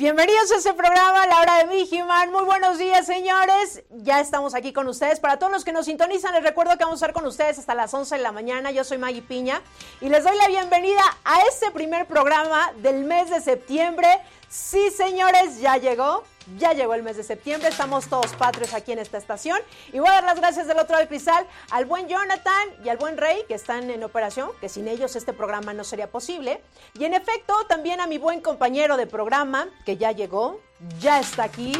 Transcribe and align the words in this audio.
Bienvenidos 0.00 0.50
a 0.50 0.56
este 0.56 0.72
programa, 0.72 1.26
la 1.26 1.40
hora 1.42 1.58
de 1.58 1.76
Vigiman. 1.76 2.32
Muy 2.32 2.44
buenos 2.44 2.78
días, 2.78 3.04
señores. 3.04 3.82
Ya 3.90 4.18
estamos 4.18 4.54
aquí 4.54 4.72
con 4.72 4.88
ustedes. 4.88 5.20
Para 5.20 5.38
todos 5.38 5.52
los 5.52 5.62
que 5.62 5.74
nos 5.74 5.84
sintonizan, 5.84 6.32
les 6.32 6.42
recuerdo 6.42 6.78
que 6.78 6.84
vamos 6.84 7.02
a 7.02 7.04
estar 7.04 7.12
con 7.12 7.26
ustedes 7.26 7.58
hasta 7.58 7.74
las 7.74 7.92
11 7.92 8.16
de 8.16 8.22
la 8.22 8.32
mañana. 8.32 8.70
Yo 8.70 8.82
soy 8.82 8.96
Maggie 8.96 9.20
Piña 9.20 9.60
y 10.00 10.08
les 10.08 10.24
doy 10.24 10.34
la 10.38 10.48
bienvenida 10.48 11.02
a 11.22 11.42
este 11.42 11.70
primer 11.70 12.06
programa 12.06 12.72
del 12.78 13.04
mes 13.04 13.28
de 13.28 13.42
septiembre. 13.42 14.08
Sí, 14.48 14.90
señores, 14.90 15.60
ya 15.60 15.76
llegó. 15.76 16.24
Ya 16.58 16.72
llegó 16.72 16.94
el 16.94 17.02
mes 17.02 17.16
de 17.16 17.22
septiembre, 17.22 17.68
estamos 17.68 18.08
todos 18.08 18.32
patrios 18.32 18.74
aquí 18.74 18.92
en 18.92 18.98
esta 18.98 19.18
estación. 19.18 19.58
Y 19.92 19.98
voy 19.98 20.08
a 20.08 20.12
dar 20.12 20.24
las 20.24 20.40
gracias 20.40 20.66
del 20.66 20.78
otro 20.78 20.92
lado 20.92 21.00
del 21.00 21.08
cristal 21.08 21.46
al 21.70 21.84
buen 21.84 22.08
Jonathan 22.08 22.68
y 22.84 22.88
al 22.88 22.96
buen 22.96 23.16
Rey, 23.16 23.44
que 23.46 23.54
están 23.54 23.90
en 23.90 24.02
operación, 24.04 24.50
que 24.60 24.68
sin 24.68 24.88
ellos 24.88 25.16
este 25.16 25.32
programa 25.32 25.72
no 25.72 25.84
sería 25.84 26.10
posible. 26.10 26.60
Y 26.94 27.04
en 27.04 27.14
efecto, 27.14 27.54
también 27.68 28.00
a 28.00 28.06
mi 28.06 28.18
buen 28.18 28.40
compañero 28.40 28.96
de 28.96 29.06
programa, 29.06 29.68
que 29.84 29.96
ya 29.96 30.12
llegó, 30.12 30.60
ya 30.98 31.20
está 31.20 31.44
aquí, 31.44 31.72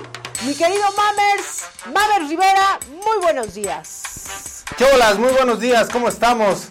mi 0.44 0.54
querido 0.54 0.84
Mamers, 0.96 1.64
Mamers 1.86 2.28
Rivera, 2.28 2.78
muy 2.88 3.18
buenos 3.22 3.54
días. 3.54 4.64
¿Qué 4.76 4.84
hola? 4.84 5.14
Muy 5.14 5.32
buenos 5.32 5.58
días, 5.60 5.88
¿cómo 5.90 6.08
estamos? 6.08 6.68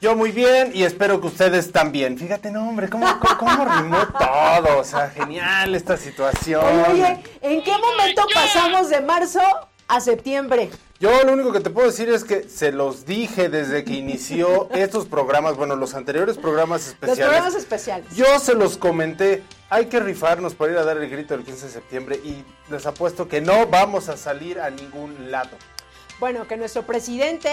Yo 0.00 0.16
muy 0.16 0.32
bien 0.32 0.70
y 0.72 0.84
espero 0.84 1.20
que 1.20 1.26
ustedes 1.26 1.72
también. 1.72 2.16
Fíjate, 2.16 2.50
no, 2.50 2.66
hombre, 2.66 2.88
cómo, 2.88 3.06
cómo, 3.20 3.36
cómo 3.38 3.64
rimó 3.66 3.98
todo. 4.18 4.78
O 4.78 4.84
sea, 4.84 5.10
genial 5.10 5.74
esta 5.74 5.98
situación. 5.98 6.64
Oye, 6.90 7.22
¿en 7.42 7.62
qué 7.62 7.72
momento 7.72 8.22
pasamos 8.32 8.88
de 8.88 9.02
marzo 9.02 9.42
a 9.88 10.00
septiembre? 10.00 10.70
Yo 11.00 11.10
lo 11.24 11.34
único 11.34 11.52
que 11.52 11.60
te 11.60 11.68
puedo 11.68 11.86
decir 11.86 12.08
es 12.08 12.24
que 12.24 12.48
se 12.48 12.72
los 12.72 13.04
dije 13.04 13.50
desde 13.50 13.84
que 13.84 13.92
inició 13.92 14.70
estos 14.74 15.04
programas, 15.04 15.56
bueno, 15.56 15.76
los 15.76 15.94
anteriores 15.94 16.38
programas 16.38 16.86
especiales. 16.86 17.18
Los 17.18 17.28
programas 17.28 17.54
especiales. 17.54 18.16
Yo 18.16 18.38
se 18.38 18.54
los 18.54 18.78
comenté, 18.78 19.42
hay 19.68 19.86
que 19.86 20.00
rifarnos 20.00 20.54
para 20.54 20.72
ir 20.72 20.78
a 20.78 20.84
dar 20.84 20.96
el 20.96 21.10
grito 21.10 21.34
el 21.34 21.44
15 21.44 21.66
de 21.66 21.72
septiembre 21.72 22.16
y 22.24 22.42
les 22.70 22.86
apuesto 22.86 23.28
que 23.28 23.42
no 23.42 23.66
vamos 23.66 24.08
a 24.08 24.16
salir 24.16 24.60
a 24.60 24.70
ningún 24.70 25.30
lado. 25.30 25.50
Bueno, 26.18 26.46
que 26.46 26.56
nuestro 26.56 26.84
presidente 26.84 27.50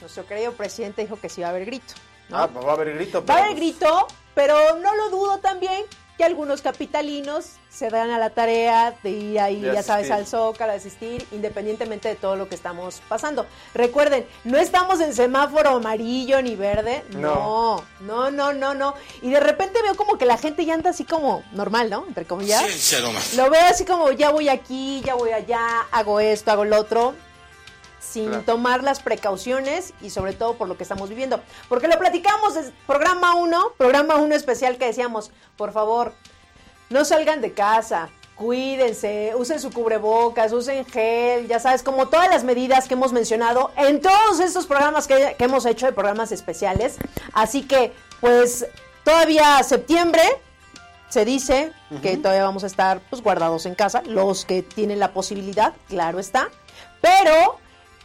nuestro 0.00 0.26
querido 0.26 0.52
presidente 0.52 1.02
dijo 1.02 1.18
que 1.20 1.28
sí 1.28 1.40
va 1.40 1.48
a 1.48 1.50
haber 1.50 1.66
grito. 1.66 1.94
Ah, 2.32 2.48
pues 2.52 2.64
va 2.64 2.70
a 2.70 2.74
haber 2.74 2.94
grito. 2.94 3.24
Va 3.24 3.34
a 3.34 3.44
haber 3.44 3.56
grito, 3.56 4.06
pero 4.34 4.76
no 4.76 4.94
lo 4.94 5.10
dudo 5.10 5.38
también 5.38 5.84
que 6.20 6.24
algunos 6.24 6.60
capitalinos 6.60 7.52
se 7.70 7.88
dan 7.88 8.10
a 8.10 8.18
la 8.18 8.28
tarea 8.28 8.94
de 9.02 9.08
ir 9.08 9.40
ahí, 9.40 9.62
ya 9.62 9.82
sabes, 9.82 10.10
al 10.10 10.26
Zócalo, 10.26 10.70
a 10.70 10.74
asistir, 10.74 11.26
independientemente 11.32 12.08
de 12.08 12.14
todo 12.14 12.36
lo 12.36 12.46
que 12.46 12.54
estamos 12.54 13.00
pasando. 13.08 13.46
Recuerden, 13.72 14.26
no 14.44 14.58
estamos 14.58 15.00
en 15.00 15.14
semáforo 15.14 15.70
amarillo 15.70 16.42
ni 16.42 16.56
verde, 16.56 17.04
no, 17.16 17.82
no, 18.00 18.30
no, 18.30 18.52
no, 18.52 18.74
no. 18.74 18.94
Y 19.22 19.30
de 19.30 19.40
repente 19.40 19.80
veo 19.82 19.94
como 19.94 20.18
que 20.18 20.26
la 20.26 20.36
gente 20.36 20.66
ya 20.66 20.74
anda 20.74 20.90
así 20.90 21.04
como 21.04 21.42
normal, 21.52 21.88
¿no? 21.88 22.04
Entre 22.06 22.26
comillas. 22.26 22.70
Sí, 22.70 22.96
lo 23.34 23.48
veo 23.48 23.64
así 23.64 23.86
como 23.86 24.10
ya 24.10 24.28
voy 24.28 24.50
aquí, 24.50 25.00
ya 25.02 25.14
voy 25.14 25.30
allá, 25.30 25.86
hago 25.90 26.20
esto, 26.20 26.50
hago 26.50 26.66
lo 26.66 26.78
otro 26.78 27.14
sin 28.00 28.44
tomar 28.44 28.82
las 28.82 29.00
precauciones 29.00 29.92
y 30.00 30.10
sobre 30.10 30.32
todo 30.32 30.54
por 30.54 30.66
lo 30.66 30.76
que 30.76 30.82
estamos 30.82 31.08
viviendo. 31.08 31.40
Porque 31.68 31.86
lo 31.86 31.98
platicamos 31.98 32.56
en 32.56 32.72
programa 32.86 33.34
1, 33.34 33.74
programa 33.76 34.16
1 34.16 34.34
especial 34.34 34.78
que 34.78 34.86
decíamos, 34.86 35.30
por 35.56 35.72
favor, 35.72 36.14
no 36.88 37.04
salgan 37.04 37.40
de 37.40 37.52
casa, 37.52 38.08
cuídense, 38.34 39.34
usen 39.36 39.60
su 39.60 39.70
cubrebocas, 39.70 40.52
usen 40.52 40.86
gel, 40.86 41.46
ya 41.46 41.60
sabes, 41.60 41.82
como 41.82 42.08
todas 42.08 42.30
las 42.30 42.42
medidas 42.42 42.88
que 42.88 42.94
hemos 42.94 43.12
mencionado 43.12 43.70
en 43.76 44.00
todos 44.00 44.40
estos 44.40 44.66
programas 44.66 45.06
que, 45.06 45.36
hemos 45.38 45.66
hecho 45.66 45.84
de 45.84 45.92
programas 45.92 46.32
especiales. 46.32 46.96
Así 47.34 47.62
que, 47.62 47.92
pues, 48.20 48.66
todavía 49.04 49.62
septiembre 49.62 50.22
se 51.10 51.24
dice 51.24 51.72
que 52.00 52.16
todavía 52.16 52.44
vamos 52.44 52.64
a 52.64 52.68
estar 52.68 53.00
pues 53.10 53.20
guardados 53.20 53.66
en 53.66 53.74
casa, 53.74 54.02
los 54.06 54.44
que 54.44 54.62
tienen 54.62 55.00
la 55.00 55.12
posibilidad, 55.12 55.74
claro 55.88 56.20
está, 56.20 56.48
pero 57.00 57.58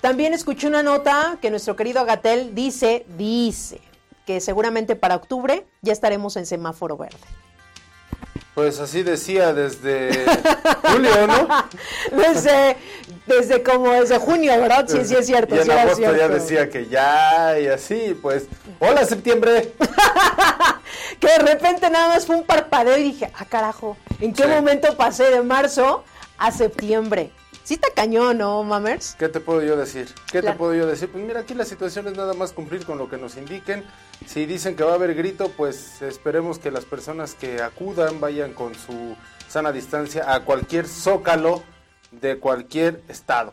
también 0.06 0.36
escuché 0.36 0.68
una 0.68 0.84
nota 0.84 1.40
que 1.42 1.50
nuestro 1.50 1.76
querido 1.76 2.00
Agatel 2.02 2.54
dice, 2.54 3.08
dice, 3.18 3.82
que 4.28 4.40
seguramente 4.40 4.96
para 4.96 5.16
octubre 5.16 5.66
ya 5.82 5.94
estaremos 5.94 6.38
en 6.38 6.46
semáforo 6.46 6.96
verde. 6.96 7.18
Pues 8.54 8.80
así 8.80 9.02
decía 9.02 9.52
desde 9.52 10.12
julio, 10.84 11.26
¿no? 11.26 11.48
Desde, 12.12 12.78
desde 13.26 13.64
como 13.64 13.94
desde 13.94 14.20
junio, 14.20 14.52
¿verdad? 14.62 14.86
Sí, 14.88 15.04
sí 15.06 15.16
es 15.16 15.26
cierto. 15.26 15.56
Y 15.56 15.58
en 15.58 15.66
sí 15.66 15.72
agosto 15.72 16.16
ya 16.16 16.28
decía 16.28 16.70
que 16.70 16.86
ya 16.86 17.60
y 17.60 17.66
así, 17.66 18.16
pues, 18.22 18.46
hola 18.78 19.06
septiembre. 19.06 19.74
que 21.20 21.28
de 21.28 21.40
repente 21.40 21.90
nada 21.90 22.10
más 22.10 22.28
fue 22.28 22.36
un 22.36 22.44
parpadeo 22.44 23.00
y 23.00 23.04
dije, 23.06 23.32
ah 23.34 23.46
carajo, 23.46 23.98
¿en 24.22 24.34
qué 24.34 24.46
momento 24.46 24.96
pasé 24.98 25.32
de 25.32 25.42
marzo 25.42 26.04
a 26.38 26.52
septiembre? 26.52 27.32
Sí 27.66 27.74
está 27.74 27.88
cañón, 27.96 28.38
¿no, 28.38 28.64
Mamers? 28.64 29.16
¿Qué 29.18 29.28
te 29.28 29.40
puedo 29.40 29.64
yo 29.64 29.76
decir? 29.76 30.08
¿Qué 30.32 30.44
te 30.44 30.54
puedo 30.54 30.76
yo 30.76 30.86
decir? 30.86 31.10
Pues 31.12 31.24
mira, 31.24 31.40
aquí 31.40 31.56
la 31.56 31.66
situación 31.66 32.08
es 32.08 32.16
nada 32.16 32.36
más 32.36 32.54
cumplir 32.54 32.86
con 32.86 33.00
lo 33.00 33.10
que 33.10 33.18
nos 33.18 33.38
indiquen. 33.38 33.84
Si 34.28 34.46
dicen 34.46 34.76
que 34.76 34.84
va 34.84 34.92
a 34.92 34.94
haber 34.94 35.16
grito, 35.16 35.50
pues 35.50 36.04
esperemos 36.04 36.60
que 36.60 36.70
las 36.70 36.86
personas 36.86 37.34
que 37.34 37.64
acudan 37.64 38.20
vayan 38.20 38.54
con 38.54 38.76
su 38.76 39.16
sana 39.48 39.72
distancia 39.72 40.32
a 40.32 40.42
cualquier 40.42 40.88
zócalo 40.88 41.64
de 42.12 42.38
cualquier 42.38 43.02
estado. 43.08 43.52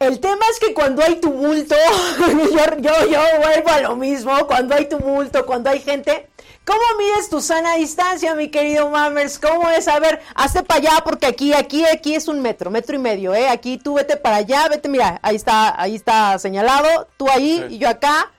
El 0.00 0.18
tema 0.18 0.44
es 0.50 0.58
que 0.58 0.74
cuando 0.74 1.00
hay 1.00 1.20
tumulto, 1.20 1.76
yo, 2.18 2.76
yo, 2.78 3.06
yo 3.08 3.20
vuelvo 3.38 3.68
a 3.70 3.80
lo 3.82 3.94
mismo, 3.94 4.32
cuando 4.48 4.74
hay 4.74 4.88
tumulto, 4.88 5.46
cuando 5.46 5.70
hay 5.70 5.78
gente, 5.78 6.28
¿Cómo 6.64 6.80
mides 6.96 7.28
tu 7.28 7.40
sana 7.40 7.74
distancia, 7.74 8.36
mi 8.36 8.48
querido 8.48 8.88
Mammers? 8.88 9.40
¿Cómo 9.40 9.68
es? 9.70 9.88
A 9.88 9.98
ver, 9.98 10.20
hazte 10.36 10.62
para 10.62 10.78
allá 10.78 11.02
porque 11.04 11.26
aquí, 11.26 11.52
aquí, 11.52 11.84
aquí 11.84 12.14
es 12.14 12.28
un 12.28 12.40
metro, 12.40 12.70
metro 12.70 12.94
y 12.94 13.00
medio, 13.00 13.34
¿eh? 13.34 13.48
Aquí 13.48 13.78
tú 13.78 13.94
vete 13.94 14.16
para 14.16 14.36
allá, 14.36 14.68
vete, 14.68 14.88
mira, 14.88 15.18
ahí 15.22 15.34
está, 15.34 15.80
ahí 15.80 15.96
está 15.96 16.38
señalado, 16.38 17.08
tú 17.16 17.28
ahí 17.28 17.66
y 17.68 17.78
yo 17.78 17.88
acá. 17.88 18.30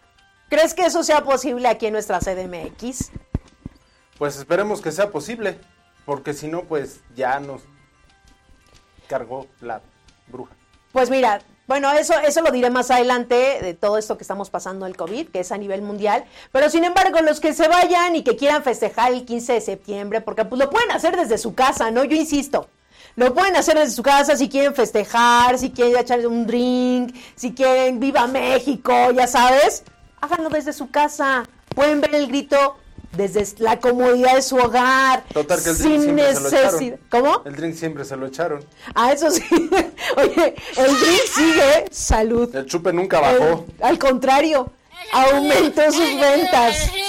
¿Crees 0.50 0.74
que 0.74 0.86
eso 0.86 1.04
sea 1.04 1.24
posible 1.24 1.68
aquí 1.68 1.88
en 1.88 1.94
nuestra 1.94 2.20
CDMX? 2.20 3.12
Pues 4.18 4.38
esperemos 4.38 4.80
que 4.80 4.92
sea 4.94 5.10
posible, 5.10 5.60
porque 6.06 6.34
si 6.34 6.48
no, 6.48 6.64
pues 6.64 7.02
ya 7.16 7.40
nos 7.42 7.64
cargó 9.08 9.48
la 9.60 9.82
bruja. 10.28 10.56
Pues 10.94 11.10
mira, 11.10 11.42
bueno, 11.66 11.92
eso, 11.94 12.14
eso 12.20 12.42
lo 12.42 12.52
diré 12.52 12.70
más 12.70 12.92
adelante 12.92 13.60
de 13.62 13.74
todo 13.74 13.98
esto 13.98 14.18
que 14.18 14.24
estamos 14.24 14.50
pasando 14.50 14.86
el 14.86 14.98
COVID, 14.98 15.30
que 15.30 15.40
es 15.40 15.52
a 15.52 15.58
nivel 15.58 15.82
mundial. 15.82 16.26
Pero 16.52 16.70
sin 16.70 16.84
embargo, 16.84 17.22
los 17.22 17.40
que 17.40 17.54
se 17.54 17.70
vayan 17.70 18.16
y 18.18 18.24
que 18.24 18.36
quieran 18.36 18.64
festejar 18.64 19.14
el 19.14 19.24
15 19.24 19.54
de 19.54 19.62
septiembre, 19.62 20.22
porque 20.22 20.44
pues 20.44 20.60
lo 20.60 20.70
pueden 20.70 20.92
hacer 20.92 21.16
desde 21.16 21.38
su 21.38 21.56
casa, 21.56 21.90
¿no? 21.90 22.04
Yo 22.04 22.18
insisto. 22.18 22.68
Lo 23.16 23.34
pueden 23.34 23.56
hacer 23.56 23.78
desde 23.78 23.96
su 23.96 24.04
casa 24.04 24.36
si 24.36 24.50
quieren 24.50 24.74
festejar, 24.74 25.58
si 25.58 25.72
quieren 25.72 25.98
echar 25.98 26.26
un 26.26 26.48
drink, 26.48 27.16
si 27.36 27.54
quieren 27.54 28.00
viva 28.00 28.28
México, 28.28 29.12
ya 29.12 29.28
sabes. 29.28 29.84
Háganlo 30.20 30.50
desde 30.50 30.74
su 30.74 30.90
casa. 30.90 31.46
Pueden 31.76 32.02
ver 32.02 32.16
el 32.16 32.28
grito 32.28 32.78
desde 33.16 33.46
la 33.64 33.80
comodidad 33.80 34.36
de 34.36 34.42
su 34.42 34.58
hogar. 34.58 35.24
Total 35.34 35.64
que 35.64 35.70
el 35.70 35.78
drink 35.78 36.02
sin 36.02 36.16
necesidad. 36.16 37.00
¿Cómo? 37.10 37.42
El 37.46 37.56
drink 37.56 37.76
siempre 37.76 38.06
se 38.06 38.16
lo 38.16 38.28
echaron. 38.28 38.64
Ah, 38.96 39.12
eso 39.12 39.32
sí. 39.32 39.44
Oye, 40.18 40.56
el 40.78 41.00
drink 41.00 41.22
sigue 41.34 41.86
salud. 41.92 42.56
El 42.56 42.66
chupe 42.66 42.92
nunca 42.94 43.20
bajó. 43.20 43.66
al 43.82 44.00
contrario, 44.00 44.72
aumentó 45.12 45.92
sus 45.92 46.20
ventas. 46.20 46.92
Sí, 46.92 47.02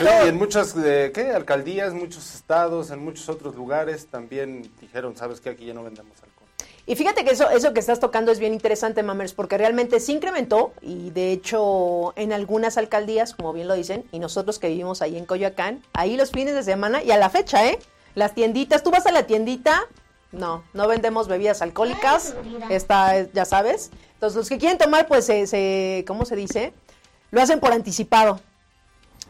y 0.00 0.28
en 0.28 0.36
muchas 0.36 0.74
eh, 0.76 1.10
¿qué? 1.14 1.30
alcaldías, 1.30 1.92
muchos 1.92 2.34
estados, 2.34 2.90
en 2.90 3.02
muchos 3.02 3.28
otros 3.28 3.54
lugares 3.54 4.06
también 4.06 4.70
dijeron, 4.80 5.16
¿sabes 5.16 5.40
qué? 5.40 5.50
Aquí 5.50 5.66
ya 5.66 5.74
no 5.74 5.82
vendemos 5.82 6.16
alcohol. 6.22 6.37
Y 6.88 6.96
fíjate 6.96 7.22
que 7.22 7.32
eso, 7.32 7.50
eso 7.50 7.74
que 7.74 7.80
estás 7.80 8.00
tocando 8.00 8.32
es 8.32 8.38
bien 8.38 8.54
interesante, 8.54 9.02
Mamers, 9.02 9.34
porque 9.34 9.58
realmente 9.58 10.00
se 10.00 10.10
incrementó 10.12 10.72
y 10.80 11.10
de 11.10 11.32
hecho 11.32 12.14
en 12.16 12.32
algunas 12.32 12.78
alcaldías, 12.78 13.34
como 13.34 13.52
bien 13.52 13.68
lo 13.68 13.74
dicen, 13.74 14.06
y 14.10 14.18
nosotros 14.18 14.58
que 14.58 14.68
vivimos 14.68 15.02
ahí 15.02 15.18
en 15.18 15.26
Coyoacán, 15.26 15.82
ahí 15.92 16.16
los 16.16 16.30
fines 16.30 16.54
de 16.54 16.62
semana 16.62 17.02
y 17.02 17.10
a 17.10 17.18
la 17.18 17.28
fecha, 17.28 17.66
¿eh? 17.66 17.78
Las 18.14 18.34
tienditas, 18.34 18.82
tú 18.82 18.90
vas 18.90 19.04
a 19.04 19.12
la 19.12 19.26
tiendita, 19.26 19.82
no, 20.32 20.64
no 20.72 20.88
vendemos 20.88 21.28
bebidas 21.28 21.60
alcohólicas, 21.60 22.34
está, 22.70 23.30
ya 23.34 23.44
sabes. 23.44 23.90
Entonces 24.14 24.38
los 24.38 24.48
que 24.48 24.56
quieren 24.56 24.78
tomar, 24.78 25.06
pues 25.08 25.26
se, 25.26 26.04
¿cómo 26.06 26.24
se 26.24 26.36
dice? 26.36 26.72
Lo 27.30 27.42
hacen 27.42 27.60
por 27.60 27.72
anticipado. 27.72 28.40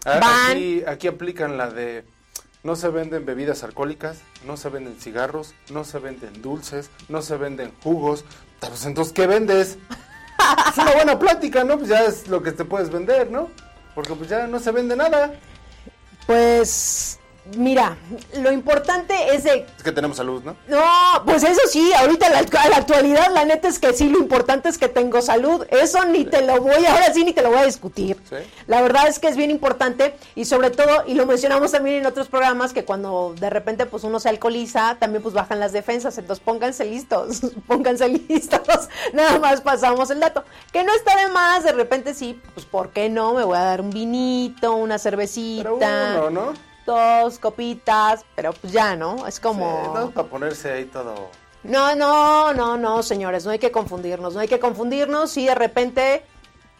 Ah, 0.06 0.50
aquí, 0.50 0.84
aquí 0.86 1.08
aplican 1.08 1.58
la 1.58 1.68
de 1.70 2.04
no 2.62 2.76
se 2.76 2.88
venden 2.88 3.24
bebidas 3.24 3.62
alcohólicas, 3.62 4.18
no 4.44 4.56
se 4.56 4.68
venden 4.68 4.96
cigarros, 4.98 5.54
no 5.70 5.84
se 5.84 5.98
venden 5.98 6.42
dulces, 6.42 6.90
no 7.08 7.22
se 7.22 7.36
venden 7.36 7.72
jugos. 7.82 8.24
Pues 8.60 8.84
entonces, 8.84 9.12
¿qué 9.12 9.26
vendes? 9.26 9.78
es 10.70 10.78
una 10.78 10.92
buena 10.92 11.18
plática, 11.18 11.64
¿no? 11.64 11.78
Pues 11.78 11.88
ya 11.88 12.04
es 12.04 12.28
lo 12.28 12.42
que 12.42 12.52
te 12.52 12.64
puedes 12.64 12.90
vender, 12.90 13.30
¿no? 13.30 13.50
Porque 13.94 14.14
pues 14.14 14.28
ya 14.28 14.46
no 14.46 14.58
se 14.58 14.72
vende 14.72 14.96
nada. 14.96 15.34
Pues 16.26 17.18
Mira, 17.56 17.96
lo 18.40 18.52
importante 18.52 19.14
es 19.34 19.44
de... 19.44 19.66
Es 19.76 19.82
que 19.82 19.92
tenemos 19.92 20.18
salud, 20.18 20.42
¿no? 20.44 20.56
No, 20.68 21.24
pues 21.24 21.42
eso 21.42 21.60
sí, 21.70 21.92
ahorita 21.94 22.26
en 22.26 22.32
la, 22.32 22.76
actualidad 22.76 23.32
la 23.32 23.44
neta 23.44 23.68
es 23.68 23.78
que 23.78 23.92
sí, 23.94 24.08
lo 24.08 24.18
importante 24.18 24.68
es 24.68 24.76
que 24.76 24.88
tengo 24.88 25.22
salud. 25.22 25.66
Eso 25.70 26.04
ni 26.04 26.24
te 26.24 26.42
lo 26.42 26.60
voy, 26.60 26.84
ahora 26.84 27.12
sí 27.14 27.24
ni 27.24 27.32
te 27.32 27.42
lo 27.42 27.50
voy 27.50 27.58
a 27.58 27.64
discutir. 27.64 28.18
La 28.66 28.82
verdad 28.82 29.08
es 29.08 29.18
que 29.18 29.28
es 29.28 29.36
bien 29.36 29.50
importante 29.50 30.14
y 30.34 30.44
sobre 30.44 30.70
todo, 30.70 31.04
y 31.06 31.14
lo 31.14 31.24
mencionamos 31.26 31.72
también 31.72 31.96
en 31.96 32.06
otros 32.06 32.28
programas, 32.28 32.72
que 32.72 32.84
cuando 32.84 33.34
de 33.38 33.48
repente 33.48 33.86
pues 33.86 34.04
uno 34.04 34.20
se 34.20 34.28
alcoholiza, 34.28 34.96
también 34.98 35.22
pues 35.22 35.34
bajan 35.34 35.58
las 35.58 35.72
defensas. 35.72 36.18
Entonces 36.18 36.44
pónganse 36.44 36.84
listos, 36.84 37.40
pónganse 37.66 38.08
listos. 38.08 38.88
Nada 39.14 39.38
más 39.38 39.62
pasamos 39.62 40.10
el 40.10 40.20
dato. 40.20 40.44
Que 40.72 40.84
no 40.84 40.92
está 40.94 41.16
de 41.16 41.28
más, 41.28 41.64
de 41.64 41.72
repente 41.72 42.14
sí, 42.14 42.38
pues 42.52 42.66
¿por 42.66 42.90
qué 42.90 43.08
no? 43.08 43.32
Me 43.32 43.44
voy 43.44 43.56
a 43.56 43.62
dar 43.62 43.80
un 43.80 43.90
vinito, 43.90 44.74
una 44.74 44.98
cervecita. 44.98 45.62
Pero 45.62 45.76
uno, 45.76 46.30
¿no? 46.30 46.67
Dos 46.88 47.38
copitas, 47.38 48.24
pero 48.34 48.52
pues 48.54 48.72
ya, 48.72 48.96
¿no? 48.96 49.26
Es 49.26 49.38
como... 49.38 49.92
no 49.94 50.10
para 50.10 50.28
ponerse 50.28 50.72
ahí 50.72 50.84
todo... 50.86 51.28
No, 51.62 51.94
no, 51.94 52.54
no, 52.54 52.78
no, 52.78 53.02
señores, 53.02 53.44
no 53.44 53.50
hay 53.50 53.58
que 53.58 53.70
confundirnos, 53.70 54.32
no 54.32 54.40
hay 54.40 54.48
que 54.48 54.58
confundirnos 54.58 55.30
si 55.30 55.44
de 55.44 55.54
repente, 55.54 56.24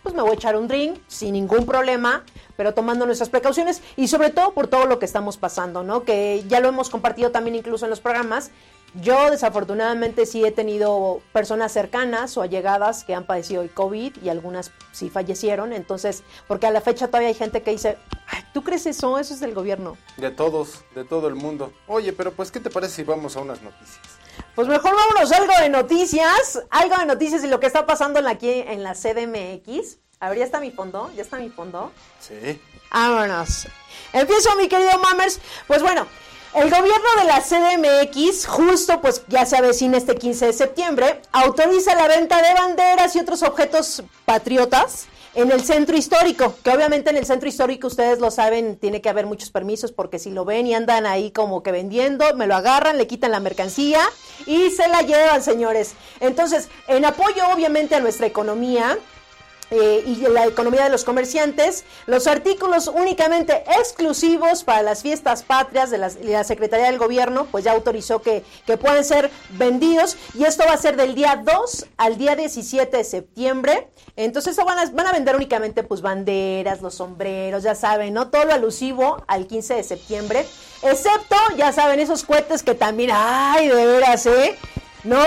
pues 0.02 0.14
me 0.14 0.22
voy 0.22 0.30
a 0.30 0.34
echar 0.34 0.56
un 0.56 0.66
drink 0.66 0.98
sin 1.08 1.34
ningún 1.34 1.66
problema, 1.66 2.24
pero 2.56 2.72
tomando 2.72 3.04
nuestras 3.04 3.28
precauciones 3.28 3.82
y 3.96 4.08
sobre 4.08 4.30
todo 4.30 4.52
por 4.52 4.68
todo 4.68 4.86
lo 4.86 4.98
que 4.98 5.04
estamos 5.04 5.36
pasando, 5.36 5.82
¿no? 5.82 6.04
Que 6.04 6.42
ya 6.48 6.60
lo 6.60 6.68
hemos 6.68 6.88
compartido 6.88 7.30
también 7.30 7.56
incluso 7.56 7.84
en 7.84 7.90
los 7.90 8.00
programas 8.00 8.50
yo 8.94 9.30
desafortunadamente 9.30 10.26
sí 10.26 10.44
he 10.44 10.52
tenido 10.52 11.20
personas 11.32 11.72
cercanas 11.72 12.36
o 12.36 12.42
allegadas 12.42 13.04
que 13.04 13.14
han 13.14 13.24
padecido 13.24 13.62
el 13.62 13.70
COVID 13.70 14.16
y 14.22 14.28
algunas 14.28 14.72
sí 14.92 15.10
fallecieron, 15.10 15.72
entonces, 15.72 16.22
porque 16.46 16.66
a 16.66 16.70
la 16.70 16.80
fecha 16.80 17.08
todavía 17.08 17.28
hay 17.28 17.34
gente 17.34 17.62
que 17.62 17.72
dice, 17.72 17.98
¿tú 18.52 18.62
crees 18.62 18.86
eso? 18.86 19.18
Eso 19.18 19.34
es 19.34 19.40
del 19.40 19.54
gobierno. 19.54 19.96
De 20.16 20.30
todos, 20.30 20.84
de 20.94 21.04
todo 21.04 21.28
el 21.28 21.34
mundo. 21.34 21.72
Oye, 21.86 22.12
pero 22.12 22.32
pues, 22.32 22.50
¿qué 22.50 22.60
te 22.60 22.70
parece 22.70 22.94
si 22.94 23.04
vamos 23.04 23.36
a 23.36 23.40
unas 23.40 23.62
noticias? 23.62 24.00
Pues 24.54 24.68
mejor 24.68 24.94
vámonos 24.94 25.32
a 25.32 25.36
algo 25.36 25.52
de 25.60 25.68
noticias, 25.68 26.62
algo 26.70 26.96
de 26.96 27.06
noticias 27.06 27.44
y 27.44 27.48
lo 27.48 27.60
que 27.60 27.66
está 27.66 27.86
pasando 27.86 28.20
aquí 28.26 28.50
en 28.50 28.82
la 28.82 28.94
CDMX. 28.94 29.98
A 30.20 30.30
ver, 30.30 30.38
ya 30.38 30.44
está 30.44 30.58
mi 30.60 30.72
fondo, 30.72 31.10
ya 31.14 31.22
está 31.22 31.38
mi 31.38 31.48
fondo. 31.48 31.92
Sí. 32.18 32.60
Vámonos. 32.90 33.68
Empiezo, 34.12 34.56
mi 34.56 34.68
querido 34.68 34.98
Mammers. 34.98 35.40
Pues 35.66 35.82
bueno, 35.82 36.06
el 36.54 36.70
gobierno 36.70 37.08
de 37.18 37.24
la 37.24 37.40
CDMX, 37.40 38.46
justo 38.46 39.00
pues 39.00 39.22
ya 39.28 39.44
se 39.44 39.56
avecina 39.56 39.98
este 39.98 40.14
15 40.14 40.46
de 40.46 40.52
septiembre, 40.52 41.20
autoriza 41.32 41.94
la 41.94 42.08
venta 42.08 42.40
de 42.42 42.54
banderas 42.54 43.14
y 43.16 43.20
otros 43.20 43.42
objetos 43.42 44.02
patriotas 44.24 45.08
en 45.34 45.52
el 45.52 45.62
centro 45.62 45.96
histórico, 45.96 46.54
que 46.64 46.70
obviamente 46.70 47.10
en 47.10 47.16
el 47.16 47.26
centro 47.26 47.48
histórico 47.48 47.86
ustedes 47.86 48.18
lo 48.18 48.30
saben, 48.30 48.76
tiene 48.76 49.00
que 49.00 49.08
haber 49.08 49.26
muchos 49.26 49.50
permisos 49.50 49.92
porque 49.92 50.18
si 50.18 50.30
lo 50.30 50.44
ven 50.44 50.66
y 50.66 50.74
andan 50.74 51.06
ahí 51.06 51.30
como 51.30 51.62
que 51.62 51.70
vendiendo, 51.70 52.34
me 52.34 52.46
lo 52.46 52.56
agarran, 52.56 52.98
le 52.98 53.06
quitan 53.06 53.30
la 53.30 53.40
mercancía 53.40 54.00
y 54.46 54.70
se 54.70 54.88
la 54.88 55.02
llevan, 55.02 55.42
señores. 55.42 55.92
Entonces, 56.20 56.68
en 56.88 57.04
apoyo 57.04 57.46
obviamente 57.52 57.94
a 57.94 58.00
nuestra 58.00 58.26
economía, 58.26 58.98
eh, 59.70 60.02
y 60.06 60.16
la 60.28 60.46
economía 60.46 60.84
de 60.84 60.90
los 60.90 61.04
comerciantes, 61.04 61.84
los 62.06 62.26
artículos 62.26 62.88
únicamente 62.88 63.64
exclusivos 63.78 64.64
para 64.64 64.82
las 64.82 65.02
fiestas 65.02 65.42
patrias 65.42 65.90
de 65.90 65.98
la, 65.98 66.44
Secretaría 66.44 66.86
del 66.86 66.98
Gobierno, 66.98 67.46
pues 67.50 67.64
ya 67.64 67.72
autorizó 67.72 68.22
que, 68.22 68.44
que, 68.66 68.78
pueden 68.78 69.04
ser 69.04 69.30
vendidos 69.50 70.16
y 70.34 70.44
esto 70.44 70.64
va 70.66 70.72
a 70.72 70.78
ser 70.78 70.96
del 70.96 71.14
día 71.14 71.42
2 71.44 71.86
al 71.98 72.16
día 72.16 72.34
17 72.34 72.96
de 72.96 73.04
septiembre. 73.04 73.88
Entonces 74.16 74.56
van 74.56 74.78
a, 74.78 74.86
van 74.90 75.06
a 75.06 75.12
vender 75.12 75.36
únicamente 75.36 75.82
pues 75.82 76.00
banderas, 76.00 76.80
los 76.80 76.94
sombreros, 76.94 77.62
ya 77.62 77.74
saben, 77.74 78.14
¿no? 78.14 78.28
Todo 78.28 78.46
lo 78.46 78.54
alusivo 78.54 79.22
al 79.26 79.46
15 79.46 79.74
de 79.74 79.82
septiembre, 79.84 80.46
excepto, 80.82 81.36
ya 81.56 81.72
saben, 81.72 82.00
esos 82.00 82.24
cohetes 82.24 82.62
que 82.62 82.74
también, 82.74 83.10
ay, 83.12 83.68
de 83.68 83.86
veras, 83.86 84.26
¿eh? 84.26 84.56
No, 85.04 85.24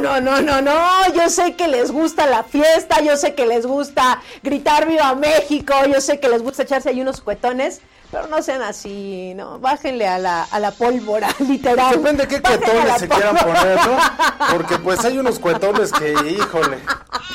no, 0.00 0.20
no, 0.20 0.40
no, 0.40 0.62
no. 0.62 1.14
Yo 1.14 1.28
sé 1.28 1.54
que 1.54 1.68
les 1.68 1.90
gusta 1.90 2.26
la 2.26 2.42
fiesta, 2.42 3.00
yo 3.02 3.16
sé 3.16 3.34
que 3.34 3.46
les 3.46 3.66
gusta 3.66 4.20
gritar 4.42 4.86
viva 4.86 5.14
México, 5.14 5.74
yo 5.92 6.00
sé 6.00 6.18
que 6.18 6.28
les 6.28 6.42
gusta 6.42 6.62
echarse 6.62 6.88
ahí 6.88 7.00
unos 7.00 7.20
cuetones, 7.20 7.80
pero 8.10 8.26
no 8.26 8.42
sean 8.42 8.62
así, 8.62 9.32
no. 9.34 9.58
Bájenle 9.58 10.08
a 10.08 10.18
la, 10.18 10.44
a 10.44 10.58
la 10.58 10.70
pólvora, 10.70 11.28
literal. 11.40 11.96
Depende 11.96 12.26
de 12.26 12.28
qué 12.28 12.42
cuetones 12.42 12.98
se 12.98 13.08
quieran 13.08 13.36
poner, 13.36 13.76
¿no? 13.86 13.98
Porque 14.52 14.78
pues 14.78 15.04
hay 15.04 15.18
unos 15.18 15.38
cuetones 15.38 15.92
que, 15.92 16.12
híjole. 16.12 16.78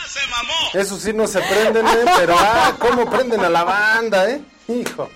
¡Se 0.07 0.27
mamó! 0.29 0.53
Eso 0.74 0.97
sí 0.97 1.13
no 1.13 1.27
se 1.27 1.39
prenden, 1.41 1.85
¿eh? 1.85 2.06
Pero, 2.18 2.35
ah, 2.38 2.74
cómo 2.79 3.09
prenden 3.09 3.44
a 3.44 3.50
la 3.50 3.63
banda, 3.63 4.29
¿eh? 4.29 4.41
Hijo. 4.68 5.09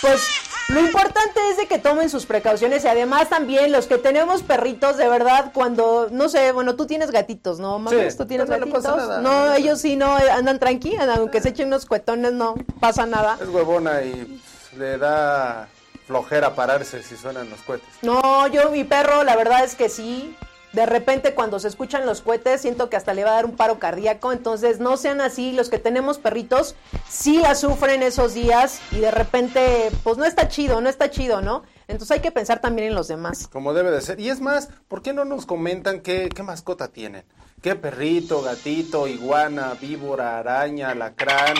Pues 0.00 0.20
lo 0.68 0.80
importante 0.80 1.40
es 1.50 1.56
de 1.56 1.66
que 1.66 1.78
tomen 1.78 2.10
sus 2.10 2.26
precauciones 2.26 2.84
y 2.84 2.88
además 2.88 3.28
también 3.28 3.70
los 3.72 3.86
que 3.86 3.98
tenemos 3.98 4.42
perritos, 4.42 4.96
de 4.96 5.08
verdad, 5.08 5.52
cuando, 5.54 6.08
no 6.10 6.28
sé, 6.28 6.52
bueno, 6.52 6.74
tú 6.74 6.86
tienes 6.86 7.10
gatitos, 7.10 7.60
¿no? 7.60 7.78
Mames, 7.78 8.16
tú 8.16 8.26
tienes 8.26 8.48
gatitos. 8.48 8.84
No, 9.22 9.54
ellos 9.54 9.80
sí 9.80 9.96
no 9.96 10.16
andan 10.16 10.58
tranqui, 10.58 10.96
aunque 10.96 11.40
se 11.40 11.50
echen 11.50 11.68
unos 11.68 11.86
cuetones, 11.86 12.32
no 12.32 12.54
pasa 12.80 13.06
nada. 13.06 13.38
Es 13.40 13.48
huevona 13.48 14.02
y 14.02 14.40
le 14.76 14.98
da 14.98 15.68
flojera 16.06 16.54
pararse 16.54 17.02
si 17.02 17.16
suenan 17.16 17.50
los 17.50 17.60
cohetes. 17.62 17.88
No, 18.02 18.46
yo 18.48 18.70
mi 18.70 18.84
perro, 18.84 19.24
la 19.24 19.36
verdad 19.36 19.64
es 19.64 19.74
que 19.74 19.88
sí, 19.88 20.36
de 20.76 20.84
repente 20.84 21.34
cuando 21.34 21.58
se 21.58 21.68
escuchan 21.68 22.04
los 22.04 22.20
cohetes 22.20 22.60
siento 22.60 22.90
que 22.90 22.96
hasta 22.96 23.14
le 23.14 23.24
va 23.24 23.30
a 23.30 23.34
dar 23.36 23.46
un 23.46 23.56
paro 23.56 23.78
cardíaco, 23.78 24.30
entonces 24.30 24.78
no 24.78 24.98
sean 24.98 25.22
así, 25.22 25.52
los 25.52 25.70
que 25.70 25.78
tenemos 25.78 26.18
perritos 26.18 26.74
sí 27.08 27.38
la 27.38 27.54
sufren 27.54 28.02
esos 28.02 28.34
días 28.34 28.80
y 28.92 28.98
de 28.98 29.10
repente 29.10 29.90
pues 30.04 30.18
no 30.18 30.26
está 30.26 30.48
chido, 30.48 30.82
no 30.82 30.90
está 30.90 31.10
chido, 31.10 31.40
¿no? 31.40 31.62
Entonces 31.88 32.16
hay 32.16 32.20
que 32.20 32.30
pensar 32.30 32.60
también 32.60 32.88
en 32.88 32.94
los 32.94 33.08
demás. 33.08 33.48
Como 33.48 33.72
debe 33.72 33.90
de 33.90 34.02
ser. 34.02 34.20
Y 34.20 34.28
es 34.28 34.40
más, 34.40 34.68
¿por 34.86 35.00
qué 35.00 35.14
no 35.14 35.24
nos 35.24 35.46
comentan 35.46 36.00
qué, 36.00 36.28
qué 36.28 36.42
mascota 36.42 36.88
tienen? 36.88 37.24
¿Qué 37.62 37.74
perrito, 37.74 38.42
gatito, 38.42 39.08
iguana, 39.08 39.72
víbora, 39.80 40.38
araña, 40.38 40.94
lacrán, 40.94 41.54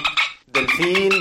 delfín? 0.47 1.13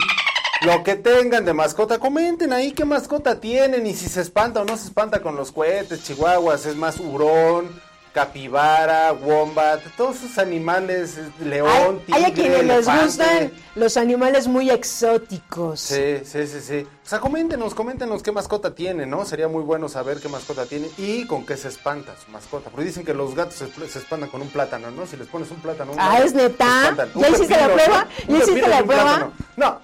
Lo 0.61 0.83
que 0.83 0.95
tengan 0.95 1.45
de 1.45 1.53
mascota, 1.53 1.99
comenten 1.99 2.51
ahí 2.51 2.71
qué 2.71 2.85
mascota 2.85 3.39
tienen 3.39 3.85
y 3.85 3.93
si 3.93 4.07
se 4.07 4.21
espanta 4.21 4.61
o 4.61 4.65
no 4.65 4.75
se 4.77 4.85
espanta 4.85 5.21
con 5.21 5.35
los 5.35 5.51
cohetes, 5.51 6.03
chihuahuas, 6.03 6.65
es 6.65 6.75
más 6.75 6.99
hurón, 6.99 7.69
capibara, 8.15 9.11
wombat, 9.11 9.81
todos 9.97 10.15
esos 10.15 10.37
animales, 10.37 11.19
león, 11.43 11.99
tigre, 12.05 12.17
Hay 12.17 12.31
a 12.31 12.33
quienes 12.33 12.63
les 12.63 12.85
gustan 12.87 13.51
los 13.75 13.97
animales 13.97 14.47
muy 14.47 14.69
exóticos. 14.69 15.81
Sí, 15.81 16.19
sí, 16.23 16.47
sí, 16.47 16.61
sí. 16.61 16.87
O 17.05 17.09
sea, 17.09 17.19
coméntenos, 17.19 17.75
coméntenos 17.75 18.23
qué 18.23 18.31
mascota 18.31 18.73
tiene, 18.73 19.05
¿no? 19.05 19.25
Sería 19.25 19.49
muy 19.49 19.63
bueno 19.63 19.89
saber 19.89 20.21
qué 20.21 20.29
mascota 20.29 20.65
tiene 20.65 20.89
y 20.97 21.27
con 21.27 21.45
qué 21.45 21.57
se 21.57 21.67
espanta 21.67 22.15
su 22.23 22.31
mascota. 22.31 22.69
Porque 22.69 22.85
dicen 22.85 23.03
que 23.03 23.13
los 23.13 23.35
gatos 23.35 23.55
se, 23.55 23.99
espantan 23.99 24.29
con 24.29 24.41
un 24.41 24.47
plátano, 24.47 24.91
¿no? 24.91 25.05
Si 25.05 25.17
les 25.17 25.27
pones 25.27 25.51
un 25.51 25.57
plátano. 25.57 25.91
ah, 25.97 26.21
es 26.23 26.33
neta. 26.33 26.95
¿Ya 27.15 27.29
hiciste 27.29 27.57
la 27.57 27.73
prueba? 27.73 28.07
¿Ya 28.29 28.37
hiciste 28.37 28.67
la 28.69 28.81
prueba? 28.81 29.31
No, 29.57 29.81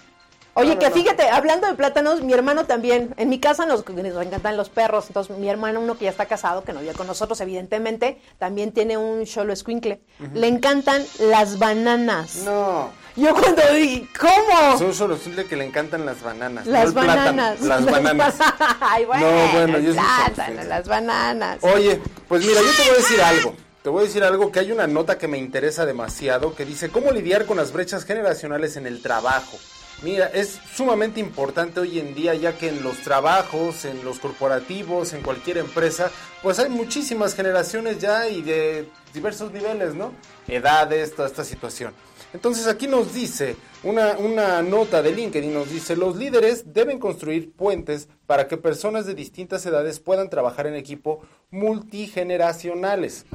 Oye, 0.53 0.77
que 0.77 0.91
fíjate, 0.91 1.29
hablando 1.29 1.67
de 1.67 1.75
plátanos, 1.75 2.22
mi 2.22 2.34
hermano 2.34 2.65
también, 2.65 3.13
en 3.17 3.29
mi 3.29 3.39
casa 3.39 3.65
nos, 3.65 3.86
encantan 3.88 4.58
los 4.58 4.70
perros, 4.70 5.05
entonces 5.08 5.38
mi 5.38 5.48
hermano, 5.50 5.79
uno 5.79 5.98
que 5.98 6.05
ya 6.05 6.12
está 6.12 6.25
casado, 6.25 6.63
que 6.63 6.74
no 6.74 6.81
vive 6.81 6.93
con 6.93 7.08
nosotros, 7.08 7.39
evidentemente, 7.39 8.22
también 8.38 8.74
tiene 8.74 8.98
un 8.98 9.24
cholo 9.25 9.53
escuincle. 9.53 10.01
Le 10.34 10.48
encantan 10.48 11.05
las 11.20 11.58
bananas. 11.58 12.36
No. 12.43 12.89
Yo 13.15 13.34
cuando 13.34 13.62
vi, 13.74 14.08
¿cómo? 14.20 14.75
Es 14.75 14.81
un 14.81 14.93
cholo 14.93 15.15
escuincle 15.15 15.46
que 15.46 15.55
le 15.55 15.65
encantan 15.65 16.05
las 16.05 16.22
bananas. 16.22 16.65
Las 16.67 16.93
bananas. 16.93 17.62
las 17.62 17.86
bananas. 17.86 18.36
Ay, 18.81 19.05
bueno, 19.05 19.31
no, 19.31 19.51
bueno, 19.53 19.79
yo 19.79 19.93
plátano, 19.93 20.63
las 20.63 20.88
bananas. 20.88 21.60
Oye, 21.62 22.01
pues 22.27 22.46
mira, 22.46 22.60
yo 22.62 22.72
te 22.75 22.84
voy 22.84 22.91
a 22.91 22.98
decir 22.98 23.22
algo. 23.22 23.55
Te 23.84 23.89
voy 23.89 24.03
a 24.03 24.08
decir 24.08 24.24
algo 24.24 24.51
que 24.51 24.60
hay 24.60 24.72
una 24.72 24.86
nota 24.86 25.17
que 25.17 25.27
me 25.27 25.38
interesa 25.38 25.86
demasiado 25.86 26.53
que 26.55 26.65
dice 26.65 26.89
cómo 26.89 27.12
lidiar 27.12 27.46
con 27.46 27.58
las 27.58 27.72
brechas 27.72 28.03
generacionales 28.05 28.77
en 28.77 28.86
el 28.86 29.01
trabajo. 29.01 29.58
Mira, 30.01 30.27
es 30.34 30.60
sumamente 30.75 31.20
importante 31.20 31.79
hoy 31.79 32.00
en 32.00 32.15
día 32.15 32.34
ya 32.34 32.58
que 32.58 32.70
en 32.70 32.81
los 32.81 32.98
trabajos, 33.03 33.86
en 33.86 34.03
los 34.03 34.17
corporativos, 34.17 35.13
en 35.13 35.22
cualquier 35.22 35.60
empresa, 35.60 36.10
pues 36.41 36.58
hay 36.58 36.70
muchísimas 36.70 37.36
generaciones 37.36 38.00
ya 38.00 38.27
y 38.27 38.41
de 38.41 38.89
diversos 39.13 39.51
niveles, 39.51 39.93
¿no? 39.93 40.12
Edades, 40.48 41.15
toda 41.15 41.27
esta 41.27 41.43
situación. 41.43 41.93
Entonces 42.33 42.67
aquí 42.67 42.88
nos 42.88 43.13
dice 43.13 43.57
una, 43.83 44.17
una, 44.17 44.61
nota 44.61 45.01
de 45.01 45.11
LinkedIn, 45.11 45.53
nos 45.53 45.69
dice, 45.69 45.95
los 45.95 46.15
líderes 46.15 46.73
deben 46.73 47.00
construir 47.00 47.51
puentes 47.51 48.07
para 48.25 48.47
que 48.47 48.57
personas 48.57 49.05
de 49.05 49.15
distintas 49.15 49.65
edades 49.65 50.00
puedan 50.00 50.29
trabajar 50.29 50.67
en 50.67 50.75
equipo 50.75 51.21
multigeneracionales. 51.50 53.25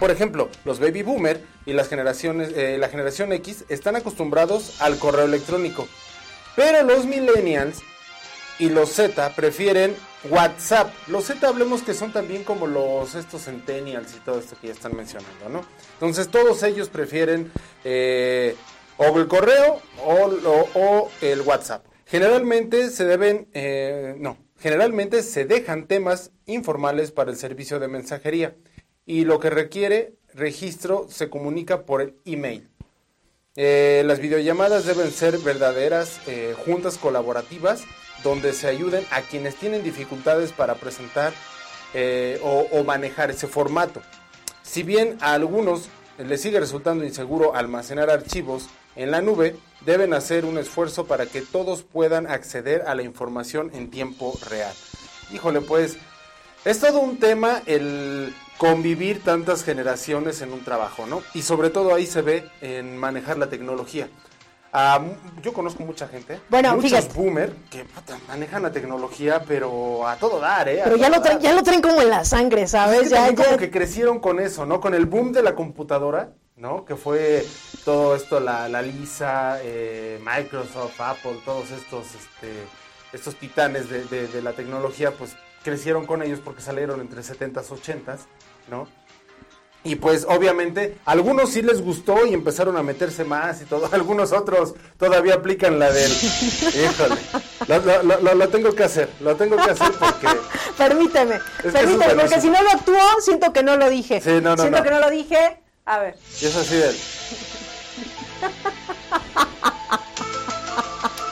Por 0.00 0.10
ejemplo, 0.10 0.48
los 0.64 0.80
baby 0.80 1.02
boomer 1.02 1.44
y 1.66 1.74
las 1.74 1.88
generaciones, 1.88 2.52
eh, 2.56 2.78
la 2.78 2.88
generación 2.88 3.32
X 3.32 3.64
están 3.68 3.96
acostumbrados 3.96 4.80
al 4.80 4.98
correo 4.98 5.26
electrónico, 5.26 5.86
pero 6.56 6.82
los 6.84 7.04
millennials 7.04 7.80
y 8.58 8.70
los 8.70 8.90
Z 8.90 9.34
prefieren 9.36 9.94
WhatsApp. 10.24 10.92
Los 11.06 11.26
Z 11.26 11.46
hablemos 11.46 11.82
que 11.82 11.94
son 11.94 12.12
también 12.12 12.44
como 12.44 12.66
los 12.66 13.14
estos 13.14 13.44
centennials 13.44 14.14
y 14.16 14.20
todo 14.20 14.38
esto 14.38 14.56
que 14.60 14.68
ya 14.68 14.72
están 14.72 14.96
mencionando, 14.96 15.48
¿no? 15.48 15.64
Entonces 15.94 16.28
todos 16.28 16.62
ellos 16.62 16.88
prefieren 16.88 17.50
eh, 17.84 18.56
o 18.96 19.18
el 19.18 19.28
correo 19.28 19.80
o, 20.04 21.10
el 21.20 21.40
WhatsApp. 21.42 21.86
Generalmente 22.06 22.90
se 22.90 23.04
deben, 23.04 23.48
eh, 23.52 24.16
no, 24.18 24.38
generalmente 24.58 25.22
se 25.22 25.44
dejan 25.44 25.86
temas 25.86 26.32
informales 26.46 27.12
para 27.12 27.30
el 27.30 27.36
servicio 27.36 27.78
de 27.78 27.88
mensajería 27.88 28.56
y 29.06 29.24
lo 29.24 29.38
que 29.38 29.50
requiere 29.50 30.14
registro 30.34 31.06
se 31.08 31.30
comunica 31.30 31.84
por 31.84 32.02
el 32.02 32.14
email. 32.24 32.68
Eh, 33.56 34.02
las 34.06 34.20
videollamadas 34.20 34.86
deben 34.86 35.10
ser 35.10 35.38
verdaderas 35.38 36.20
juntas 36.64 36.96
colaborativas 36.96 37.84
donde 38.22 38.52
se 38.52 38.68
ayuden 38.68 39.04
a 39.10 39.22
quienes 39.22 39.56
tienen 39.56 39.82
dificultades 39.82 40.52
para 40.52 40.74
presentar 40.74 41.32
eh, 41.94 42.40
o, 42.42 42.84
manejar 42.84 43.30
ese 43.30 43.46
formato. 43.46 44.02
Si 44.62 44.82
bien 44.82 45.16
a 45.20 45.32
algunos 45.32 45.88
les 46.18 46.42
sigue 46.42 46.60
resultando 46.60 47.04
inseguro 47.04 47.54
almacenar 47.54 48.10
archivos 48.10 48.66
en 48.96 49.10
la 49.10 49.22
nube, 49.22 49.56
deben 49.86 50.12
hacer 50.12 50.44
un 50.44 50.58
esfuerzo 50.58 51.06
para 51.06 51.26
que 51.26 51.40
todos 51.40 51.82
puedan 51.82 52.26
acceder 52.26 52.82
a 52.86 52.94
la 52.94 53.02
información 53.02 53.70
en 53.72 53.90
tiempo 53.90 54.38
real. 54.50 54.74
Híjole, 55.32 55.60
pues 55.60 55.96
es 56.64 56.80
todo 56.80 56.98
un 56.98 57.18
tema 57.18 57.62
el 57.66 58.34
convivir 58.58 59.22
tantas 59.22 59.62
generaciones 59.62 60.42
en 60.42 60.52
un 60.52 60.64
trabajo, 60.64 61.06
¿no? 61.06 61.22
Y 61.32 61.42
sobre 61.42 61.70
todo 61.70 61.94
ahí 61.94 62.06
se 62.06 62.22
ve 62.22 62.50
en 62.60 62.96
manejar 62.96 63.38
la 63.38 63.48
tecnología. 63.48 64.08
Ah, 64.72 65.00
yo 65.42 65.52
conozco 65.52 65.82
mucha 65.82 66.08
gente, 66.08 66.40
bueno, 66.50 66.76
muchos 66.76 67.14
boomer 67.14 67.54
que 67.70 67.86
manejan 68.28 68.62
la 68.62 68.70
tecnología, 68.70 69.42
pero 69.46 70.06
a 70.06 70.16
todo 70.16 70.40
dar, 70.40 70.68
¿eh? 70.68 70.82
pero 70.84 70.96
ya 70.96 71.08
lo, 71.08 71.22
traen, 71.22 71.40
ya 71.40 71.54
lo 71.54 71.62
traen 71.62 71.80
como 71.80 72.02
en 72.02 72.10
la 72.10 72.24
sangre, 72.24 72.66
¿sabes? 72.66 73.08
ya, 73.08 73.34
como 73.34 73.56
que 73.56 73.70
crecieron 73.70 74.20
con 74.20 74.40
eso, 74.40 74.66
¿no? 74.66 74.80
Con 74.80 74.92
el 74.92 75.06
boom 75.06 75.32
de 75.32 75.42
la 75.42 75.54
computadora, 75.54 76.32
¿no? 76.56 76.84
Que 76.84 76.96
fue 76.96 77.46
todo 77.86 78.14
esto, 78.14 78.40
la, 78.40 78.68
Lisa, 78.82 79.58
eh, 79.62 80.20
Microsoft, 80.22 81.00
Apple, 81.00 81.38
todos 81.46 81.70
estos, 81.70 82.06
este, 82.08 82.52
estos 83.14 83.36
titanes 83.36 83.88
de, 83.88 84.04
de 84.04 84.42
la 84.42 84.52
tecnología, 84.52 85.12
pues 85.12 85.34
crecieron 85.64 86.04
con 86.04 86.22
ellos 86.22 86.40
porque 86.44 86.60
salieron 86.60 87.00
entre 87.00 87.22
70s, 87.22 87.68
80s, 87.68 88.18
¿no? 88.70 88.86
Y 89.84 89.94
pues 89.94 90.26
obviamente 90.28 90.98
algunos 91.04 91.50
sí 91.50 91.62
les 91.62 91.80
gustó 91.80 92.26
y 92.26 92.34
empezaron 92.34 92.76
a 92.76 92.82
meterse 92.82 93.24
más 93.24 93.62
y 93.62 93.64
todo, 93.64 93.88
algunos 93.92 94.32
otros 94.32 94.74
todavía 94.98 95.34
aplican 95.34 95.78
la 95.78 95.92
del... 95.92 96.10
Híjole, 96.10 97.20
lo, 98.34 98.48
tengo 98.48 98.74
que 98.74 98.84
hacer, 98.84 99.08
lo 99.20 99.36
tengo 99.36 99.56
que 99.56 99.70
hacer 99.70 99.92
porque... 99.92 100.26
permíteme, 100.78 101.38
permíteme, 101.62 102.22
porque 102.22 102.40
si 102.40 102.50
no 102.50 102.60
lo 102.62 102.70
actuó, 102.70 102.98
siento 103.20 103.52
que 103.52 103.62
no 103.62 103.76
lo 103.76 103.88
dije. 103.88 104.20
Sí, 104.20 104.40
no, 104.42 104.56
no, 104.56 104.62
siento 104.62 104.82
que 104.82 104.90
no 104.90 104.98
lo 104.98 105.10
dije, 105.10 105.60
a 105.84 106.00
ver. 106.00 106.16
Y 106.40 106.46
es 106.46 106.56
así 106.56 106.74
de... 106.74 106.96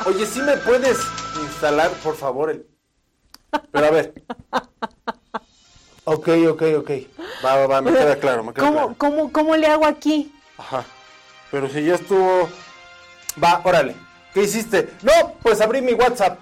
Oye, 0.06 0.24
¿sí 0.24 0.40
me 0.40 0.56
puedes 0.58 0.98
instalar, 1.42 1.90
por 2.02 2.16
favor, 2.16 2.50
el... 2.50 2.66
Pero 3.72 3.86
a 3.86 3.90
ver. 3.90 4.14
Ok, 6.08 6.28
ok, 6.48 6.62
ok. 6.78 6.90
Va, 7.44 7.56
va, 7.56 7.66
va, 7.66 7.82
me 7.82 7.92
queda 7.92 8.16
claro, 8.16 8.44
me 8.44 8.52
queda 8.54 8.64
¿Cómo, 8.64 8.78
claro. 8.78 8.94
¿cómo, 8.96 9.32
¿Cómo 9.32 9.56
le 9.56 9.66
hago 9.66 9.86
aquí? 9.86 10.32
Ajá. 10.56 10.84
Pero 11.50 11.68
si 11.68 11.84
ya 11.84 11.96
estuvo... 11.96 12.48
Va, 13.42 13.60
órale. 13.64 13.96
¿Qué 14.32 14.44
hiciste? 14.44 14.90
No, 15.02 15.34
pues 15.42 15.60
abrí 15.60 15.82
mi 15.82 15.94
WhatsApp. 15.94 16.38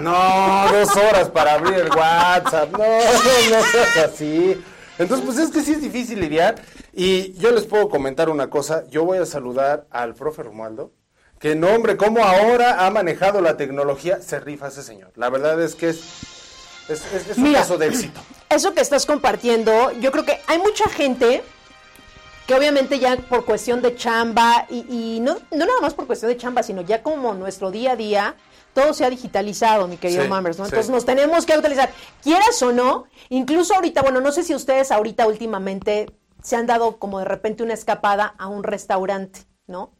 no, 0.00 0.66
dos 0.70 0.94
horas 0.96 1.30
para 1.30 1.54
abrir 1.54 1.78
el 1.78 1.88
WhatsApp. 1.90 2.72
No, 2.72 2.78
no, 2.78 3.56
no 3.56 3.62
seas 3.72 3.96
así. 4.04 4.62
Entonces, 4.98 5.24
pues 5.24 5.38
es 5.38 5.50
que 5.50 5.62
sí 5.62 5.72
es 5.72 5.80
difícil 5.80 6.20
lidiar. 6.20 6.56
Y 6.92 7.32
yo 7.38 7.52
les 7.52 7.64
puedo 7.64 7.88
comentar 7.88 8.28
una 8.28 8.50
cosa. 8.50 8.84
Yo 8.90 9.04
voy 9.04 9.16
a 9.16 9.24
saludar 9.24 9.86
al 9.90 10.14
profe 10.14 10.42
Romualdo. 10.42 10.92
Que 11.38 11.54
no, 11.54 11.68
hombre, 11.68 11.96
cómo 11.96 12.22
ahora 12.22 12.84
ha 12.84 12.90
manejado 12.90 13.40
la 13.40 13.56
tecnología. 13.56 14.20
Se 14.20 14.40
rifa 14.40 14.68
ese 14.68 14.82
señor. 14.82 15.12
La 15.16 15.30
verdad 15.30 15.58
es 15.62 15.74
que 15.74 15.88
es 15.88 16.02
es, 16.90 17.38
un 17.38 17.52
caso 17.52 17.78
de 17.78 17.86
éxito. 17.86 18.20
Eso 18.50 18.74
que 18.74 18.80
estás 18.80 19.06
compartiendo, 19.06 19.92
yo 20.00 20.10
creo 20.10 20.24
que 20.24 20.40
hay 20.48 20.58
mucha 20.58 20.88
gente 20.88 21.42
que 22.48 22.54
obviamente 22.56 22.98
ya 22.98 23.16
por 23.16 23.44
cuestión 23.44 23.80
de 23.80 23.94
chamba, 23.94 24.66
y, 24.68 25.20
no, 25.20 25.36
no 25.52 25.66
nada 25.66 25.80
más 25.80 25.94
por 25.94 26.08
cuestión 26.08 26.32
de 26.32 26.36
chamba, 26.36 26.64
sino 26.64 26.82
ya 26.82 27.00
como 27.00 27.32
nuestro 27.32 27.70
día 27.70 27.92
a 27.92 27.96
día, 27.96 28.34
todo 28.74 28.92
se 28.92 29.04
ha 29.04 29.10
digitalizado, 29.10 29.86
mi 29.86 29.98
querido 29.98 30.26
Mammers, 30.26 30.58
¿no? 30.58 30.64
Entonces 30.64 30.90
nos 30.90 31.04
tenemos 31.04 31.46
que 31.46 31.56
utilizar, 31.56 31.92
quieras 32.24 32.60
o 32.62 32.72
no, 32.72 33.04
incluso 33.28 33.76
ahorita, 33.76 34.02
bueno, 34.02 34.20
no 34.20 34.32
sé 34.32 34.42
si 34.42 34.52
ustedes 34.52 34.90
ahorita 34.90 35.28
últimamente 35.28 36.06
se 36.42 36.56
han 36.56 36.66
dado 36.66 36.96
como 36.96 37.20
de 37.20 37.26
repente 37.26 37.62
una 37.62 37.74
escapada 37.74 38.34
a 38.36 38.48
un 38.48 38.64
restaurante, 38.64 39.42
¿no? 39.68 39.92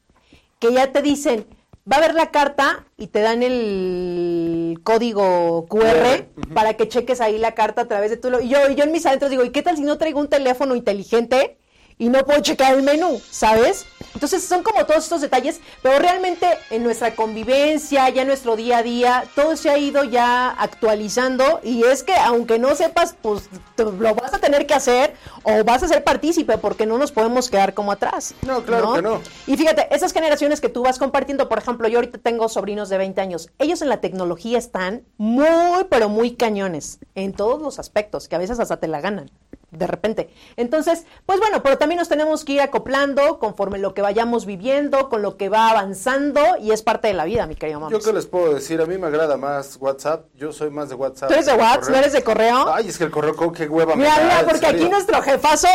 Que 0.58 0.72
ya 0.72 0.90
te 0.90 1.02
dicen, 1.02 1.46
va 1.90 1.96
a 1.96 2.00
ver 2.00 2.14
la 2.14 2.30
carta 2.30 2.86
y 2.96 3.08
te 3.08 3.20
dan 3.20 3.42
el 3.42 4.80
código 4.84 5.66
QR 5.68 6.26
para 6.54 6.74
que 6.74 6.88
cheques 6.88 7.20
ahí 7.20 7.38
la 7.38 7.54
carta 7.54 7.82
a 7.82 7.88
través 7.88 8.10
de 8.10 8.16
tu... 8.16 8.28
Y 8.40 8.48
yo, 8.48 8.58
y 8.70 8.74
yo 8.74 8.84
en 8.84 8.92
mis 8.92 9.06
adentros 9.06 9.30
digo, 9.30 9.44
¿y 9.44 9.50
qué 9.50 9.62
tal 9.62 9.76
si 9.76 9.82
no 9.82 9.98
traigo 9.98 10.20
un 10.20 10.28
teléfono 10.28 10.74
inteligente 10.74 11.59
y 12.00 12.08
no 12.08 12.24
puedo 12.24 12.40
checar 12.40 12.74
el 12.74 12.82
menú, 12.82 13.20
¿sabes? 13.30 13.86
Entonces 14.14 14.42
son 14.42 14.62
como 14.62 14.86
todos 14.86 15.04
estos 15.04 15.20
detalles, 15.20 15.60
pero 15.82 15.98
realmente 15.98 16.46
en 16.70 16.82
nuestra 16.82 17.14
convivencia, 17.14 18.08
ya 18.08 18.22
en 18.22 18.28
nuestro 18.28 18.56
día 18.56 18.78
a 18.78 18.82
día, 18.82 19.24
todo 19.34 19.54
se 19.54 19.68
ha 19.68 19.76
ido 19.76 20.02
ya 20.04 20.48
actualizando 20.48 21.60
y 21.62 21.84
es 21.84 22.02
que 22.02 22.14
aunque 22.14 22.58
no 22.58 22.74
sepas, 22.74 23.14
pues 23.20 23.50
lo 23.76 24.14
vas 24.14 24.32
a 24.32 24.38
tener 24.38 24.66
que 24.66 24.72
hacer 24.72 25.14
o 25.42 25.62
vas 25.62 25.82
a 25.82 25.88
ser 25.88 26.02
partícipe 26.02 26.56
porque 26.56 26.86
no 26.86 26.96
nos 26.96 27.12
podemos 27.12 27.50
quedar 27.50 27.74
como 27.74 27.92
atrás. 27.92 28.34
No, 28.46 28.64
claro 28.64 28.94
que 28.94 29.02
no. 29.02 29.20
Y 29.46 29.58
fíjate, 29.58 29.94
esas 29.94 30.14
generaciones 30.14 30.62
que 30.62 30.70
tú 30.70 30.82
vas 30.82 30.98
compartiendo, 30.98 31.50
por 31.50 31.58
ejemplo, 31.58 31.86
yo 31.86 31.98
ahorita 31.98 32.16
tengo 32.16 32.48
sobrinos 32.48 32.88
de 32.88 32.96
20 32.96 33.20
años, 33.20 33.50
ellos 33.58 33.82
en 33.82 33.90
la 33.90 34.00
tecnología 34.00 34.56
están 34.56 35.02
muy, 35.18 35.84
pero 35.90 36.08
muy 36.08 36.34
cañones 36.34 36.98
en 37.14 37.34
todos 37.34 37.60
los 37.60 37.78
aspectos, 37.78 38.26
que 38.26 38.36
a 38.36 38.38
veces 38.38 38.58
hasta 38.58 38.78
te 38.78 38.88
la 38.88 39.02
ganan 39.02 39.30
de 39.70 39.86
repente. 39.86 40.30
Entonces, 40.56 41.04
pues 41.26 41.38
bueno, 41.38 41.62
pero 41.62 41.78
también 41.78 41.98
nos 41.98 42.08
tenemos 42.08 42.44
que 42.44 42.54
ir 42.54 42.60
acoplando 42.60 43.38
conforme 43.38 43.78
lo 43.78 43.94
que 43.94 44.02
vayamos 44.02 44.46
viviendo, 44.46 45.08
con 45.08 45.22
lo 45.22 45.36
que 45.36 45.48
va 45.48 45.70
avanzando 45.70 46.40
y 46.60 46.72
es 46.72 46.82
parte 46.82 47.08
de 47.08 47.14
la 47.14 47.24
vida, 47.24 47.46
mi 47.46 47.54
querido 47.54 47.80
mamá. 47.80 47.92
Yo 47.92 48.00
qué 48.00 48.12
les 48.12 48.26
puedo 48.26 48.54
decir, 48.54 48.80
a 48.80 48.86
mí 48.86 48.98
me 48.98 49.06
agrada 49.06 49.36
más 49.36 49.76
WhatsApp, 49.80 50.26
yo 50.34 50.52
soy 50.52 50.70
más 50.70 50.88
de 50.88 50.94
WhatsApp. 50.94 51.28
¿Tú 51.28 51.34
eres 51.34 51.46
de 51.46 51.54
WhatsApp? 51.54 51.90
¿No 51.90 51.96
eres 51.96 52.12
de 52.12 52.22
correo? 52.22 52.72
Ay, 52.72 52.88
es 52.88 52.98
que 52.98 53.04
el 53.04 53.10
correo, 53.10 53.34
qué 53.52 53.68
hueva 53.68 53.96
mira, 53.96 54.16
me 54.16 54.24
Mira, 54.24 54.46
porque 54.48 54.66
aquí 54.66 54.88
nuestro 54.88 55.22
jefazo, 55.22 55.68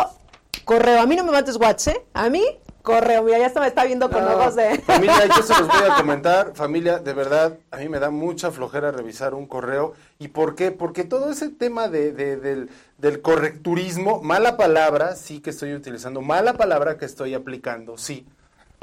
correo, 0.63 1.01
a 1.01 1.05
mí 1.05 1.15
no 1.15 1.23
me 1.23 1.31
mates 1.31 1.57
WhatsApp, 1.57 1.95
¿eh? 1.95 2.05
A 2.13 2.29
mí 2.29 2.43
correo. 2.85 3.23
Mira, 3.23 3.39
ya 3.39 3.59
me 3.59 3.67
está 3.67 3.83
viendo 3.83 4.09
con 4.09 4.23
ojos 4.23 4.55
de. 4.55 4.79
Familia, 4.85 5.25
yo 5.25 5.43
se 5.43 5.59
los 5.59 5.67
voy 5.67 5.89
a 5.89 5.95
comentar. 5.97 6.53
Familia, 6.55 6.99
de 6.99 7.13
verdad, 7.13 7.57
a 7.71 7.77
mí 7.77 7.89
me 7.89 7.99
da 7.99 8.09
mucha 8.11 8.51
flojera 8.51 8.91
revisar 8.91 9.33
un 9.33 9.47
correo. 9.47 9.93
¿Y 10.19 10.29
por 10.29 10.55
qué? 10.55 10.71
Porque 10.71 11.03
todo 11.03 11.29
ese 11.31 11.49
tema 11.49 11.89
de, 11.89 12.13
del, 12.13 12.69
del 12.97 13.21
correcturismo, 13.21 14.21
mala 14.21 14.57
palabra, 14.57 15.15
sí 15.15 15.41
que 15.41 15.49
estoy 15.49 15.73
utilizando, 15.73 16.21
mala 16.21 16.53
palabra 16.53 16.97
que 16.97 17.05
estoy 17.05 17.33
aplicando, 17.33 17.97
sí. 17.97 18.25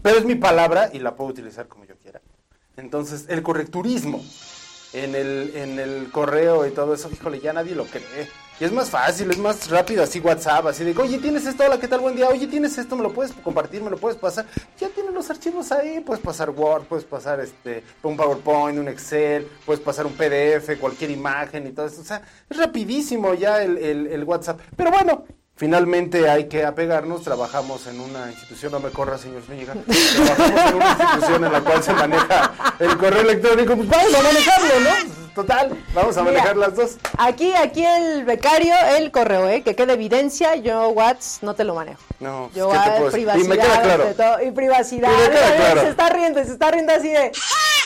Pero 0.03 0.19
es 0.19 0.25
mi 0.25 0.35
palabra 0.35 0.91
y 0.93 0.99
la 0.99 1.15
puedo 1.15 1.31
utilizar 1.31 1.69
como 1.69 1.85
yo 1.85 1.95
quiera. 1.97 2.21
Entonces, 2.77 3.27
el 3.29 3.43
correcturismo 3.43 4.23
en 4.93 5.15
el, 5.15 5.53
en 5.55 5.79
el 5.79 6.11
correo 6.11 6.67
y 6.67 6.71
todo 6.71 6.95
eso, 6.95 7.11
híjole, 7.11 7.41
ya 7.41 7.53
nadie 7.53 7.75
lo 7.75 7.85
cree. 7.85 8.29
Y 8.61 8.65
es 8.65 8.73
más 8.73 8.91
fácil, 8.91 9.31
es 9.31 9.39
más 9.39 9.69
rápido 9.69 10.05
así 10.05 10.21
WhatsApp, 10.21 10.67
así 10.67 10.85
de, 10.85 10.97
oye, 11.01 11.19
tienes 11.19 11.47
esto, 11.47 11.65
hola, 11.65 11.81
¿qué 11.81 11.89
tal? 11.89 12.01
Buen 12.01 12.15
día, 12.15 12.29
oye, 12.29 12.47
tienes 12.47 12.79
esto, 12.79 12.95
me 12.95 13.03
lo 13.03 13.13
puedes 13.13 13.33
compartir, 13.33 13.83
me 13.83 13.91
lo 13.91 13.97
puedes 13.97 14.19
pasar. 14.19 14.47
Ya 14.79 14.89
tienes 14.91 15.13
los 15.13 15.29
archivos 15.31 15.73
ahí, 15.73 16.01
puedes 16.01 16.23
pasar 16.23 16.51
Word, 16.51 16.85
puedes 16.85 17.05
pasar 17.05 17.41
este, 17.41 17.83
un 18.03 18.17
PowerPoint, 18.17 18.79
un 18.79 18.89
Excel, 18.89 19.49
puedes 19.67 19.83
pasar 19.83 20.07
un 20.07 20.13
PDF, 20.13 20.79
cualquier 20.79 21.11
imagen 21.11 21.67
y 21.67 21.73
todo 21.73 21.87
eso. 21.87 22.03
O 22.03 22.05
sea, 22.05 22.23
es 22.49 22.57
rapidísimo 22.57 23.35
ya 23.35 23.63
el, 23.63 23.79
el 23.79 24.25
WhatsApp. 24.25 24.61
Pero 24.77 24.91
bueno, 24.91 25.25
Finalmente 25.55 26.29
hay 26.29 26.49
que 26.49 26.65
apegarnos, 26.65 27.23
trabajamos 27.23 27.87
en 27.87 28.01
una 28.01 28.31
institución, 28.31 28.73
no 28.73 28.81
me 28.81 28.91
corra 28.91 29.19
señor 29.19 29.43
Zúñiga, 29.43 29.75
trabajamos 29.75 30.71
en 30.71 30.75
una 30.75 30.91
institución 30.91 31.45
en 31.45 31.53
la 31.53 31.61
cual 31.61 31.83
se 31.83 31.93
maneja 31.93 32.53
el 32.81 32.97
correo 32.97 33.21
electrónico, 33.21 33.77
pues 33.77 33.89
vamos 33.89 34.15
a 34.15 34.23
manejarlo, 34.23 34.81
¿no? 34.81 35.22
Total, 35.35 35.83
vamos 35.95 36.17
a 36.19 36.23
manejar 36.23 36.57
las 36.57 36.77
dos. 36.77 36.97
Aquí, 37.17 37.55
aquí 37.55 37.85
el 37.85 38.25
becario, 38.25 38.75
el 38.99 39.11
correo, 39.11 39.49
¿eh? 39.49 39.63
que 39.63 39.75
quede 39.75 39.95
evidencia, 39.95 40.57
yo 40.57 40.91
WhatsApp 40.91 41.43
no 41.43 41.55
te 41.55 41.65
lo 41.65 41.75
manejo. 41.75 42.03
No, 42.21 42.51
yo 42.55 42.71
¿qué 42.71 43.11
privacidad, 43.11 43.37
y, 43.37 43.49
me 43.49 43.57
queda 43.57 43.83
claro. 43.83 44.05
y 44.45 44.51
privacidad. 44.51 45.09
me 45.11 45.31
queda 45.31 45.57
claro. 45.57 45.81
Se 45.81 45.89
está 45.89 46.09
riendo, 46.11 46.45
se 46.45 46.53
está 46.53 46.71
riendo 46.71 46.93
así 46.93 47.09
de... 47.09 47.33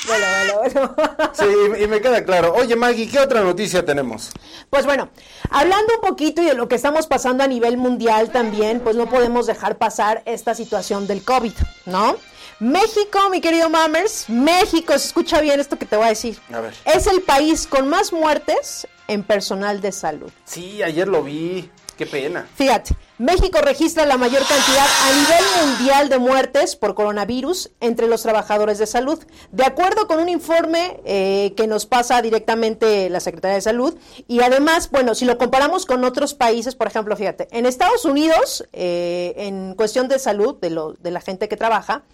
Bueno, 0.07 0.27
bueno, 0.63 0.95
bueno. 0.95 1.31
Sí, 1.35 1.83
y 1.83 1.87
me 1.87 2.01
queda 2.01 2.25
claro. 2.25 2.55
Oye, 2.55 2.75
Maggie, 2.77 3.09
¿qué 3.09 3.19
otra 3.21 3.43
noticia 3.43 3.85
tenemos? 3.85 4.31
Pues 4.71 4.85
bueno, 4.85 5.09
hablando 5.51 5.95
un 5.95 6.01
poquito 6.01 6.43
y 6.43 6.47
de 6.47 6.55
lo 6.55 6.69
que 6.69 6.75
estamos 6.75 7.07
pasando 7.07 7.45
a 7.45 7.47
nivel 7.47 7.77
mundial 7.77 8.31
también, 8.31 8.81
pues 8.81 8.97
no 8.97 9.09
podemos 9.09 9.47
dejar 9.47 9.79
pasar 9.79 10.23
esta 10.27 10.55
situación 10.55 11.07
del 11.07 11.23
COVID, 11.25 11.55
¿no? 11.87 12.17
México, 12.59 13.19
mi 13.31 13.43
querido 13.43 13.69
Mammers, 13.69 14.31
México, 14.31 14.99
se 14.99 15.09
escucha 15.09 15.43
bien 15.43 15.61
esto 15.61 15.79
que 15.79 15.85
te 15.85 15.97
voy 15.97 16.07
a 16.07 16.09
decir. 16.09 16.39
A 16.51 16.61
ver. 16.61 16.75
Es 16.87 17.07
el 17.07 17.21
país 17.21 17.67
con 17.67 17.89
más 17.89 18.15
muertes 18.15 18.87
en 19.09 19.23
personal 19.23 19.83
de 19.83 19.93
salud. 19.93 20.31
Sí, 20.45 20.83
ayer 20.83 21.07
lo 21.07 21.23
vi. 21.23 21.71
Qué 21.97 22.05
pena. 22.05 22.47
Fíjate, 22.55 22.95
México 23.17 23.59
registra 23.63 24.05
la 24.05 24.19
mayor 24.19 24.43
cantidad 24.47 24.87
a 24.87 25.13
nivel 25.13 25.45
mundial 25.67 26.09
de 26.11 26.19
muertes 26.19 26.77
por 26.77 26.95
coronavirus 26.95 27.71
entre 27.81 28.07
los 28.07 28.21
trabajadores 28.23 28.77
de 28.77 28.87
salud. 28.87 29.19
De 29.51 29.65
acuerdo 29.65 30.07
con 30.07 30.21
un 30.21 30.29
informe 30.29 31.01
eh, 31.07 31.55
que 31.57 31.67
nos 31.67 31.87
pasa 31.87 32.21
directamente 32.21 33.09
la 33.09 33.21
Secretaría 33.21 33.55
de 33.55 33.63
Salud, 33.63 33.97
y 34.29 34.41
además, 34.41 34.91
bueno, 34.91 35.15
si 35.15 35.25
lo 35.25 35.39
comparamos 35.39 35.87
con 35.87 36.05
otros 36.05 36.35
países, 36.35 36.75
por 36.75 36.87
ejemplo, 36.87 37.17
fíjate, 37.17 37.49
en 37.51 37.65
Estados 37.65 38.05
Unidos, 38.05 38.69
eh, 38.75 39.33
en 39.39 39.75
cuestión 39.75 40.07
de 40.09 40.19
salud 40.19 40.57
de, 40.61 40.69
lo, 40.69 40.93
de 40.93 41.11
la 41.11 41.23
gente 41.23 41.49
que 41.49 41.57
trabaja, 41.57 42.05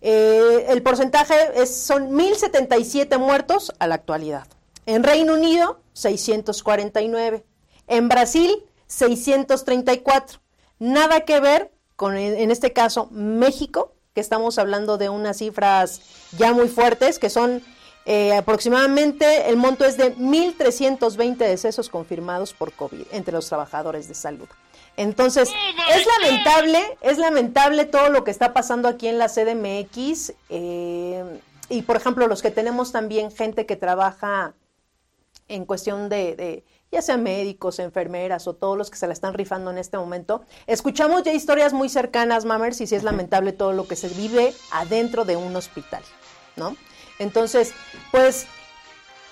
eh, 0.00 0.66
el 0.68 0.82
porcentaje 0.82 1.34
es, 1.54 1.76
son 1.76 2.10
1.077 2.10 3.18
muertos 3.18 3.72
a 3.78 3.86
la 3.86 3.94
actualidad. 3.94 4.48
En 4.86 5.04
Reino 5.04 5.34
Unido, 5.34 5.80
649. 5.92 7.44
En 7.86 8.08
Brasil, 8.08 8.64
634. 8.88 10.40
Nada 10.78 11.20
que 11.20 11.40
ver 11.40 11.70
con, 11.96 12.16
en 12.16 12.50
este 12.50 12.72
caso, 12.72 13.08
México, 13.10 13.94
que 14.14 14.20
estamos 14.20 14.58
hablando 14.58 14.98
de 14.98 15.08
unas 15.08 15.38
cifras 15.38 16.00
ya 16.36 16.52
muy 16.52 16.68
fuertes, 16.68 17.18
que 17.18 17.30
son 17.30 17.62
eh, 18.10 18.34
aproximadamente, 18.34 19.50
el 19.50 19.56
monto 19.58 19.84
es 19.84 19.96
de 19.96 20.16
1.320 20.16 21.36
decesos 21.36 21.90
confirmados 21.90 22.54
por 22.54 22.72
COVID 22.72 23.06
entre 23.12 23.34
los 23.34 23.46
trabajadores 23.48 24.08
de 24.08 24.14
salud. 24.14 24.48
Entonces, 24.96 25.50
es 25.90 26.06
lamentable, 26.18 26.98
es 27.02 27.18
lamentable 27.18 27.84
todo 27.84 28.08
lo 28.08 28.24
que 28.24 28.30
está 28.30 28.54
pasando 28.54 28.88
aquí 28.88 29.08
en 29.08 29.18
la 29.18 29.28
CDMX. 29.28 30.32
Eh, 30.48 31.40
y, 31.68 31.82
por 31.82 31.96
ejemplo, 31.96 32.26
los 32.26 32.40
que 32.40 32.50
tenemos 32.50 32.92
también 32.92 33.30
gente 33.30 33.66
que 33.66 33.76
trabaja 33.76 34.54
en 35.48 35.66
cuestión 35.66 36.08
de 36.08 36.64
ya 36.90 37.02
sean 37.02 37.22
médicos, 37.22 37.78
enfermeras 37.78 38.46
o 38.46 38.54
todos 38.54 38.76
los 38.78 38.90
que 38.90 38.96
se 38.96 39.06
la 39.06 39.12
están 39.12 39.34
rifando 39.34 39.70
en 39.70 39.78
este 39.78 39.98
momento. 39.98 40.42
Escuchamos 40.66 41.22
ya 41.22 41.32
historias 41.32 41.72
muy 41.72 41.88
cercanas, 41.88 42.44
Mammers, 42.44 42.80
y 42.80 42.86
sí 42.86 42.94
es 42.94 43.02
lamentable 43.02 43.52
todo 43.52 43.72
lo 43.72 43.86
que 43.86 43.96
se 43.96 44.08
vive 44.08 44.54
adentro 44.70 45.24
de 45.24 45.36
un 45.36 45.54
hospital, 45.56 46.02
¿no? 46.56 46.76
Entonces, 47.18 47.72
pues, 48.10 48.46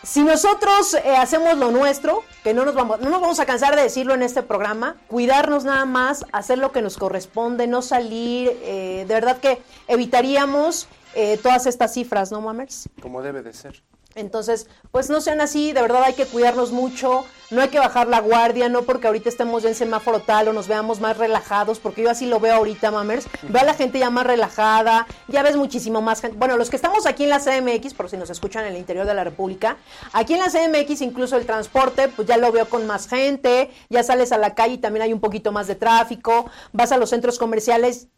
si 0.02 0.22
nosotros 0.22 0.94
eh, 0.94 1.16
hacemos 1.16 1.56
lo 1.56 1.70
nuestro, 1.70 2.22
que 2.44 2.52
no 2.52 2.64
nos, 2.64 2.74
vamos, 2.74 3.00
no 3.00 3.10
nos 3.10 3.20
vamos 3.20 3.40
a 3.40 3.46
cansar 3.46 3.74
de 3.74 3.82
decirlo 3.82 4.14
en 4.14 4.22
este 4.22 4.42
programa, 4.42 4.96
cuidarnos 5.08 5.64
nada 5.64 5.84
más, 5.84 6.24
hacer 6.32 6.58
lo 6.58 6.72
que 6.72 6.82
nos 6.82 6.96
corresponde, 6.96 7.66
no 7.66 7.82
salir, 7.82 8.50
eh, 8.62 9.04
de 9.08 9.14
verdad 9.14 9.38
que 9.38 9.62
evitaríamos 9.88 10.88
eh, 11.14 11.38
todas 11.42 11.66
estas 11.66 11.94
cifras, 11.94 12.30
¿no, 12.30 12.40
Mammers? 12.40 12.88
Como 13.00 13.22
debe 13.22 13.42
de 13.42 13.52
ser. 13.52 13.82
Entonces, 14.16 14.66
pues 14.90 15.10
no 15.10 15.20
sean 15.20 15.42
así, 15.42 15.72
de 15.72 15.82
verdad 15.82 16.02
hay 16.02 16.14
que 16.14 16.24
cuidarnos 16.24 16.72
mucho, 16.72 17.26
no 17.50 17.60
hay 17.60 17.68
que 17.68 17.78
bajar 17.78 18.08
la 18.08 18.20
guardia, 18.20 18.70
no 18.70 18.82
porque 18.82 19.06
ahorita 19.08 19.28
estemos 19.28 19.62
ya 19.62 19.68
en 19.68 19.74
semáforo 19.74 20.20
tal 20.20 20.48
o 20.48 20.52
nos 20.54 20.68
veamos 20.68 21.00
más 21.00 21.18
relajados, 21.18 21.78
porque 21.78 22.02
yo 22.02 22.10
así 22.10 22.24
lo 22.24 22.40
veo 22.40 22.54
ahorita, 22.54 22.90
mamers, 22.90 23.26
veo 23.42 23.60
a 23.60 23.66
la 23.66 23.74
gente 23.74 23.98
ya 23.98 24.08
más 24.08 24.26
relajada, 24.26 25.06
ya 25.28 25.42
ves 25.42 25.56
muchísimo 25.56 26.00
más 26.00 26.22
gente, 26.22 26.38
bueno, 26.38 26.56
los 26.56 26.70
que 26.70 26.76
estamos 26.76 27.04
aquí 27.04 27.24
en 27.24 27.28
la 27.28 27.40
CMX, 27.40 27.92
por 27.92 28.08
si 28.08 28.16
nos 28.16 28.30
escuchan 28.30 28.64
en 28.64 28.72
el 28.72 28.78
interior 28.78 29.06
de 29.06 29.12
la 29.12 29.22
República, 29.22 29.76
aquí 30.14 30.32
en 30.32 30.40
la 30.40 30.46
CMX 30.46 31.02
incluso 31.02 31.36
el 31.36 31.44
transporte, 31.44 32.08
pues 32.08 32.26
ya 32.26 32.38
lo 32.38 32.50
veo 32.50 32.70
con 32.70 32.86
más 32.86 33.08
gente, 33.08 33.70
ya 33.90 34.02
sales 34.02 34.32
a 34.32 34.38
la 34.38 34.54
calle 34.54 34.74
y 34.74 34.78
también 34.78 35.02
hay 35.02 35.12
un 35.12 35.20
poquito 35.20 35.52
más 35.52 35.66
de 35.66 35.74
tráfico, 35.74 36.50
vas 36.72 36.90
a 36.90 36.96
los 36.96 37.10
centros 37.10 37.38
comerciales, 37.38 38.08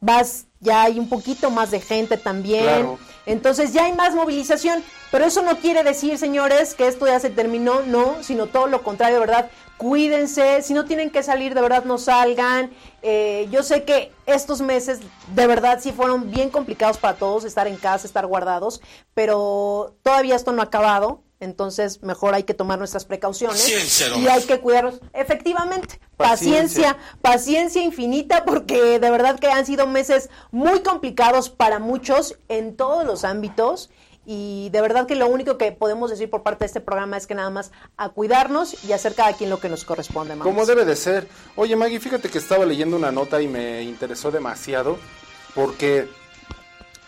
vas, 0.00 0.46
ya 0.60 0.84
hay 0.84 0.98
un 0.98 1.10
poquito 1.10 1.50
más 1.50 1.70
de 1.70 1.80
gente 1.80 2.16
también. 2.16 2.96
Entonces 3.26 3.72
ya 3.72 3.84
hay 3.84 3.92
más 3.92 4.14
movilización, 4.14 4.82
pero 5.12 5.26
eso 5.26 5.42
no 5.42 5.58
quiere 5.58 5.84
decir, 5.84 6.16
señores, 6.16 6.74
que 6.74 6.88
esto 6.88 7.06
ya 7.06 7.20
se 7.20 7.28
terminó, 7.28 7.82
no, 7.82 8.22
sino 8.22 8.46
todo 8.46 8.66
lo 8.66 8.82
contrario, 8.82 9.20
¿verdad? 9.20 9.50
Cuídense, 9.76 10.62
si 10.62 10.72
no 10.72 10.86
tienen 10.86 11.10
que 11.10 11.22
salir, 11.22 11.54
de 11.54 11.60
verdad 11.60 11.84
no 11.84 11.98
salgan. 11.98 12.70
Eh, 13.02 13.46
yo 13.50 13.62
sé 13.62 13.84
que 13.84 14.10
estos 14.24 14.62
meses 14.62 15.00
de 15.34 15.46
verdad 15.46 15.80
sí 15.82 15.92
fueron 15.92 16.30
bien 16.30 16.48
complicados 16.48 16.96
para 16.96 17.18
todos, 17.18 17.44
estar 17.44 17.68
en 17.68 17.76
casa, 17.76 18.06
estar 18.06 18.26
guardados, 18.26 18.80
pero 19.12 19.94
todavía 20.02 20.34
esto 20.34 20.50
no 20.52 20.62
ha 20.62 20.64
acabado. 20.64 21.20
Entonces, 21.40 22.02
mejor 22.02 22.34
hay 22.34 22.44
que 22.44 22.54
tomar 22.54 22.78
nuestras 22.78 23.04
precauciones 23.04 23.68
y 24.16 24.28
hay 24.28 24.44
que 24.44 24.60
cuidarnos. 24.60 25.00
Efectivamente, 25.12 26.00
paciencia. 26.16 26.96
paciencia, 27.20 27.82
infinita, 27.82 28.44
porque 28.44 29.00
de 29.00 29.10
verdad 29.10 29.38
que 29.38 29.48
han 29.48 29.66
sido 29.66 29.86
meses 29.88 30.30
muy 30.52 30.80
complicados 30.80 31.50
para 31.50 31.80
muchos 31.80 32.38
en 32.48 32.76
todos 32.76 33.04
los 33.04 33.24
ámbitos. 33.24 33.90
Y 34.24 34.70
de 34.70 34.80
verdad 34.80 35.06
que 35.06 35.16
lo 35.16 35.26
único 35.26 35.58
que 35.58 35.72
podemos 35.72 36.10
decir 36.10 36.30
por 36.30 36.42
parte 36.42 36.60
de 36.60 36.66
este 36.66 36.80
programa 36.80 37.16
es 37.16 37.26
que 37.26 37.34
nada 37.34 37.50
más 37.50 37.72
a 37.96 38.10
cuidarnos 38.10 38.84
y 38.84 38.92
hacer 38.92 39.14
cada 39.14 39.32
quien 39.32 39.50
lo 39.50 39.58
que 39.58 39.68
nos 39.68 39.84
corresponde. 39.84 40.36
Como 40.38 40.64
debe 40.64 40.84
de 40.84 40.94
ser. 40.94 41.26
Oye 41.56 41.74
Maggie, 41.74 41.98
fíjate 41.98 42.28
que 42.28 42.38
estaba 42.38 42.64
leyendo 42.64 42.96
una 42.96 43.10
nota 43.10 43.42
y 43.42 43.48
me 43.48 43.82
interesó 43.82 44.30
demasiado 44.30 44.98
porque 45.54 46.08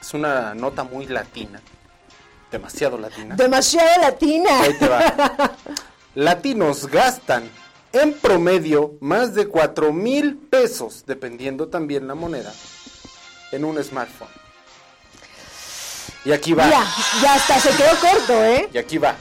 es 0.00 0.14
una 0.14 0.54
nota 0.54 0.82
muy 0.82 1.06
latina 1.06 1.62
Demasiado 2.54 2.96
latina. 2.96 3.34
Demasiado 3.34 4.00
latina. 4.00 4.60
Ahí 4.60 4.74
te 4.78 4.86
va. 4.88 5.56
Latinos 6.14 6.86
gastan 6.86 7.50
en 7.92 8.12
promedio 8.12 8.94
más 9.00 9.34
de 9.34 9.48
4 9.48 9.92
mil 9.92 10.36
pesos, 10.36 11.02
dependiendo 11.04 11.66
también 11.66 12.06
la 12.06 12.14
moneda, 12.14 12.52
en 13.50 13.64
un 13.64 13.82
smartphone. 13.82 14.43
Y 16.24 16.32
aquí 16.32 16.54
va. 16.54 16.68
Ya, 16.70 16.86
ya 17.22 17.34
hasta 17.34 17.60
se 17.60 17.70
quedó 17.76 17.90
corto, 18.00 18.44
¿eh? 18.44 18.68
Y 18.72 18.78
aquí 18.78 18.98
va. 18.98 19.16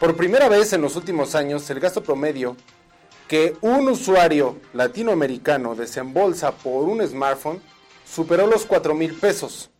Por 0.00 0.16
primera 0.16 0.48
vez 0.48 0.72
en 0.72 0.82
los 0.82 0.96
últimos 0.96 1.34
años, 1.34 1.68
el 1.70 1.78
gasto 1.78 2.02
promedio 2.02 2.56
que 3.28 3.56
un 3.60 3.88
usuario 3.88 4.58
latinoamericano 4.74 5.74
desembolsa 5.74 6.52
por 6.52 6.88
un 6.88 7.06
smartphone 7.06 7.62
superó 8.04 8.46
los 8.46 8.66
4 8.66 8.94
mil 8.94 9.14
pesos. 9.14 9.70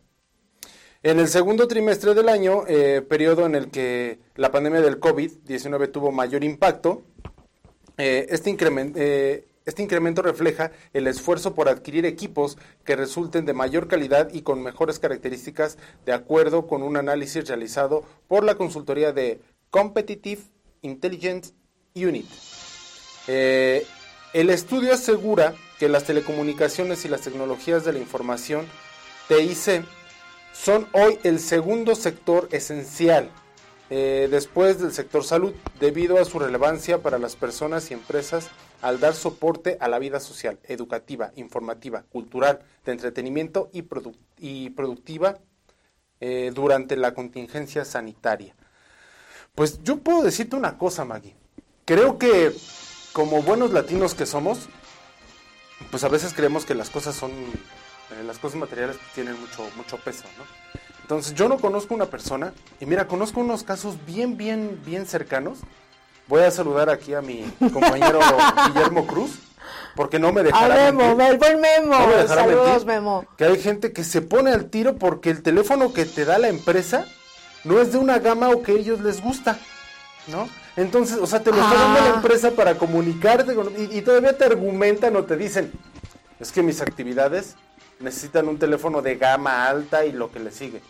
En 1.03 1.19
el 1.19 1.27
segundo 1.27 1.67
trimestre 1.67 2.13
del 2.13 2.29
año, 2.29 2.63
eh, 2.65 3.01
periodo 3.01 3.45
en 3.45 3.55
el 3.55 3.69
que 3.69 4.19
la 4.35 4.51
pandemia 4.51 4.79
del 4.79 5.01
COVID-19 5.01 5.91
tuvo 5.91 6.11
mayor 6.13 6.45
impacto, 6.45 7.03
eh, 7.97 8.25
este, 8.29 8.49
incremento, 8.49 8.97
eh, 8.99 9.45
este 9.65 9.81
incremento 9.81 10.21
refleja 10.21 10.71
el 10.93 11.07
esfuerzo 11.07 11.55
por 11.55 11.69
adquirir 11.69 12.05
equipos 12.05 12.57
que 12.83 12.95
resulten 12.95 13.45
de 13.45 13.53
mayor 13.53 13.87
calidad 13.87 14.33
y 14.33 14.41
con 14.41 14.61
mejores 14.61 14.99
características, 14.99 15.77
de 16.05 16.13
acuerdo 16.13 16.67
con 16.67 16.83
un 16.83 16.97
análisis 16.97 17.47
realizado 17.47 18.03
por 18.27 18.43
la 18.43 18.55
consultoría 18.55 19.13
de 19.13 19.39
Competitive 19.69 20.41
Intelligence 20.81 21.53
Unit. 21.95 22.25
el 23.27 24.49
estudio 24.49 24.93
asegura 24.93 25.53
que 25.79 25.89
las 25.89 26.03
telecomunicaciones 26.05 27.05
y 27.05 27.07
las 27.07 27.21
tecnologías 27.21 27.85
de 27.85 27.93
la 27.93 27.99
información, 27.99 28.67
TIC, 29.27 29.85
son 30.53 30.87
hoy 30.91 31.19
el 31.23 31.39
segundo 31.39 31.95
sector 31.95 32.47
esencial 32.51 33.29
eh, 33.95 34.27
después 34.27 34.79
del 34.79 34.91
sector 34.91 35.23
salud, 35.23 35.53
debido 35.79 36.17
a 36.17 36.25
su 36.25 36.39
relevancia 36.39 37.03
para 37.03 37.19
las 37.19 37.35
personas 37.35 37.91
y 37.91 37.93
empresas 37.93 38.49
al 38.81 38.99
dar 38.99 39.13
soporte 39.13 39.77
a 39.79 39.87
la 39.87 39.99
vida 39.99 40.19
social, 40.19 40.57
educativa, 40.63 41.31
informativa, 41.35 42.01
cultural, 42.11 42.61
de 42.85 42.91
entretenimiento 42.91 43.69
y, 43.71 43.85
y 44.39 44.71
productiva 44.71 45.37
eh, 46.19 46.51
durante 46.55 46.95
la 46.95 47.13
contingencia 47.13 47.85
sanitaria. 47.85 48.55
Pues 49.53 49.83
yo 49.83 49.97
puedo 49.97 50.23
decirte 50.23 50.55
una 50.55 50.79
cosa, 50.79 51.05
Maggie. 51.05 51.35
Creo 51.85 52.17
que 52.17 52.51
como 53.13 53.43
buenos 53.43 53.73
latinos 53.73 54.15
que 54.15 54.25
somos, 54.25 54.69
pues 55.91 56.03
a 56.03 56.09
veces 56.09 56.33
creemos 56.33 56.65
que 56.65 56.73
las 56.73 56.89
cosas 56.89 57.13
son 57.13 57.29
eh, 57.29 58.23
las 58.25 58.39
cosas 58.39 58.57
materiales 58.57 58.97
tienen 59.13 59.39
mucho, 59.39 59.69
mucho 59.75 59.97
peso, 59.97 60.23
¿no? 60.35 60.45
Entonces 61.13 61.35
yo 61.35 61.47
no 61.47 61.59
conozco 61.59 61.93
una 61.93 62.07
persona, 62.07 62.53
y 62.79 62.87
mira, 62.87 63.07
conozco 63.07 63.39
unos 63.39 63.61
casos 63.61 64.03
bien, 64.07 64.35
bien, 64.35 64.81
bien 64.83 65.05
cercanos. 65.05 65.59
Voy 66.27 66.41
a 66.41 66.49
saludar 66.49 66.89
aquí 66.89 67.13
a 67.13 67.21
mi 67.21 67.43
compañero 67.71 68.19
Guillermo 68.73 69.05
Cruz, 69.05 69.37
porque 69.95 70.17
no 70.17 70.33
me 70.33 70.41
dejará 70.41 70.87
a 70.87 70.91
Memo, 70.91 71.21
el 71.21 71.37
buen 71.37 71.61
Memo, 71.61 71.95
saludos 72.27 72.85
Memo. 72.85 73.25
Que 73.37 73.45
hay 73.45 73.61
gente 73.61 73.93
que 73.93 74.03
se 74.03 74.23
pone 74.23 74.51
al 74.51 74.71
tiro 74.71 74.95
porque 74.95 75.29
el 75.29 75.43
teléfono 75.43 75.93
que 75.93 76.05
te 76.05 76.25
da 76.25 76.39
la 76.39 76.47
empresa 76.47 77.05
no 77.63 77.79
es 77.79 77.91
de 77.91 77.99
una 77.99 78.17
gama 78.17 78.49
o 78.49 78.63
que 78.63 78.71
a 78.71 78.75
ellos 78.75 78.99
les 79.01 79.21
gusta, 79.21 79.59
¿no? 80.25 80.49
Entonces, 80.75 81.19
o 81.21 81.27
sea, 81.27 81.43
te 81.43 81.51
lo 81.51 81.57
está 81.57 81.75
dando 81.75 81.99
la 81.99 82.05
ah. 82.07 82.15
empresa 82.15 82.49
para 82.51 82.75
comunicarte 82.79 83.53
y, 83.77 83.99
y 83.99 84.01
todavía 84.01 84.35
te 84.35 84.45
argumentan 84.45 85.15
o 85.15 85.25
te 85.25 85.37
dicen, 85.37 85.71
es 86.39 86.51
que 86.51 86.63
mis 86.63 86.81
actividades 86.81 87.55
necesitan 87.99 88.47
un 88.47 88.57
teléfono 88.57 89.03
de 89.03 89.15
gama 89.15 89.67
alta 89.67 90.07
y 90.07 90.11
lo 90.11 90.31
que 90.31 90.39
le 90.39 90.49
sigue. 90.51 90.81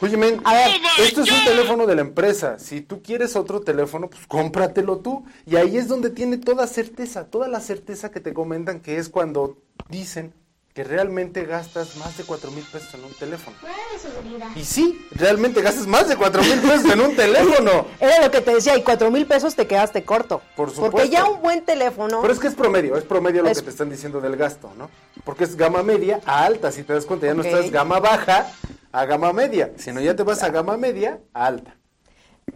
Oye, 0.00 0.16
men, 0.16 0.40
a 0.44 0.52
ver, 0.52 0.70
esto 0.98 1.22
es 1.22 1.30
un 1.30 1.44
teléfono 1.44 1.86
de 1.86 1.94
la 1.94 2.00
empresa. 2.00 2.58
Si 2.58 2.80
tú 2.80 3.00
quieres 3.02 3.36
otro 3.36 3.60
teléfono, 3.60 4.10
pues 4.10 4.26
cómpratelo 4.26 4.98
tú. 4.98 5.24
Y 5.46 5.56
ahí 5.56 5.76
es 5.76 5.88
donde 5.88 6.10
tiene 6.10 6.36
toda 6.36 6.66
certeza, 6.66 7.30
toda 7.30 7.48
la 7.48 7.60
certeza 7.60 8.10
que 8.10 8.20
te 8.20 8.34
comentan 8.34 8.80
que 8.80 8.98
es 8.98 9.08
cuando 9.08 9.58
dicen, 9.88 10.34
que 10.74 10.82
realmente 10.82 11.44
gastas 11.44 11.96
más 11.98 12.18
de 12.18 12.24
4 12.24 12.50
mil 12.50 12.64
pesos 12.64 12.92
en 12.94 13.04
un 13.04 13.14
teléfono. 13.14 13.56
Y 14.56 14.64
sí, 14.64 15.06
realmente 15.12 15.62
gastas 15.62 15.86
más 15.86 16.08
de 16.08 16.16
4 16.16 16.42
mil 16.42 16.58
pesos 16.58 16.90
en 16.90 17.00
un 17.00 17.14
teléfono. 17.14 17.86
Era 18.00 18.20
lo 18.20 18.30
que 18.32 18.40
te 18.40 18.52
decía, 18.52 18.76
y 18.76 18.82
4 18.82 19.08
mil 19.12 19.24
pesos 19.24 19.54
te 19.54 19.68
quedaste 19.68 20.04
corto. 20.04 20.42
Por 20.56 20.70
supuesto. 20.70 20.90
Porque 20.90 21.08
ya 21.10 21.26
un 21.26 21.40
buen 21.40 21.64
teléfono... 21.64 22.20
Pero 22.20 22.34
es 22.34 22.40
que 22.40 22.48
es 22.48 22.56
promedio, 22.56 22.96
es 22.96 23.04
promedio 23.04 23.44
lo 23.44 23.54
que 23.54 23.62
te 23.62 23.70
están 23.70 23.88
diciendo 23.88 24.20
del 24.20 24.34
gasto, 24.36 24.72
¿no? 24.76 24.90
Porque 25.22 25.44
es 25.44 25.56
gama 25.56 25.84
media 25.84 26.20
a 26.26 26.44
alta, 26.44 26.72
si 26.72 26.82
te 26.82 26.92
das 26.92 27.06
cuenta, 27.06 27.26
ya 27.26 27.34
no 27.34 27.44
estás 27.44 27.70
gama 27.70 28.00
baja 28.00 28.50
a 28.90 29.04
gama 29.04 29.32
media, 29.32 29.70
sino 29.76 30.00
ya 30.00 30.16
te 30.16 30.24
vas 30.24 30.42
a 30.42 30.50
gama 30.50 30.76
media 30.76 31.20
a 31.32 31.46
alta. 31.46 31.76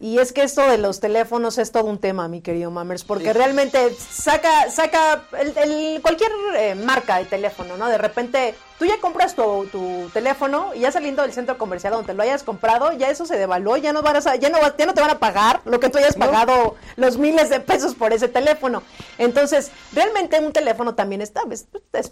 Y 0.00 0.18
es 0.18 0.32
que 0.32 0.42
esto 0.42 0.68
de 0.68 0.78
los 0.78 1.00
teléfonos 1.00 1.58
es 1.58 1.72
todo 1.72 1.84
un 1.84 1.98
tema, 1.98 2.28
mi 2.28 2.40
querido 2.40 2.70
Mamers, 2.70 3.04
porque 3.04 3.32
realmente 3.32 3.92
saca, 3.94 4.70
saca 4.70 5.24
el, 5.40 6.00
cualquier 6.02 6.30
eh, 6.56 6.74
marca 6.76 7.18
de 7.18 7.24
teléfono, 7.24 7.76
¿no? 7.76 7.88
De 7.88 7.98
repente 7.98 8.54
tú 8.78 8.84
ya 8.84 9.00
compras 9.00 9.34
tu, 9.34 9.66
tu, 9.66 10.08
teléfono 10.12 10.74
y 10.74 10.80
ya 10.80 10.92
saliendo 10.92 11.22
del 11.22 11.32
centro 11.32 11.58
comercial 11.58 11.92
donde 11.92 12.14
lo 12.14 12.22
hayas 12.22 12.42
comprado, 12.42 12.92
ya 12.92 13.10
eso 13.10 13.26
se 13.26 13.36
devaluó, 13.36 13.76
ya 13.76 13.92
no, 13.92 14.02
vas 14.02 14.26
a, 14.26 14.36
ya 14.36 14.48
no, 14.48 14.58
ya 14.76 14.86
no 14.86 14.94
te 14.94 15.00
van 15.00 15.10
a 15.10 15.18
pagar 15.18 15.60
lo 15.64 15.80
que 15.80 15.90
tú 15.90 15.98
hayas 15.98 16.16
pagado 16.16 16.76
los 16.96 17.18
miles 17.18 17.50
de 17.50 17.60
pesos 17.60 17.94
por 17.94 18.12
ese 18.12 18.28
teléfono. 18.28 18.82
Entonces, 19.18 19.70
realmente 19.92 20.38
un 20.40 20.52
teléfono 20.52 20.94
también 20.94 21.20
está, 21.20 21.42
es 21.50 21.66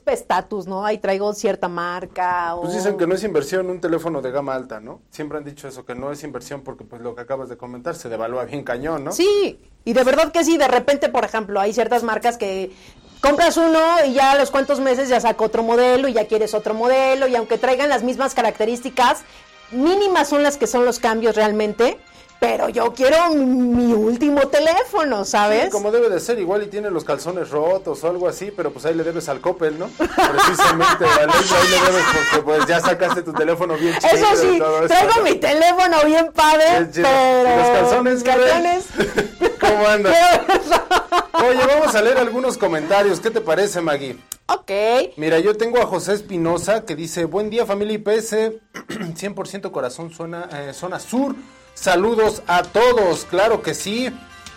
estatus, 0.06 0.66
¿no? 0.66 0.84
Ahí 0.84 0.98
traigo 0.98 1.32
cierta 1.32 1.68
marca. 1.68 2.56
Pues 2.60 2.74
dicen 2.74 2.96
que 2.96 3.06
no 3.06 3.14
es 3.14 3.22
inversión 3.22 3.70
un 3.70 3.80
teléfono 3.80 4.20
de 4.20 4.30
gama 4.30 4.54
alta, 4.54 4.80
¿no? 4.80 5.00
Siempre 5.10 5.38
han 5.38 5.44
dicho 5.44 5.68
eso, 5.68 5.84
que 5.84 5.94
no 5.94 6.10
es 6.10 6.22
inversión 6.24 6.62
porque 6.62 6.84
pues 6.84 7.00
lo 7.02 7.14
que 7.14 7.22
acabas 7.22 7.48
de 7.48 7.56
comentar 7.56 7.94
se 7.94 8.08
devalúa 8.08 8.44
bien 8.44 8.64
cañón, 8.64 9.04
¿no? 9.04 9.12
Sí, 9.12 9.60
y 9.84 9.92
de 9.92 10.04
verdad 10.04 10.32
que 10.32 10.44
sí, 10.44 10.56
de 10.56 10.68
repente, 10.68 11.08
por 11.08 11.24
ejemplo, 11.24 11.60
hay 11.60 11.72
ciertas 11.72 12.02
marcas 12.02 12.36
que 12.36 12.72
compras 13.20 13.56
uno 13.56 13.80
y 14.06 14.14
ya 14.14 14.32
a 14.32 14.36
los 14.36 14.50
cuantos 14.50 14.80
meses 14.80 15.08
ya 15.08 15.20
saca 15.20 15.44
otro 15.44 15.62
modelo 15.62 16.08
y 16.08 16.12
ya 16.12 16.26
quieres 16.26 16.54
otro 16.54 16.74
modelo 16.74 17.26
y 17.26 17.36
aunque 17.36 17.58
traigan 17.58 17.88
las 17.88 18.02
mismas 18.02 18.34
características, 18.34 19.22
mínimas 19.70 20.28
son 20.28 20.42
las 20.42 20.56
que 20.56 20.66
son 20.66 20.84
los 20.84 20.98
cambios 20.98 21.36
realmente. 21.36 21.98
Pero 22.38 22.68
yo 22.68 22.92
quiero 22.92 23.30
mi 23.30 23.94
último 23.94 24.48
teléfono, 24.48 25.24
¿sabes? 25.24 25.70
como 25.70 25.90
debe 25.90 26.10
de 26.10 26.20
ser, 26.20 26.38
igual 26.38 26.62
y 26.64 26.66
tiene 26.66 26.90
los 26.90 27.02
calzones 27.02 27.48
rotos 27.48 28.04
o 28.04 28.08
algo 28.10 28.28
así, 28.28 28.52
pero 28.54 28.70
pues 28.70 28.84
ahí 28.84 28.94
le 28.94 29.04
debes 29.04 29.30
al 29.30 29.40
Coppel, 29.40 29.78
¿no? 29.78 29.88
Precisamente, 29.96 31.04
ahí 31.20 31.68
le 31.70 31.80
debes 31.86 32.04
porque 32.12 32.44
pues 32.44 32.66
ya 32.66 32.80
sacaste 32.80 33.22
tu 33.22 33.32
teléfono 33.32 33.74
bien 33.78 33.96
chido. 33.98 34.12
Eso 34.12 34.36
sí, 34.36 34.62
traigo 34.86 35.22
mi 35.22 35.36
teléfono 35.36 35.96
bien 36.04 36.30
padre, 36.32 36.86
pero... 36.92 37.56
¿Los 37.56 37.68
calzones? 37.68 38.22
¿Calzones? 38.22 38.84
¿Cómo 39.60 39.86
andas? 39.86 40.16
Oye, 41.44 41.66
vamos 41.66 41.94
a 41.94 42.02
leer 42.02 42.18
algunos 42.18 42.56
comentarios. 42.56 43.20
¿Qué 43.20 43.30
te 43.30 43.40
parece, 43.40 43.80
Maggie? 43.80 44.16
Ok. 44.46 44.70
Mira, 45.16 45.38
yo 45.38 45.56
tengo 45.56 45.78
a 45.80 45.86
José 45.86 46.14
Espinosa 46.14 46.84
que 46.84 46.96
dice, 46.96 47.24
buen 47.24 47.50
día 47.50 47.66
familia 47.66 47.94
IPS, 47.94 48.52
100% 48.88 49.70
corazón 49.72 50.10
zona, 50.10 50.48
eh, 50.52 50.72
zona 50.72 50.98
sur. 50.98 51.34
Saludos 51.74 52.42
a 52.46 52.62
todos, 52.62 53.24
claro 53.24 53.62
que 53.62 53.74
sí. 53.74 54.08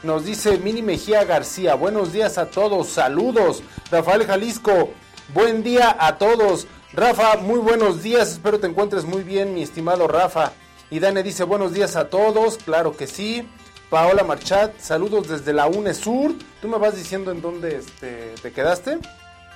Nos 0.03 0.25
dice 0.25 0.57
Mini 0.57 0.81
Mejía 0.81 1.25
García, 1.25 1.75
buenos 1.75 2.13
días 2.13 2.37
a 2.37 2.49
todos, 2.49 2.87
saludos. 2.87 3.61
Rafael 3.91 4.25
Jalisco, 4.25 4.91
buen 5.33 5.63
día 5.63 5.95
a 5.99 6.17
todos. 6.17 6.67
Rafa, 6.93 7.35
muy 7.37 7.59
buenos 7.59 8.01
días, 8.01 8.31
espero 8.31 8.59
te 8.59 8.67
encuentres 8.67 9.03
muy 9.03 9.23
bien, 9.23 9.53
mi 9.53 9.63
estimado 9.63 10.07
Rafa. 10.07 10.53
Y 10.91 10.99
Dane 10.99 11.21
dice, 11.21 11.43
buenos 11.43 11.73
días 11.73 11.95
a 11.95 12.09
todos, 12.09 12.57
claro 12.57 12.95
que 12.95 13.05
sí. 13.05 13.47
Paola 13.89 14.23
Marchat, 14.23 14.79
saludos 14.79 15.27
desde 15.27 15.51
la 15.51 15.65
UNESUR. 15.67 16.35
¿Tú 16.61 16.67
me 16.67 16.77
vas 16.77 16.95
diciendo 16.95 17.31
en 17.31 17.41
dónde 17.41 17.77
este, 17.77 18.35
te 18.39 18.51
quedaste? 18.51 18.99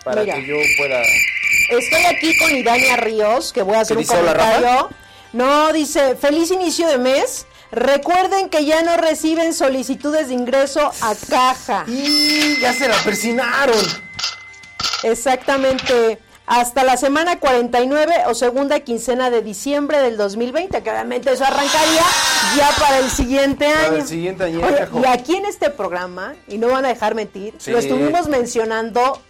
Para 0.04 0.26
que 0.26 0.46
yo 0.46 0.56
pueda... 0.78 1.02
Estoy 1.70 2.04
aquí 2.06 2.36
con 2.38 2.52
Idania 2.56 2.98
Ríos, 2.98 3.54
que 3.54 3.62
voy 3.62 3.76
a 3.76 3.82
hacer 3.82 3.96
un 3.98 4.04
comentario. 4.04 4.90
No, 5.34 5.72
dice, 5.72 6.16
feliz 6.16 6.50
inicio 6.50 6.88
de 6.88 6.98
mes. 6.98 7.46
Recuerden 7.72 8.50
que 8.50 8.66
ya 8.66 8.82
no 8.82 8.98
reciben 8.98 9.54
solicitudes 9.54 10.30
de 10.30 10.34
ingreso 10.34 10.92
a 11.02 11.16
caja. 11.30 11.86
Y 11.88 12.60
ya 12.60 12.74
se 12.74 12.88
la 12.88 12.98
persinaron. 13.04 13.78
Exactamente 15.04 16.20
hasta 16.46 16.84
la 16.84 16.98
semana 16.98 17.40
49 17.40 18.14
o 18.28 18.34
segunda 18.34 18.80
quincena 18.82 19.30
de 19.30 19.42
diciembre 19.42 20.00
del 20.00 20.18
2020, 20.18 20.84
que 20.84 20.90
obviamente 20.90 21.32
eso 21.32 21.46
arrancaría 21.46 22.02
ya 22.58 22.70
para 22.80 23.00
el 23.00 23.10
siguiente 23.10 23.68
año. 23.68 23.98
el 23.98 24.08
siguiente 24.08 24.44
año. 24.44 24.60
y 25.02 25.06
aquí 25.08 25.36
en 25.36 25.46
este 25.46 25.70
programa, 25.70 26.36
y 26.48 26.58
no 26.58 26.68
van 26.68 26.86
a 26.86 26.90
dejar 26.90 27.16
mentir, 27.16 27.56
lo 27.66 27.78
estuvimos 27.78 28.28
mencionando 28.28 29.22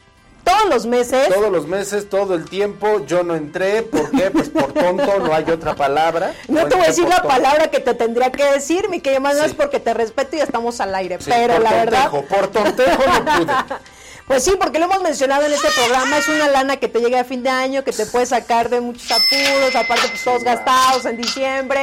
todos 0.43 0.69
los 0.69 0.85
meses. 0.85 1.29
Todos 1.29 1.51
los 1.51 1.67
meses, 1.67 2.09
todo 2.09 2.35
el 2.35 2.45
tiempo. 2.49 3.05
Yo 3.05 3.23
no 3.23 3.35
entré. 3.35 3.81
¿Por 3.81 4.11
qué? 4.11 4.29
Pues 4.29 4.49
por 4.49 4.73
tonto, 4.73 5.19
no 5.19 5.33
hay 5.33 5.49
otra 5.49 5.75
palabra. 5.75 6.33
No, 6.49 6.67
te 6.67 6.75
voy 6.75 6.83
a 6.83 6.87
decir 6.87 7.07
la 7.07 7.23
palabra 7.23 7.69
que 7.69 7.79
te 7.79 7.93
tendría 7.93 8.31
que 8.31 8.43
decir, 8.43 8.89
mi 8.89 8.99
que 8.99 9.19
más 9.19 9.37
es 9.37 9.53
porque 9.53 9.79
te 9.79 9.93
respeto 9.93 10.35
y 10.35 10.39
estamos 10.41 10.81
al 10.81 10.93
aire. 10.95 11.17
pero 11.25 11.59
la 11.59 11.71
verdad. 11.71 12.11
Por 12.11 12.47
tontejo 12.47 13.03
no 13.05 13.25
pude. 13.25 13.53
Pues 14.27 14.43
sí, 14.43 14.53
porque 14.59 14.79
lo 14.79 14.85
hemos 14.85 15.01
mencionado 15.01 15.45
en 15.45 15.53
este 15.53 15.67
programa, 15.75 16.17
es 16.17 16.27
una 16.29 16.47
lana 16.47 16.77
que 16.77 16.87
te 16.87 16.99
llega 16.99 17.19
a 17.19 17.23
fin 17.23 17.43
de 17.43 17.49
año, 17.49 17.83
que 17.83 17.91
te 17.91 18.05
puede 18.05 18.25
sacar 18.25 18.69
de 18.69 18.79
muchos 18.79 19.11
apuros, 19.11 19.75
aparte 19.75 20.07
pues 20.07 20.23
todos 20.23 20.43
gastados 20.43 21.05
en 21.05 21.17
diciembre, 21.17 21.81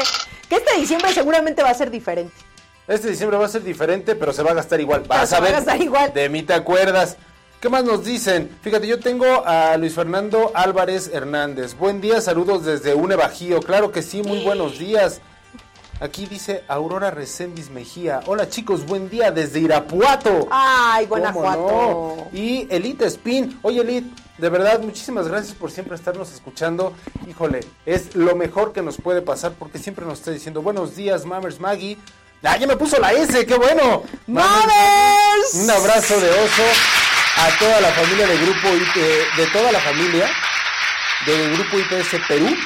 que 0.48 0.57
este 0.57 0.76
diciembre 0.79 1.12
seguramente 1.12 1.62
va 1.62 1.70
a 1.70 1.74
ser 1.74 1.90
diferente. 1.90 2.35
Este 2.88 3.11
diciembre 3.11 3.38
va 3.38 3.44
a 3.44 3.48
ser 3.48 3.62
diferente, 3.62 4.16
pero 4.16 4.33
se 4.33 4.42
va 4.42 4.50
a 4.50 4.55
gastar 4.55 4.81
igual. 4.81 5.05
Vas 5.07 5.33
a 5.33 5.40
ver. 5.40 5.53
Va 5.53 5.59
a 5.59 5.61
gastar 5.61 5.81
igual. 5.81 6.12
De 6.12 6.29
mí 6.29 6.42
te 6.42 6.55
acuerdas. 6.55 7.16
¿Qué 7.61 7.68
más 7.68 7.85
nos 7.85 8.05
dicen? 8.05 8.50
Fíjate, 8.62 8.87
yo 8.87 8.98
tengo 8.98 9.46
a 9.46 9.76
Luis 9.76 9.94
Fernando 9.94 10.50
Álvarez 10.55 11.11
Hernández. 11.12 11.76
Buen 11.76 12.00
día, 12.00 12.22
saludos 12.22 12.64
desde 12.64 12.94
UNE 12.94 13.16
Bajío. 13.16 13.61
Claro 13.61 13.92
que 13.92 14.03
sí, 14.03 14.22
muy 14.22 14.42
buenos 14.42 14.79
días. 14.79 15.20
Aquí 16.00 16.24
dice 16.24 16.64
Aurora 16.66 17.10
Recendis 17.10 17.68
Mejía. 17.68 18.20
Hola 18.24 18.48
chicos, 18.48 18.86
buen 18.86 19.10
día 19.10 19.30
desde 19.30 19.60
Irapuato. 19.60 20.48
Ay, 20.50 21.04
Guanajuato. 21.04 22.28
Y 22.32 22.66
Elite 22.70 23.04
Spin. 23.04 23.58
Oye 23.60 23.82
Elite, 23.82 24.08
de 24.38 24.48
verdad, 24.48 24.80
muchísimas 24.80 25.28
gracias 25.28 25.54
por 25.54 25.70
siempre 25.70 25.94
estarnos 25.96 26.32
escuchando. 26.32 26.94
Híjole, 27.28 27.60
es 27.84 28.16
lo 28.16 28.34
mejor 28.34 28.72
que 28.72 28.80
nos 28.80 28.96
puede 28.96 29.20
pasar 29.20 29.52
porque 29.58 29.78
siempre 29.78 30.06
nos 30.06 30.20
está 30.20 30.30
diciendo 30.30 30.62
buenos 30.62 30.96
días, 30.96 31.26
Mammers 31.26 31.60
Maggie. 31.60 31.98
Ah, 32.42 32.56
ya 32.56 32.66
me 32.66 32.78
puso 32.78 32.98
la 32.98 33.12
S, 33.12 33.44
qué 33.44 33.54
bueno. 33.56 34.02
¡Mammers! 34.26 35.52
Un 35.52 35.70
abrazo 35.70 36.18
de 36.18 36.30
oso 36.30 36.62
a 37.36 37.58
toda 37.58 37.78
la 37.82 37.90
familia 37.90 38.26
del 38.26 38.40
grupo 38.40 38.68
de 39.36 39.46
toda 39.52 39.70
la 39.70 39.80
familia 39.80 40.30
del 41.26 41.52
grupo 41.52 41.78
IPS 41.78 42.26
Perú 42.26 42.56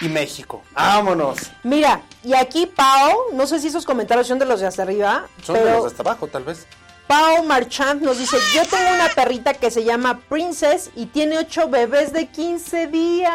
y 0.00 0.08
México. 0.08 0.62
Vámonos. 0.72 1.50
Mira, 1.62 2.02
y 2.22 2.34
aquí 2.34 2.66
Pau, 2.66 3.32
no 3.32 3.46
sé 3.46 3.58
si 3.60 3.68
esos 3.68 3.84
comentarios 3.84 4.26
son 4.26 4.38
de 4.38 4.46
los 4.46 4.60
de 4.60 4.66
hasta 4.66 4.82
arriba. 4.82 5.26
Son 5.42 5.54
de 5.56 5.64
los 5.64 5.82
de 5.82 5.88
hasta 5.88 6.02
abajo, 6.02 6.26
tal 6.26 6.44
vez. 6.44 6.66
Pau 7.06 7.44
Marchand 7.44 8.02
nos 8.02 8.18
dice, 8.18 8.36
yo 8.54 8.62
tengo 8.64 8.88
una 8.94 9.08
perrita 9.10 9.52
que 9.52 9.70
se 9.70 9.84
llama 9.84 10.20
Princess 10.28 10.90
y 10.96 11.06
tiene 11.06 11.38
ocho 11.38 11.68
bebés 11.68 12.12
de 12.12 12.26
15 12.28 12.86
días. 12.86 13.30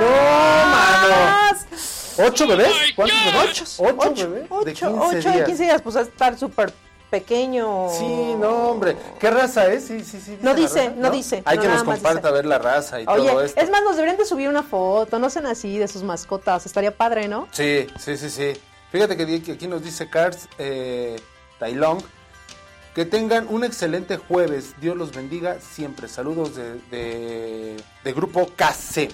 No, 0.00 0.70
mano. 0.70 1.58
¿Ocho 2.26 2.46
bebés? 2.46 2.72
¿Cuántos 2.96 3.18
bebés? 3.24 3.76
Ocho, 3.78 3.94
ocho 3.96 4.30
bebés 4.30 4.64
de 4.64 4.72
15 4.72 4.86
ocho 4.86 5.30
de 5.30 5.44
15 5.44 5.62
días, 5.62 5.82
pues 5.82 5.96
a 5.96 6.00
estar 6.02 6.38
súper 6.38 6.72
pequeño. 7.14 7.90
Sí, 7.96 8.34
no, 8.40 8.70
hombre. 8.70 8.96
¿Qué 9.20 9.30
raza 9.30 9.72
es? 9.72 9.84
Sí, 9.84 10.02
sí, 10.02 10.20
sí. 10.20 10.36
no 10.42 10.52
dice, 10.52 10.92
no, 10.96 11.10
dice. 11.10 11.42
Hay 11.44 11.58
que 11.58 11.68
nos 11.68 11.84
comparta 11.84 12.32
ver 12.32 12.44
la 12.44 12.58
raza 12.58 13.00
y 13.00 13.04
todo 13.04 13.40
esto. 13.40 13.60
Es 13.60 13.70
más, 13.70 13.84
nos 13.84 13.94
deberían 13.94 14.16
de 14.16 14.24
subir 14.24 14.48
una 14.48 14.64
foto, 14.64 15.20
no 15.20 15.30
sean 15.30 15.46
así, 15.46 15.78
de 15.78 15.86
sus 15.86 16.02
mascotas. 16.02 16.66
Estaría 16.66 16.90
padre, 16.90 17.28
¿no? 17.28 17.46
Sí, 17.52 17.86
sí, 18.00 18.16
sí, 18.16 18.30
sí. 18.30 18.52
Fíjate 18.90 19.16
que 19.16 19.52
aquí 19.52 19.68
nos 19.68 19.84
dice 19.84 20.10
Cars 20.10 20.48
eh, 20.58 21.16
Tailong. 21.60 22.02
Que 22.96 23.04
tengan 23.04 23.46
un 23.48 23.62
excelente 23.62 24.16
jueves. 24.16 24.74
Dios 24.80 24.96
los 24.96 25.12
bendiga 25.12 25.58
siempre. 25.60 26.08
Saludos 26.08 26.56
de, 26.56 26.74
de, 26.90 27.76
de 28.02 28.12
Grupo 28.12 28.48
KC. 28.56 29.08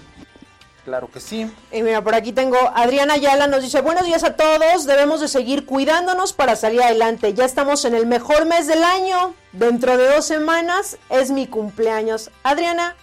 Claro 0.91 1.09
que 1.09 1.21
sí. 1.21 1.49
Y 1.71 1.83
mira, 1.85 2.03
por 2.03 2.17
aquí 2.17 2.33
tengo 2.33 2.57
Adriana 2.75 3.15
Ayala 3.15 3.47
nos 3.47 3.63
dice, 3.63 3.81
buenos 3.81 4.07
días 4.07 4.25
a 4.25 4.35
todos, 4.35 4.87
debemos 4.87 5.21
de 5.21 5.29
seguir 5.29 5.65
cuidándonos 5.65 6.33
para 6.33 6.57
salir 6.57 6.83
adelante. 6.83 7.33
Ya 7.33 7.45
estamos 7.45 7.85
en 7.85 7.95
el 7.95 8.09
mejor 8.09 8.45
mes 8.45 8.67
del 8.67 8.83
año. 8.83 9.33
Dentro 9.53 9.97
de 9.97 10.13
dos 10.13 10.25
semanas 10.25 10.99
es 11.09 11.31
mi 11.31 11.47
cumpleaños. 11.47 12.33
Adriana, 12.43 12.97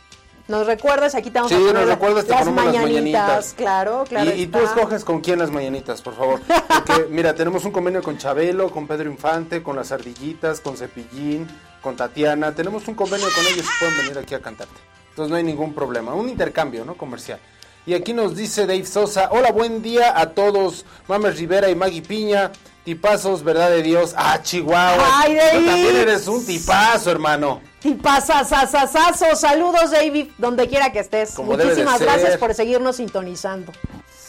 nos 0.49 0.67
recuerdas, 0.67 1.15
aquí 1.15 1.29
estamos 1.29 1.49
sí, 1.49 1.55
nos 1.57 1.87
recuerdas, 1.87 2.27
las, 2.27 2.51
mañanitas. 2.51 3.53
Claro, 3.53 4.03
claro. 4.05 4.33
Y, 4.35 4.47
tú 4.47 4.59
escoges 4.59 5.05
con 5.05 5.21
quién 5.21 5.39
las 5.39 5.49
mañanitas, 5.49 6.01
por 6.01 6.13
favor. 6.13 6.41
Porque, 6.41 7.05
mira, 7.09 7.35
tenemos 7.35 7.63
un 7.63 7.71
convenio 7.71 8.03
con 8.03 8.17
Chabelo, 8.17 8.69
con 8.69 8.85
Pedro 8.85 9.09
Infante, 9.09 9.63
con 9.63 9.77
las 9.77 9.93
Ardillitas, 9.93 10.59
con 10.59 10.75
Cepillín, 10.75 11.47
con 11.81 11.95
Tatiana. 11.95 12.53
Tenemos 12.53 12.85
un 12.89 12.95
convenio 12.95 13.27
con 13.33 13.45
ellos 13.45 13.65
y 13.65 13.79
pueden 13.79 13.97
venir 13.97 14.17
aquí 14.17 14.35
a 14.35 14.41
cantarte. 14.41 14.75
Entonces 15.11 15.31
no 15.31 15.37
hay 15.37 15.43
ningún 15.43 15.73
problema. 15.73 16.13
Un 16.13 16.27
intercambio, 16.27 16.83
¿no? 16.83 16.95
Comercial. 16.95 17.39
Y 17.87 17.93
aquí 17.93 18.11
nos 18.11 18.35
dice 18.35 18.67
Dave 18.67 18.85
Sosa, 18.85 19.29
hola, 19.31 19.53
buen 19.53 19.81
día 19.81 20.19
a 20.19 20.31
todos, 20.31 20.83
Mames 21.07 21.37
Rivera 21.37 21.69
y 21.69 21.75
Maggie 21.75 22.01
Piña, 22.01 22.51
tipazos, 22.83 23.45
verdad 23.45 23.69
de 23.69 23.81
Dios. 23.81 24.13
Ah, 24.17 24.41
Chihuahua. 24.43 25.21
Ay, 25.21 25.35
Dave. 25.35 25.59
Tú 25.59 25.65
también 25.65 25.95
eres 25.95 26.27
un 26.27 26.45
tipazo, 26.45 27.09
hermano. 27.11 27.61
Tipazazazazazo, 27.79 29.37
saludos 29.37 29.91
David, 29.91 30.31
donde 30.37 30.67
quiera 30.67 30.91
que 30.91 30.99
estés. 30.99 31.33
Como 31.33 31.55
debe 31.55 31.75
de 31.75 31.85
Muchísimas 31.85 32.01
gracias 32.01 32.35
por 32.35 32.53
seguirnos 32.53 32.97
sintonizando. 32.97 33.71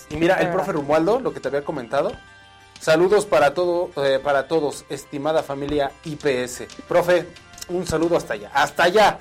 Y 0.09 0.15
mira, 0.19 0.37
el 0.37 0.51
profe 0.51 0.71
Romualdo, 0.71 1.19
lo 1.19 1.35
que 1.35 1.41
te 1.41 1.49
había 1.49 1.65
comentado. 1.65 2.13
Saludos 2.79 3.27
para 3.27 3.55
todo, 3.55 3.91
eh, 3.97 4.21
para 4.23 4.47
todos, 4.47 4.85
estimada 4.89 5.43
familia 5.43 5.91
IPS. 6.05 6.69
Profe, 6.87 7.27
un 7.69 7.89
saludo 7.89 8.17
hasta 8.17 8.35
allá. 8.35 8.53
Hasta 8.55 8.85
allá. 8.85 9.19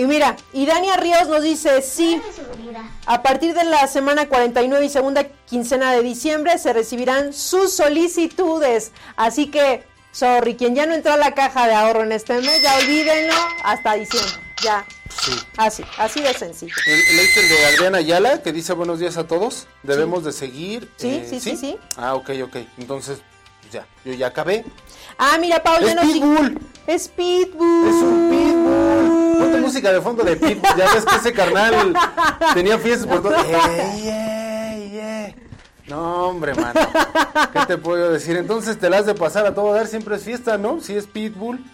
Y 0.00 0.06
mira, 0.06 0.34
y 0.54 0.64
Dania 0.64 0.96
Ríos 0.96 1.28
nos 1.28 1.42
dice, 1.42 1.82
sí, 1.82 2.18
a 3.04 3.20
partir 3.20 3.52
de 3.52 3.64
la 3.64 3.86
semana 3.86 4.30
49 4.30 4.86
y 4.86 4.88
segunda 4.88 5.28
quincena 5.44 5.92
de 5.92 6.02
diciembre 6.02 6.56
se 6.56 6.72
recibirán 6.72 7.34
sus 7.34 7.74
solicitudes. 7.74 8.92
Así 9.16 9.50
que, 9.50 9.84
sorry, 10.10 10.56
quien 10.56 10.74
ya 10.74 10.86
no 10.86 10.94
entró 10.94 11.12
a 11.12 11.18
la 11.18 11.34
caja 11.34 11.66
de 11.66 11.74
ahorro 11.74 12.02
en 12.02 12.12
este 12.12 12.32
mes, 12.40 12.62
ya 12.62 12.78
olvídenlo 12.78 13.34
hasta 13.62 13.92
diciembre. 13.92 14.32
Ya. 14.62 14.86
Sí. 15.10 15.32
Así, 15.58 15.84
así 15.98 16.22
de 16.22 16.32
sencillo. 16.32 16.74
El, 16.86 17.16
¿Leíste 17.16 17.40
el 17.40 17.48
de 17.50 17.66
Adriana 17.66 17.98
Ayala 17.98 18.42
que 18.42 18.52
dice 18.52 18.72
buenos 18.72 19.00
días 19.00 19.18
a 19.18 19.26
todos? 19.26 19.66
Debemos 19.82 20.24
de 20.24 20.32
seguir. 20.32 20.90
Sí, 20.96 21.24
sí, 21.28 21.40
sí, 21.40 21.58
sí. 21.58 21.76
Ah, 21.98 22.14
ok, 22.14 22.30
ok. 22.44 22.56
Entonces, 22.78 23.18
ya, 23.70 23.86
yo 24.06 24.14
ya 24.14 24.28
acabé. 24.28 24.64
Ah, 25.18 25.36
mira, 25.38 25.62
Paul, 25.62 25.82
Es 25.82 25.88
ya 25.88 25.94
nos 25.94 26.10
Pitbull. 26.10 26.58
Es 26.86 27.08
Pitbull. 27.08 27.88
Es 27.88 27.94
un 27.96 28.30
pitbull. 28.30 28.49
Música 29.70 29.92
de 29.92 30.00
fondo 30.00 30.24
de 30.24 30.34
pitbull. 30.34 30.76
Ya 30.76 30.92
ves 30.92 31.04
que 31.04 31.14
ese 31.14 31.32
carnal 31.32 31.94
tenía 32.54 32.76
fiestas 32.76 33.06
por 33.06 33.22
todo. 33.22 33.36
Ey, 33.44 34.08
ey, 34.08 34.98
ey. 34.98 35.36
No, 35.86 36.26
hombre, 36.26 36.54
mano. 36.56 36.80
¿Qué 37.52 37.66
te 37.68 37.78
puedo 37.78 38.10
decir? 38.10 38.36
Entonces 38.36 38.80
te 38.80 38.90
la 38.90 38.98
has 38.98 39.06
de 39.06 39.14
pasar 39.14 39.46
a 39.46 39.54
todo 39.54 39.72
dar. 39.72 39.86
Siempre 39.86 40.16
es 40.16 40.24
fiesta, 40.24 40.58
¿no? 40.58 40.80
Si 40.80 40.96
es 40.96 41.06
pitbull 41.06 41.64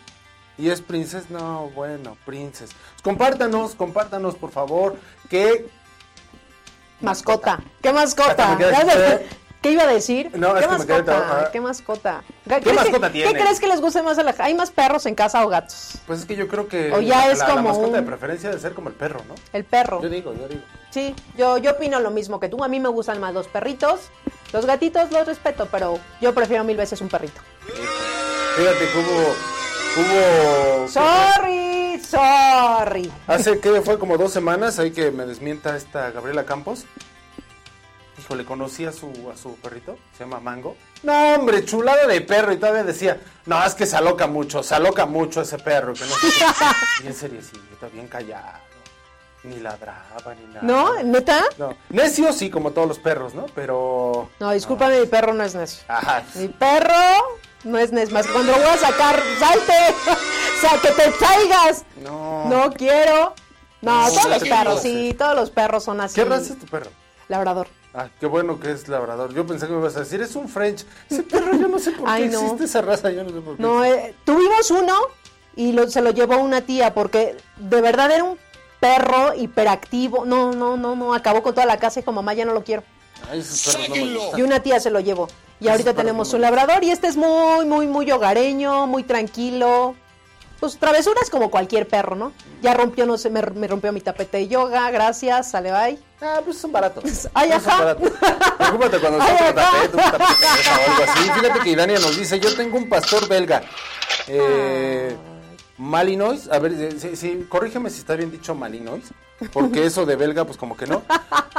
y 0.58 0.68
es 0.68 0.82
princess. 0.82 1.30
No, 1.30 1.70
bueno, 1.74 2.18
princess. 2.26 2.68
Compártanos, 3.02 3.74
compártanos, 3.74 4.34
por 4.34 4.50
favor. 4.50 4.96
Que 5.30 5.70
Mascota. 7.00 7.60
¿Qué 7.80 7.94
mascota? 7.94 8.58
¿Qué 9.62 9.72
iba 9.72 9.82
a 9.82 9.86
decir? 9.86 10.30
No, 10.34 10.54
¿Qué 10.54 10.60
es 10.60 10.66
que 10.66 10.78
me 10.78 10.86
quedé 10.86 11.02
mascota? 11.02 11.50
¿Qué 11.50 11.60
mascota? 11.60 12.22
¿Qué 12.62 12.72
mascota 12.72 13.06
¿Qué 13.08 13.12
tiene? 13.24 13.38
crees 13.40 13.58
que 13.58 13.66
les 13.66 13.80
guste 13.80 14.00
más 14.02 14.16
a 14.18 14.22
la 14.22 14.34
¿Hay 14.38 14.54
más 14.54 14.70
perros 14.70 15.06
en 15.06 15.14
casa 15.16 15.44
o 15.44 15.48
gatos? 15.48 15.94
Pues 16.06 16.20
es 16.20 16.24
que 16.26 16.36
yo 16.36 16.46
creo 16.46 16.68
que 16.68 16.92
O 16.92 17.00
ya 17.00 17.26
la, 17.26 17.32
es 17.32 17.38
la- 17.38 17.48
la 17.48 17.54
como 17.56 17.68
mascota 17.70 17.88
un- 17.88 17.92
de 17.94 18.02
preferencia 18.02 18.48
debe 18.50 18.60
ser 18.60 18.74
como 18.74 18.90
el 18.90 18.94
perro, 18.94 19.20
¿no? 19.26 19.34
El 19.52 19.64
perro. 19.64 20.00
Yo 20.02 20.08
digo, 20.08 20.32
yo 20.34 20.46
digo. 20.46 20.60
Sí, 20.90 21.14
yo, 21.36 21.58
yo 21.58 21.72
opino 21.72 21.98
lo 22.00 22.10
mismo 22.10 22.38
que 22.38 22.48
tú. 22.48 22.62
A 22.62 22.68
mí 22.68 22.78
me 22.78 22.88
gustan 22.90 23.18
más 23.20 23.34
los 23.34 23.48
perritos. 23.48 24.02
Los 24.52 24.64
gatitos 24.66 25.10
los 25.10 25.26
respeto, 25.26 25.66
pero 25.70 25.98
yo 26.20 26.32
prefiero 26.32 26.62
mil 26.62 26.76
veces 26.76 27.00
un 27.00 27.08
perrito. 27.08 27.40
Fíjate 28.56 28.78
que 28.78 28.98
hubo, 28.98 29.34
hubo 29.98 30.88
Sorry, 30.88 32.00
sorry. 32.02 33.12
hace 33.26 33.58
que 33.58 33.80
fue 33.82 33.98
como 33.98 34.16
dos 34.16 34.32
semanas, 34.32 34.78
hay 34.78 34.92
que 34.92 35.10
me 35.10 35.26
desmienta 35.26 35.76
esta 35.76 36.10
Gabriela 36.12 36.44
Campos. 36.46 36.84
Híjole, 38.26 38.44
conocí 38.44 38.84
a 38.84 38.90
su, 38.90 39.06
a 39.32 39.36
su 39.36 39.54
perrito, 39.54 39.96
se 40.18 40.24
llama 40.24 40.40
Mango. 40.40 40.76
No, 41.04 41.34
hombre, 41.34 41.64
chulada 41.64 42.08
de 42.08 42.20
perro. 42.22 42.52
Y 42.52 42.56
todavía 42.56 42.82
decía, 42.82 43.20
no, 43.44 43.64
es 43.64 43.74
que 43.74 43.86
se 43.86 43.96
aloca 43.96 44.26
mucho, 44.26 44.64
se 44.64 44.74
aloca 44.74 45.06
mucho 45.06 45.42
ese 45.42 45.58
perro. 45.58 45.94
Que 45.94 46.00
no. 46.00 46.14
Bien 47.02 47.14
seriecito, 47.14 47.88
bien 47.92 48.08
callado. 48.08 48.58
Ni 49.44 49.60
ladraba, 49.60 50.34
ni 50.34 50.44
nada. 50.52 50.62
¿No? 50.62 51.00
¿Neta? 51.04 51.44
No, 51.56 51.76
necio 51.88 52.32
sí, 52.32 52.50
como 52.50 52.72
todos 52.72 52.88
los 52.88 52.98
perros, 52.98 53.32
¿no? 53.32 53.46
Pero... 53.54 54.28
No, 54.40 54.50
discúlpame, 54.50 54.98
mi 54.98 55.06
perro 55.06 55.32
no 55.32 55.44
es 55.44 55.54
necio. 55.54 55.84
Ajá. 55.86 56.24
Mi 56.34 56.48
perro 56.48 57.38
no 57.62 57.78
es 57.78 57.92
necio. 57.92 58.12
Más 58.12 58.26
cuando 58.26 58.50
lo 58.50 58.58
voy 58.58 58.66
a 58.66 58.76
sacar, 58.76 59.22
salte. 59.38 59.72
o 60.10 60.60
sea, 60.60 60.80
que 60.82 60.88
te 61.00 61.12
caigas. 61.16 61.84
No. 62.02 62.46
No 62.46 62.72
quiero. 62.72 63.34
No, 63.82 64.02
No, 64.02 64.08
todos 64.08 64.30
los 64.30 64.48
perros, 64.48 64.82
sí, 64.82 65.14
todos 65.16 65.36
los 65.36 65.50
perros 65.50 65.84
son 65.84 66.00
así. 66.00 66.16
¿Qué 66.16 66.24
raza 66.24 66.54
es 66.54 66.58
tu 66.58 66.66
perro? 66.66 66.90
Labrador. 67.28 67.68
Ah, 67.96 68.08
qué 68.20 68.26
bueno 68.26 68.60
que 68.60 68.70
es 68.72 68.88
labrador. 68.88 69.32
Yo 69.32 69.46
pensé 69.46 69.66
que 69.66 69.72
me 69.72 69.78
ibas 69.80 69.96
a 69.96 70.00
decir, 70.00 70.20
es 70.20 70.36
un 70.36 70.48
French. 70.48 70.84
Ese 71.08 71.22
perro, 71.24 71.52
yo 71.56 71.66
no 71.68 71.78
sé 71.78 71.92
por 71.92 72.04
qué 72.04 72.10
Ay, 72.12 72.28
no. 72.28 72.40
existe 72.42 72.64
esa 72.64 72.82
raza, 72.82 73.10
yo 73.10 73.24
no 73.24 73.30
sé 73.30 73.40
por 73.40 73.56
qué. 73.56 73.62
No, 73.62 73.82
eh, 73.84 74.14
tuvimos 74.24 74.70
uno 74.70 74.94
y 75.56 75.72
lo- 75.72 75.88
se 75.88 76.02
lo 76.02 76.10
llevó 76.10 76.36
una 76.38 76.60
tía 76.60 76.92
porque 76.92 77.36
de 77.56 77.80
verdad 77.80 78.10
era 78.10 78.24
un 78.24 78.36
perro 78.80 79.32
hiperactivo. 79.34 80.26
No, 80.26 80.52
no, 80.52 80.76
no, 80.76 80.94
no, 80.94 81.14
acabó 81.14 81.42
con 81.42 81.54
toda 81.54 81.66
la 81.66 81.78
casa 81.78 82.00
y 82.00 82.02
como 82.02 82.16
mamá 82.22 82.34
ya 82.34 82.44
no 82.44 82.52
lo 82.52 82.62
quiero. 82.64 82.82
Ay, 83.30 83.40
perros 83.42 83.98
no. 84.32 84.38
Y 84.38 84.42
una 84.42 84.60
tía 84.60 84.78
se 84.78 84.90
lo 84.90 85.00
llevó. 85.00 85.28
Y 85.58 85.68
ahorita 85.68 85.94
tenemos 85.94 86.34
un 86.34 86.42
labrador 86.42 86.84
y 86.84 86.90
este 86.90 87.06
es 87.06 87.16
muy, 87.16 87.64
muy, 87.64 87.86
muy 87.86 88.10
hogareño, 88.12 88.86
muy 88.86 89.04
tranquilo. 89.04 89.94
Pues 90.60 90.78
travesuras 90.78 91.28
como 91.28 91.50
cualquier 91.50 91.86
perro, 91.86 92.16
¿no? 92.16 92.32
Ya 92.62 92.72
rompió, 92.72 93.04
no 93.04 93.18
sé, 93.18 93.28
me, 93.28 93.42
me 93.42 93.68
rompió 93.68 93.92
mi 93.92 94.00
tapete 94.00 94.38
de 94.38 94.48
yoga, 94.48 94.90
gracias, 94.90 95.50
sale 95.50 95.70
bye. 95.70 95.98
Ah, 96.22 96.40
pues 96.44 96.56
son 96.58 96.72
baratos. 96.72 97.28
Ay, 97.34 97.50
No 97.50 97.60
son 97.60 97.70
ajá. 97.70 97.78
baratos. 97.84 98.10
Preocúpate 98.58 98.98
cuando 98.98 99.18
tapete, 99.18 99.96
un 99.96 100.02
tapete 100.02 100.24
mesa 100.56 100.76
o 100.78 100.90
algo 100.90 101.12
así. 101.12 101.30
Fíjate 101.30 101.60
que 101.60 101.68
Idania 101.70 101.98
nos 101.98 102.16
dice, 102.16 102.40
yo 102.40 102.54
tengo 102.56 102.78
un 102.78 102.88
pastor 102.88 103.28
belga. 103.28 103.62
Eh, 104.28 105.14
Malinois, 105.78 106.48
a 106.50 106.58
ver, 106.58 106.72
eh, 106.72 106.96
sí, 106.98 107.16
sí, 107.16 107.46
corrígeme 107.50 107.90
si 107.90 107.98
está 107.98 108.14
bien 108.16 108.30
dicho 108.30 108.54
Malinois, 108.54 109.04
porque 109.52 109.84
eso 109.84 110.06
de 110.06 110.16
belga, 110.16 110.46
pues 110.46 110.56
como 110.56 110.74
que 110.74 110.86
no. 110.86 111.02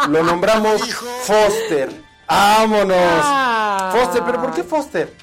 Lo 0.09 0.23
nombramos 0.23 0.81
Foster. 1.23 1.91
¡Vámonos! 2.27 2.97
Ah. 2.99 3.93
Foster, 3.95 4.23
pero 4.25 4.41
¿por 4.41 4.53
qué 4.53 4.63
Foster? 4.63 5.13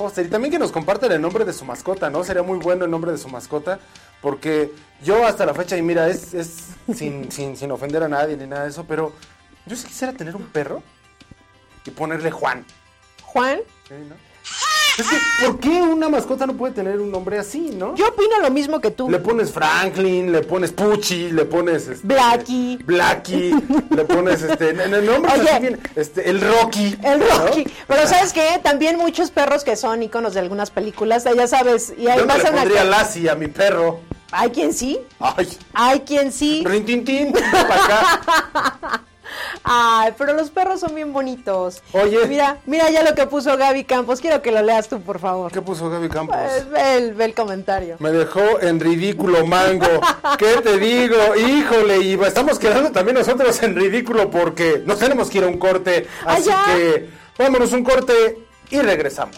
Y 0.00 0.28
también 0.28 0.50
que 0.50 0.58
nos 0.58 0.72
compartan 0.72 1.12
el 1.12 1.20
nombre 1.20 1.44
de 1.44 1.52
su 1.52 1.64
mascota, 1.66 2.08
¿no? 2.08 2.24
Sería 2.24 2.42
muy 2.42 2.58
bueno 2.58 2.86
el 2.86 2.90
nombre 2.90 3.12
de 3.12 3.18
su 3.18 3.28
mascota, 3.28 3.78
porque 4.22 4.72
yo 5.02 5.26
hasta 5.26 5.44
la 5.44 5.52
fecha, 5.52 5.76
y 5.76 5.82
mira, 5.82 6.08
es, 6.08 6.32
es 6.32 6.68
sin, 6.94 7.30
sin, 7.30 7.54
sin 7.56 7.70
ofender 7.70 8.02
a 8.02 8.08
nadie 8.08 8.36
ni 8.36 8.46
nada 8.46 8.64
de 8.64 8.70
eso, 8.70 8.86
pero 8.88 9.12
yo 9.66 9.76
sí 9.76 9.86
quisiera 9.86 10.14
tener 10.14 10.34
un 10.36 10.46
perro 10.46 10.82
y 11.84 11.90
ponerle 11.90 12.30
Juan. 12.30 12.64
Juan, 13.24 13.60
¿sí, 13.88 13.94
no? 14.08 14.29
Es 15.00 15.08
que, 15.08 15.16
¿por 15.46 15.58
qué 15.60 15.68
una 15.82 16.08
mascota 16.08 16.46
no 16.46 16.54
puede 16.54 16.74
tener 16.74 17.00
un 17.00 17.10
nombre 17.10 17.38
así, 17.38 17.70
no? 17.74 17.94
yo 17.96 18.08
opino 18.08 18.38
lo 18.42 18.50
mismo 18.50 18.80
que 18.80 18.90
tú. 18.90 19.08
Le 19.10 19.18
pones 19.18 19.50
Franklin, 19.50 20.30
le 20.30 20.42
pones 20.42 20.72
Pucci, 20.72 21.30
le 21.32 21.44
pones 21.46 21.88
este, 21.88 22.06
Blackie. 22.06 22.78
Blackie, 22.84 23.54
le 23.90 24.04
pones 24.04 24.42
este, 24.42 24.70
en 24.70 24.94
el 24.94 25.06
nombre 25.06 25.32
Oye. 25.32 25.50
así 25.50 25.60
bien, 25.60 25.80
este, 25.96 26.28
el 26.28 26.40
Rocky. 26.40 26.96
El 27.02 27.20
¿no? 27.20 27.26
Rocky. 27.26 27.66
Pero 27.86 28.06
¿sabes 28.06 28.32
qué? 28.32 28.60
También 28.62 28.96
muchos 28.98 29.30
perros 29.30 29.64
que 29.64 29.76
son 29.76 30.02
iconos 30.02 30.34
de 30.34 30.40
algunas 30.40 30.70
películas, 30.70 31.24
ya 31.24 31.46
sabes, 31.46 31.94
y 31.96 32.08
ahí 32.08 32.18
Yo 32.18 32.26
no 32.26 32.36
le 32.36 32.42
una... 32.42 32.52
pondría 32.52 32.84
Lassie 32.84 33.30
a 33.30 33.34
mi 33.34 33.48
perro. 33.48 34.00
Hay 34.32 34.50
quien 34.50 34.72
sí, 34.72 35.00
Ay, 35.18 35.48
hay 35.72 36.00
quien 36.00 36.30
sí. 36.30 36.62
rintintín, 36.64 37.32
para 37.32 37.84
acá. 37.84 39.02
Ay, 39.64 40.12
pero 40.16 40.32
los 40.34 40.50
perros 40.50 40.80
son 40.80 40.94
bien 40.94 41.12
bonitos. 41.12 41.82
Oye. 41.92 42.26
Mira, 42.26 42.58
mira 42.66 42.90
ya 42.90 43.02
lo 43.02 43.14
que 43.14 43.26
puso 43.26 43.56
Gaby 43.56 43.84
Campos. 43.84 44.20
Quiero 44.20 44.42
que 44.42 44.52
lo 44.52 44.62
leas 44.62 44.88
tú, 44.88 45.00
por 45.00 45.18
favor. 45.18 45.52
¿Qué 45.52 45.62
puso 45.62 45.88
Gaby 45.90 46.08
Campos? 46.08 46.36
Pues, 46.36 46.68
ve, 46.70 46.94
el, 46.96 47.14
ve 47.14 47.24
el 47.26 47.34
comentario. 47.34 47.96
Me 47.98 48.10
dejó 48.10 48.60
en 48.60 48.80
ridículo 48.80 49.46
mango. 49.46 49.86
¿Qué 50.38 50.56
te 50.62 50.78
digo? 50.78 51.16
Híjole, 51.36 51.98
y 51.98 52.14
estamos 52.22 52.58
quedando 52.58 52.90
también 52.90 53.16
nosotros 53.16 53.62
en 53.62 53.76
ridículo 53.76 54.30
porque 54.30 54.82
nos 54.84 54.98
tenemos 54.98 55.30
que 55.30 55.38
ir 55.38 55.44
a 55.44 55.48
un 55.48 55.58
corte. 55.58 56.06
Así 56.26 56.50
Ah, 56.50 56.64
ya. 56.66 56.74
que 56.74 57.10
vámonos 57.38 57.72
un 57.72 57.84
corte 57.84 58.38
y 58.70 58.80
regresamos. 58.80 59.36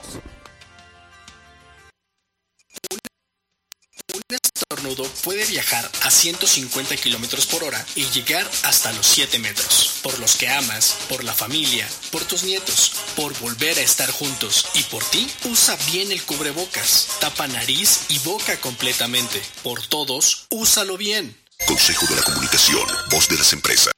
Un 4.15 4.23
estornudo 4.31 5.05
puede 5.25 5.45
viajar 5.47 5.91
a 6.03 6.11
150 6.11 6.97
kilómetros 6.97 7.47
por 7.47 7.65
hora 7.65 7.85
y 7.95 8.05
llegar 8.11 8.49
hasta 8.65 8.93
los 8.93 9.07
7 9.07 9.39
metros. 9.39 10.01
Por 10.03 10.19
los 10.19 10.37
que 10.37 10.49
amas, 10.49 10.97
por 11.09 11.25
la 11.25 11.33
familia, 11.33 11.89
por 12.11 12.25
tus 12.25 12.43
nietos, 12.43 12.93
por 13.17 13.39
volver 13.39 13.79
a 13.79 13.83
estar 13.83 14.11
juntos 14.11 14.67
y 14.75 14.83
por 14.85 15.05
ti, 15.05 15.31
usa 15.45 15.77
bien 15.91 16.13
el 16.13 16.23
cubrebocas. 16.23 17.09
Tapa 17.21 17.47
nariz 17.49 18.01
y 18.09 18.19
boca 18.21 18.61
completamente. 18.61 19.43
Por 19.63 19.87
todos, 19.87 20.47
úsalo 20.51 20.97
bien. 20.97 21.37
Consejo 21.67 22.07
de 22.07 22.17
la 22.17 22.23
Comunicación, 22.23 22.87
voz 23.11 23.29
de 23.29 23.39
las 23.39 23.53
empresas. 23.53 23.92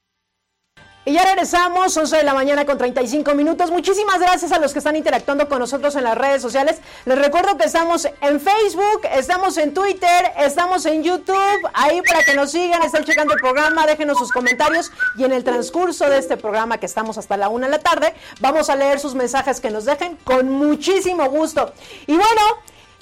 Y 1.07 1.13
ya 1.13 1.23
regresamos, 1.23 1.95
11 1.95 2.17
de 2.17 2.23
la 2.23 2.33
mañana 2.33 2.65
con 2.65 2.79
35 2.79 3.35
minutos. 3.35 3.71
Muchísimas 3.71 4.21
gracias 4.21 4.53
a 4.53 4.59
los 4.59 4.73
que 4.73 4.79
están 4.79 4.97
interactuando 4.97 5.51
con 5.51 5.59
nosotros 5.59 5.95
en 5.97 6.05
las 6.05 6.17
redes 6.17 6.41
sociales. 6.41 6.79
Les 7.05 7.19
recuerdo 7.19 7.59
que 7.59 7.65
estamos 7.65 8.09
en 8.23 8.41
Facebook, 8.41 9.03
estamos 9.13 9.59
en 9.59 9.75
Twitter, 9.75 10.33
estamos 10.39 10.87
en 10.87 11.03
YouTube. 11.03 11.71
Ahí 11.75 12.01
para 12.01 12.25
que 12.25 12.35
nos 12.35 12.53
sigan, 12.53 12.83
estén 12.83 13.05
checando 13.05 13.35
el 13.35 13.41
programa, 13.41 13.87
déjenos 13.87 14.17
sus 14.17 14.33
comentarios. 14.33 14.93
Y 15.19 15.25
en 15.25 15.33
el 15.33 15.45
transcurso 15.45 16.09
de 16.09 16.17
este 16.17 16.39
programa, 16.39 16.79
que 16.79 16.87
estamos 16.87 17.19
hasta 17.19 17.37
la 17.37 17.51
una 17.51 17.67
de 17.67 17.73
la 17.73 17.81
tarde, 17.81 18.15
vamos 18.41 18.71
a 18.71 18.77
leer 18.77 18.99
sus 18.99 19.15
mensajes 19.15 19.61
que 19.61 19.71
nos 19.71 19.85
dejen 19.85 20.17
con 20.25 20.49
muchísimo 20.49 21.29
gusto. 21.29 21.75
Y 22.07 22.15
bueno. 22.15 22.41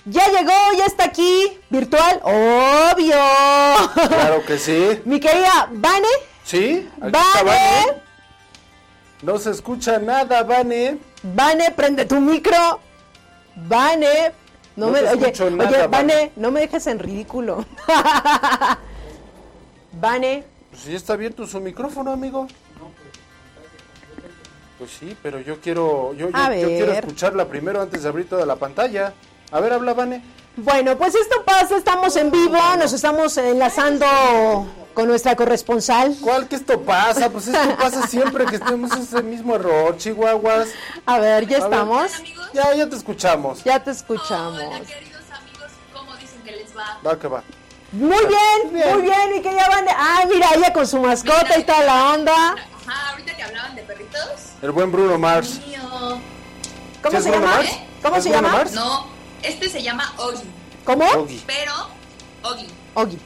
Ya 0.05 0.27
llegó, 0.27 0.53
ya 0.77 0.87
está 0.87 1.05
aquí, 1.05 1.61
virtual, 1.71 2.21
obvio. 2.25 3.15
Claro 3.95 4.45
que 4.45 4.59
sí. 4.59 5.01
Mi 5.05 5.21
querida 5.21 5.69
Vane, 5.71 6.09
¿Sí? 6.53 6.87
¡Vane! 6.99 8.03
No 9.23 9.39
se 9.39 9.53
escucha 9.53 9.99
nada, 9.99 10.43
Vane. 10.43 10.99
Vane, 11.23 11.71
prende 11.71 12.05
tu 12.05 12.21
micro. 12.21 12.79
Vane. 13.57 14.33
No, 14.77 14.89
me, 14.89 15.01
oye, 15.01 15.33
oye, 15.41 15.87
Vane, 15.87 16.33
no 16.37 16.51
me 16.51 16.61
dejes 16.61 16.87
en 16.89 16.99
ridículo. 16.99 17.65
Vane. 19.93 20.45
Pues 20.69 20.83
sí 20.83 20.95
está 20.95 21.15
abierto 21.15 21.47
su 21.47 21.59
micrófono, 21.59 22.13
amigo. 22.13 22.47
Pues 24.79 24.91
sí, 24.91 25.17
pero 25.23 25.41
yo 25.41 25.59
quiero, 25.59 26.13
yo, 26.13 26.29
yo, 26.29 26.55
yo 26.55 26.69
quiero 26.69 26.93
escucharla 26.93 27.49
primero 27.49 27.81
antes 27.81 28.03
de 28.03 28.11
abrir 28.11 28.29
toda 28.29 28.45
la 28.45 28.57
pantalla. 28.57 29.15
A 29.53 29.61
ver, 29.61 29.73
habla, 29.73 29.95
Vane. 29.95 30.23
Bueno, 30.57 30.99
pues 30.99 31.15
esto 31.15 31.43
pasa, 31.45 31.77
estamos 31.79 32.15
en 32.17 32.31
vivo, 32.31 32.59
nos 32.79 32.93
estamos 32.93 33.37
enlazando 33.39 34.07
con 34.93 35.09
nuestra 35.09 35.35
corresponsal. 35.35 36.15
¿Cuál 36.21 36.47
que 36.47 36.57
esto 36.57 36.83
pasa? 36.83 37.31
Pues 37.31 37.49
esto 37.49 37.77
pasa 37.81 38.07
siempre 38.07 38.45
que 38.45 38.57
estemos 38.57 38.93
ese 38.93 39.23
mismo 39.23 39.55
error, 39.57 39.97
chihuahuas. 39.97 40.69
A 41.07 41.19
ver, 41.19 41.47
ya 41.47 41.57
estamos. 41.59 42.13
ya, 42.53 42.75
ya 42.75 42.87
te 42.87 42.97
escuchamos. 42.97 43.65
Ya 43.65 43.83
te 43.83 43.93
escuchamos. 43.93 44.61
Hola, 44.61 44.81
queridos 44.81 45.23
amigos, 45.31 45.71
¿cómo 45.95 46.15
dicen 46.17 46.43
que 46.45 46.53
les 46.53 46.77
va? 46.77 46.99
Va 47.07 47.19
que 47.19 47.29
va. 47.29 47.43
Muy 47.93 48.09
bien, 48.27 48.93
muy 48.95 49.03
bien, 49.03 49.37
y 49.37 49.41
que 49.43 49.55
ya 49.55 49.69
van 49.69 49.85
de... 49.87 49.91
Ah, 49.91 50.25
mira, 50.29 50.49
ella 50.55 50.73
con 50.73 50.87
su 50.87 50.99
mascota 50.99 51.59
y 51.59 51.65
toda 51.65 51.83
la 51.83 52.13
onda. 52.13 52.57
Ajá, 52.87 53.11
ahorita 53.11 53.37
que 53.37 53.43
hablaban 53.43 53.75
de 53.75 53.83
perritos. 53.83 54.23
El 54.61 54.73
buen 54.73 54.93
Bruno 54.93 55.19
Mars. 55.19 55.61
¿Cómo 57.03 57.21
se 57.21 57.31
llama? 57.31 57.61
¿Cómo 58.03 58.21
se 58.21 58.31
llama? 58.31 58.65
No, 58.73 59.07
este 59.43 59.69
se 59.69 59.83
llama 59.83 60.13
Ogi. 60.19 60.43
¿Cómo? 60.85 61.05
Pero, 61.47 61.73
Ogi. 62.43 62.67
Ogi. 62.95 63.19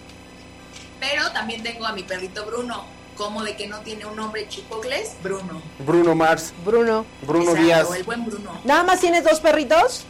Pero 1.01 1.31
también 1.33 1.63
tengo 1.63 1.87
a 1.87 1.93
mi 1.93 2.03
perrito 2.03 2.45
Bruno. 2.47 2.85
Como 3.17 3.43
de 3.43 3.57
que 3.57 3.67
no 3.67 3.81
tiene 3.81 4.05
un 4.05 4.15
nombre 4.15 4.47
chipocles, 4.47 5.17
Bruno. 5.23 5.63
Bruno 5.79 6.15
Mars. 6.15 6.53
Bruno. 6.65 7.07
Bruno 7.23 7.55
Díaz. 7.55 7.89
el 7.97 8.05
buen 8.05 8.27
Bruno. 8.27 8.61
¿Nada 8.65 8.83
más 8.83 9.01
tienes 9.01 9.25
dos 9.25 9.41
perritos? 9.41 10.05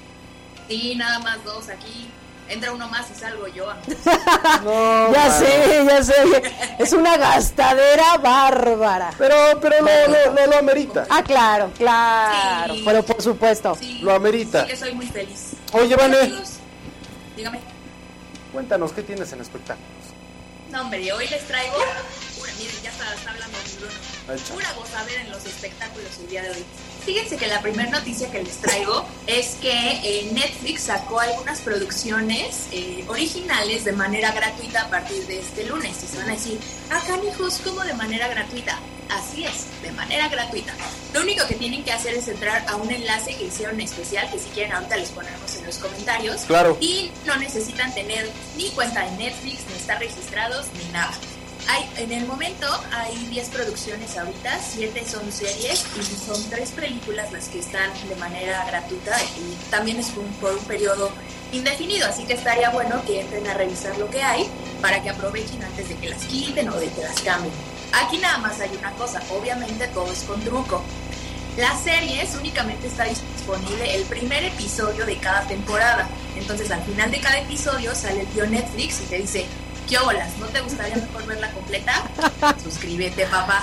Sí, 0.68 0.96
nada 0.96 1.20
más 1.20 1.44
dos 1.44 1.68
aquí. 1.68 2.10
Entra 2.48 2.72
uno 2.72 2.88
más 2.88 3.10
y 3.10 3.18
salgo 3.18 3.48
yo. 3.48 3.66
no, 4.64 5.12
ya 5.12 5.30
sé, 5.30 5.84
ya 5.86 6.02
sé. 6.02 6.14
Es 6.78 6.92
una 6.92 7.16
gastadera 7.16 8.18
bárbara. 8.18 9.10
Pero, 9.18 9.58
pero 9.60 9.76
lo, 9.80 10.32
lo, 10.32 10.46
lo, 10.46 10.58
amerita. 10.58 11.06
Ah, 11.10 11.22
claro, 11.22 11.72
claro. 11.76 12.74
Pero 12.84 13.02
por 13.02 13.20
supuesto. 13.20 13.76
lo 14.00 14.14
amerita. 14.14 14.62
Sí 14.62 14.68
que 14.68 14.76
soy 14.76 14.94
muy 14.94 15.06
feliz. 15.06 15.52
Oye, 15.72 15.96
Vane. 15.96 16.32
Dígame. 17.36 17.60
Cuéntanos, 18.52 18.92
¿qué 18.92 19.02
tienes 19.02 19.32
en 19.32 19.40
espectáculos? 19.40 19.90
No, 20.70 20.82
hombre, 20.82 21.12
hoy 21.12 21.26
les 21.28 21.46
traigo. 21.46 21.76
Pura, 22.38 22.52
miren, 22.58 22.76
ya 22.82 22.90
está, 22.90 23.14
está 23.14 23.30
hablando 23.30 23.58
Bruno. 23.78 24.42
Pura 24.52 24.72
gozadera 24.72 25.20
en 25.22 25.30
los 25.30 25.44
espectáculos 25.44 26.18
el 26.20 26.28
día 26.28 26.42
de 26.42 26.50
hoy. 26.50 26.64
Fíjense 27.06 27.36
que 27.36 27.46
la 27.46 27.62
primera 27.62 27.88
noticia 27.88 28.28
que 28.32 28.42
les 28.42 28.56
traigo 28.56 29.06
es 29.28 29.54
que 29.62 29.70
eh, 29.70 30.28
Netflix 30.32 30.82
sacó 30.82 31.20
algunas 31.20 31.60
producciones 31.60 32.66
eh, 32.72 33.04
originales 33.06 33.84
de 33.84 33.92
manera 33.92 34.32
gratuita 34.32 34.82
a 34.82 34.90
partir 34.90 35.24
de 35.28 35.38
este 35.38 35.66
lunes. 35.66 36.02
Y 36.02 36.06
se 36.08 36.16
van 36.16 36.30
a 36.30 36.32
decir, 36.32 36.58
acá 36.90 37.16
hijos, 37.24 37.60
¿cómo 37.62 37.84
de 37.84 37.94
manera 37.94 38.26
gratuita? 38.26 38.80
Así 39.08 39.44
es, 39.44 39.66
de 39.82 39.92
manera 39.92 40.28
gratuita. 40.28 40.74
Lo 41.14 41.20
único 41.20 41.46
que 41.46 41.54
tienen 41.54 41.84
que 41.84 41.92
hacer 41.92 42.12
es 42.12 42.26
entrar 42.26 42.66
a 42.66 42.74
un 42.74 42.90
enlace 42.90 43.36
que 43.36 43.44
hicieron 43.44 43.80
especial, 43.80 44.28
que 44.32 44.40
si 44.40 44.48
quieren 44.48 44.72
ahorita 44.72 44.96
les 44.96 45.10
ponemos 45.10 45.54
en 45.54 45.64
los 45.64 45.78
comentarios. 45.78 46.40
Claro. 46.42 46.76
Y 46.80 47.12
no 47.24 47.36
necesitan 47.36 47.94
tener 47.94 48.28
ni 48.56 48.68
cuenta 48.70 49.04
de 49.04 49.12
Netflix, 49.12 49.60
ni 49.70 49.76
estar 49.76 50.00
registrados, 50.00 50.66
ni 50.76 50.92
nada. 50.92 51.12
Hay, 51.68 51.90
en 51.96 52.12
el 52.12 52.26
momento 52.26 52.66
hay 52.92 53.16
10 53.26 53.48
producciones 53.48 54.16
ahorita, 54.16 54.60
7 54.60 55.04
son 55.04 55.32
series 55.32 55.84
y 55.96 56.26
son 56.26 56.50
3 56.50 56.70
películas 56.70 57.32
las 57.32 57.48
que 57.48 57.58
están 57.58 57.90
de 58.08 58.14
manera 58.16 58.64
gratuita 58.66 59.16
y 59.36 59.70
también 59.70 59.98
es 59.98 60.10
por 60.10 60.54
un 60.54 60.64
periodo 60.64 61.10
indefinido, 61.52 62.06
así 62.06 62.24
que 62.24 62.34
estaría 62.34 62.70
bueno 62.70 63.02
que 63.04 63.20
entren 63.20 63.46
a 63.48 63.54
revisar 63.54 63.96
lo 63.98 64.08
que 64.10 64.22
hay 64.22 64.48
para 64.80 65.02
que 65.02 65.10
aprovechen 65.10 65.62
antes 65.64 65.88
de 65.88 65.96
que 65.96 66.08
las 66.08 66.24
quiten 66.24 66.68
o 66.68 66.76
de 66.76 66.88
que 66.88 67.02
las 67.02 67.20
cambien. 67.20 67.52
Aquí 67.92 68.18
nada 68.18 68.38
más 68.38 68.60
hay 68.60 68.70
una 68.78 68.92
cosa, 68.92 69.20
obviamente 69.30 69.88
todo 69.88 70.12
es 70.12 70.20
con 70.20 70.40
truco. 70.42 70.82
Las 71.56 71.82
series 71.82 72.34
únicamente 72.34 72.86
está 72.86 73.04
disponible 73.04 73.94
el 73.94 74.02
primer 74.04 74.44
episodio 74.44 75.06
de 75.06 75.16
cada 75.18 75.40
temporada. 75.48 76.06
Entonces 76.36 76.70
al 76.70 76.82
final 76.84 77.10
de 77.10 77.20
cada 77.20 77.38
episodio 77.38 77.94
sale 77.94 78.20
el 78.20 78.26
tío 78.28 78.46
Netflix 78.46 79.00
y 79.00 79.04
te 79.06 79.18
dice, 79.18 79.46
¿qué 79.86 79.98
olas? 79.98 80.36
¿No 80.38 80.46
te 80.46 80.60
gustaría 80.60 80.96
mejor 80.96 81.26
verla 81.26 81.50
completa? 81.52 82.02
Suscríbete, 82.62 83.26
papá. 83.26 83.62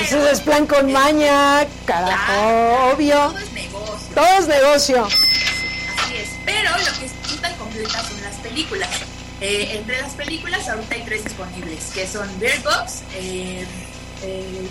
Eso 0.00 0.28
es 0.28 0.40
plan 0.40 0.66
con 0.66 0.92
maña, 0.92 1.66
carajo, 1.84 2.92
obvio. 2.94 3.16
Todo 3.16 3.38
es 3.38 3.52
negocio. 3.52 4.14
Todo 4.14 4.38
es 4.38 4.48
negocio. 4.48 5.04
Así 5.04 6.16
es. 6.16 6.30
Pero 6.44 6.70
lo 6.70 6.98
que 6.98 7.38
tan 7.40 7.54
completa 7.54 8.02
son 8.04 8.20
las 8.22 8.36
películas. 8.36 8.88
Eh, 9.40 9.76
entre 9.76 10.00
las 10.00 10.12
películas 10.14 10.68
ahorita 10.68 10.94
hay 10.94 11.02
tres 11.02 11.24
disponibles, 11.24 11.92
que 11.94 12.06
son 12.06 12.28
Bird 12.40 12.62
Box, 12.64 13.02
eh, 13.14 13.64
eh, 14.22 14.68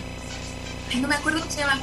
no 0.96 1.08
me 1.08 1.16
acuerdo 1.16 1.40
cómo 1.40 1.52
se 1.52 1.60
llama. 1.60 1.80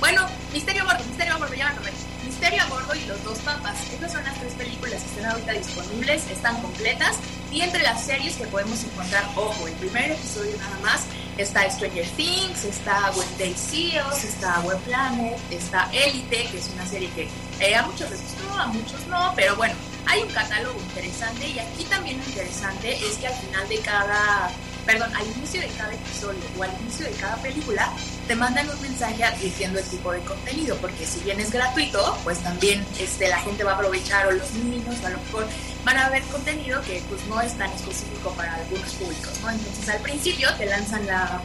Bueno, 0.00 0.26
Misterio 0.52 0.82
a 0.82 0.84
Bordo, 0.84 1.04
Misterio 1.06 1.32
a 1.32 1.38
Bordo, 1.38 1.54
ya 1.54 1.72
me 1.72 1.90
Misterio 2.38 2.64
a 2.64 2.66
Bordo 2.66 2.94
y 2.94 3.06
Los 3.06 3.24
Dos 3.24 3.38
Papas. 3.38 3.78
Estas 3.90 4.12
son 4.12 4.22
las 4.24 4.38
tres 4.38 4.52
películas 4.52 5.02
que 5.02 5.08
están 5.08 5.30
ahorita 5.30 5.52
disponibles, 5.52 6.30
están 6.30 6.60
completas. 6.60 7.16
Y 7.50 7.62
entre 7.62 7.82
las 7.82 8.04
series 8.04 8.36
que 8.36 8.46
podemos 8.48 8.84
encontrar, 8.84 9.24
ojo, 9.36 9.66
el 9.66 9.72
primer 9.76 10.10
episodio 10.10 10.54
nada 10.58 10.78
más, 10.82 11.04
está 11.38 11.70
Stranger 11.70 12.06
Things, 12.10 12.64
está 12.64 13.10
When 13.16 13.38
Day 13.38 13.54
Seals, 13.54 14.22
está 14.22 14.60
Web 14.60 14.78
Planet, 14.80 15.38
está 15.50 15.88
Elite, 15.94 16.46
que 16.50 16.58
es 16.58 16.68
una 16.74 16.86
serie 16.86 17.08
que 17.14 17.74
a 17.74 17.82
muchos 17.86 18.10
les 18.10 18.20
gustó, 18.20 18.54
a 18.54 18.66
muchos 18.66 19.06
no, 19.06 19.32
pero 19.34 19.56
bueno, 19.56 19.74
hay 20.04 20.20
un 20.20 20.28
catálogo 20.28 20.78
interesante 20.78 21.48
y 21.48 21.58
aquí 21.58 21.84
también 21.84 22.18
lo 22.18 22.24
interesante 22.26 22.98
es 22.98 23.16
que 23.16 23.28
al 23.28 23.34
final 23.34 23.66
de 23.66 23.78
cada, 23.78 24.50
perdón, 24.86 25.10
al 25.14 25.26
inicio 25.36 25.60
de 25.60 25.68
cada 25.68 25.92
episodio 25.92 26.40
o 26.56 26.62
al 26.62 26.70
inicio 26.80 27.06
de 27.06 27.12
cada 27.12 27.36
película 27.42 27.92
te 28.28 28.34
mandan 28.36 28.68
un 28.70 28.80
mensaje 28.80 29.22
advirtiendo 29.24 29.78
el 29.80 29.84
tipo 29.86 30.12
de 30.12 30.20
contenido, 30.20 30.76
porque 30.76 31.04
si 31.04 31.20
bien 31.20 31.40
es 31.40 31.50
gratuito, 31.50 32.18
pues 32.24 32.38
también 32.38 32.86
este, 32.98 33.28
la 33.28 33.40
gente 33.40 33.64
va 33.64 33.72
a 33.72 33.74
aprovechar 33.74 34.26
o 34.28 34.30
los 34.30 34.52
niños 34.52 34.96
o 35.02 35.06
a 35.06 35.10
lo 35.10 35.18
mejor 35.18 35.46
van 35.84 35.98
a 35.98 36.08
ver 36.08 36.22
contenido 36.24 36.80
que 36.82 37.02
pues 37.08 37.24
no 37.26 37.40
es 37.40 37.56
tan 37.58 37.70
específico 37.72 38.30
para 38.32 38.54
algunos 38.54 38.90
públicos, 38.94 39.32
¿no? 39.42 39.50
Entonces 39.50 39.88
al 39.88 40.00
principio 40.00 40.48
te 40.56 40.66
lanzan 40.66 41.06
la, 41.06 41.40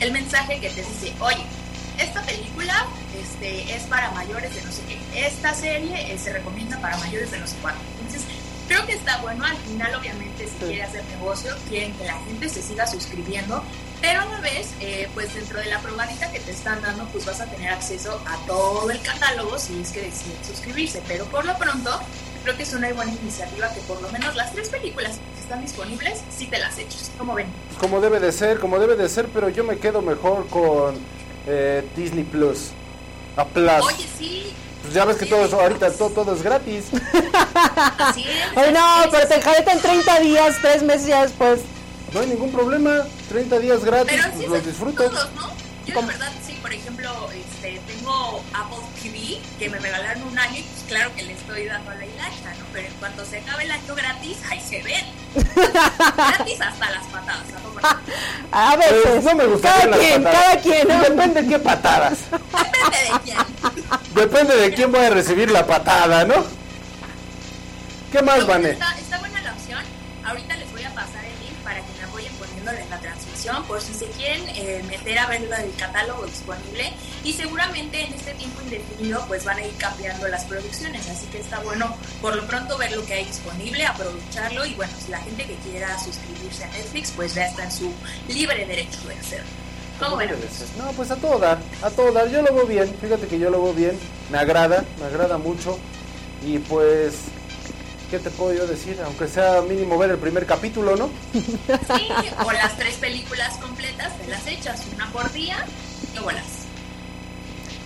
el 0.00 0.12
mensaje 0.12 0.60
que 0.60 0.70
te 0.70 0.82
dice, 0.82 1.12
oye, 1.20 1.44
esta 1.98 2.22
película 2.22 2.86
este, 3.20 3.74
es 3.74 3.82
para 3.84 4.10
mayores 4.12 4.54
de 4.54 4.62
no 4.62 4.72
sé 4.72 4.82
qué, 4.88 5.26
esta 5.26 5.54
serie 5.54 6.12
eh, 6.12 6.18
se 6.18 6.32
recomienda 6.32 6.80
para 6.80 6.96
mayores 6.98 7.30
de 7.30 7.38
no 7.38 7.46
sé 7.46 7.56
cuánto. 7.62 7.80
Entonces, 8.00 8.22
creo 8.68 8.86
que 8.86 8.92
está 8.92 9.18
bueno, 9.18 9.44
al 9.44 9.56
final 9.56 9.94
obviamente 9.94 10.46
si 10.46 10.64
quiere 10.64 10.82
hacer 10.82 11.04
negocio, 11.06 11.54
quieren 11.68 11.92
que 11.94 12.04
la 12.04 12.18
gente 12.20 12.48
se 12.48 12.62
siga 12.62 12.86
suscribiendo, 12.86 13.62
pero 14.00 14.20
a 14.20 14.26
la 14.26 14.40
vez, 14.40 14.70
eh, 14.80 15.08
pues 15.14 15.34
dentro 15.34 15.58
de 15.58 15.66
la 15.66 15.80
probadita 15.80 16.30
que 16.30 16.40
te 16.40 16.50
están 16.50 16.82
dando, 16.82 17.04
pues 17.06 17.24
vas 17.24 17.40
a 17.40 17.46
tener 17.46 17.70
acceso 17.70 18.20
a 18.26 18.36
todo 18.46 18.90
el 18.90 19.00
catálogo 19.00 19.58
si 19.58 19.80
es 19.80 19.90
que 19.90 20.02
deciden 20.02 20.36
suscribirse, 20.46 21.02
pero 21.06 21.24
por 21.26 21.44
lo 21.44 21.56
pronto 21.56 21.90
creo 22.42 22.56
que 22.56 22.62
es 22.62 22.74
una 22.74 22.92
buena 22.92 23.12
iniciativa 23.12 23.72
que 23.72 23.80
por 23.80 24.00
lo 24.02 24.10
menos 24.10 24.36
las 24.36 24.52
tres 24.52 24.68
películas 24.68 25.18
que 25.34 25.40
están 25.40 25.62
disponibles, 25.62 26.22
sí 26.30 26.46
te 26.46 26.58
las 26.58 26.78
echas. 26.78 27.10
¿Cómo 27.16 27.34
ven? 27.34 27.46
Como 27.80 28.00
debe 28.00 28.20
de 28.20 28.32
ser, 28.32 28.58
como 28.60 28.78
debe 28.78 28.96
de 28.96 29.08
ser, 29.08 29.28
pero 29.28 29.48
yo 29.48 29.64
me 29.64 29.78
quedo 29.78 30.02
mejor 30.02 30.46
con 30.48 30.98
eh, 31.46 31.82
Disney 31.96 32.24
Plus. 32.24 32.70
A 33.36 33.46
Plus. 33.46 33.82
Oye, 33.82 34.06
sí. 34.18 34.52
Pues 34.84 34.92
ya 34.92 35.06
ves 35.06 35.16
que 35.16 35.24
todo 35.24 35.46
eso, 35.46 35.58
ahorita 35.58 35.90
todo, 35.92 36.10
todo 36.10 36.34
es 36.34 36.42
gratis. 36.42 36.84
Así 37.98 38.22
es. 38.22 38.28
Ay, 38.56 38.70
no, 38.70 39.10
pero 39.10 39.26
te 39.26 39.34
en 39.72 39.80
30 39.80 40.20
días, 40.20 40.56
3 40.60 40.82
meses 40.82 41.06
ya 41.06 41.22
después. 41.22 41.60
No 42.12 42.20
hay 42.20 42.26
ningún 42.26 42.52
problema, 42.52 43.02
30 43.30 43.58
días 43.60 43.82
gratis, 43.82 44.20
pero 44.20 44.24
sí 44.24 44.44
pues 44.46 44.50
los 44.50 44.66
disfrutas. 44.66 45.10
Todos, 45.10 45.32
¿no? 45.36 45.50
Yo 45.86 45.94
la 45.94 46.06
verdad 46.06 46.32
sí, 46.46 46.53
por 46.64 46.72
ejemplo, 46.72 47.28
este, 47.30 47.78
tengo 47.86 48.42
Apple 48.54 48.78
TV 49.02 49.38
que 49.58 49.68
me 49.68 49.78
regalaron 49.78 50.22
un 50.22 50.38
año 50.38 50.60
y 50.60 50.62
pues 50.62 50.84
claro 50.88 51.14
que 51.14 51.22
le 51.22 51.34
estoy 51.34 51.66
dando 51.66 51.90
a 51.90 51.94
la 51.94 52.06
hilacha, 52.06 52.54
¿no? 52.58 52.64
Pero 52.72 52.88
en 52.88 52.94
cuanto 52.94 53.22
se 53.26 53.40
acabe 53.40 53.64
el 53.64 53.70
año 53.70 53.94
gratis, 53.94 54.38
ahí 54.50 54.62
se 54.62 54.82
ven. 54.82 55.04
gratis 55.34 56.60
hasta 56.62 56.90
las 56.90 57.04
patadas. 57.08 57.44
¿no? 57.52 57.88
A 58.58 58.76
veces. 58.76 58.96
Pues, 59.04 59.24
no 59.24 59.34
me 59.34 59.44
gusta. 59.44 59.74
Cada 59.74 59.98
quien, 59.98 60.22
cada 60.22 60.56
quien. 60.56 60.88
¿no? 60.88 61.02
Depende 61.02 61.42
de 61.42 61.48
qué 61.50 61.58
patadas. 61.58 62.18
Depende 62.30 63.12
de 63.12 63.20
quién. 63.22 64.14
Depende 64.14 64.56
de 64.56 64.74
quién 64.74 64.90
voy 64.90 65.04
a 65.04 65.10
recibir 65.10 65.50
la 65.50 65.66
patada, 65.66 66.24
¿no? 66.24 66.46
¿Qué 68.10 68.22
más, 68.22 68.46
Vané? 68.46 68.70
Está, 68.70 68.98
está 68.98 69.18
buena 69.18 69.42
la 69.42 69.52
opción. 69.52 69.82
Ahorita 70.24 70.56
les 70.56 70.63
por 73.68 73.80
si 73.80 73.92
se 73.92 74.06
quieren 74.06 74.42
eh, 74.48 74.82
meter 74.88 75.18
a 75.18 75.26
ver 75.26 75.42
el 75.42 75.74
catálogo 75.76 76.24
disponible. 76.24 76.92
Y 77.24 77.32
seguramente 77.32 78.00
en 78.00 78.14
este 78.14 78.32
tiempo 78.34 78.60
indefinido 78.62 79.24
pues 79.28 79.44
van 79.44 79.58
a 79.58 79.66
ir 79.66 79.74
cambiando 79.76 80.26
las 80.28 80.44
producciones. 80.44 81.08
Así 81.08 81.26
que 81.26 81.40
está 81.40 81.60
bueno 81.60 81.94
por 82.22 82.34
lo 82.34 82.46
pronto 82.46 82.78
ver 82.78 82.92
lo 82.92 83.04
que 83.04 83.14
hay 83.14 83.24
disponible 83.24 83.86
aprovecharlo. 83.86 84.64
Y 84.64 84.74
bueno 84.74 84.92
si 85.04 85.10
la 85.10 85.20
gente 85.20 85.44
que 85.44 85.56
quiera 85.56 85.98
suscribirse 85.98 86.64
a 86.64 86.68
Netflix 86.68 87.10
pues 87.10 87.34
ya 87.34 87.46
está 87.46 87.64
en 87.64 87.72
su 87.72 87.92
libre 88.28 88.64
derecho 88.64 89.00
de 89.06 89.14
hacerlo. 89.14 89.50
¿Cómo 89.98 90.16
No, 90.76 90.90
pues 90.96 91.10
a 91.10 91.16
todo 91.16 91.38
dar, 91.38 91.58
a 91.82 91.90
todo 91.90 92.12
dar. 92.12 92.28
Yo 92.28 92.42
lo 92.42 92.52
veo 92.52 92.66
bien, 92.66 92.92
fíjate 93.00 93.28
que 93.28 93.38
yo 93.38 93.48
lo 93.50 93.62
veo 93.62 93.74
bien, 93.74 93.98
me 94.30 94.38
agrada, 94.38 94.84
me 94.98 95.06
agrada 95.06 95.38
mucho. 95.38 95.78
Y 96.44 96.58
pues, 96.58 97.14
¿qué 98.10 98.18
te 98.18 98.30
puedo 98.30 98.52
yo 98.54 98.66
decir? 98.66 98.98
Aunque 99.04 99.28
sea 99.28 99.60
mínimo 99.62 99.98
ver 99.98 100.10
el 100.10 100.18
primer 100.18 100.46
capítulo, 100.46 100.96
¿no? 100.96 101.10
Sí, 101.32 102.08
o 102.44 102.52
las 102.52 102.76
tres 102.76 102.94
películas 102.96 103.56
completas, 103.58 104.16
te 104.18 104.28
las 104.28 104.46
echas 104.46 104.82
una 104.94 105.10
por 105.10 105.32
día 105.32 105.56
y 106.14 106.18
vuelas. 106.20 106.44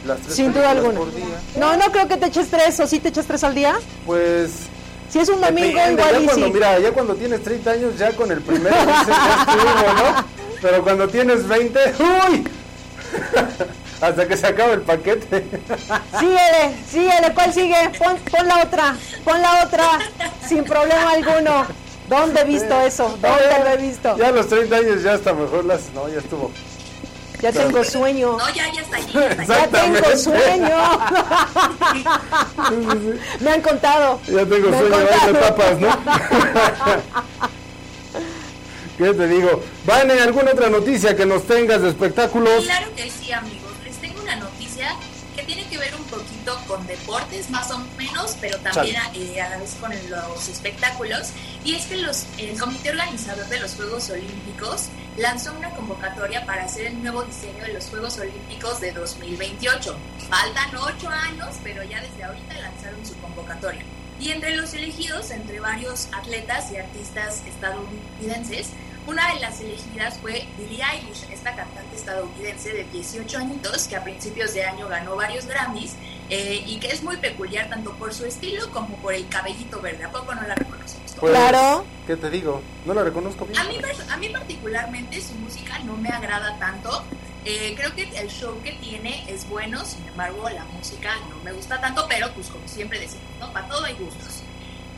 Las 0.07 0.21
tres 0.21 0.35
Sin 0.37 0.53
duda 0.53 0.71
alguna. 0.71 0.99
por 0.99 1.15
día. 1.15 1.25
No, 1.57 1.77
no 1.77 1.87
creo 1.91 2.07
que 2.09 2.17
te 2.17 2.27
eches 2.27 2.49
tres, 2.49 2.79
o 2.81 2.87
sí 2.87 2.99
te 3.01 3.09
echas 3.09 3.27
tres 3.27 3.43
al 3.45 3.55
día. 3.55 3.77
Pues 4.07 4.51
Si 5.11 5.19
es 5.19 5.29
un 5.29 5.41
domingo, 5.41 5.79
Depende, 5.79 6.03
igual 6.03 6.13
ya 6.15 6.21
y 6.21 6.25
cuando, 6.27 6.47
sí. 6.47 6.53
Mira, 6.53 6.79
ya 6.79 6.93
cuando 6.93 7.15
tienes 7.15 7.43
30 7.43 7.71
años, 7.71 7.99
ya 7.99 8.13
con 8.13 8.31
el 8.31 8.41
primero 8.43 8.77
dices, 8.77 9.07
ya 9.09 9.47
estuvo, 9.49 9.93
¿no? 9.95 10.25
Pero 10.61 10.83
cuando 10.83 11.09
tienes 11.09 11.47
20, 11.49 11.79
¡uy! 12.31 12.45
Hasta 14.01 14.29
que 14.29 14.37
se 14.37 14.47
acaba 14.47 14.75
el 14.75 14.83
paquete. 14.83 15.45
Síguele, 16.19 16.75
síguele, 16.89 17.35
¿cuál 17.35 17.53
sigue? 17.53 17.77
Pon, 17.99 18.17
pon 18.31 18.47
la 18.47 18.63
otra, 18.63 18.97
pon 19.25 19.43
la 19.43 19.65
otra, 19.65 19.99
sin 20.47 20.65
problema 20.65 21.11
alguno. 21.13 21.67
¿Dónde 22.09 22.41
he 22.41 22.45
visto 22.45 22.81
eso? 22.81 23.09
¿Dónde 23.21 23.59
lo 23.65 23.71
he 23.71 23.77
visto? 23.77 24.17
Ya 24.17 24.29
a 24.29 24.33
los 24.33 24.49
30 24.49 24.77
años 24.77 25.03
ya 25.03 25.13
hasta 25.15 25.35
mejor 25.35 25.65
las... 25.67 25.93
No, 25.95 26.09
ya 26.09 26.19
estuvo. 26.19 26.51
Ya 27.43 27.53
tengo 27.53 27.85
sueño. 27.85 28.37
No, 28.39 28.49
ya, 28.49 28.73
ya 28.73 28.81
está 28.81 28.97
allí. 28.97 29.13
ya 29.47 29.65
está 29.65 29.83
allí. 29.83 29.93
Ya 29.93 30.03
tengo 30.03 30.17
sueño. 30.17 31.01
Me 33.41 33.51
han 33.51 33.61
contado. 33.61 34.21
Ya 34.27 34.47
tengo 34.47 34.71
Me 34.71 34.79
sueño, 34.79 34.97
ahí 34.97 35.07
contado. 35.33 35.55
tapas, 35.55 35.81
¿no? 35.81 35.89
¿Qué 38.97 39.15
te 39.15 39.29
digo? 39.29 39.63
Vane, 39.85 40.21
¿alguna 40.21 40.51
otra 40.53 40.69
noticia 40.71 41.15
que 41.15 41.27
nos 41.27 41.45
tengas 41.47 41.83
de 41.83 41.91
espectáculos? 41.91 42.65
Claro 42.65 42.87
que 42.97 43.09
sí, 43.11 43.33
amigos. 43.33 43.68
Poquito 46.49 46.67
con 46.67 46.87
deportes, 46.87 47.51
más 47.51 47.71
o 47.71 47.79
menos, 47.97 48.37
pero 48.41 48.59
también 48.59 48.97
a, 48.97 49.11
eh, 49.15 49.41
a 49.41 49.51
la 49.51 49.59
vez 49.59 49.75
con 49.81 49.91
los 50.11 50.49
espectáculos. 50.49 51.31
Y 51.65 51.75
es 51.75 51.87
que 51.87 51.97
los, 51.97 52.27
el 52.39 52.59
comité 52.59 52.91
organizador 52.91 53.47
de 53.49 53.61
los 53.61 53.75
Juegos 53.75 54.11
Olímpicos 54.11 54.89
lanzó 55.17 55.53
una 55.53 55.71
convocatoria 55.71 56.45
para 56.47 56.65
hacer 56.65 56.87
el 56.87 57.03
nuevo 57.03 57.23
diseño 57.25 57.65
de 57.65 57.75
los 57.75 57.87
Juegos 57.87 58.19
Olímpicos 58.19 58.81
de 58.81 58.93
2028. 58.93 59.97
Faltan 60.29 60.77
ocho 60.77 61.09
años, 61.09 61.57
pero 61.63 61.83
ya 61.85 62.01
desde 62.01 62.25
ahorita 62.25 62.55
lanzaron 62.59 63.05
su 63.05 63.17
convocatoria. 63.19 63.83
Y 64.21 64.31
entre 64.31 64.57
los 64.57 64.75
elegidos, 64.75 65.31
entre 65.31 65.61
varios 65.61 66.09
atletas 66.13 66.73
y 66.73 66.77
artistas 66.77 67.43
estadounidenses, 67.47 68.71
una 69.09 69.33
de 69.33 69.41
las 69.41 69.59
elegidas 69.61 70.19
fue 70.19 70.47
Billie 70.59 70.85
Eilish, 70.85 71.25
esta 71.33 71.57
cantante 71.57 71.97
estadounidense 71.97 72.75
de 72.75 72.85
18 72.85 73.39
añitos 73.39 73.89
que 73.89 73.97
a 73.97 74.05
principios 74.05 74.53
de 74.53 74.65
año 74.65 74.87
ganó 74.87 75.17
varios 75.17 75.47
Grammys 75.47 75.95
eh, 76.29 76.63
y 76.67 76.79
que 76.79 76.89
es 76.89 77.03
muy 77.03 77.17
peculiar 77.17 77.71
tanto 77.71 77.95
por 77.95 78.13
su 78.13 78.27
estilo 78.27 78.71
como 78.71 78.97
por 78.97 79.15
el 79.15 79.27
cabellito 79.29 79.81
verde. 79.81 80.05
¿A 80.05 80.11
poco 80.11 80.35
no 80.35 80.43
la 80.43 80.55
reconocemos? 80.55 81.13
Pues, 81.19 81.33
Claro. 81.33 81.87
¿Qué 82.07 82.17
te 82.17 82.29
digo? 82.29 82.63
No 82.85 82.93
la 82.93 83.03
reconozco 83.03 83.47
bien. 83.47 83.59
A 83.59 83.65
mí, 83.65 83.79
a 84.11 84.17
mí 84.19 84.29
particularmente 84.29 85.23
su 85.23 85.35
música 85.37 85.79
no 85.81 85.97
me 85.97 86.11
agrada 86.11 86.59
tanto. 86.59 87.03
Eh, 87.47 87.75
creo 87.79 87.95
que 87.95 88.03
el 88.03 88.29
show 88.29 88.61
que 88.63 88.73
tiene 88.73 89.25
es 89.27 89.49
bueno, 89.49 89.87
sin 89.87 90.07
embargo 90.07 90.51
la 90.51 90.65
música 90.67 91.17
no 91.31 91.43
me 91.43 91.53
gusta 91.53 91.81
tanto, 91.81 92.05
pero 92.09 92.31
pues 92.35 92.49
como 92.49 92.69
siempre 92.69 93.01
decimos, 93.01 93.25
¿no? 93.41 93.51
Para 93.55 93.67
todo 93.69 93.85
hay 93.85 93.95
gustos. 93.95 94.43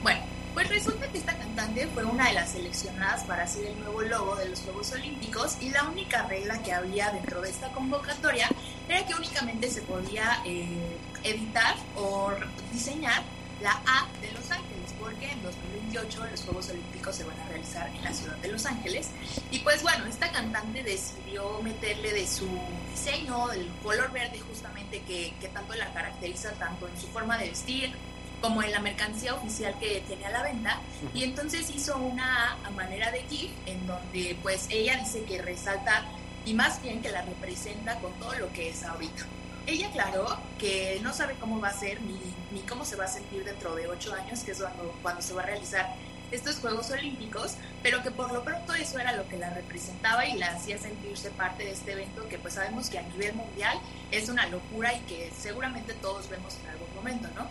Bueno, 0.02 0.20
pues 0.54 0.68
resulta 0.68 1.06
que 1.08 1.18
esta 1.18 1.36
cantante 1.36 1.86
fue 1.88 2.04
una 2.04 2.28
de 2.28 2.34
las 2.34 2.52
seleccionadas 2.52 3.24
para 3.24 3.44
hacer 3.44 3.66
el 3.66 3.78
nuevo 3.80 4.02
logo 4.02 4.36
de 4.36 4.48
los 4.48 4.60
Juegos 4.60 4.92
Olímpicos 4.92 5.56
y 5.60 5.70
la 5.70 5.84
única 5.84 6.26
regla 6.26 6.62
que 6.62 6.72
había 6.72 7.10
dentro 7.10 7.40
de 7.40 7.50
esta 7.50 7.68
convocatoria 7.72 8.48
era 8.88 9.06
que 9.06 9.14
únicamente 9.14 9.70
se 9.70 9.82
podía 9.82 10.42
eh, 10.44 10.96
editar 11.22 11.76
o 11.96 12.32
diseñar 12.72 13.22
la 13.60 13.72
A 13.86 14.08
de 14.22 14.32
Los 14.32 14.50
Ángeles, 14.50 14.94
porque 14.98 15.30
en 15.30 15.42
2028 15.42 16.26
los 16.30 16.40
Juegos 16.42 16.68
Olímpicos 16.70 17.14
se 17.14 17.24
van 17.24 17.38
a 17.40 17.48
realizar 17.48 17.88
en 17.94 18.02
la 18.02 18.12
ciudad 18.12 18.36
de 18.38 18.48
Los 18.48 18.64
Ángeles. 18.64 19.10
Y 19.50 19.58
pues 19.60 19.82
bueno, 19.82 20.06
esta 20.06 20.32
cantante 20.32 20.82
decidió 20.82 21.60
meterle 21.62 22.12
de 22.12 22.26
su 22.26 22.48
diseño, 22.90 23.48
del 23.48 23.68
color 23.82 24.10
verde 24.12 24.40
justamente 24.40 25.02
que, 25.02 25.34
que 25.40 25.48
tanto 25.48 25.74
la 25.74 25.92
caracteriza, 25.92 26.52
tanto 26.52 26.88
en 26.88 26.98
su 26.98 27.06
forma 27.08 27.36
de 27.36 27.50
vestir 27.50 27.94
como 28.40 28.62
en 28.62 28.72
la 28.72 28.80
mercancía 28.80 29.34
oficial 29.34 29.74
que 29.78 30.02
tiene 30.06 30.26
a 30.26 30.30
la 30.30 30.42
venta. 30.42 30.80
Y 31.14 31.24
entonces 31.24 31.70
hizo 31.70 31.96
una 31.96 32.52
A 32.52 32.66
a 32.66 32.70
manera 32.70 33.10
de 33.10 33.22
GIF 33.22 33.50
en 33.66 33.86
donde 33.86 34.36
pues 34.42 34.66
ella 34.70 34.96
dice 34.96 35.24
que 35.24 35.42
resalta 35.42 36.04
y 36.44 36.54
más 36.54 36.82
bien 36.82 37.02
que 37.02 37.10
la 37.10 37.22
representa 37.22 37.98
con 38.00 38.12
todo 38.14 38.34
lo 38.34 38.52
que 38.52 38.70
es 38.70 38.82
ahorita. 38.82 39.26
Ella 39.66 39.88
aclaró 39.88 40.26
que 40.58 40.98
no 41.02 41.12
sabe 41.12 41.34
cómo 41.38 41.60
va 41.60 41.68
a 41.68 41.72
ser 41.72 42.00
ni, 42.02 42.18
ni 42.50 42.60
cómo 42.60 42.84
se 42.84 42.96
va 42.96 43.04
a 43.04 43.08
sentir 43.08 43.44
dentro 43.44 43.74
de 43.74 43.86
ocho 43.86 44.14
años, 44.14 44.40
que 44.40 44.52
es 44.52 44.58
cuando, 44.58 44.94
cuando 45.02 45.22
se 45.22 45.34
va 45.34 45.42
a 45.42 45.46
realizar 45.46 45.94
estos 46.30 46.56
Juegos 46.56 46.90
Olímpicos, 46.90 47.56
pero 47.82 48.02
que 48.02 48.10
por 48.10 48.32
lo 48.32 48.42
pronto 48.42 48.72
eso 48.74 48.98
era 48.98 49.12
lo 49.12 49.28
que 49.28 49.36
la 49.36 49.50
representaba 49.50 50.26
y 50.26 50.38
la 50.38 50.52
hacía 50.52 50.78
sentirse 50.78 51.30
parte 51.30 51.64
de 51.64 51.72
este 51.72 51.92
evento 51.92 52.28
que 52.28 52.38
pues 52.38 52.54
sabemos 52.54 52.88
que 52.88 52.98
a 52.98 53.02
nivel 53.02 53.34
mundial 53.34 53.78
es 54.10 54.28
una 54.28 54.46
locura 54.46 54.94
y 54.94 55.00
que 55.00 55.30
seguramente 55.36 55.92
todos 55.94 56.28
vemos 56.28 56.56
en 56.62 56.70
algún 56.70 56.94
momento, 56.94 57.28
¿no? 57.34 57.48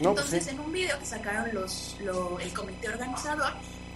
No, 0.00 0.12
pues 0.12 0.26
Entonces, 0.26 0.44
sí. 0.44 0.50
en 0.50 0.60
un 0.60 0.72
video 0.72 0.98
que 0.98 1.06
sacaron 1.06 1.54
los, 1.54 1.96
lo- 2.00 2.38
el 2.40 2.52
comité 2.52 2.88
organizador, 2.88 3.52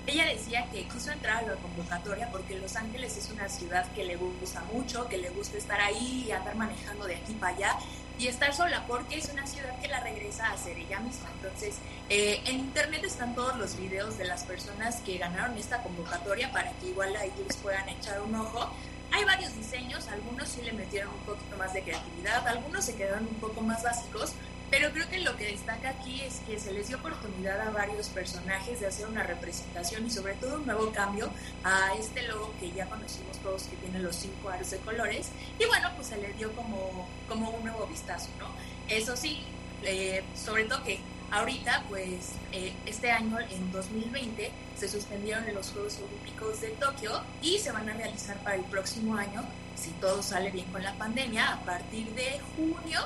ella 0.07 0.25
decía 0.25 0.67
que 0.73 0.89
quiso 0.89 1.11
entrar 1.13 1.45
a 1.45 1.47
la 1.49 1.55
convocatoria 1.57 2.31
porque 2.31 2.59
Los 2.59 2.75
Ángeles 2.77 3.17
es 3.17 3.31
una 3.31 3.49
ciudad 3.49 3.87
que 3.93 4.05
le 4.05 4.17
gusta 4.17 4.63
mucho, 4.73 5.07
que 5.09 5.19
le 5.19 5.29
gusta 5.31 5.59
estar 5.59 5.81
ahí 5.81 6.25
y 6.27 6.33
andar 6.33 6.57
manejando 6.57 7.05
de 7.07 7.17
aquí 7.17 7.35
para 7.35 7.55
allá 7.55 7.77
y 8.19 8.27
estar 8.27 8.53
sola 8.55 8.85
porque 8.89 9.19
es 9.19 9.29
una 9.31 9.47
ciudad 9.47 9.79
que 9.81 9.89
la 9.89 10.01
regresa 10.01 10.51
a 10.51 10.57
ser 10.57 10.79
ella 10.79 11.01
misma. 11.01 11.29
Entonces, 11.37 11.77
eh, 12.09 12.41
en 12.47 12.57
internet 12.61 13.05
están 13.05 13.35
todos 13.35 13.57
los 13.59 13.77
videos 13.77 14.17
de 14.19 14.25
las 14.27 14.43
personas 14.45 14.97
que 15.03 15.19
ganaron 15.19 15.57
esta 15.59 15.83
convocatoria 15.83 16.51
para 16.51 16.73
que 16.73 16.87
igual 16.89 17.15
ahí 17.17 17.33
les 17.47 17.57
puedan 17.59 17.89
echar 17.91 18.21
un 18.23 18.35
ojo. 18.35 18.71
Hay 19.13 19.25
varios 19.25 19.55
diseños, 19.57 20.07
algunos 20.09 20.49
sí 20.49 20.63
le 20.63 20.73
metieron 20.73 21.13
un 21.13 21.21
poquito 21.25 21.57
más 21.57 21.73
de 21.75 21.83
creatividad, 21.83 22.47
algunos 22.49 22.85
se 22.85 22.95
quedaron 22.95 23.27
un 23.27 23.35
poco 23.37 23.61
más 23.61 23.83
básicos, 23.83 24.33
pero 24.71 24.93
creo 24.93 25.09
que 25.09 25.19
lo 25.19 25.37
que 25.37 25.47
destaca 25.47 25.91
aquí 25.91 26.21
es 26.21 26.41
que 26.47 26.59
se 26.59 26.73
les 26.73 26.89
dio 26.89 26.99
oportunidad 26.99 27.61
a 27.61 27.71
varios 27.71 28.09
personajes 28.09 28.81
de 28.81 28.87
hacer 28.87 29.09
una 29.09 29.25
representación 29.25 30.07
y 30.07 30.11
sobre 30.11 30.35
todo 30.35 30.57
un 30.57 30.67
nuevo 30.67 30.93
cambio 30.93 31.29
a 31.65 31.93
este 31.99 32.23
logo 32.23 32.55
que 32.61 32.71
ya 32.71 32.87
conocimos 32.87 33.37
todos 33.39 33.65
que 33.65 33.77
tiene 33.77 33.99
los 33.99 34.15
cinco 34.15 34.49
aros 34.49 34.71
de 34.71 34.79
colores. 34.79 35.31
Y 35.59 35.65
bueno, 35.67 35.91
pues 35.97 36.09
se 36.09 36.19
le 36.19 36.33
dio 36.35 36.53
como, 36.53 37.09
como 37.29 37.51
un 37.51 37.65
nuevo 37.65 37.87
vistazo, 37.87 38.29
¿no? 38.39 38.47
Eso 38.89 39.17
sí, 39.17 39.41
eh, 39.83 40.23
sobre 40.37 40.65
todo 40.65 40.85
que 40.85 41.01
ahorita, 41.33 41.85
pues 41.89 42.33
eh, 42.53 42.73
este 42.87 43.11
año, 43.11 43.39
en 43.41 43.73
2020, 43.73 44.53
se 44.79 44.89
suspendieron 44.89 45.45
los 45.53 45.71
Juegos 45.71 45.99
Olímpicos 45.99 46.61
de 46.61 46.69
Tokio 46.71 47.23
y 47.43 47.59
se 47.59 47.73
van 47.73 47.89
a 47.89 47.95
realizar 47.95 48.37
para 48.39 48.57
el 48.57 48.65
próximo 48.65 49.17
año, 49.17 49.45
si 49.77 49.91
todo 49.93 50.23
sale 50.23 50.51
bien 50.51 50.67
con 50.67 50.83
la 50.83 50.95
pandemia, 50.95 51.55
a 51.55 51.61
partir 51.65 52.07
de 52.15 52.41
junio 52.57 53.01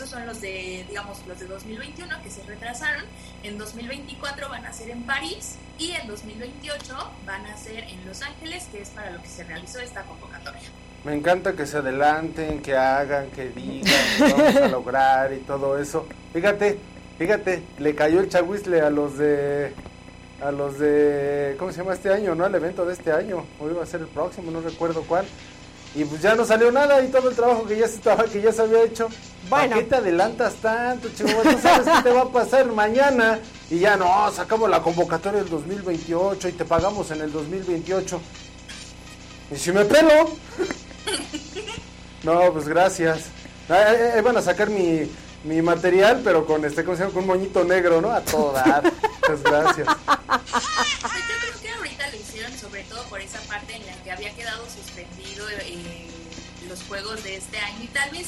esos 0.00 0.10
son 0.10 0.26
los 0.26 0.40
de, 0.40 0.86
digamos, 0.88 1.18
los 1.28 1.38
de 1.38 1.46
2021 1.46 2.22
que 2.22 2.30
se 2.30 2.42
retrasaron. 2.44 3.04
En 3.42 3.58
2024 3.58 4.48
van 4.48 4.64
a 4.64 4.72
ser 4.72 4.88
en 4.88 5.02
París 5.02 5.56
y 5.78 5.90
en 5.90 6.08
2028 6.08 6.96
van 7.26 7.44
a 7.44 7.54
ser 7.58 7.84
en 7.84 8.06
Los 8.06 8.22
Ángeles, 8.22 8.66
que 8.72 8.80
es 8.80 8.88
para 8.88 9.10
lo 9.10 9.20
que 9.20 9.28
se 9.28 9.44
realizó 9.44 9.78
esta 9.78 10.02
convocatoria. 10.04 10.62
Me 11.04 11.14
encanta 11.14 11.52
que 11.52 11.66
se 11.66 11.76
adelanten, 11.76 12.62
que 12.62 12.74
hagan, 12.74 13.30
que 13.30 13.50
digan, 13.50 13.92
que 14.16 14.32
vamos 14.32 14.56
a 14.56 14.68
lograr 14.68 15.34
y 15.34 15.38
todo 15.40 15.78
eso. 15.78 16.06
Fíjate, 16.32 16.78
fíjate, 17.18 17.62
le 17.78 17.94
cayó 17.94 18.20
el 18.20 18.30
chahuizle 18.30 18.80
a 18.80 18.88
los 18.88 19.18
de 19.18 19.74
a 20.40 20.50
los 20.50 20.78
de 20.78 21.56
¿cómo 21.58 21.72
se 21.72 21.78
llama 21.78 21.92
este 21.92 22.10
año, 22.10 22.34
no? 22.34 22.46
Al 22.46 22.54
evento 22.54 22.86
de 22.86 22.94
este 22.94 23.12
año, 23.12 23.44
o 23.58 23.68
iba 23.68 23.82
a 23.82 23.86
ser 23.86 24.00
el 24.00 24.06
próximo, 24.06 24.50
no 24.50 24.62
recuerdo 24.62 25.02
cuál. 25.02 25.26
Y 25.94 26.04
pues 26.04 26.22
ya 26.22 26.34
no 26.34 26.46
salió 26.46 26.72
nada 26.72 27.02
y 27.04 27.08
todo 27.08 27.28
el 27.28 27.36
trabajo 27.36 27.66
que 27.66 27.76
ya 27.76 27.84
estaba 27.84 28.24
que 28.24 28.40
ya 28.40 28.50
se 28.50 28.62
había 28.62 28.82
hecho. 28.82 29.10
Bueno. 29.48 29.68
¿Para 29.70 29.74
qué 29.74 29.82
te 29.88 29.96
adelantas 29.96 30.54
tanto, 30.56 31.08
chihuahua? 31.16 31.42
Tú 31.42 31.58
sabes 31.62 31.88
qué 31.96 32.02
te 32.02 32.10
va 32.10 32.22
a 32.22 32.28
pasar 32.32 32.66
mañana 32.66 33.38
y 33.70 33.78
ya 33.80 33.96
no, 33.96 34.30
sacamos 34.32 34.68
la 34.70 34.80
convocatoria 34.82 35.40
del 35.40 35.48
2028 35.50 36.48
y 36.48 36.52
te 36.52 36.64
pagamos 36.64 37.10
en 37.10 37.22
el 37.22 37.32
2028. 37.32 38.20
¿Y 39.52 39.56
si 39.56 39.72
me 39.72 39.84
pelo? 39.84 40.30
No, 42.22 42.52
pues 42.52 42.68
gracias. 42.68 43.24
Ahí, 43.68 43.82
ahí- 43.82 44.10
ahí 44.16 44.20
van 44.20 44.36
a 44.36 44.42
sacar 44.42 44.68
mi, 44.70 45.10
mi 45.44 45.62
material, 45.62 46.20
pero 46.22 46.44
con 46.46 46.64
este, 46.64 46.84
¿cómo 46.84 46.96
se 46.96 47.02
llama? 47.02 47.14
Con 47.14 47.22
un 47.22 47.28
moñito 47.28 47.64
negro, 47.64 48.00
¿no? 48.00 48.10
A 48.12 48.20
todo 48.20 48.52
dar. 48.52 48.82
Muchas 48.84 49.42
gracias. 49.42 49.86
Yo 49.88 49.94
creo 51.40 51.60
que 51.62 51.70
ahorita 51.78 52.08
lo 52.10 52.16
hicieron 52.16 52.52
sobre 52.58 52.82
todo 52.84 53.02
por 53.04 53.20
esa 53.20 53.40
parte 53.48 53.74
en 53.74 53.86
la 53.86 53.94
que 54.04 54.12
había 54.12 54.32
quedado 54.34 54.64
suspendido 54.66 55.48
eh, 55.50 56.06
los 56.68 56.82
juegos 56.84 57.24
de 57.24 57.36
este 57.36 57.58
año 57.58 57.78
y 57.82 57.86
tal 57.88 58.10
vez 58.10 58.26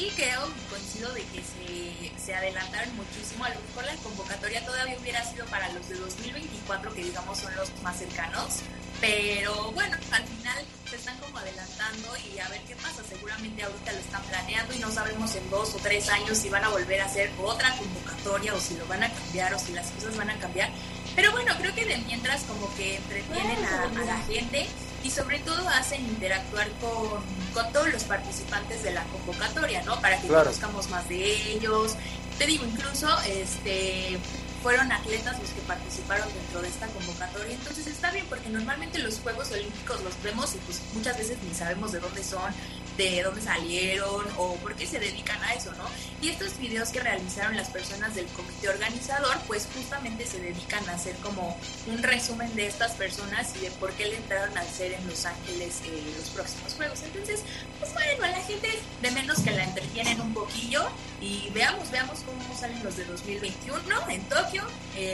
sí 0.00 0.10
creo 0.16 0.40
y 0.48 0.70
coincido 0.70 1.12
de 1.12 1.22
que 1.24 1.42
se, 1.42 2.24
se 2.24 2.34
adelantaron 2.34 2.96
muchísimo. 2.96 3.44
A 3.44 3.50
lo 3.50 3.60
mejor 3.60 3.84
la 3.84 3.94
convocatoria 3.96 4.64
todavía 4.64 4.96
hubiera 4.98 5.22
sido 5.24 5.44
para 5.46 5.70
los 5.72 5.86
de 5.90 5.96
2024, 5.96 6.94
que 6.94 7.04
digamos 7.04 7.38
son 7.38 7.54
los 7.54 7.70
más 7.82 7.98
cercanos. 7.98 8.60
Pero 9.00 9.72
bueno, 9.72 9.96
al 10.12 10.24
final 10.24 10.64
se 10.88 10.96
están 10.96 11.18
como 11.18 11.38
adelantando 11.38 12.08
y 12.32 12.38
a 12.38 12.48
ver 12.48 12.60
qué 12.62 12.76
pasa. 12.76 13.02
Seguramente 13.08 13.62
ahorita 13.62 13.92
lo 13.92 13.98
están 13.98 14.22
planeando 14.22 14.74
y 14.74 14.78
no 14.78 14.90
sabemos 14.90 15.34
en 15.34 15.50
dos 15.50 15.74
o 15.74 15.78
tres 15.78 16.08
años 16.08 16.38
si 16.38 16.48
van 16.48 16.64
a 16.64 16.70
volver 16.70 17.00
a 17.00 17.04
hacer 17.04 17.30
otra 17.38 17.76
convocatoria 17.76 18.54
o 18.54 18.60
si 18.60 18.76
lo 18.76 18.86
van 18.86 19.02
a 19.02 19.12
cambiar 19.12 19.52
o 19.54 19.58
si 19.58 19.72
las 19.72 19.90
cosas 19.90 20.16
van 20.16 20.30
a 20.30 20.38
cambiar. 20.38 20.70
Pero 21.16 21.32
bueno, 21.32 21.54
creo 21.58 21.74
que 21.74 21.84
de 21.84 21.98
mientras 21.98 22.42
como 22.44 22.72
que 22.76 22.96
entretienen 22.96 23.64
a, 23.64 24.04
la 24.04 24.18
gente 24.18 24.66
y 25.02 25.10
sobre 25.10 25.38
todo 25.40 25.68
hacen 25.68 26.04
interactuar 26.04 26.68
con, 26.80 27.22
con, 27.54 27.72
todos 27.72 27.92
los 27.92 28.04
participantes 28.04 28.82
de 28.82 28.92
la 28.92 29.02
convocatoria, 29.04 29.82
¿no? 29.82 30.00
Para 30.00 30.20
que 30.20 30.28
conozcamos 30.28 30.88
más 30.90 31.08
de 31.08 31.52
ellos. 31.52 31.96
Te 32.38 32.46
digo, 32.46 32.64
incluso 32.64 33.08
este 33.26 34.18
fueron 34.62 34.92
atletas 34.92 35.38
los 35.40 35.50
que 35.50 35.60
participaron 35.62 36.28
dentro 36.34 36.60
de 36.62 36.68
esta 36.68 36.86
convocatoria. 36.88 37.54
Entonces 37.54 37.86
está 37.86 38.10
bien 38.10 38.26
porque 38.28 38.48
normalmente 38.50 38.98
los 38.98 39.18
Juegos 39.20 39.50
Olímpicos 39.52 40.02
los 40.02 40.22
vemos 40.22 40.54
y 40.54 40.58
pues 40.58 40.80
muchas 40.94 41.16
veces 41.16 41.38
ni 41.48 41.54
sabemos 41.54 41.92
de 41.92 42.00
dónde 42.00 42.22
son, 42.22 42.52
de 42.96 43.22
dónde 43.22 43.40
salieron 43.40 44.26
o 44.36 44.54
por 44.56 44.74
qué 44.74 44.86
se 44.86 44.98
dedican 44.98 45.42
a 45.42 45.54
eso, 45.54 45.72
¿no? 45.72 45.84
Y 46.22 46.28
estos 46.28 46.58
videos 46.58 46.90
que 46.90 47.00
realizaron 47.00 47.56
las 47.56 47.68
personas 47.68 48.14
del 48.14 48.26
comité 48.26 48.68
organizador 48.68 49.36
pues 49.46 49.68
justamente 49.74 50.26
se 50.26 50.38
dedican 50.40 50.86
a 50.88 50.92
hacer 50.92 51.16
como 51.16 51.56
un 51.86 52.02
resumen 52.02 52.54
de 52.54 52.66
estas 52.66 52.92
personas 52.92 53.54
y 53.56 53.60
de 53.60 53.70
por 53.72 53.92
qué 53.92 54.06
le 54.06 54.16
entraron 54.16 54.56
al 54.56 54.66
ser 54.66 54.92
en 54.92 55.06
Los 55.06 55.24
Ángeles 55.24 55.80
eh, 55.86 56.14
los 56.18 56.28
próximos 56.30 56.74
Juegos. 56.74 57.02
Entonces, 57.02 57.40
pues 57.78 57.92
bueno, 57.92 58.24
a 58.24 58.28
la 58.28 58.42
gente 58.42 58.68
de 59.00 59.10
menos 59.12 59.40
que 59.40 59.50
la 59.50 59.64
entretienen 59.64 60.20
un 60.20 60.34
poquillo 60.34 60.82
y 61.20 61.50
veamos, 61.54 61.90
veamos 61.90 62.20
cómo 62.20 62.58
salen 62.58 62.82
los 62.84 62.96
de 62.96 63.04
2021 63.04 63.80
en 64.08 64.22
Tokio 64.28 64.62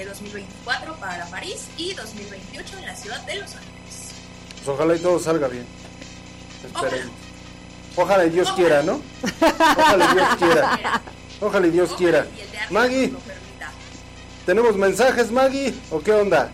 2024 0.08 0.92
eh, 0.92 0.96
para 1.00 1.26
París 1.26 1.68
y 1.76 1.92
2028 1.94 2.78
en 2.78 2.86
la 2.86 2.96
ciudad 2.96 3.20
de 3.26 3.36
Los 3.36 3.54
Ángeles. 3.54 4.12
Pues 4.56 4.68
ojalá 4.68 4.96
y 4.96 4.98
todo 4.98 5.18
salga 5.18 5.48
bien. 5.48 5.66
Esperemos. 6.64 7.06
Ojalá. 7.06 7.25
Y 8.26 8.30
Dios 8.30 8.52
quiera, 8.52 8.82
¿no? 8.82 9.00
Ojalá 9.78 10.10
y 10.10 10.14
Dios 10.14 10.28
quiera. 10.38 11.02
Ojalá 11.40 11.66
y 11.66 11.70
Dios 11.70 11.92
quiera. 11.94 12.26
Maggie, 12.70 13.14
¿tenemos 14.44 14.76
mensajes, 14.76 15.30
Maggie? 15.30 15.74
¿O 15.90 16.00
qué 16.00 16.12
onda? 16.12 16.50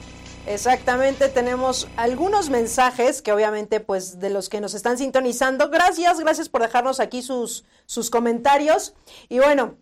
Exactamente, 0.47 1.28
tenemos 1.28 1.88
algunos 1.97 2.51
mensajes 2.51 3.22
que 3.22 3.32
obviamente 3.32 3.78
pues 3.78 4.18
de 4.18 4.30
los 4.30 4.49
que 4.49 4.61
nos 4.61 4.74
están 4.74 4.99
sintonizando. 4.99 5.70
Gracias, 5.70 6.18
gracias 6.18 6.49
por 6.49 6.62
dejarnos 6.62 6.99
aquí 6.99 7.22
sus, 7.22 7.64
sus 7.86 8.11
comentarios. 8.11 8.95
Y 9.28 9.38
bueno, 9.38 9.76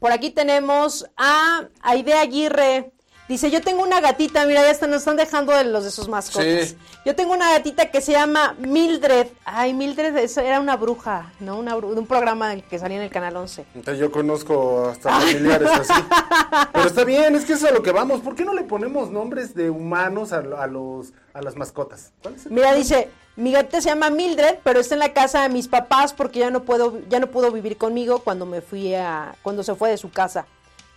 por 0.00 0.10
aquí 0.10 0.30
tenemos 0.30 1.08
a 1.16 1.68
Aide 1.82 2.14
Aguirre. 2.14 2.92
Dice, 3.28 3.50
yo 3.50 3.60
tengo 3.60 3.82
una 3.82 4.00
gatita, 4.00 4.46
mira, 4.46 4.62
ya 4.62 4.70
están, 4.70 4.90
nos 4.90 5.00
están 5.00 5.16
dejando 5.16 5.52
de 5.52 5.64
los 5.64 5.82
de 5.82 5.90
sus 5.90 6.08
mascotas. 6.08 6.76
Yo 7.04 7.16
tengo 7.16 7.32
una 7.32 7.50
gatita 7.52 7.90
que 7.90 8.00
se 8.00 8.12
llama 8.12 8.54
Mildred. 8.58 9.26
Ay, 9.44 9.74
Mildred 9.74 10.16
eso 10.18 10.40
era 10.40 10.60
una 10.60 10.76
bruja, 10.76 11.32
¿no? 11.40 11.58
Una 11.58 11.74
de 11.74 11.86
un 11.86 12.06
programa 12.06 12.54
que 12.54 12.78
salía 12.78 12.98
en 12.98 13.02
el 13.02 13.10
Canal 13.10 13.36
11. 13.36 13.66
Entonces 13.74 14.00
yo 14.00 14.12
conozco 14.12 14.90
hasta 14.90 15.10
familiares 15.20 15.68
así. 15.72 15.92
Pero 16.72 16.86
está 16.86 17.04
bien, 17.04 17.34
es 17.34 17.44
que 17.44 17.54
eso 17.54 17.66
es 17.66 17.72
a 17.72 17.74
lo 17.74 17.82
que 17.82 17.90
vamos. 17.90 18.20
¿Por 18.20 18.36
qué 18.36 18.44
no 18.44 18.54
le 18.54 18.62
ponemos 18.62 19.10
nombres 19.10 19.54
de 19.56 19.70
humanos 19.70 20.32
a, 20.32 20.42
los, 20.42 21.12
a 21.34 21.42
las 21.42 21.56
mascotas? 21.56 22.12
Mira, 22.48 22.74
dice, 22.74 23.10
mi 23.34 23.50
gatita 23.50 23.80
se 23.80 23.88
llama 23.88 24.08
Mildred, 24.08 24.58
pero 24.62 24.78
está 24.78 24.94
en 24.94 25.00
la 25.00 25.12
casa 25.12 25.42
de 25.42 25.48
mis 25.48 25.66
papás 25.66 26.12
porque 26.12 26.38
ya 26.38 26.50
no 26.50 26.62
puedo, 26.62 27.00
ya 27.08 27.18
no 27.18 27.26
pudo 27.26 27.50
vivir 27.50 27.76
conmigo 27.76 28.20
cuando 28.20 28.46
me 28.46 28.60
fui 28.60 28.94
a, 28.94 29.34
cuando 29.42 29.64
se 29.64 29.74
fue 29.74 29.90
de 29.90 29.96
su 29.96 30.10
casa. 30.10 30.46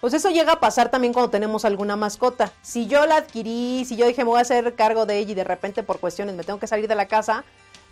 Pues 0.02 0.14
eso 0.14 0.30
llega 0.30 0.54
a 0.54 0.60
pasar 0.60 0.89
también 0.89 1.14
cuando 1.14 1.30
tenemos 1.30 1.66
alguna 1.66 1.95
mascota. 1.95 2.54
Si 2.62 2.88
yo 2.88 3.06
la 3.06 3.18
adquirí, 3.18 3.84
si 3.86 3.97
yo 3.97 4.08
dije 4.08 4.24
me 4.24 4.30
voy 4.30 4.39
a 4.39 4.43
hacer 4.43 4.76
cargo 4.76 5.06
de 5.06 5.18
ella 5.18 5.32
y 5.32 5.36
de 5.36 5.43
repente 5.43 5.84
por 5.84 6.00
cuestiones 6.00 6.36
me 6.36 6.43
tengo 6.43 6.60
que 6.60 6.68
salir 6.68 6.88
de 6.88 6.95
la 6.95 7.08
casa, 7.08 7.43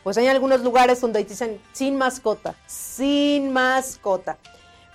pues 0.04 0.18
hay 0.18 0.28
algunos 0.28 0.62
lugares 0.62 1.02
donde 1.02 1.24
dicen 1.24 1.60
sin 1.74 1.98
mascota, 1.98 2.56
sin 2.66 3.52
mascota. 3.52 4.38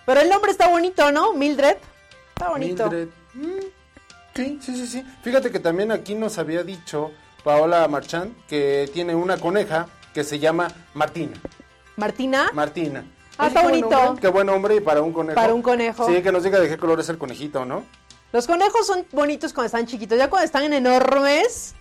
Pero 0.07 0.21
el 0.21 0.29
nombre 0.31 0.51
está 0.53 0.69
bonito, 0.69 1.13
¿no? 1.13 1.35
Mildred. 1.35 1.77
Está 2.31 2.49
bonito. 2.49 2.85
Mildred. 2.85 3.09
Mm, 3.35 3.61
sí, 4.35 4.59
sí, 4.63 4.77
sí, 4.77 4.87
sí. 4.87 5.05
Fíjate 5.23 5.51
que 5.51 5.61
también 5.61 5.93
aquí 5.93 6.15
nos 6.15 6.39
había 6.39 6.65
dicho 6.65 7.11
Paola 7.45 7.87
Marchand 7.89 8.35
que 8.47 8.91
tiene 8.95 9.15
una 9.15 9.37
coneja 9.37 9.87
que 10.15 10.25
se 10.25 10.39
llama 10.39 10.69
Martina. 10.95 11.39
¿Martina? 11.97 12.51
Martina. 12.55 13.05
Ah, 13.39 13.49
está 13.49 13.63
bonito. 13.63 14.17
qué 14.21 14.29
buen 14.29 14.49
hombre 14.49 14.77
y 14.77 14.81
para 14.81 15.03
un 15.03 15.13
conejo. 15.13 15.35
Para 15.35 15.55
un 15.55 15.63
conejo. 15.63 16.07
Sí, 16.07 16.23
que 16.23 16.33
nos 16.33 16.43
diga 16.43 16.61
de 16.61 16.69
qué 16.69 16.77
color 16.77 17.01
es 17.01 17.09
el 17.09 17.19
conejito, 17.19 17.65
¿no? 17.65 17.85
Los 18.33 18.47
conejos 18.47 18.87
son 18.87 19.07
bonitos 19.13 19.53
cuando 19.53 19.67
están 19.67 19.87
chiquitos. 19.87 20.17
Ya 20.17 20.31
cuando 20.31 20.47
están 20.47 20.73
enormes, 20.73 21.75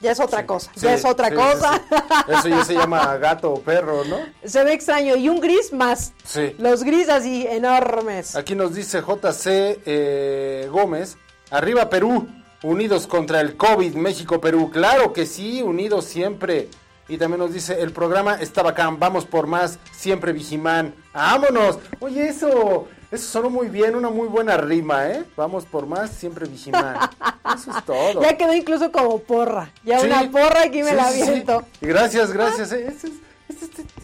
ya 0.00 0.12
es 0.12 0.20
otra 0.20 0.46
cosa. 0.46 0.70
ya 0.76 0.94
es 0.94 1.04
otra 1.04 1.34
cosa. 1.34 1.80
Eso 2.28 2.48
ya 2.48 2.64
se 2.64 2.74
llama 2.74 3.16
gato 3.16 3.52
o 3.52 3.60
perro, 3.60 4.04
¿no? 4.04 4.18
Se 4.44 4.64
ve 4.64 4.72
extraño. 4.72 5.16
Y 5.16 5.28
un 5.28 5.40
gris 5.40 5.72
más. 5.72 6.12
Sí. 6.24 6.54
Los 6.58 6.84
gris 6.84 7.08
así, 7.08 7.46
enormes. 7.46 8.36
Aquí 8.36 8.54
nos 8.54 8.74
dice 8.74 9.00
JC 9.00 9.80
eh, 9.86 10.68
Gómez. 10.70 11.16
Arriba 11.50 11.88
Perú, 11.88 12.26
unidos 12.62 13.06
contra 13.06 13.40
el 13.40 13.56
COVID, 13.56 13.94
México-Perú. 13.94 14.70
Claro 14.70 15.12
que 15.12 15.26
sí, 15.26 15.62
unidos 15.62 16.04
siempre. 16.04 16.68
Y 17.08 17.18
también 17.18 17.40
nos 17.40 17.52
dice, 17.52 17.80
el 17.80 17.92
programa 17.92 18.34
está 18.34 18.62
bacán, 18.62 18.98
vamos 18.98 19.26
por 19.26 19.46
más, 19.46 19.78
siempre 19.92 20.32
Vigimán. 20.32 20.94
¡Vámonos! 21.12 21.78
Oye, 22.00 22.28
eso, 22.28 22.88
eso 23.10 23.26
sonó 23.28 23.50
muy 23.50 23.68
bien, 23.68 23.94
una 23.94 24.08
muy 24.08 24.26
buena 24.28 24.56
rima, 24.56 25.08
¿eh? 25.08 25.24
Vamos 25.36 25.66
por 25.66 25.86
más, 25.86 26.10
siempre 26.10 26.46
Vigimán. 26.46 26.96
Eso 27.54 27.70
es 27.70 27.84
todo. 27.84 28.22
Ya 28.22 28.36
quedó 28.38 28.54
incluso 28.54 28.90
como 28.90 29.18
porra. 29.18 29.70
Ya 29.84 30.00
una 30.00 30.30
porra 30.30 30.62
aquí 30.62 30.82
me 30.82 30.94
la 30.94 31.08
aviento. 31.08 31.62
Gracias, 31.80 32.32
gracias. 32.32 32.72
¿eh? 32.72 32.96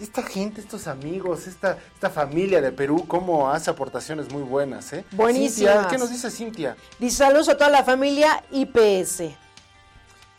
esta 0.00 0.22
gente, 0.22 0.60
estos 0.60 0.86
amigos, 0.86 1.46
esta, 1.46 1.78
esta 1.94 2.10
familia 2.10 2.60
de 2.60 2.72
Perú, 2.72 3.04
cómo 3.06 3.50
hace 3.50 3.70
aportaciones 3.70 4.30
muy 4.32 4.42
buenas, 4.42 4.92
¿eh? 4.92 5.04
Buenísimas. 5.12 5.86
¿Qué 5.86 5.98
nos 5.98 6.10
dice 6.10 6.30
Cintia? 6.30 6.76
Dice 6.98 7.16
saludos 7.18 7.48
a 7.48 7.56
toda 7.56 7.70
la 7.70 7.84
familia 7.84 8.42
IPS. 8.50 9.22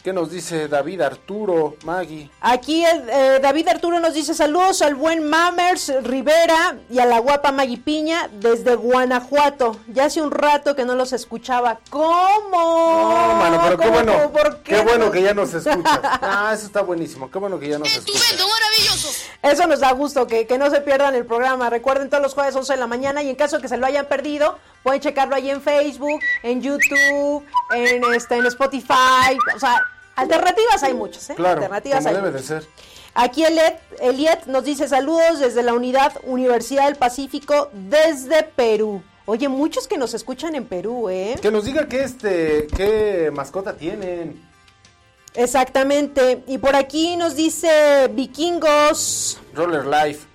¿Qué 0.03 0.13
nos 0.13 0.31
dice 0.31 0.67
David 0.67 1.01
Arturo, 1.01 1.75
Maggie? 1.85 2.27
Aquí 2.41 2.83
eh, 2.83 3.39
David 3.39 3.67
Arturo 3.67 3.99
nos 3.99 4.15
dice 4.15 4.33
saludos 4.33 4.81
al 4.81 4.95
buen 4.95 5.29
Mammers 5.29 5.93
Rivera 6.01 6.77
y 6.89 6.97
a 6.97 7.05
la 7.05 7.19
guapa 7.19 7.51
Maggie 7.51 7.77
Piña 7.77 8.27
desde 8.33 8.73
Guanajuato. 8.73 9.77
Ya 9.87 10.05
hace 10.05 10.19
un 10.19 10.31
rato 10.31 10.75
que 10.75 10.85
no 10.85 10.95
los 10.95 11.13
escuchaba. 11.13 11.79
¿Cómo? 11.91 12.49
No, 12.51 13.35
mano, 13.35 13.61
pero 13.63 13.77
qué 13.77 13.89
bueno. 13.89 14.13
qué, 14.63 14.81
bueno 14.81 15.11
que 15.11 15.21
ya 15.21 15.35
nos 15.35 15.53
escuchas. 15.53 15.99
ah, 16.03 16.51
eso 16.51 16.65
está 16.65 16.81
buenísimo. 16.81 17.29
Qué 17.29 17.37
bueno 17.37 17.59
que 17.59 17.69
ya 17.69 17.77
nos 17.77 17.87
escuchas. 17.87 18.39
maravilloso! 18.39 19.09
Eso 19.43 19.67
nos 19.67 19.81
da 19.81 19.91
gusto, 19.91 20.25
que, 20.25 20.47
que 20.47 20.57
no 20.57 20.71
se 20.71 20.81
pierdan 20.81 21.13
el 21.13 21.25
programa. 21.25 21.69
Recuerden 21.69 22.09
todos 22.09 22.23
los 22.23 22.33
jueves 22.33 22.55
11 22.55 22.73
de 22.73 22.79
la 22.79 22.87
mañana 22.87 23.21
y 23.21 23.29
en 23.29 23.35
caso 23.35 23.57
de 23.57 23.61
que 23.61 23.67
se 23.67 23.77
lo 23.77 23.85
hayan 23.85 24.07
perdido, 24.07 24.57
pueden 24.83 25.01
checarlo 25.01 25.35
ahí 25.35 25.49
en 25.49 25.61
Facebook, 25.61 26.19
en 26.43 26.61
YouTube, 26.61 27.45
en, 27.75 28.03
este, 28.13 28.35
en 28.35 28.45
Spotify. 28.47 29.37
O 29.55 29.59
sea, 29.59 29.90
Alternativas 30.15 30.83
hay 30.83 30.93
muchas, 30.93 31.29
¿eh? 31.29 31.35
Claro, 31.35 31.61
Alternativas 31.61 32.03
como 32.03 32.15
debe 32.15 32.31
de 32.31 32.43
ser. 32.43 32.67
Aquí 33.13 33.43
Eliet, 33.43 33.79
Eliet 33.99 34.45
nos 34.45 34.63
dice 34.63 34.87
saludos 34.87 35.39
desde 35.39 35.63
la 35.63 35.73
unidad 35.73 36.13
Universidad 36.23 36.85
del 36.85 36.95
Pacífico 36.95 37.69
desde 37.73 38.43
Perú. 38.43 39.03
Oye, 39.25 39.49
muchos 39.49 39.87
que 39.87 39.97
nos 39.97 40.13
escuchan 40.13 40.55
en 40.55 40.65
Perú, 40.65 41.09
¿eh? 41.09 41.35
Que 41.41 41.51
nos 41.51 41.65
diga 41.65 41.87
qué, 41.87 42.03
este, 42.03 42.67
qué 42.75 43.31
mascota 43.33 43.75
tienen. 43.75 44.41
Exactamente. 45.33 46.43
Y 46.47 46.57
por 46.57 46.75
aquí 46.75 47.15
nos 47.17 47.35
dice 47.35 48.09
Vikingos. 48.13 49.39
Roller 49.53 49.85
Life. 49.85 50.27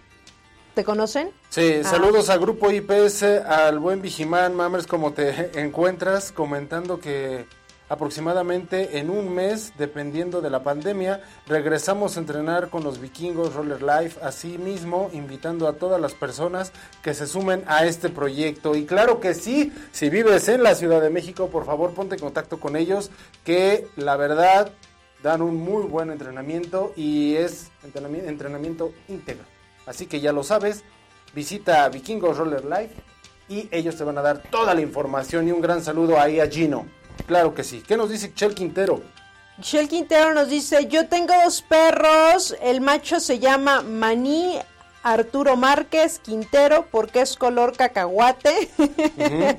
¿Te 0.74 0.84
conocen? 0.84 1.30
Sí, 1.48 1.80
ah. 1.82 1.88
saludos 1.88 2.28
a 2.28 2.36
Grupo 2.36 2.70
IPS, 2.70 3.22
al 3.22 3.78
buen 3.78 4.02
Vigimán, 4.02 4.54
Mamers, 4.54 4.86
como 4.86 5.12
te 5.12 5.50
encuentras, 5.60 6.32
comentando 6.32 7.00
que 7.00 7.46
aproximadamente 7.88 8.98
en 8.98 9.10
un 9.10 9.34
mes, 9.34 9.72
dependiendo 9.78 10.40
de 10.40 10.50
la 10.50 10.62
pandemia, 10.62 11.22
regresamos 11.46 12.16
a 12.16 12.20
entrenar 12.20 12.68
con 12.68 12.82
los 12.82 13.00
vikingos 13.00 13.54
Roller 13.54 13.82
Life, 13.82 14.18
así 14.22 14.58
mismo 14.58 15.10
invitando 15.12 15.68
a 15.68 15.74
todas 15.74 16.00
las 16.00 16.14
personas 16.14 16.72
que 17.02 17.14
se 17.14 17.26
sumen 17.26 17.62
a 17.66 17.84
este 17.86 18.08
proyecto. 18.08 18.74
Y 18.74 18.86
claro 18.86 19.20
que 19.20 19.34
sí, 19.34 19.72
si 19.92 20.10
vives 20.10 20.48
en 20.48 20.62
la 20.62 20.74
Ciudad 20.74 21.00
de 21.00 21.10
México, 21.10 21.48
por 21.48 21.64
favor 21.64 21.92
ponte 21.92 22.16
en 22.16 22.20
contacto 22.20 22.58
con 22.58 22.76
ellos, 22.76 23.10
que 23.44 23.86
la 23.96 24.16
verdad 24.16 24.72
dan 25.22 25.42
un 25.42 25.56
muy 25.56 25.84
buen 25.84 26.10
entrenamiento 26.10 26.92
y 26.96 27.36
es 27.36 27.70
entrenamiento, 27.84 28.28
entrenamiento 28.28 28.92
íntegro. 29.08 29.44
Así 29.86 30.06
que 30.06 30.20
ya 30.20 30.32
lo 30.32 30.42
sabes, 30.42 30.82
visita 31.34 31.88
Vikingos 31.88 32.36
Roller 32.36 32.64
Life 32.64 32.94
y 33.48 33.68
ellos 33.70 33.96
te 33.96 34.04
van 34.04 34.18
a 34.18 34.22
dar 34.22 34.42
toda 34.50 34.74
la 34.74 34.80
información 34.80 35.46
y 35.46 35.52
un 35.52 35.60
gran 35.60 35.82
saludo 35.82 36.20
ahí 36.20 36.40
a 36.40 36.48
Gino. 36.48 36.86
Claro 37.26 37.54
que 37.54 37.64
sí. 37.64 37.82
¿Qué 37.86 37.96
nos 37.96 38.10
dice 38.10 38.32
Chel 38.34 38.54
Quintero? 38.54 39.02
Chel 39.60 39.88
Quintero 39.88 40.34
nos 40.34 40.48
dice, 40.48 40.86
yo 40.86 41.08
tengo 41.08 41.32
dos 41.42 41.62
perros, 41.62 42.54
el 42.60 42.82
macho 42.82 43.20
se 43.20 43.38
llama 43.38 43.80
Maní 43.80 44.58
Arturo 45.02 45.56
Márquez 45.56 46.18
Quintero 46.18 46.86
porque 46.90 47.22
es 47.22 47.36
color 47.36 47.76
cacahuate 47.76 48.70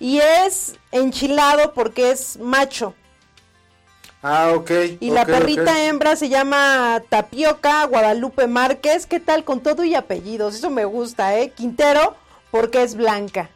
y 0.00 0.18
es 0.18 0.76
enchilado 0.92 1.72
porque 1.74 2.10
es 2.10 2.38
macho. 2.38 2.94
Ah, 4.22 4.52
ok. 4.54 4.70
Y 5.00 5.10
la 5.10 5.24
perrita 5.24 5.84
hembra 5.84 6.16
se 6.16 6.28
llama 6.28 7.02
Tapioca 7.08 7.84
Guadalupe 7.84 8.46
Márquez. 8.46 9.06
¿Qué 9.06 9.20
tal 9.20 9.44
con 9.44 9.60
todo 9.60 9.84
y 9.84 9.94
apellidos? 9.94 10.56
Eso 10.56 10.68
me 10.68 10.84
gusta, 10.84 11.38
¿eh? 11.38 11.50
Quintero, 11.50 12.16
porque 12.50 12.82
es 12.82 12.96
blanca. 12.96 13.50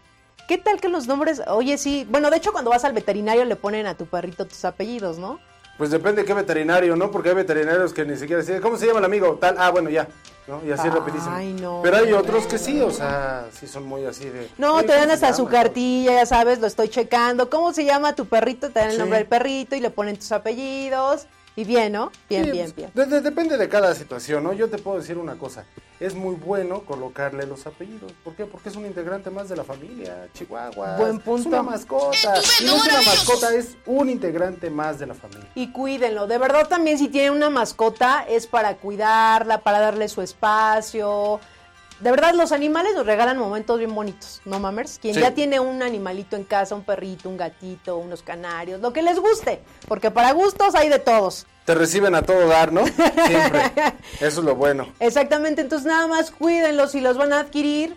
¿Qué 0.51 0.59
tal 0.59 0.81
que 0.81 0.89
los 0.89 1.07
nombres? 1.07 1.41
Oye, 1.47 1.79
sí. 1.79 2.05
Bueno, 2.11 2.29
de 2.29 2.39
hecho, 2.39 2.51
cuando 2.51 2.73
vas 2.73 2.85
al 2.85 2.93
veterinario 2.93 3.45
le 3.45 3.55
ponen 3.55 3.87
a 3.87 3.95
tu 3.95 4.07
perrito 4.07 4.47
tus 4.47 4.65
apellidos, 4.65 5.17
¿no? 5.17 5.39
Pues 5.79 5.93
depende 5.93 6.23
de 6.23 6.27
qué 6.27 6.35
veterinario, 6.35 6.97
¿no? 6.97 7.13
Porque 7.13 7.29
hay 7.29 7.37
veterinarios 7.37 7.93
que 7.93 8.05
ni 8.05 8.17
siquiera 8.17 8.43
dicen, 8.43 8.61
¿cómo 8.61 8.77
se 8.77 8.89
llama 8.89 8.99
el 8.99 9.05
amigo? 9.05 9.39
Tal, 9.41 9.55
ah, 9.57 9.71
bueno, 9.71 9.91
ya. 9.91 10.09
¿no? 10.49 10.61
Y 10.67 10.73
así 10.73 10.89
rapidísimo. 10.89 11.33
Ay, 11.33 11.53
no. 11.53 11.79
Pero 11.85 11.99
hay 11.99 12.13
otros 12.13 12.49
que 12.49 12.59
sí, 12.59 12.81
o 12.81 12.91
sea, 12.91 13.47
sí 13.53 13.69
son 13.69 13.85
muy 13.85 14.05
así 14.05 14.29
de... 14.29 14.51
No, 14.59 14.83
te 14.83 14.89
dan 14.89 15.09
hasta 15.13 15.33
su 15.33 15.47
cartilla, 15.47 16.15
ya 16.15 16.27
sabes, 16.27 16.59
lo 16.59 16.67
estoy 16.67 16.89
checando. 16.89 17.49
¿Cómo 17.49 17.73
se 17.73 17.85
llama 17.85 18.17
tu 18.17 18.27
perrito? 18.27 18.71
Te 18.71 18.81
dan 18.81 18.91
el 18.91 18.99
nombre 18.99 19.19
del 19.19 19.29
perrito 19.29 19.77
y 19.77 19.81
le 19.81 19.91
ponen 19.91 20.17
tus 20.17 20.33
apellidos. 20.33 21.29
Y 21.61 21.65
bien, 21.65 21.93
¿no? 21.93 22.11
Bien, 22.27 22.51
bien, 22.51 22.73
bien. 22.75 22.91
depende 23.23 23.59
de 23.59 23.69
cada 23.69 23.95
situación, 23.95 24.45
¿no? 24.45 24.55
Yo 24.55 24.71
te 24.71 24.79
puedo 24.79 24.97
decir 24.97 25.19
una 25.19 25.37
cosa. 25.37 25.67
Es 26.01 26.15
muy 26.15 26.35
bueno 26.37 26.85
colocarle 26.87 27.47
los 27.47 27.67
apellidos. 27.67 28.13
¿Por 28.25 28.35
qué? 28.35 28.47
Porque 28.47 28.71
es 28.71 28.77
un 28.77 28.87
integrante 28.87 29.29
más 29.29 29.51
de 29.51 29.57
la 29.57 29.65
familia. 29.65 30.27
Chihuahua. 30.33 30.97
Buen 30.97 31.19
punto. 31.19 31.43
Es 31.43 31.47
una 31.49 31.63
mascota. 31.63 32.41
Y 32.63 32.65
no 32.65 32.77
es 32.77 32.85
una 32.87 33.03
mascota, 33.03 33.55
es 33.55 33.77
un 33.85 34.09
integrante 34.09 34.71
más 34.71 35.01
de 35.01 35.09
la 35.09 35.13
familia. 35.13 35.51
Y 35.55 35.71
cuídenlo. 35.71 36.27
De 36.27 36.39
verdad 36.39 36.67
también 36.67 36.97
si 36.97 37.09
tienen 37.09 37.35
una 37.35 37.51
mascota 37.51 38.25
es 38.27 38.47
para 38.47 38.77
cuidarla, 38.77 39.59
para 39.59 39.81
darle 39.81 40.09
su 40.09 40.23
espacio 40.23 41.41
de 42.01 42.11
verdad, 42.11 42.35
los 42.35 42.53
animales 42.53 42.95
nos 42.95 43.05
regalan 43.05 43.37
momentos 43.37 43.79
bien 43.79 43.95
bonitos, 43.95 44.41
¿no, 44.45 44.59
mamers? 44.59 44.99
Quien 44.99 45.15
ya 45.15 45.33
tiene 45.33 45.61
un 45.61 45.83
animalito 45.83 46.37
en 46.37 46.45
casa, 46.45 46.75
un 46.75 46.83
perrito, 46.83 47.29
un 47.29 47.37
gatito, 47.37 47.99
unos 47.99 48.23
canarios, 48.23 48.81
lo 48.81 48.93
que 48.93 49.03
les 49.03 49.19
guste, 49.19 49.61
porque 49.87 50.11
para 50.11 50.33
gustos 50.33 50.75
hay 50.75 50.89
de 50.89 50.99
todos. 50.99 51.47
Te 51.67 51.75
reciben 51.75 52.15
a 52.15 52.23
todo 52.23 52.49
dar, 52.49 52.73
¿no? 52.73 52.87
Siempre. 52.87 53.73
Eso 54.15 54.41
es 54.41 54.45
lo 54.45 54.57
bueno. 54.57 54.89
Exactamente, 54.99 55.61
entonces 55.61 55.87
nada 55.87 56.07
más 56.07 56.31
cuídenlos 56.31 56.93
si 56.93 57.01
los 57.01 57.17
van 57.17 57.33
a 57.33 57.41
adquirir. 57.41 57.97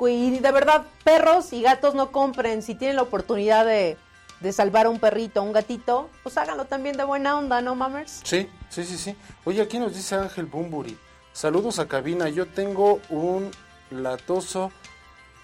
Y 0.00 0.38
de 0.38 0.52
verdad, 0.52 0.84
perros 1.04 1.52
y 1.52 1.60
gatos 1.60 1.94
no 1.94 2.12
compren. 2.12 2.62
Si 2.62 2.74
tienen 2.76 2.96
la 2.96 3.02
oportunidad 3.02 3.66
de, 3.66 3.96
de 4.40 4.52
salvar 4.52 4.86
a 4.86 4.90
un 4.90 5.00
perrito 5.00 5.40
o 5.40 5.44
un 5.44 5.52
gatito, 5.52 6.08
pues 6.22 6.38
háganlo 6.38 6.64
también 6.64 6.96
de 6.96 7.04
buena 7.04 7.36
onda, 7.36 7.60
¿no, 7.60 7.74
mamers? 7.74 8.20
Sí, 8.24 8.48
sí, 8.70 8.84
sí, 8.84 8.96
sí. 8.96 9.16
Oye, 9.44 9.60
aquí 9.60 9.78
nos 9.78 9.94
dice 9.94 10.14
Ángel 10.14 10.46
Bumburi. 10.46 10.96
Saludos 11.38 11.78
a 11.78 11.86
cabina. 11.86 12.28
Yo 12.28 12.46
tengo 12.46 13.00
un 13.10 13.52
latoso 13.92 14.72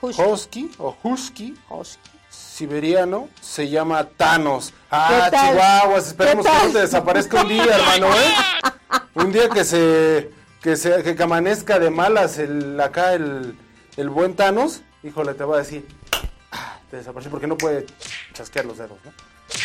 husky, 0.01 0.69
o 0.79 0.97
husky, 1.05 1.55
siberiano. 2.29 3.29
Se 3.41 3.69
llama 3.69 4.03
Thanos. 4.03 4.75
Ah, 4.91 5.31
chihuahuas. 5.31 6.09
Esperemos 6.09 6.45
que 6.45 6.67
no 6.67 6.73
te 6.73 6.81
desaparezca 6.81 7.43
un 7.43 7.49
día, 7.49 7.77
hermano, 7.77 8.09
¿eh? 8.09 8.35
Un 9.15 9.31
día 9.31 9.49
que 9.49 9.65
se 9.65 10.33
que 10.61 10.75
se 10.75 11.15
que 11.15 11.23
amanezca 11.23 11.79
de 11.79 11.91
malas 11.91 12.39
el 12.39 12.81
acá 12.81 13.15
el, 13.15 13.57
el 13.97 14.11
buen 14.11 14.35
Thanos. 14.35 14.83
Híjole, 15.05 15.35
te 15.35 15.45
voy 15.45 15.55
a 15.55 15.59
decir. 15.59 15.87
Ah, 16.51 16.81
te 16.91 16.97
desapareció 16.97 17.31
porque 17.31 17.47
no 17.47 17.57
puede 17.57 17.87
chasquear 18.33 18.65
los 18.65 18.79
dedos, 18.79 18.99
¿no? 19.05 19.13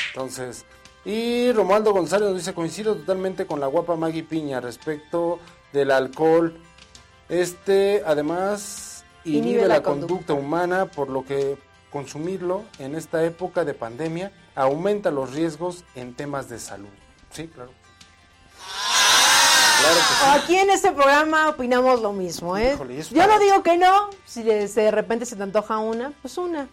Entonces, 0.10 0.64
y 1.06 1.52
Romualdo 1.54 1.92
González 1.92 2.28
nos 2.28 2.38
dice, 2.38 2.54
coincido 2.54 2.96
totalmente 2.96 3.48
con 3.48 3.60
la 3.60 3.66
guapa 3.66 3.96
Maggie 3.96 4.22
Piña 4.22 4.60
respecto 4.62 5.40
del 5.74 5.92
alcohol. 5.92 6.60
Este 7.28 8.04
además 8.06 9.04
inhibe, 9.24 9.68
la, 9.68 9.84
conducta. 9.84 10.34
humana, 10.34 10.86
por 10.88 11.10
lo 11.10 11.24
que 11.26 11.58
consumirlo 11.92 12.64
en 12.80 12.96
esta 12.96 13.24
época 13.24 13.66
de 13.66 13.74
pandemia 13.74 14.32
aumenta 14.56 15.12
los 15.12 15.34
riesgos 15.34 15.84
en 15.96 16.14
temas 16.14 16.50
de 16.50 16.60
salud. 16.60 16.90
Sí, 17.32 17.48
claro. 17.48 17.72
Aquí 20.34 20.56
en 20.58 20.70
este 20.70 20.92
programa 20.92 21.50
opinamos 21.50 22.02
lo 22.02 22.12
mismo, 22.12 22.58
¿eh? 22.58 22.78
Yo 23.12 23.28
no 23.28 23.40
digo 23.40 23.64
que 23.64 23.78
no, 23.78 24.10
si 24.26 24.44
de, 24.44 24.92
repente 24.92 25.26
se 25.26 25.36
te 25.36 25.44
antoja 25.44 25.78
una, 25.78 26.12
pues 26.22 26.38
una. 26.38 26.68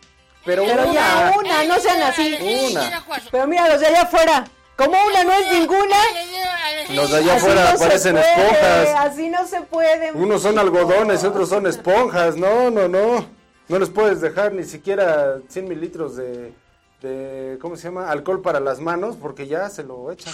Pero, 0.45 0.65
ya 0.65 1.35
una, 1.39 1.65
no 1.65 1.79
sean 1.79 2.03
así. 2.03 2.37
Una. 2.71 3.05
Pero 3.31 3.47
mira, 3.47 3.69
los 3.69 3.81
de 3.81 3.87
allá 3.87 4.03
afuera, 4.03 4.45
como 4.77 4.97
una 5.07 5.25
no 5.25 5.33
es 5.33 5.53
ninguna. 5.53 5.97
Los 6.95 7.11
de 7.11 7.17
allá 7.19 7.37
afuera 7.37 7.75
parecen 7.79 8.17
esponjas. 8.17 8.89
Así 8.97 9.29
no 9.29 9.47
se 9.47 9.61
puede. 9.63 10.13
Unos 10.13 10.43
son 10.43 10.59
algodones 10.59 11.23
y 11.23 11.27
otros 11.27 11.49
son 11.49 11.67
esponjas. 11.67 12.37
No, 12.37 12.71
no, 12.71 12.89
no. 12.89 13.27
No 13.69 13.79
les 13.79 13.91
puedes 13.91 14.21
dejar 14.21 14.53
ni 14.53 14.63
siquiera 14.65 15.39
100 15.49 15.69
mililitros 15.69 16.15
de, 16.15 16.53
de, 17.03 17.59
¿cómo 17.61 17.77
se 17.77 17.85
llama? 17.85 18.11
Alcohol 18.11 18.41
para 18.41 18.61
las 18.61 18.79
manos 18.79 19.17
porque 19.21 19.49
ya 19.49 19.69
se 19.71 19.83
lo 19.83 20.13
echan. 20.13 20.33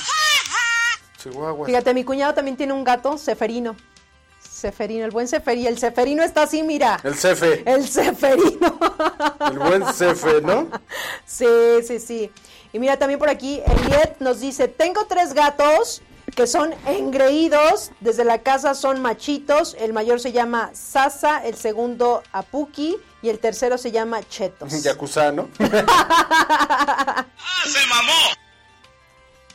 Chihuahua. 1.17 1.67
Fíjate, 1.67 1.95
mi 1.95 2.05
cuñado 2.05 2.35
también 2.35 2.57
tiene 2.57 2.73
un 2.73 2.85
gato, 2.85 3.17
Ceferino. 3.17 3.77
Ceferino, 4.41 5.05
el 5.05 5.11
buen 5.11 5.29
Ceferino. 5.29 5.69
El 5.69 5.79
Ceferino 5.79 6.23
está 6.23 6.43
así, 6.43 6.63
mira. 6.63 6.99
El 7.05 7.15
Cefe. 7.15 7.63
El 7.65 7.89
Ceferino. 7.89 8.79
El 9.51 9.59
buen 9.59 9.87
Cefe, 9.93 10.41
¿no? 10.43 10.69
Sí, 11.25 11.47
sí, 11.87 11.99
sí. 11.99 12.31
Y 12.73 12.79
mira, 12.79 12.99
también 12.99 13.19
por 13.19 13.29
aquí, 13.29 13.61
Eliet 13.67 14.17
nos 14.21 14.41
dice, 14.41 14.67
tengo 14.69 15.05
tres 15.07 15.35
gatos 15.35 16.03
que 16.35 16.47
son 16.47 16.75
engreídos, 16.87 17.91
desde 18.01 18.25
la 18.25 18.39
casa 18.39 18.75
son 18.75 19.03
machitos, 19.03 19.77
el 19.79 19.93
mayor 19.93 20.21
se 20.21 20.33
llama 20.33 20.71
Sasa, 20.73 21.45
el 21.45 21.57
segundo 21.57 22.23
Apuki 22.33 22.97
y 23.21 23.29
el 23.29 23.39
tercero 23.39 23.77
se 23.77 23.91
llama 23.91 24.27
Chetos. 24.27 24.73
Yakuza, 24.83 25.33
¿no? 25.33 25.49
¡Ah, 25.61 27.27
se 27.67 27.87
mamó! 27.87 28.13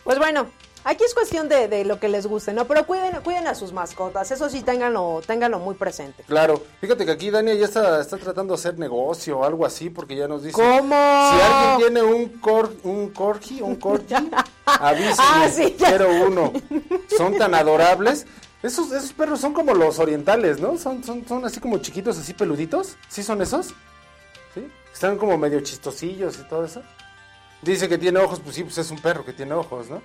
Pues 0.03 0.19
bueno, 0.19 0.47
Aquí 0.87 1.03
es 1.03 1.13
cuestión 1.13 1.49
de, 1.49 1.83
lo 1.83 1.99
que 1.99 2.07
les 2.07 2.27
guste, 2.27 2.53
¿no? 2.53 2.65
Pero 2.65 2.87
cuiden, 2.87 3.19
cuiden 3.21 3.45
a 3.47 3.55
sus 3.55 3.73
mascotas, 3.73 4.31
eso 4.31 4.49
sí, 4.49 4.61
ténganlo, 4.61 5.19
ténganlo 5.27 5.59
muy 5.59 5.75
presente. 5.75 6.23
Claro, 6.23 6.63
fíjate 6.79 7.05
que 7.05 7.11
aquí 7.11 7.29
Dania 7.29 7.55
ya 7.55 7.65
está, 7.65 7.99
está 7.99 8.15
tratando 8.15 8.53
de 8.53 8.59
hacer 8.59 8.79
negocio 8.79 9.39
o 9.39 9.43
algo 9.43 9.65
así, 9.65 9.89
porque 9.89 10.15
ya 10.15 10.29
nos 10.29 10.43
dice... 10.43 10.53
¿Cómo? 10.53 10.95
Si 10.95 11.41
alguien 11.41 11.77
tiene 11.77 12.01
un, 12.03 12.29
cor, 12.39 12.73
un 12.83 13.09
corgi, 13.09 13.61
un 13.61 13.75
corgi, 13.75 14.15
avísenme, 14.65 15.15
ah, 15.19 15.49
quiero 15.77 16.09
uno. 16.25 16.53
Son 17.17 17.37
tan 17.37 17.53
adorables. 17.53 18.25
Esos, 18.63 18.89
esos 18.93 19.11
perros 19.11 19.41
son 19.41 19.51
como 19.51 19.73
los 19.73 19.99
orientales, 19.99 20.61
¿no? 20.61 20.77
Son, 20.77 21.03
son, 21.03 21.27
son 21.27 21.43
así 21.43 21.59
como 21.59 21.79
chiquitos, 21.79 22.17
así 22.17 22.33
peluditos. 22.33 22.95
¿Sí 23.09 23.23
son 23.23 23.41
esos? 23.41 23.73
¿Sí? 24.53 24.65
Están 24.93 25.17
como 25.17 25.37
medio 25.37 25.59
chistosillos 25.59 26.39
y 26.39 26.47
todo 26.47 26.63
eso. 26.63 26.81
Dice 27.61 27.89
que 27.89 27.97
tiene 27.97 28.19
ojos, 28.19 28.39
pues 28.39 28.55
sí, 28.55 28.63
pues 28.63 28.77
es 28.77 28.89
un 28.89 29.01
perro 29.01 29.25
que 29.25 29.33
tiene 29.33 29.53
ojos, 29.53 29.89
¿no? 29.89 30.01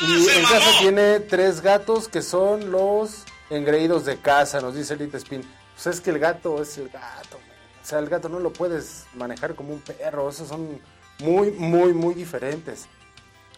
Y 0.00 0.28
en 0.28 0.42
casa 0.42 0.78
tiene 0.80 1.20
tres 1.20 1.60
gatos 1.60 2.08
que 2.08 2.22
son 2.22 2.70
los 2.70 3.24
engreídos 3.50 4.04
de 4.04 4.18
casa, 4.18 4.60
nos 4.60 4.74
dice 4.74 4.94
Elite 4.94 5.18
Spin. 5.18 5.42
Pues 5.74 5.86
es 5.86 6.00
que 6.00 6.10
el 6.10 6.18
gato 6.18 6.62
es 6.62 6.78
el 6.78 6.88
gato. 6.88 7.38
O 7.82 7.86
sea, 7.86 7.98
el 7.98 8.08
gato 8.08 8.28
no 8.28 8.38
lo 8.38 8.52
puedes 8.52 9.06
manejar 9.14 9.54
como 9.54 9.72
un 9.72 9.80
perro. 9.80 10.28
Esos 10.28 10.48
son 10.48 10.80
muy, 11.18 11.50
muy, 11.50 11.92
muy 11.92 12.14
diferentes. 12.14 12.86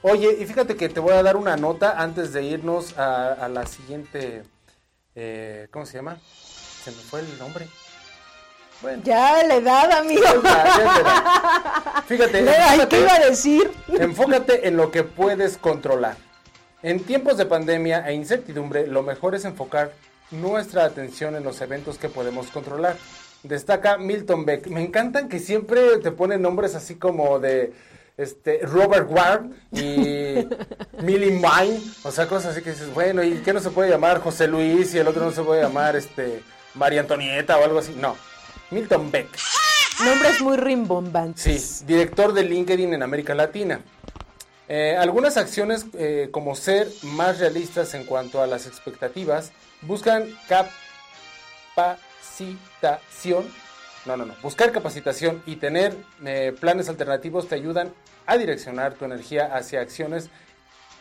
Oye, 0.03 0.37
y 0.41 0.47
fíjate 0.47 0.77
que 0.77 0.89
te 0.89 1.01
voy 1.01 1.13
a 1.13 1.23
dar 1.23 1.37
una 1.37 1.57
nota 1.57 2.01
antes 2.03 2.33
de 2.33 2.43
irnos 2.43 2.99
a, 2.99 3.49
la 3.49 3.67
siguiente. 3.67 4.43
Eh, 5.15 5.69
¿Cómo 5.71 5.87
se 5.87 5.99
llama? 5.99 6.19
Se 6.85 6.91
me 6.91 6.97
fue 6.97 7.21
el 7.21 7.39
nombre. 7.39 7.69
Bueno. 8.83 9.03
Ya 9.05 9.43
la 9.45 9.55
edad, 9.57 9.93
amigo. 9.93 10.23
Fíjate, 12.07 12.45
¿qué 12.89 13.01
iba 13.01 13.15
a 13.15 13.21
decir? 13.21 13.71
Enfócate 13.89 14.67
en 14.67 14.77
lo 14.77 14.91
que 14.91 15.05
puedes 15.05 15.57
controlar. 15.57 16.17
En 16.83 17.05
tiempos 17.05 17.37
de 17.37 17.47
pandemia 17.47 18.09
e 18.09 18.15
incertidumbre, 18.15 18.89
lo 18.89 19.05
mejor 19.05 19.37
es 19.37 19.45
enfocar 19.45 19.93
nuestra 20.33 20.85
atención 20.85 21.37
en 21.37 21.45
los 21.45 21.61
eventos 21.61 21.97
que 21.97 22.09
podemos 22.09 22.49
controlar. 22.49 22.97
Destaca 23.45 23.99
Milton 23.99 24.45
Beck. 24.45 24.67
Me 24.67 24.83
encantan 24.83 25.29
que 25.29 25.39
siempre 25.39 25.99
te 25.99 26.11
ponen 26.11 26.43
nombres 26.43 26.75
así 26.75 26.97
como 26.97 27.39
de 27.39 27.73
este 28.17 28.61
Robert 28.63 29.09
Ward 29.09 29.47
y 29.71 30.47
Millie 31.03 31.31
Mine, 31.31 31.81
o 32.03 32.11
sea, 32.11 32.27
cosas 32.27 32.53
así 32.53 32.63
que 32.63 32.71
dices, 32.71 32.93
bueno, 32.93 33.23
¿y 33.23 33.39
qué 33.39 33.53
no 33.53 33.61
se 33.61 33.71
puede 33.71 33.91
llamar 33.91 34.21
José 34.21 34.49
Luis 34.49 34.95
y 34.95 34.99
el 34.99 35.09
otro 35.09 35.25
no 35.25 35.33
se 35.33 35.43
puede 35.43 35.63
llamar 35.63 35.97
este 35.97 36.43
María 36.75 37.01
Antonieta 37.01 37.59
o 37.59 37.65
algo 37.65 37.79
así? 37.79 37.95
No. 37.99 38.17
Milton 38.73 39.11
Beck. 39.11 39.29
Nombres 40.05 40.41
muy 40.41 40.57
rimbombantes. 40.57 41.63
Sí, 41.63 41.85
director 41.87 42.33
de 42.33 42.43
LinkedIn 42.45 42.95
en 42.95 43.03
América 43.03 43.35
Latina. 43.35 43.81
Eh, 44.69 44.97
algunas 44.97 45.37
acciones 45.37 45.85
eh, 45.95 46.29
como 46.33 46.55
ser 46.55 46.89
más 47.03 47.39
realistas 47.39 47.93
en 47.95 48.05
cuanto 48.05 48.41
a 48.43 48.47
las 48.47 48.67
expectativas 48.67 49.53
buscan 49.83 50.25
capacitación. 51.75 53.45
No, 54.07 54.17
no, 54.17 54.25
no. 54.25 54.35
Buscar 54.43 54.73
capacitación 54.73 55.43
y 55.47 55.57
tener 55.57 55.95
eh, 56.25 56.55
planes 56.59 56.89
alternativos 56.89 57.49
te 57.49 57.55
ayudan 57.55 57.93
a 58.27 58.39
direccionar 58.39 58.95
tu 58.95 59.05
energía 59.05 59.55
hacia 59.55 59.81
acciones 59.81 60.31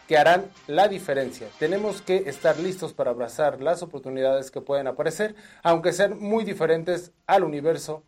que 0.07 0.17
harán 0.17 0.45
la 0.67 0.87
diferencia. 0.87 1.47
Tenemos 1.59 2.01
que 2.01 2.23
estar 2.27 2.59
listos 2.59 2.93
para 2.93 3.11
abrazar 3.11 3.61
las 3.61 3.81
oportunidades 3.83 4.51
que 4.51 4.61
pueden 4.61 4.87
aparecer, 4.87 5.35
aunque 5.63 5.93
sean 5.93 6.19
muy 6.19 6.43
diferentes 6.43 7.11
al 7.27 7.43
universo 7.43 8.03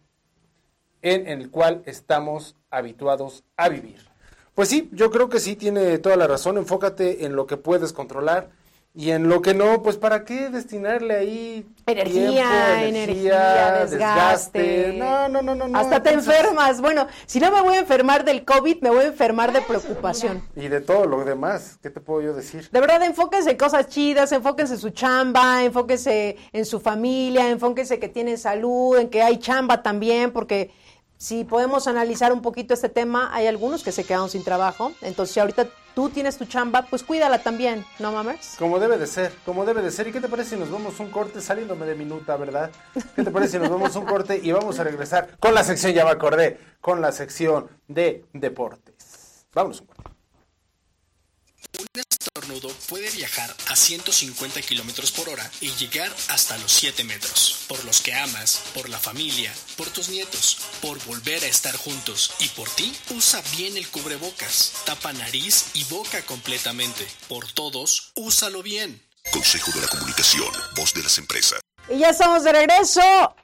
en 1.02 1.28
el 1.28 1.50
cual 1.52 1.84
estamos 1.86 2.56
habituados 2.70 3.44
a 3.58 3.70
vivir. 3.70 4.00
Pues 4.56 4.70
sí, 4.70 4.90
yo 4.94 5.12
creo 5.12 5.30
que 5.30 5.40
sí 5.40 5.56
tiene 5.56 5.98
toda 5.98 6.16
la 6.16 6.28
razón. 6.28 6.58
Enfócate 6.58 7.26
en 7.26 7.36
lo 7.36 7.48
que 7.48 7.58
puedes 7.58 7.92
controlar 7.92 8.50
y 8.96 9.10
en 9.10 9.28
lo 9.28 9.42
que 9.42 9.56
no, 9.56 9.82
pues 9.82 9.98
¿para 9.98 10.24
qué 10.24 10.50
destinarle 10.50 11.16
ahí 11.16 11.66
energía, 11.88 12.88
energía, 12.88 13.86
desgaste? 13.86 14.94
No, 14.96 15.28
no, 15.28 15.42
no, 15.42 15.56
no. 15.56 15.76
Hasta 15.76 16.04
te 16.04 16.12
enfermas. 16.12 16.80
Bueno, 16.80 17.08
si 17.26 17.40
no 17.40 17.50
me 17.50 17.62
voy 17.62 17.74
a 17.74 17.80
enfermar 17.80 18.24
del 18.24 18.46
COVID, 18.46 18.82
me 18.82 18.92
voy 18.92 19.06
a 19.06 19.08
enfermar 19.08 19.52
de 19.52 19.62
preocupación. 19.62 20.44
Y 20.56 20.68
de 20.68 20.80
todo 20.80 21.06
lo 21.06 21.26
demás, 21.26 21.80
¿qué 21.82 21.90
te 21.90 22.02
puedo 22.02 22.22
yo 22.22 22.34
decir? 22.36 22.70
De 22.72 22.80
verdad, 22.80 23.02
enfóquense 23.02 23.50
en 23.50 23.58
cosas 23.58 23.88
chidas, 23.88 24.32
enfóquense 24.32 24.76
en 24.76 24.80
su 24.80 24.92
chamba, 24.92 25.64
enfóquense 25.64 26.38
en 26.52 26.66
su 26.66 26.80
familia, 26.80 27.50
enfóquense 27.50 27.98
que 27.98 28.10
tienen 28.10 28.38
salud, 28.38 29.00
en 29.00 29.10
que 29.10 29.24
hay 29.24 29.40
chamba 29.40 29.82
también, 29.82 30.32
porque 30.32 30.72
si 31.18 31.44
podemos 31.44 31.88
analizar 31.88 32.34
un 32.34 32.42
poquito 32.42 32.74
este 32.74 32.90
tema, 32.90 33.30
hay 33.34 33.48
algunos 33.48 33.84
que 33.84 33.92
se 33.92 34.04
quedaron 34.04 34.30
sin 34.30 34.44
trabajo. 34.44 34.92
Entonces, 35.02 35.34
si 35.34 35.40
ahorita 35.40 35.68
tú 35.96 36.10
tienes 36.10 36.38
tu 36.38 36.46
chamba, 36.46 36.86
pues 36.90 37.04
cuídala 37.04 37.42
también, 37.42 37.86
¿no, 38.00 38.12
mamers? 38.12 38.56
Como 38.60 38.80
debe 38.80 38.98
de 38.98 39.08
ser, 39.08 39.34
como 39.46 39.66
debe 39.66 39.82
de 39.82 39.92
ser. 39.92 40.08
¿Y 40.08 40.12
qué 40.12 40.20
te 40.20 40.28
parece 40.28 40.52
si 40.52 40.56
nos 40.58 40.70
vamos 40.70 41.00
un 41.00 41.10
corte 41.10 41.40
saliéndome 41.42 41.86
de 41.86 41.96
minuta, 41.96 42.36
verdad? 42.36 42.72
¿Qué 43.16 43.24
te 43.24 43.32
parece 43.32 43.54
si 43.54 43.60
nos 43.60 43.70
vamos 43.70 43.96
un 43.96 44.06
corte 44.06 44.40
y 44.42 44.52
vamos 44.52 44.80
a 44.80 44.84
regresar 44.84 45.38
con 45.40 45.54
la 45.54 45.64
sección, 45.64 45.94
ya 45.94 46.04
me 46.06 46.12
acordé, 46.12 46.60
con 46.82 47.02
la 47.02 47.12
sección 47.12 47.70
de 47.88 48.26
deportes? 48.34 49.46
Vámonos 49.54 49.82
un 49.82 49.88
corte. 49.88 50.14
Estornudo 52.44 52.76
puede 52.90 53.10
viajar 53.12 53.56
a 53.70 53.76
150 53.76 54.62
kilómetros 54.64 55.12
por 55.12 55.30
hora 55.30 55.50
y 55.62 55.70
llegar 55.76 56.14
hasta 56.28 56.58
los 56.58 56.74
7 56.74 57.06
metros. 57.06 57.66
Por 57.70 57.84
los 57.86 58.02
que 58.02 58.14
amas, 58.14 58.64
por 58.74 58.90
la 58.90 59.00
familia, 59.00 59.54
por 59.78 59.90
tus 59.90 60.10
nietos, 60.10 60.58
por 60.82 61.02
volver 61.06 61.42
a 61.44 61.48
estar 61.48 61.74
juntos 61.78 62.34
y 62.40 62.50
por 62.50 62.70
ti, 62.70 62.94
usa 63.16 63.42
bien 63.56 63.78
el 63.78 63.88
cubrebocas. 63.88 64.74
Tapa 64.86 65.14
nariz 65.14 65.68
y 65.74 65.86
boca 65.86 66.22
completamente. 66.26 67.08
Por 67.30 67.50
todos, 67.50 68.12
úsalo 68.16 68.62
bien. 68.62 69.02
Consejo 69.32 69.72
de 69.72 69.80
la 69.80 69.88
Comunicación, 69.88 70.52
voz 70.76 70.94
de 70.94 71.04
las 71.04 71.18
empresas. 71.18 71.62
Y 71.90 72.00
ya 72.00 72.10
estamos 72.10 72.44
de 72.44 72.52
regreso, 72.52 73.02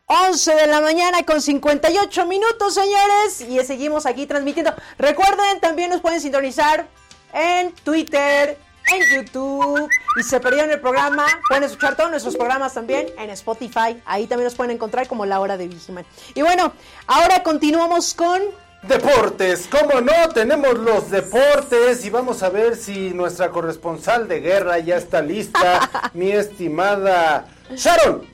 11 0.07 0.55
de 0.55 0.67
la 0.67 0.81
mañana 0.81 1.23
con 1.23 1.41
58 1.41 2.25
minutos, 2.25 2.73
señores, 2.73 3.41
y 3.47 3.65
seguimos 3.65 4.05
aquí 4.05 4.27
transmitiendo. 4.27 4.73
Recuerden, 4.97 5.61
también 5.61 5.89
nos 5.89 6.01
pueden 6.01 6.19
sintonizar 6.19 6.87
en 7.33 7.71
Twitter, 7.83 8.57
en 8.87 9.15
YouTube. 9.15 9.89
Y 10.19 10.23
se 10.23 10.39
perdieron 10.39 10.71
el 10.71 10.79
programa, 10.79 11.25
pueden 11.47 11.63
escuchar 11.63 11.95
todos 11.95 12.09
nuestros 12.09 12.35
programas 12.35 12.73
también 12.73 13.07
en 13.17 13.29
Spotify. 13.31 14.01
Ahí 14.05 14.27
también 14.27 14.45
nos 14.45 14.55
pueden 14.55 14.71
encontrar 14.75 15.07
como 15.07 15.25
La 15.25 15.39
Hora 15.39 15.57
de 15.57 15.67
Vigiman. 15.67 16.05
Y 16.33 16.41
bueno, 16.41 16.73
ahora 17.07 17.43
continuamos 17.43 18.13
con... 18.13 18.41
Deportes, 18.81 19.67
¿cómo 19.69 19.99
no? 19.99 20.29
Tenemos 20.33 20.77
los 20.79 21.11
deportes 21.11 22.05
y 22.05 22.09
vamos 22.09 22.43
a 22.43 22.49
ver 22.49 22.77
si 22.77 23.09
nuestra 23.09 23.49
corresponsal 23.49 24.29
de 24.29 24.39
guerra 24.39 24.79
ya 24.79 24.95
está 24.95 25.21
lista, 25.21 26.11
mi 26.13 26.31
estimada 26.31 27.45
Sharon. 27.75 28.25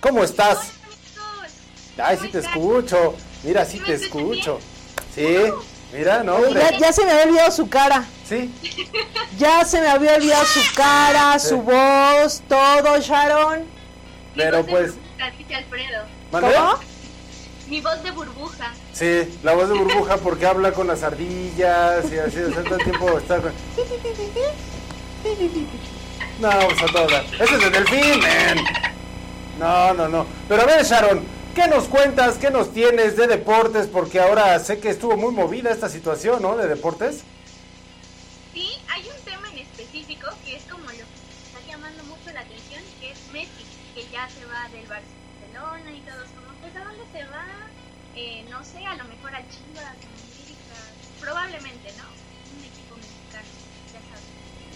¿Cómo 0.00 0.24
estás? 0.24 0.72
Ay, 1.96 2.18
sí 2.20 2.28
te 2.28 2.38
escucho. 2.38 3.14
Mira, 3.44 3.64
sí 3.64 3.78
te 3.78 3.94
escucho. 3.94 4.58
Sí. 5.14 5.36
Mira, 5.92 6.24
no, 6.24 6.48
Ya, 6.48 6.92
se 6.92 7.04
me 7.04 7.12
había 7.12 7.24
olvidado 7.26 7.50
su 7.52 7.68
cara. 7.68 8.04
Sí. 8.28 8.50
Ya 9.38 9.64
se 9.64 9.80
me 9.80 9.88
había 9.88 10.14
olvidado 10.14 10.44
su 10.46 10.74
cara, 10.74 11.38
su 11.38 11.60
voz, 11.60 12.42
todo, 12.48 12.98
Sharon. 13.00 13.64
Pero 14.34 14.64
pues. 14.64 14.94
Burbuja, 14.94 15.56
Alfredo. 15.58 16.04
¿Cómo? 16.30 16.80
Mi 17.68 17.80
voz 17.80 18.02
de 18.02 18.10
burbuja. 18.10 18.72
Sí, 18.92 19.38
la 19.42 19.54
voz 19.54 19.68
de 19.68 19.74
burbuja 19.74 20.18
porque 20.18 20.46
habla 20.46 20.72
con 20.72 20.86
las 20.86 21.02
ardillas 21.02 22.04
y 22.12 22.18
así, 22.18 22.36
todo 22.52 22.76
el 22.76 22.84
tiempo 22.84 23.18
está 23.18 23.40
con... 23.40 23.52
No, 26.40 26.48
vamos 26.48 26.82
a 26.82 26.86
todas. 26.86 27.24
Ese 27.32 27.56
es 27.56 27.62
el 27.62 27.72
delfín, 27.72 28.20
man. 28.20 28.64
No, 29.58 29.94
no, 29.94 30.08
no. 30.08 30.26
Pero 30.48 30.62
a 30.62 30.66
ver, 30.66 30.84
Sharon, 30.84 31.24
¿Qué 31.54 31.68
nos 31.68 31.84
cuentas? 31.84 32.36
¿Qué 32.36 32.50
nos 32.50 32.72
tienes 32.72 33.16
de 33.16 33.28
deportes? 33.28 33.86
Porque 33.86 34.18
ahora 34.18 34.58
sé 34.58 34.80
que 34.80 34.90
estuvo 34.90 35.16
muy 35.16 35.32
movida 35.32 35.70
esta 35.70 35.88
situación, 35.88 36.42
¿no? 36.42 36.56
De 36.56 36.66
deportes. 36.66 37.22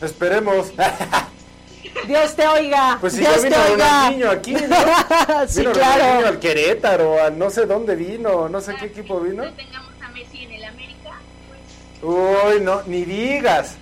Esperemos. 0.00 0.72
Dios 2.06 2.36
te 2.36 2.46
oiga. 2.46 2.98
Pues 3.00 3.14
si 3.14 3.20
Dios 3.20 3.42
vino 3.42 3.56
te 3.56 3.72
oiga. 3.72 4.10
niño 4.10 4.30
aquí, 4.30 4.52
¿no? 4.52 4.60
sí, 5.48 5.60
vino 5.60 5.72
claro. 5.72 6.26
al 6.26 6.38
Querétaro, 6.38 7.22
a 7.22 7.30
no 7.30 7.50
sé 7.50 7.66
dónde 7.66 7.96
vino, 7.96 8.48
no 8.48 8.60
sé 8.60 8.74
qué 8.76 8.86
equipo 8.86 9.20
vino. 9.20 9.44
Tengamos 9.52 9.92
a 10.02 10.08
Messi 10.10 10.44
en 10.44 10.52
el 10.52 10.64
América, 10.64 11.12
pues... 11.48 12.02
Uy, 12.02 12.60
no, 12.60 12.82
ni 12.86 13.04
digas. 13.04 13.76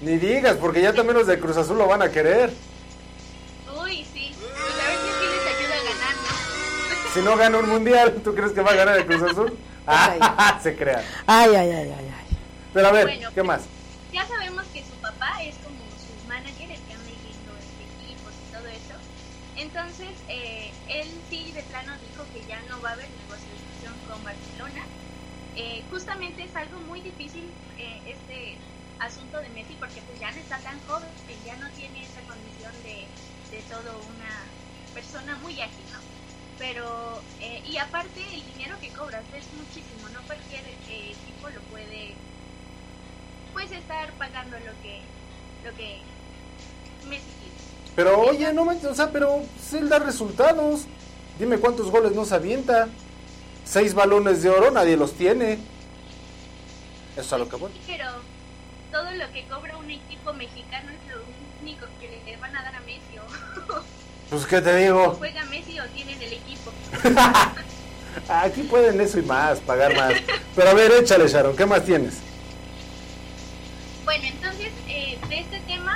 ni 0.00 0.18
digas, 0.18 0.56
porque 0.56 0.82
ya 0.82 0.92
también 0.92 1.18
los 1.18 1.26
de 1.26 1.38
Cruz 1.38 1.56
Azul 1.56 1.78
lo 1.78 1.86
van 1.86 2.02
a 2.02 2.10
querer. 2.10 2.52
Uy, 3.82 4.06
sí. 4.12 4.34
Pues 4.38 4.52
a 4.52 4.88
ver 4.88 4.98
si 4.98 5.26
les 5.26 5.56
ayuda 5.56 5.74
a 5.74 5.92
ganar, 5.92 6.14
¿no? 6.16 7.12
si 7.14 7.20
no 7.20 7.36
gana 7.36 7.58
un 7.58 7.68
mundial, 7.68 8.14
¿tú 8.24 8.34
crees 8.34 8.52
que 8.52 8.62
va 8.62 8.70
a 8.70 8.76
ganar 8.76 8.96
el 8.98 9.06
Cruz 9.06 9.22
Azul? 9.22 9.56
Ah, 9.86 10.58
se 10.62 10.74
crea. 10.76 11.02
Ay, 11.26 11.54
ay, 11.54 11.70
ay, 11.70 11.94
ay, 11.98 12.14
ay. 12.18 12.36
Pero 12.72 12.88
a 12.88 12.92
ver, 12.92 13.04
Bueno, 13.04 13.28
¿qué 13.28 13.34
pues, 13.34 13.46
más? 13.46 13.60
Ya 14.12 14.26
sabemos 14.26 14.70
que 14.72 14.84
su 14.84 14.98
papá 15.00 15.30
es 15.44 15.60
como 15.60 15.96
su 15.98 16.20
manager, 16.22 16.70
el 16.72 16.84
que 16.84 16.94
anda 16.94 17.12
yendo 17.12 17.56
este 17.58 17.84
equipos 17.84 18.40
y 18.40 18.48
todo 18.48 18.66
eso. 18.66 18.94
Entonces, 19.54 20.24
eh, 20.28 20.78
él 20.86 21.22
sí 21.28 21.52
de 21.52 21.64
plano 21.64 21.98
dijo 22.00 22.28
que 22.30 22.44
ya 22.46 22.62
no 22.62 22.80
va 22.82 22.90
a 22.90 22.92
haber 22.94 23.12
negociación 23.14 24.02
con 24.02 24.22
Barcelona. 24.24 24.80
Eh, 25.54 25.84
justamente 25.90 26.44
es 26.44 26.56
algo 26.56 26.80
muy 26.80 27.02
difícil 27.02 27.58
eh, 27.78 28.02
este 28.06 28.60
asunto 28.98 29.40
de 29.40 29.50
Messi 29.50 29.76
porque 29.76 30.02
pues 30.02 30.18
ya 30.20 30.32
no 30.32 30.40
está 30.40 30.62
tan 30.62 30.82
joven, 30.82 31.12
ya 31.44 31.56
no 31.56 31.72
tiene 31.74 32.04
esa 32.04 32.24
condición 32.26 32.82
de, 32.82 33.12
de 33.50 33.64
todo 33.64 34.04
una 34.04 34.56
persona 34.92 35.36
muy 35.38 35.60
ágil, 35.60 35.88
¿no? 35.90 35.98
Pero, 36.56 37.26
eh, 37.38 37.62
y 37.64 37.78
aparte 37.78 38.20
el 38.34 38.44
dinero 38.44 38.78
que 38.80 38.92
cobras 38.92 39.32
es 39.32 39.52
muchísimo, 39.52 40.08
no 40.10 40.26
cualquier 40.26 40.66
eh, 40.66 41.12
equipo 41.12 41.48
lo 41.50 41.66
puede 41.66 42.22
pues 43.60 43.72
estar 43.72 44.10
pagando 44.12 44.56
lo 44.58 44.72
que 44.82 45.00
lo 45.64 45.76
que 45.76 45.98
Messi. 47.08 47.24
Pero 47.94 48.20
oye, 48.20 48.52
no 48.54 48.64
manches, 48.64 48.86
o 48.86 48.94
sea, 48.94 49.10
pero 49.10 49.42
él 49.72 49.88
da 49.88 49.98
resultados. 49.98 50.82
Dime 51.38 51.58
cuántos 51.58 51.90
goles 51.90 52.12
nos 52.12 52.32
avienta. 52.32 52.88
Seis 53.64 53.94
balones 53.94 54.42
de 54.42 54.48
oro, 54.48 54.70
nadie 54.70 54.96
los 54.96 55.12
tiene. 55.12 55.54
Eso 57.12 57.20
es 57.20 57.32
a 57.32 57.38
lo 57.38 57.48
que 57.48 57.56
voy. 57.56 57.70
Pero 57.86 58.06
todo 58.90 59.10
lo 59.10 59.30
que 59.32 59.44
cobra 59.44 59.76
un 59.76 59.90
equipo 59.90 60.32
mexicano 60.32 60.90
es 60.90 61.14
lo 61.14 61.22
único 61.60 61.86
que 62.00 62.22
le 62.24 62.36
van 62.38 62.56
a 62.56 62.62
dar 62.62 62.76
a 62.76 62.80
Messi 62.80 63.18
o 63.18 63.82
Pues, 64.30 64.46
¿qué 64.46 64.60
te 64.60 64.76
digo? 64.76 65.16
juega 65.18 65.44
Messi 65.46 65.78
o 65.80 65.84
tienen 65.88 66.22
el 66.22 66.32
equipo. 66.32 66.72
Aquí 68.28 68.62
pueden 68.62 69.00
eso 69.00 69.18
y 69.18 69.22
más, 69.22 69.60
pagar 69.60 69.94
más. 69.96 70.14
Pero 70.56 70.70
a 70.70 70.74
ver, 70.74 70.92
échale, 70.92 71.28
Sharon, 71.28 71.56
¿qué 71.56 71.66
más 71.66 71.84
tienes? 71.84 72.29
Bueno, 74.04 74.24
entonces 74.32 74.72
eh, 74.86 75.24
de 75.28 75.40
este 75.40 75.60
tema 75.62 75.92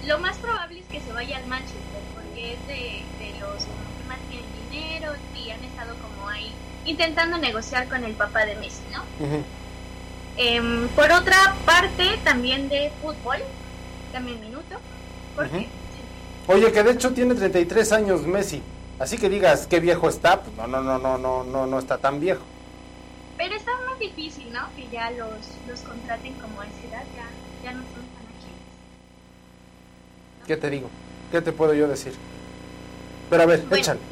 lo 0.00 0.18
más 0.20 0.38
probable 0.40 0.80
es 0.80 0.88
que 0.88 1.00
se 1.00 1.12
vaya 1.12 1.36
al 1.38 1.46
Manchester 1.46 2.08
porque 2.12 2.54
es 2.54 2.66
de, 2.66 3.14
de 3.18 3.34
los 3.38 3.66
que 3.96 4.04
más 4.04 4.26
tienen 4.26 4.52
dinero 4.52 5.12
y 5.32 5.50
han 5.50 5.64
estado 5.64 5.98
como 5.98 6.28
ahí 6.28 6.60
intentando 6.84 7.38
negociar 7.38 7.88
con 7.88 8.04
el 8.04 8.16
papá 8.16 8.44
de 8.46 8.56
Messi, 8.56 8.88
¿no? 8.88 9.12
Em, 10.36 10.94
por 10.94 11.10
otra 11.12 11.36
parte, 11.64 12.04
también 12.24 12.68
de 12.68 12.96
fútbol, 13.00 13.38
un 14.12 14.40
minuto, 14.40 14.76
porque 15.34 15.56
Ujú. 15.56 15.72
Oye, 16.46 16.72
que 16.72 16.82
de 16.82 16.92
hecho 16.92 17.14
tiene 17.14 17.34
33 17.34 17.92
años 17.92 18.26
Messi. 18.26 18.62
Así 18.98 19.18
que 19.18 19.28
digas 19.28 19.66
qué 19.66 19.80
viejo 19.80 20.08
está, 20.08 20.42
pues 20.42 20.54
no, 20.56 20.66
no, 20.66 20.82
no, 20.82 20.98
no, 20.98 21.18
no, 21.18 21.44
no, 21.44 21.66
no 21.66 21.78
está 21.78 22.00
tan 22.00 22.20
viejo. 22.20 22.44
pero 23.36 23.54
está 23.54 23.70
más 23.90 23.98
difícil, 24.00 24.52
¿no? 24.52 24.72
Que 24.74 24.88
ya 24.88 25.10
los, 25.10 25.60
los 25.64 25.82
contraten 25.82 26.38
como 26.38 26.60
a 26.60 26.68
esa 26.68 26.86
edad, 26.86 27.08
ya, 27.12 27.33
ya 27.64 27.72
no 27.74 27.86
son 27.88 28.12
tan 28.12 28.28
ágiles. 28.28 28.62
¿Qué 30.46 30.56
te 30.56 30.70
digo? 30.70 30.92
¿Qué 31.30 31.42
te 31.42 31.52
puedo 31.52 31.74
yo 31.74 31.88
decir? 31.88 32.20
Pero 33.28 33.42
a 33.42 33.46
ver, 33.46 33.60
Bueno. 33.60 33.76
échale. 33.76 34.06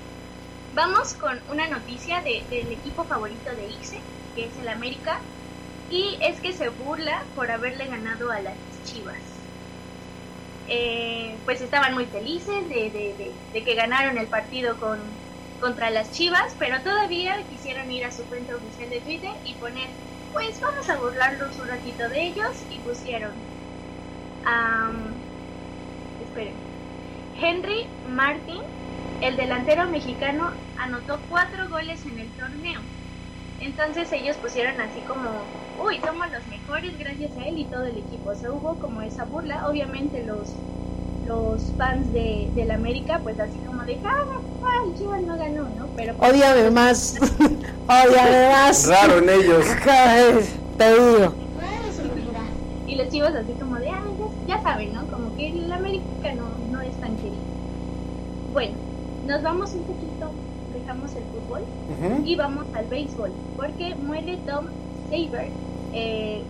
Vamos 0.73 1.15
con 1.15 1.41
una 1.49 1.69
noticia 1.69 2.21
de- 2.23 2.47
del 2.51 2.73
equipo 2.73 3.07
favorito 3.07 3.55
de 3.55 3.67
Ixe, 3.69 3.99
que 4.35 4.47
es 4.47 4.57
el 4.59 4.69
América, 4.69 5.13
y 5.89 6.19
es 6.23 6.41
que 6.41 6.53
se 6.53 6.71
burla 6.71 7.17
por 7.35 7.51
haberle 7.51 7.87
ganado 7.89 8.31
a 8.31 8.41
las 8.43 8.83
Chivas. 8.83 9.51
Eh, 10.67 11.43
pues 11.45 11.61
estaban 11.61 11.95
muy 11.95 12.07
felices 12.07 12.69
de, 12.69 12.91
de- 12.91 13.15
de- 13.19 13.41
de 13.53 13.65
que 13.65 13.75
ganaron 13.75 14.17
el 14.19 14.29
partido 14.29 14.79
con, 14.79 15.21
contra 15.59 15.91
las 15.91 16.13
Chivas, 16.13 16.57
pero 16.59 16.83
todavía 16.83 17.35
quisieron 17.49 17.91
ir 17.91 18.05
a 18.05 18.13
su 18.13 18.27
cuenta 18.29 18.57
oficial 18.57 18.89
de 18.91 19.03
Twitter 19.03 19.31
y 19.45 19.59
poner 19.59 19.91
pues 20.33 20.61
vamos 20.61 20.89
a 20.89 20.97
burlarnos 20.97 21.59
un 21.59 21.69
ratito 21.69 22.09
de 22.09 22.23
ellos 22.23 22.67
y 22.71 22.79
pusieron... 22.81 23.33
esperen. 26.21 26.55
Henry 27.41 27.87
Martin, 28.07 28.61
el 29.21 29.37
delantero 29.37 29.89
mexicano, 29.91 30.51
anotó 30.77 31.21
cuatro 31.29 31.69
goles 31.69 32.05
en 32.07 32.19
el 32.19 32.29
torneo. 32.37 32.81
Entonces 33.61 34.13
ellos 34.13 34.37
pusieron 34.39 34.81
así 34.81 35.01
como, 35.03 35.47
uy, 35.79 36.01
somos 36.01 36.31
los 36.33 36.47
mejores 36.49 36.99
gracias 36.99 37.37
a 37.37 37.47
él 37.47 37.59
y 37.59 37.65
todo 37.67 37.85
el 37.85 37.97
equipo. 37.97 38.31
O 38.31 38.53
hubo 38.55 38.79
como 38.79 39.03
esa 39.03 39.25
burla. 39.25 39.67
Obviamente 39.69 40.25
los 40.25 40.49
los 41.27 41.63
fans 41.77 42.13
de, 42.13 42.51
del 42.55 42.71
América, 42.71 43.21
pues 43.23 43.39
así 43.39 43.59
como 43.67 43.83
de, 43.85 43.99
ah, 44.05 44.25
ah 44.65 44.85
el 44.87 44.99
Chivas 44.99 45.23
no 45.23 45.37
ganó, 45.37 45.63
¿no? 45.63 45.87
Pero 45.97 46.15
pues, 46.15 46.33
Odiame 46.33 46.71
más, 46.71 47.17
odiame 47.87 48.49
más. 48.49 48.89
Raro 48.89 49.19
en 49.19 49.29
ellos. 49.29 49.67
Te 50.79 50.95
digo. 50.95 51.35
Y 52.87 52.97
los 52.97 53.09
chivos 53.09 53.31
así 53.35 53.53
como 53.59 53.77
de, 53.77 53.89
ah, 53.89 54.03
ya, 54.47 54.63
saben, 54.63 54.93
¿no? 54.93 55.07
Como 55.07 55.35
que 55.37 55.49
el 55.49 55.73
América 55.73 56.35
no, 56.37 56.45
no 56.71 56.83
es 56.83 56.95
tan 57.01 57.17
querido. 57.17 57.37
Bueno, 58.53 58.75
nos 59.27 59.43
vamos 59.43 59.73
un 59.73 59.85
poquito, 59.85 60.31
dejamos 60.75 61.11
el 61.17 61.23
fútbol 61.25 61.63
y 62.25 62.37
vamos 62.37 62.67
al 62.75 62.87
béisbol, 62.87 63.31
porque 63.57 63.95
muere 63.95 64.39
Tom 64.47 64.67
Saber, 65.09 65.49
eh, 65.95 66.43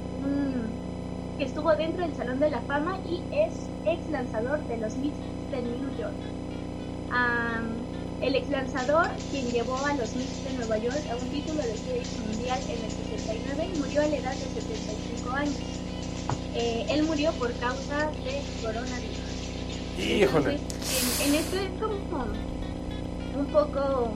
que 1.43 1.49
estuvo 1.49 1.74
dentro 1.74 2.07
del 2.07 2.14
Salón 2.14 2.38
de 2.38 2.51
la 2.51 2.61
Fama 2.61 3.01
y 3.05 3.16
es 3.34 3.53
ex 3.84 4.09
lanzador 4.12 4.61
de 4.68 4.76
los 4.76 4.97
Mets 4.99 5.16
de 5.51 5.61
New 5.61 5.99
York. 5.99 6.14
el 8.20 8.36
ex 8.36 8.49
lanzador, 8.49 9.09
quien 9.32 9.51
llevó 9.51 9.76
a 9.84 9.93
los 9.95 10.14
Mets 10.14 10.45
de 10.45 10.53
Nueva 10.53 10.78
York 10.78 11.03
a 11.11 11.16
un 11.16 11.28
título 11.30 11.61
de 11.61 11.76
serie 11.76 12.03
mundial 12.28 12.61
en 12.62 12.84
el 12.84 12.90
69, 12.93 13.70
murió 13.76 14.03
a 14.03 14.07
la 14.07 14.16
edad 14.18 14.30
de 14.30 14.61
75 14.61 15.30
años. 15.30 15.57
Eh, 16.55 16.86
él 16.90 17.03
murió 17.03 17.32
por 17.32 17.53
causa 17.55 18.12
de 18.22 18.40
coronavirus. 18.62 19.99
Híjole. 19.99 20.61
en, 21.26 21.34
esto 21.34 21.57
es 21.57 21.70
como 21.80 22.26
un 23.36 23.47
poco 23.47 24.12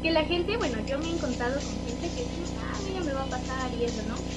que 0.00 0.10
la 0.10 0.24
gente, 0.24 0.56
bueno, 0.56 0.78
yo 0.86 0.98
me 1.00 1.04
he 1.04 1.12
encontrado 1.16 1.60
con 1.60 1.74
gente 1.86 2.08
que 2.16 2.22
dice, 2.22 2.56
ah, 2.62 2.78
mira, 2.88 3.04
me 3.04 3.12
va 3.12 3.24
a 3.24 3.26
pasar 3.26 3.70
y 3.78 3.84
eso, 3.84 4.00
¿no? 4.08 4.35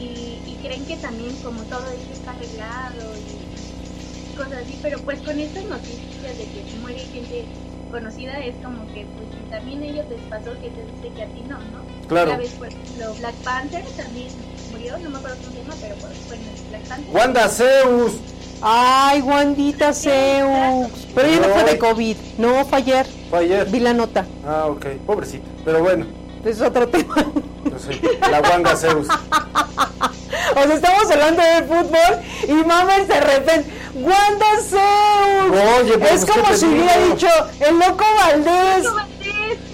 Y, 0.00 0.58
creen 0.62 0.84
que 0.84 0.96
también 0.96 1.34
como 1.42 1.62
todo 1.64 1.84
esto 1.90 2.12
está 2.12 2.32
arreglado 2.32 3.16
y 3.16 4.36
cosas 4.36 4.64
así, 4.64 4.78
pero 4.82 4.98
pues 5.00 5.20
con 5.20 5.38
estas 5.38 5.64
noticias 5.64 6.38
de 6.38 6.44
que 6.44 6.76
muere 6.80 6.98
gente 6.98 7.46
conocida 7.90 8.38
es 8.38 8.54
como 8.62 8.86
que 8.92 9.06
pues 9.06 9.50
también 9.50 9.82
a 9.82 9.86
ellos 9.86 10.06
les 10.08 10.20
pasó 10.22 10.52
que 10.60 10.70
te 10.70 10.84
dice 10.84 11.14
que 11.14 11.22
a 11.22 11.26
ti 11.26 11.42
no, 11.48 11.58
¿no? 11.58 12.08
Claro. 12.08 12.36
vez, 12.38 12.50
por 12.52 12.68
ejemplo, 12.68 13.14
Black 13.18 13.34
Panther 13.36 13.84
también 13.96 14.28
murió, 14.70 14.98
no 14.98 15.10
me 15.10 15.18
acuerdo 15.18 15.36
cómo 15.38 15.52
se 15.52 15.62
llama, 15.62 15.74
pero 15.80 15.94
pues 15.96 16.18
fue 16.26 16.36
en 16.36 16.42
el 16.42 16.68
Black 16.68 16.88
Panther. 16.88 17.14
Wanda 17.14 17.48
Zeus. 17.48 18.12
Ay, 18.62 19.22
Wandita 19.22 19.92
Zeus. 19.94 21.06
Pero 21.14 21.28
ella 21.28 21.40
no 21.40 21.54
fue 21.54 21.64
de 21.64 21.78
COVID, 21.78 22.16
no, 22.38 22.64
fue 22.66 22.78
ayer. 22.78 23.06
Fue 23.30 23.38
ayer. 23.40 23.66
Vi 23.70 23.80
la 23.80 23.94
nota. 23.94 24.26
Ah, 24.46 24.66
ok, 24.66 24.86
pobrecito, 25.06 25.46
pero 25.64 25.82
bueno. 25.82 26.06
Es 26.44 26.60
otro 26.60 26.88
tema. 26.90 27.14
la 28.30 28.40
Wanda 28.40 28.76
Zeus. 28.76 29.08
O 30.50 30.62
sea, 30.62 30.74
estamos 30.74 31.10
hablando 31.10 31.42
de 31.42 31.62
fútbol 31.62 32.20
y 32.48 32.52
Mamer 32.52 33.06
de 33.06 33.20
repente, 33.20 33.70
Wanda 33.94 34.46
Zeus. 34.62 35.80
Oye, 35.80 36.14
es 36.14 36.24
como 36.24 36.54
si 36.54 36.66
hubiera 36.66 36.96
dicho, 37.06 37.28
el 37.60 37.78
loco 37.78 38.04
Valdés. 38.18 38.86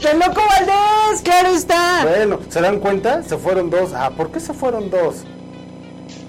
El 0.03 0.19
loco 0.19 0.41
Valdés, 0.49 1.23
claro 1.23 1.49
está. 1.49 2.05
Bueno, 2.05 2.41
¿se 2.49 2.61
dan 2.61 2.81
cuenta? 2.81 3.23
Se 3.23 3.37
fueron 3.37 3.71
dos. 3.71 3.93
Ah, 3.95 4.11
¿por 4.11 4.31
qué 4.31 4.41
se 4.41 4.53
fueron 4.53 4.91
dos? 4.91 5.17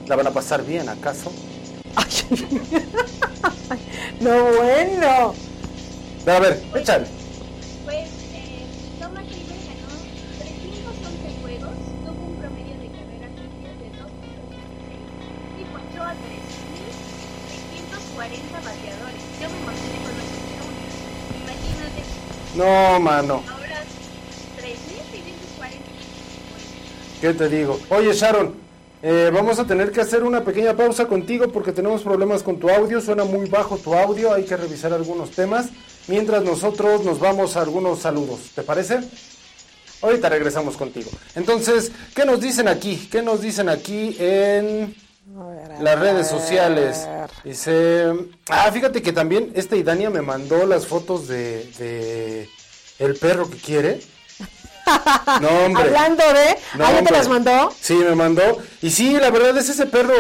¿La 0.07 0.15
van 0.15 0.27
a 0.27 0.31
pasar 0.31 0.63
bien, 0.63 0.87
acaso? 0.89 1.31
no, 4.19 4.43
bueno. 4.43 5.33
A 6.25 6.39
ver, 6.39 6.61
échale. 6.75 7.07
No, 22.58 22.99
mano. 22.99 23.43
Ahora 23.47 23.84
¿Qué 27.22 27.34
te 27.34 27.49
digo? 27.49 27.80
Oye, 27.89 28.14
Sharon, 28.14 28.55
eh, 29.03 29.30
vamos 29.32 29.60
a 29.60 29.66
tener 29.66 29.91
que 29.91 30.01
hacer 30.01 30.24
una 30.24 30.43
pequeña 30.43 30.76
pausa 30.76 31.08
contigo 31.08 31.47
porque 31.49 31.72
tenemos 31.72 32.01
problemas 32.01 32.41
con 32.41 32.60
tu 32.60 32.70
audio. 32.70 32.99
Suena 32.99 33.26
muy 33.26 33.47
bajo 33.47 33.78
tu 33.78 33.93
audio, 33.93 34.34
hay 34.34 34.43
que 34.43 34.58
revisar 34.58 34.91
algunos 34.91 35.32
temas. 35.32 35.68
Mientras 36.08 36.43
nosotros 36.43 37.05
nos 37.05 37.20
vamos 37.20 37.55
a 37.55 37.62
algunos 37.62 37.99
saludos. 37.99 38.39
¿Te 38.55 38.64
parece? 38.64 39.01
Ahorita 40.01 40.30
regresamos 40.30 40.78
contigo. 40.78 41.12
Entonces, 41.36 41.91
¿qué 42.16 42.26
nos 42.26 42.41
dicen 42.41 42.68
aquí? 42.68 43.08
¿Qué 43.12 43.22
nos 43.22 43.41
dicen 43.41 43.70
aquí 43.70 44.16
en 44.20 44.95
las 45.82 45.99
redes 45.99 46.28
sociales? 46.28 47.07
Dice, 47.43 48.13
ah, 48.49 48.71
fíjate 48.71 49.01
que 49.01 49.13
también 49.13 49.51
esta 49.55 49.75
Idania 49.75 50.09
me 50.09 50.21
mandó 50.21 50.65
las 50.65 50.88
fotos 50.88 51.28
de, 51.28 52.47
el 52.99 53.15
perro 53.15 53.49
que 53.49 53.57
quiere. 53.57 54.01
No, 55.41 55.49
hombre. 55.65 55.84
Hablando 55.84 56.23
de, 56.23 56.57
no, 56.78 57.03
te 57.03 57.11
las 57.11 57.28
mandó? 57.28 57.73
Sí, 57.78 57.95
me 57.95 58.15
mandó. 58.15 58.57
Y 58.82 58.89
sí, 58.89 59.17
la 59.19 59.30
verdad 59.32 59.57
es 59.57 59.67
ese 59.67 59.86
perro, 59.86 60.13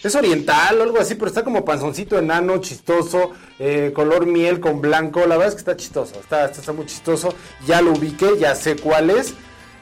es 0.00 0.14
oriental 0.14 0.78
o 0.78 0.84
algo 0.84 1.00
así, 1.00 1.16
pero 1.16 1.26
está 1.26 1.42
como 1.42 1.64
panzoncito 1.64 2.16
enano, 2.16 2.58
chistoso, 2.58 3.32
eh, 3.58 3.90
color 3.92 4.26
miel 4.26 4.60
con 4.60 4.80
blanco. 4.80 5.26
La 5.26 5.36
verdad 5.36 5.48
es 5.48 5.54
que 5.54 5.58
está 5.58 5.76
chistoso, 5.76 6.20
está, 6.20 6.44
está, 6.44 6.72
muy 6.72 6.86
chistoso. 6.86 7.34
Ya 7.66 7.82
lo 7.82 7.94
ubiqué, 7.94 8.38
ya 8.38 8.54
sé 8.54 8.76
cuál 8.76 9.10
es. 9.10 9.34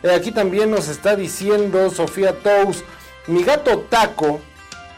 Eh, 0.03 0.11
aquí 0.11 0.33
también 0.33 0.71
nos 0.71 0.89
está 0.89 1.17
diciendo 1.17 1.91
Sofía 1.91 2.35
Tous, 2.43 2.83
mi 3.27 3.45
gato 3.45 3.81
Taco 3.91 4.41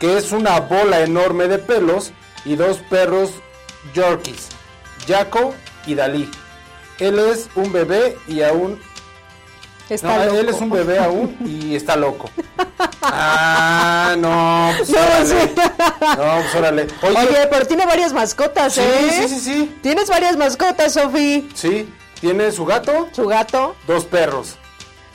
que 0.00 0.16
es 0.16 0.32
una 0.32 0.60
bola 0.60 1.00
enorme 1.00 1.48
de 1.48 1.58
pelos 1.58 2.12
y 2.44 2.56
dos 2.56 2.78
perros 2.90 3.30
Yorkies, 3.94 4.48
Jaco 5.06 5.54
y 5.86 5.94
Dalí. 5.94 6.30
Él 6.98 7.18
es 7.18 7.48
un 7.54 7.72
bebé 7.72 8.16
y 8.26 8.42
aún 8.42 8.80
Está 9.88 10.24
Él 10.24 10.48
es 10.48 10.56
un 10.60 10.70
bebé 10.70 10.98
aún 10.98 11.36
y 11.44 11.76
está 11.76 11.96
loco. 11.96 12.30
Ah, 13.08 14.16
no, 14.18 14.72
pues 14.76 14.90
no, 14.90 14.98
órale. 14.98 15.54
No, 15.54 16.42
pues 16.42 16.54
órale. 16.56 16.86
Oye, 17.02 17.48
pero 17.48 17.64
tiene 17.66 17.86
varias 17.86 18.12
mascotas, 18.12 18.76
¿eh? 18.78 19.10
Sí, 19.10 19.28
sí, 19.28 19.40
sí. 19.40 19.78
Tienes 19.80 20.08
varias 20.08 20.36
mascotas, 20.36 20.94
Sofi. 20.94 21.48
Sí, 21.54 21.88
tiene 22.20 22.50
su 22.50 22.64
gato. 22.64 23.08
Su 23.12 23.28
gato. 23.28 23.76
Dos 23.86 24.06
perros. 24.06 24.56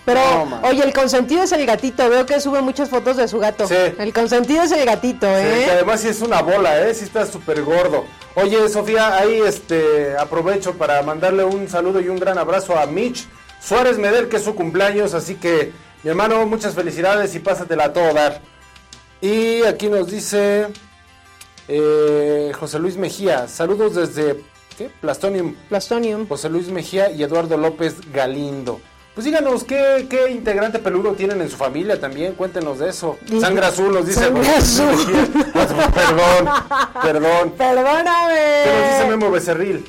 Pero, 0.04 0.22
oye, 0.64 0.84
el 0.84 0.94
consentido 0.94 1.44
es 1.44 1.52
el 1.52 1.66
gatito. 1.66 2.10
Veo 2.10 2.26
que 2.26 2.40
sube 2.40 2.62
muchas 2.62 2.90
fotos 2.90 3.18
de 3.18 3.28
su 3.28 3.38
gato. 3.38 3.68
Sí. 3.68 3.76
El 4.00 4.12
consentido 4.14 4.64
es 4.64 4.72
el 4.72 4.84
gatito, 4.86 5.28
¿eh? 5.28 5.60
Sí, 5.60 5.66
que 5.66 5.72
además 5.72 6.02
sí 6.02 6.08
es 6.08 6.22
una 6.22 6.42
bola, 6.42 6.82
¿eh? 6.88 6.94
Sí 6.94 7.06
está 7.06 7.26
súper 7.26 7.62
gordo. 7.62 8.06
Oye, 8.34 8.68
Sofía, 8.70 9.18
ahí 9.18 9.42
este, 9.46 10.18
aprovecho 10.18 10.74
para 10.74 11.02
mandarle 11.04 11.44
un 11.44 11.70
saludo 11.70 12.02
y 12.02 12.10
un 12.10 12.18
gran 12.18 12.38
abrazo 12.38 12.78
a 12.80 12.88
Mitch 12.88 13.28
Suárez 13.62 14.00
Medel, 14.00 14.28
que 14.28 14.38
es 14.38 14.44
su 14.44 14.56
cumpleaños. 14.56 15.14
Así 15.14 15.36
que, 15.36 15.72
mi 16.04 16.10
hermano, 16.10 16.48
muchas 16.48 16.74
felicidades 16.74 17.36
y 17.36 17.40
pásatela 17.40 17.86
a 17.86 17.94
todo 17.94 18.12
dar. 18.14 18.42
Y 19.22 19.62
aquí 19.66 19.88
nos 19.88 20.08
dice 20.10 20.68
eh, 21.68 22.52
José 22.60 22.80
Luis 22.80 22.98
Mejía. 22.98 23.48
Saludos 23.48 23.94
desde, 23.94 24.42
¿qué? 24.80 24.90
Plastonium. 25.00 25.54
Plastonium. 25.70 26.28
José 26.28 26.50
Luis 26.50 26.70
Mejía 26.70 27.12
y 27.12 27.22
Eduardo 27.22 27.56
López 27.56 27.98
Galindo. 28.12 28.82
Pues 29.22 29.28
díganos 29.28 29.64
¿qué, 29.66 30.08
qué, 30.10 30.32
integrante 30.32 30.80
peludo 30.80 31.14
tienen 31.14 31.42
en 31.42 31.50
su 31.52 31.56
familia 31.56 32.00
también, 32.00 32.34
cuéntenos 32.34 32.80
de 32.80 32.90
eso. 32.90 33.20
Sangre 33.40 33.68
azul 33.68 33.94
nos 33.94 34.08
dice. 34.08 34.20
Sangre 34.20 34.50
azul. 34.50 35.32
perdón, 35.54 36.50
perdón. 37.04 37.54
Perdóname. 37.56 38.64
¿Qué 38.64 38.72
nos 38.74 38.90
dice 38.90 39.06
Memo 39.08 39.30
Becerril? 39.30 39.86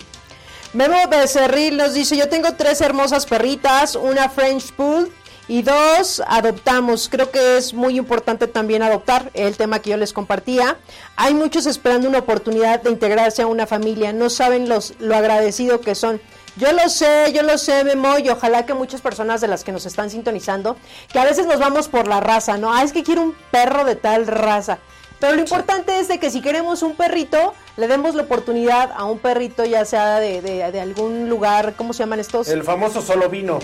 Memo 0.74 0.98
Becerril 1.08 1.78
nos 1.78 1.94
dice, 1.94 2.14
yo 2.14 2.28
tengo 2.28 2.52
tres 2.58 2.82
hermosas 2.82 3.24
perritas, 3.24 3.96
una 3.96 4.28
French 4.28 4.70
Pool 4.72 5.10
y 5.48 5.62
dos 5.62 6.22
adoptamos. 6.26 7.08
Creo 7.10 7.30
que 7.30 7.56
es 7.56 7.72
muy 7.72 7.96
importante 7.96 8.46
también 8.48 8.82
adoptar, 8.82 9.30
el 9.32 9.56
tema 9.56 9.78
que 9.78 9.88
yo 9.88 9.96
les 9.96 10.12
compartía. 10.12 10.76
Hay 11.16 11.32
muchos 11.32 11.64
esperando 11.64 12.06
una 12.06 12.18
oportunidad 12.18 12.82
de 12.82 12.90
integrarse 12.90 13.40
a 13.40 13.46
una 13.46 13.66
familia, 13.66 14.12
no 14.12 14.28
saben 14.28 14.68
los, 14.68 14.92
lo 14.98 15.16
agradecido 15.16 15.80
que 15.80 15.94
son. 15.94 16.20
Yo 16.56 16.70
lo 16.72 16.88
sé, 16.88 17.32
yo 17.32 17.42
lo 17.42 17.56
sé, 17.56 17.82
Memo, 17.84 18.18
y 18.18 18.28
ojalá 18.28 18.66
que 18.66 18.74
muchas 18.74 19.00
personas 19.00 19.40
de 19.40 19.48
las 19.48 19.64
que 19.64 19.72
nos 19.72 19.86
están 19.86 20.10
sintonizando, 20.10 20.76
que 21.10 21.18
a 21.18 21.24
veces 21.24 21.46
nos 21.46 21.58
vamos 21.58 21.88
por 21.88 22.06
la 22.06 22.20
raza, 22.20 22.58
¿no? 22.58 22.72
Ah, 22.74 22.82
es 22.82 22.92
que 22.92 23.02
quiero 23.02 23.22
un 23.22 23.34
perro 23.50 23.84
de 23.84 23.96
tal 23.96 24.26
raza. 24.26 24.78
Pero 25.18 25.34
lo 25.34 25.40
importante 25.40 25.98
es 26.00 26.08
de 26.08 26.18
que 26.18 26.30
si 26.30 26.42
queremos 26.42 26.82
un 26.82 26.94
perrito, 26.94 27.54
le 27.76 27.88
demos 27.88 28.14
la 28.16 28.24
oportunidad 28.24 28.90
a 28.94 29.04
un 29.04 29.18
perrito, 29.18 29.64
ya 29.64 29.84
sea 29.84 30.18
de, 30.18 30.42
de, 30.42 30.80
algún 30.80 31.30
lugar, 31.30 31.74
¿cómo 31.76 31.92
se 31.92 32.00
llaman 32.00 32.20
estos? 32.20 32.48
El 32.48 32.64
famoso 32.64 33.00
solo 33.00 33.28
vino. 33.28 33.60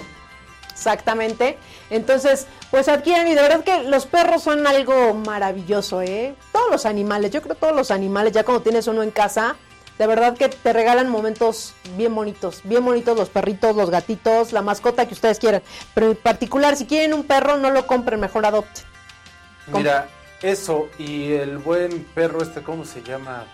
Exactamente. 0.70 1.58
Entonces, 1.90 2.46
pues 2.70 2.86
adquieren 2.86 3.26
y 3.26 3.34
de 3.34 3.42
verdad 3.42 3.64
que 3.64 3.82
los 3.82 4.06
perros 4.06 4.44
son 4.44 4.66
algo 4.68 5.14
maravilloso, 5.14 6.00
¿eh? 6.00 6.36
Todos 6.52 6.70
los 6.70 6.86
animales, 6.86 7.32
yo 7.32 7.42
creo 7.42 7.56
todos 7.56 7.74
los 7.74 7.90
animales, 7.90 8.32
ya 8.32 8.44
cuando 8.44 8.62
tienes 8.62 8.86
uno 8.86 9.02
en 9.02 9.10
casa, 9.10 9.56
de 9.98 10.06
verdad 10.06 10.36
que 10.36 10.48
te 10.48 10.72
regalan 10.72 11.08
momentos 11.08 11.74
bien 11.96 12.14
bonitos, 12.14 12.60
bien 12.64 12.84
bonitos 12.84 13.16
los 13.16 13.28
perritos, 13.28 13.74
los 13.74 13.90
gatitos, 13.90 14.52
la 14.52 14.62
mascota 14.62 15.06
que 15.06 15.14
ustedes 15.14 15.38
quieran. 15.38 15.62
Pero 15.94 16.10
en 16.12 16.16
particular, 16.16 16.76
si 16.76 16.86
quieren 16.86 17.14
un 17.14 17.24
perro, 17.24 17.56
no 17.56 17.70
lo 17.70 17.86
compren, 17.86 18.20
mejor 18.20 18.46
adopten. 18.46 18.84
Mira, 19.66 20.08
eso 20.40 20.88
y 20.98 21.32
el 21.32 21.58
buen 21.58 22.04
perro 22.14 22.42
este, 22.42 22.62
¿cómo 22.62 22.84
se 22.84 23.02
llama? 23.02 23.44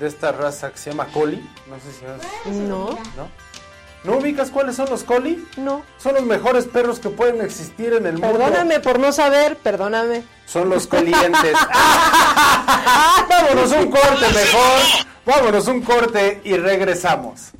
De 0.00 0.08
esta 0.08 0.32
raza 0.32 0.70
que 0.72 0.78
se 0.78 0.90
llama 0.90 1.06
Collie. 1.06 1.42
No 1.66 1.76
sé 1.76 1.92
si 1.92 2.04
es... 2.50 2.56
No. 2.56 2.90
¿No? 3.16 3.28
¿No 4.04 4.18
ubicas 4.18 4.50
cuáles 4.50 4.76
son 4.76 4.88
los 4.90 5.02
Collie? 5.02 5.42
No. 5.56 5.82
Son 5.98 6.14
los 6.14 6.24
mejores 6.24 6.66
perros 6.66 7.00
que 7.00 7.08
pueden 7.08 7.40
existir 7.40 7.92
en 7.92 8.06
el 8.06 8.18
mundo. 8.18 8.38
Perdóname 8.38 8.78
por 8.80 9.00
no 9.00 9.10
saber, 9.10 9.56
perdóname. 9.56 10.22
Son 10.46 10.68
los 10.68 10.86
colientes. 10.86 11.56
Vámonos 13.28 13.72
un 13.72 13.90
corte 13.90 14.26
mejor. 14.32 15.06
Vámonos 15.26 15.66
un 15.66 15.82
corte 15.82 16.40
y 16.44 16.56
regresamos. 16.56 17.50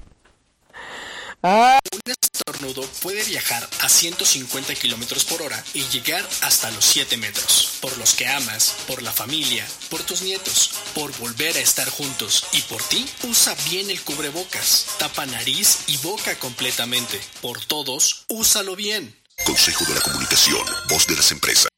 Un 1.43 2.13
estornudo 2.23 2.83
puede 3.03 3.25
viajar 3.25 3.69
a 3.83 3.89
150 3.89 4.73
kilómetros 4.77 5.25
por 5.25 5.43
hora 5.43 5.63
y 5.75 5.83
llegar 5.89 6.25
hasta 6.43 6.71
los 6.71 6.85
7 6.85 7.17
metros. 7.17 7.79
Por 7.81 7.99
los 7.99 8.15
que 8.15 8.29
amas, 8.29 8.77
por 8.87 9.03
la 9.03 9.11
familia, 9.11 9.67
por 9.91 10.01
tus 10.05 10.23
nietos, 10.23 10.71
por 10.95 11.11
volver 11.19 11.57
a 11.57 11.61
estar 11.61 11.89
juntos 11.89 12.47
y 12.53 12.63
por 12.63 12.83
ti, 12.85 13.05
usa 13.25 13.57
bien 13.69 13.91
el 13.91 14.01
cubrebocas. 14.01 14.87
Tapa 15.01 15.27
nariz 15.27 15.81
y 15.89 15.97
boca 15.99 16.39
completamente. 16.39 17.21
Por 17.43 17.65
todos, 17.65 18.27
úsalo 18.29 18.77
bien. 18.77 19.13
Consejo 19.45 19.85
de 19.87 19.95
la 19.95 20.01
Comunicación, 20.03 20.65
voz 20.89 21.09
de 21.09 21.17
las 21.17 21.33
empresas. 21.33 21.76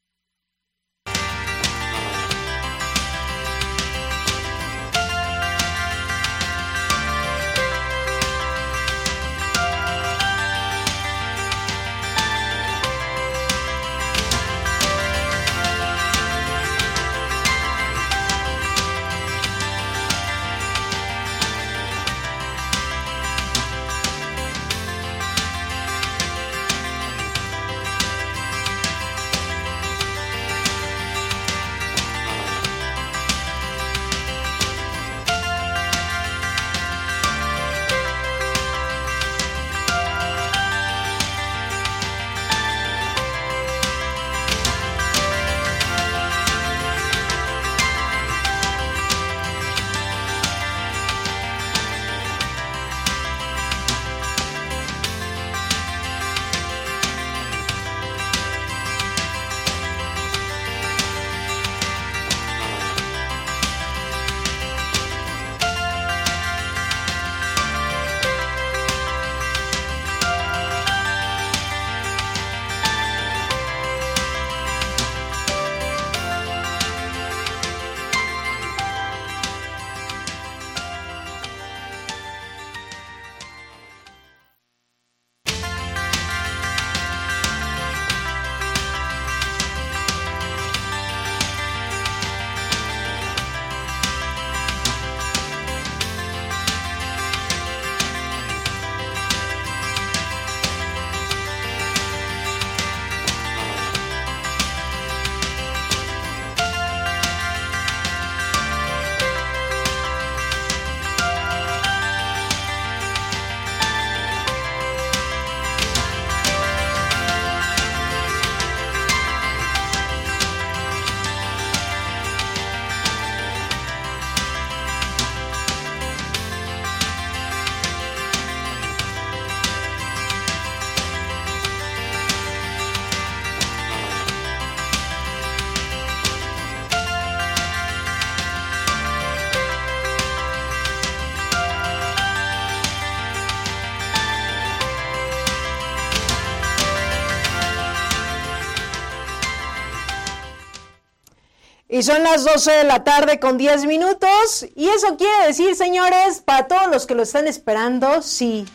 Y 151.91 152.03
son 152.03 152.21
las 152.21 152.45
12 152.45 152.71
de 152.71 152.83
la 152.83 153.03
tarde 153.03 153.39
con 153.39 153.57
10 153.57 153.85
minutos. 153.85 154.67
Y 154.75 154.87
eso 154.89 155.17
quiere 155.17 155.47
decir, 155.47 155.75
señores, 155.75 156.43
para 156.45 156.67
todos 156.67 156.87
los 156.91 157.07
que 157.07 157.15
lo 157.15 157.23
están 157.23 157.47
esperando, 157.47 158.21
sí, 158.21 158.67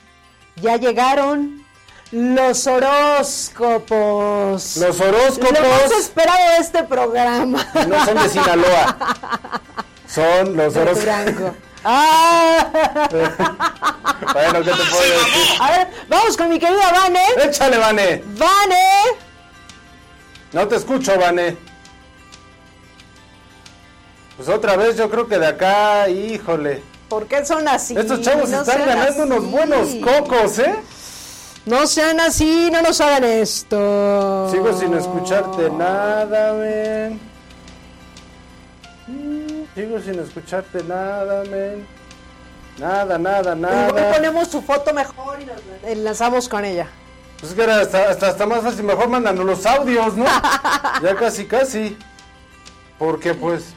ya 0.57 0.77
llegaron 0.79 1.65
los 2.11 2.67
horóscopos. 2.67 3.93
Los 4.79 5.01
horóscopos. 5.01 5.53
Lo 5.53 5.61
más 5.61 5.93
esperado 5.93 6.51
de 6.51 6.57
este 6.59 6.83
programa. 6.83 7.65
No 7.87 8.05
son 8.05 8.21
de 8.21 8.29
Sinaloa. 8.29 8.97
Son 10.09 10.57
los 10.57 10.77
horóscopos. 10.77 11.55
Ah. 11.85 12.67
bueno, 14.33 14.63
¿qué 14.65 14.71
te 14.71 14.77
puedo 14.77 15.03
decir? 15.03 15.57
A 15.61 15.71
ver, 15.71 15.89
vamos 16.09 16.37
con 16.37 16.49
mi 16.49 16.59
querida 16.59 16.91
Vane. 16.93 17.25
Échale, 17.45 17.79
Vane. 17.79 18.25
Vane. 18.27 19.19
No 20.53 20.67
te 20.67 20.77
escucho, 20.77 21.19
Vane. 21.19 21.74
Pues 24.37 24.49
otra 24.49 24.77
vez 24.77 24.97
yo 24.97 25.09
creo 25.09 25.29
que 25.29 25.39
de 25.39 25.47
acá, 25.47 26.09
híjole. 26.09 26.83
¿Por 27.09 27.27
qué 27.27 27.45
son 27.45 27.69
así? 27.69 27.97
Estos 27.97 28.21
chavos 28.23 28.51
No 28.51 28.63
están 28.63 28.85
ganando 28.85 29.23
unos 29.23 29.51
buenos 29.51 29.89
cocos, 30.03 30.59
¿eh? 30.59 30.75
No 31.67 31.87
sean 31.87 32.21
así, 32.21 32.69
no 32.71 32.83
nos 32.83 33.01
hagan 33.01 33.25
esto. 33.25 34.49
Sigo 34.51 34.73
sin 34.79 34.93
escucharte 34.95 35.71
nada, 35.71 36.53
men. 36.55 37.21
Sigo 39.75 40.01
sin 40.01 40.19
escucharte 40.19 40.83
nada, 40.85 41.43
men. 41.45 41.87
Nada, 42.79 43.17
nada, 43.17 43.55
nada. 43.55 44.13
ponemos 44.13 44.49
su 44.49 44.61
foto 44.61 44.93
mejor 44.93 45.41
y 45.41 45.47
nos 45.47 45.57
enlazamos 45.85 46.49
con 46.49 46.65
ella. 46.65 46.89
Pues 47.39 47.53
es 47.53 47.57
que 47.57 47.63
era 47.65 47.81
hasta, 47.81 48.11
hasta, 48.11 48.29
hasta 48.29 48.47
más 48.47 48.63
fácil, 48.63 48.85
mejor 48.85 49.09
mándanos 49.09 49.45
los 49.45 49.65
audios, 49.65 50.17
¿no? 50.17 50.25
ya 51.03 51.15
casi, 51.15 51.47
casi. 51.47 51.97
Porque 52.99 53.35
pues... 53.35 53.75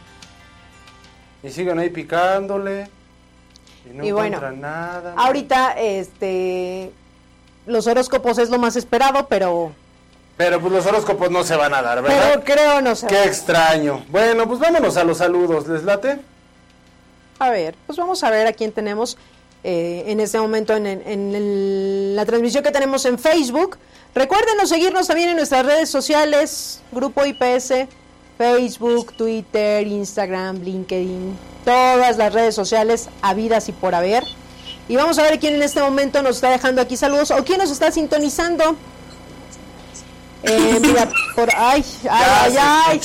Y 1.44 1.50
siguen 1.50 1.80
ahí 1.80 1.90
picándole. 1.90 2.90
Y 3.90 3.94
no 3.96 4.04
Y 4.04 4.12
bueno, 4.12 4.40
nada. 4.52 5.14
Ahorita, 5.18 5.72
este, 5.80 6.92
los 7.66 7.88
horóscopos 7.88 8.38
es 8.38 8.50
lo 8.50 8.58
más 8.58 8.76
esperado, 8.76 9.28
pero, 9.28 9.72
Pero 10.36 10.60
pues 10.60 10.74
los 10.74 10.86
horóscopos 10.86 11.32
no 11.32 11.44
se 11.44 11.56
van 11.56 11.74
a 11.74 11.82
dar, 11.82 12.02
¿verdad? 12.02 12.30
pero 12.34 12.44
creo 12.44 12.82
no 12.82 12.96
sé. 12.96 13.08
Qué 13.08 13.24
extraño. 13.24 14.04
Bueno, 14.10 14.48
pues 14.48 14.60
vámonos 14.60 14.98
a 14.98 15.04
los 15.04 15.18
saludos. 15.20 15.68
¿Les 15.68 15.84
late? 15.84 16.20
A 17.40 17.50
ver, 17.50 17.76
pues 17.86 17.98
vamos 17.98 18.24
a 18.24 18.30
ver 18.32 18.48
a 18.48 18.54
quién 18.54 18.72
tenemos 18.72 19.18
eh, 19.64 20.04
en 20.08 20.20
este 20.20 20.40
momento 20.40 20.76
en, 20.76 20.88
en- 20.88 21.02
en 21.06 21.36
el- 21.36 22.16
la 22.16 22.26
transmisión 22.26 22.64
que 22.64 22.72
tenemos 22.72 23.06
en 23.06 23.18
Facebook. 23.20 23.78
Recuérdenos 24.16 24.70
seguirnos 24.70 25.08
también 25.08 25.30
en 25.30 25.36
nuestras 25.36 25.66
redes 25.66 25.90
sociales, 25.90 26.82
Grupo 26.92 27.24
IPS, 27.26 27.88
Facebook, 28.38 29.14
Twitter, 29.14 29.86
Instagram, 29.88 30.62
LinkedIn, 30.62 31.38
todas 31.66 32.18
las 32.18 32.34
redes 32.34 32.56
sociales 32.56 33.10
habidas 33.22 33.68
y 33.70 33.72
por 33.72 33.96
haber. 33.96 34.24
Y 34.88 34.96
vamos 34.96 35.18
a 35.20 35.24
ver 35.24 35.40
quién 35.40 35.56
en 35.56 35.64
este 35.64 35.82
momento 35.82 36.22
nos 36.22 36.36
está 36.38 36.50
dejando 36.52 36.82
aquí 36.82 36.96
saludos 36.96 37.32
o 37.32 37.44
quién 37.44 37.58
nos 37.58 37.72
está 37.72 37.92
sintonizando. 37.92 38.76
Eh, 40.44 40.80
mira, 40.82 41.10
por 41.36 41.50
ay, 41.56 41.84
ay, 42.10 42.56
ay, 42.60 43.02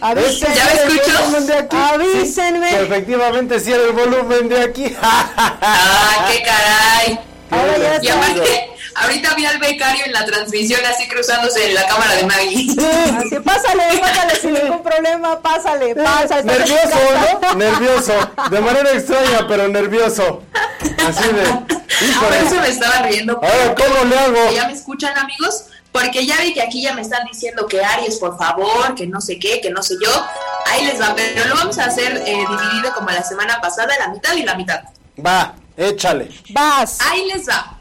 Avísenme. 0.00 0.54
¿Ya 0.54 1.28
me? 1.30 1.46
De 1.46 1.54
aquí. 1.54 1.76
Avísenme. 1.76 2.82
efectivamente 2.82 3.60
sí 3.60 3.72
era 3.72 3.84
el 3.84 3.92
volumen 3.92 4.48
de 4.48 4.62
aquí. 4.62 4.96
¡Ah, 5.02 6.26
qué 6.30 6.42
caray! 6.42 7.20
Ahora 7.50 7.78
ya 7.78 7.96
está. 7.96 8.69
Ahorita 8.94 9.34
vi 9.34 9.46
al 9.46 9.58
becario 9.58 10.04
en 10.06 10.12
la 10.12 10.24
transmisión 10.24 10.80
así 10.86 11.08
cruzándose 11.08 11.68
en 11.68 11.74
la 11.74 11.86
cámara 11.86 12.14
de 12.14 12.24
Maggie. 12.24 12.74
Así, 13.16 13.38
pásale, 13.40 13.98
pásale 14.00 14.36
sin 14.36 14.54
ningún 14.54 14.82
problema, 14.82 15.40
pásale, 15.40 15.94
pásale. 15.94 16.44
Nervioso. 16.44 16.98
¿no? 17.42 17.54
Nervioso. 17.54 18.12
De 18.50 18.60
manera 18.60 18.90
extraña, 18.92 19.46
pero 19.48 19.68
nervioso. 19.68 20.42
Así 21.06 21.28
de. 21.28 21.80
Por 22.20 22.32
eso 22.34 22.54
me 22.60 22.68
estaba 22.68 23.02
riendo. 23.02 23.34
Ahora, 23.34 23.74
¿cómo 23.74 24.04
le 24.04 24.18
hago? 24.18 24.52
¿Ya 24.52 24.66
me 24.66 24.72
escuchan, 24.72 25.16
amigos? 25.18 25.64
Porque 25.92 26.24
ya 26.24 26.36
vi 26.40 26.54
que 26.54 26.62
aquí 26.62 26.82
ya 26.82 26.94
me 26.94 27.02
están 27.02 27.24
diciendo 27.26 27.66
que 27.66 27.84
Aries, 27.84 28.18
por 28.18 28.38
favor, 28.38 28.94
que 28.94 29.06
no 29.06 29.20
sé 29.20 29.38
qué, 29.38 29.60
que 29.60 29.70
no 29.70 29.82
sé 29.82 29.96
yo. 30.00 30.10
Ahí 30.66 30.86
les 30.86 31.00
va, 31.00 31.14
pero 31.14 31.48
lo 31.48 31.56
vamos 31.56 31.78
a 31.78 31.86
hacer 31.86 32.16
eh, 32.24 32.46
dividido 32.48 32.94
como 32.94 33.10
la 33.10 33.22
semana 33.22 33.60
pasada, 33.60 33.92
la 33.98 34.08
mitad 34.08 34.34
y 34.34 34.44
la 34.44 34.54
mitad. 34.54 34.82
Va, 35.24 35.54
échale. 35.76 36.30
Vas. 36.50 36.98
Ahí 37.00 37.26
les 37.26 37.48
va. 37.48 37.79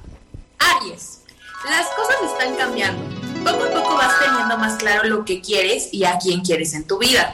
Aries, 0.59 1.21
las 1.65 1.87
cosas 1.95 2.17
están 2.31 2.55
cambiando. 2.55 3.03
Poco 3.43 3.63
a 3.63 3.71
poco 3.71 3.95
vas 3.95 4.19
teniendo 4.19 4.57
más 4.57 4.77
claro 4.77 5.03
lo 5.07 5.25
que 5.25 5.41
quieres 5.41 5.89
y 5.91 6.03
a 6.03 6.17
quién 6.19 6.41
quieres 6.41 6.73
en 6.73 6.85
tu 6.85 6.97
vida. 6.97 7.33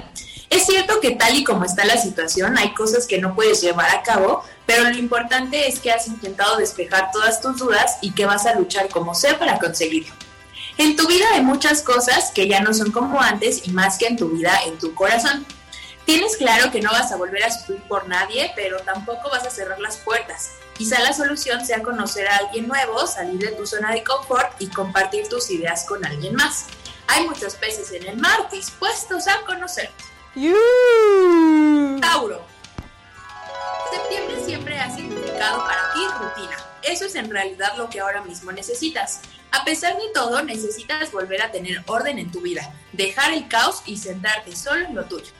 Es 0.49 0.67
cierto 0.67 0.99
que 1.01 1.11
tal 1.11 1.35
y 1.35 1.43
como 1.43 1.65
está 1.65 1.85
la 1.85 1.97
situación, 1.97 2.57
hay 2.57 2.73
cosas 2.73 3.07
que 3.07 3.17
no 3.17 3.35
puedes 3.35 3.61
llevar 3.61 3.89
a 3.89 4.03
cabo, 4.03 4.43
pero 4.65 4.83
lo 4.83 4.97
importante 4.97 5.67
es 5.67 5.79
que 5.79 5.91
has 5.91 6.07
intentado 6.07 6.57
despejar 6.57 7.11
todas 7.11 7.41
tus 7.41 7.57
dudas 7.57 7.97
y 8.01 8.13
que 8.13 8.25
vas 8.25 8.45
a 8.45 8.55
luchar 8.55 8.87
como 8.89 9.15
sea 9.15 9.37
para 9.39 9.59
conseguirlo. 9.59 10.13
En 10.77 10.95
tu 10.95 11.07
vida 11.07 11.25
hay 11.33 11.41
muchas 11.41 11.81
cosas 11.81 12.31
que 12.31 12.47
ya 12.47 12.61
no 12.61 12.73
son 12.73 12.91
como 12.91 13.21
antes 13.21 13.67
y 13.67 13.71
más 13.71 13.97
que 13.97 14.07
en 14.07 14.17
tu 14.17 14.29
vida, 14.29 14.59
en 14.65 14.77
tu 14.77 14.93
corazón. 14.93 15.45
Tienes 16.05 16.37
claro 16.37 16.71
que 16.71 16.81
no 16.81 16.91
vas 16.91 17.11
a 17.11 17.15
volver 17.15 17.43
a 17.43 17.51
sufrir 17.51 17.81
por 17.87 18.07
nadie, 18.07 18.51
pero 18.55 18.79
tampoco 18.81 19.29
vas 19.31 19.45
a 19.45 19.49
cerrar 19.49 19.79
las 19.79 19.97
puertas. 19.97 20.51
Quizá 20.77 20.99
la 20.99 21.13
solución 21.13 21.65
sea 21.65 21.81
conocer 21.81 22.27
a 22.27 22.37
alguien 22.37 22.67
nuevo, 22.67 23.07
salir 23.07 23.39
de 23.39 23.53
tu 23.53 23.65
zona 23.65 23.93
de 23.93 24.03
confort 24.03 24.61
y 24.61 24.67
compartir 24.67 25.29
tus 25.29 25.49
ideas 25.49 25.85
con 25.85 26.05
alguien 26.05 26.35
más. 26.35 26.65
Hay 27.07 27.25
muchos 27.25 27.55
peces 27.55 27.91
en 27.93 28.05
el 28.05 28.17
mar 28.17 28.49
dispuestos 28.51 29.27
a 29.27 29.41
conocer. 29.45 29.89
You. 30.35 31.99
Tauro. 32.01 32.43
Septiembre 33.89 34.43
siempre 34.43 34.77
ha 34.77 34.93
significado 34.93 35.59
para 35.59 35.93
ti 35.93 35.99
rutina. 36.19 36.57
Eso 36.83 37.05
es 37.05 37.15
en 37.15 37.31
realidad 37.31 37.77
lo 37.77 37.89
que 37.89 38.01
ahora 38.01 38.21
mismo 38.21 38.51
necesitas. 38.51 39.21
A 39.51 39.63
pesar 39.63 39.95
de 39.95 40.09
todo, 40.13 40.43
necesitas 40.43 41.09
volver 41.13 41.41
a 41.41 41.51
tener 41.51 41.81
orden 41.87 42.19
en 42.19 42.29
tu 42.31 42.41
vida, 42.41 42.73
dejar 42.91 43.31
el 43.31 43.47
caos 43.47 43.81
y 43.85 43.95
centrarte 43.95 44.53
solo 44.57 44.85
en 44.85 44.95
lo 44.95 45.05
tuyo. 45.05 45.31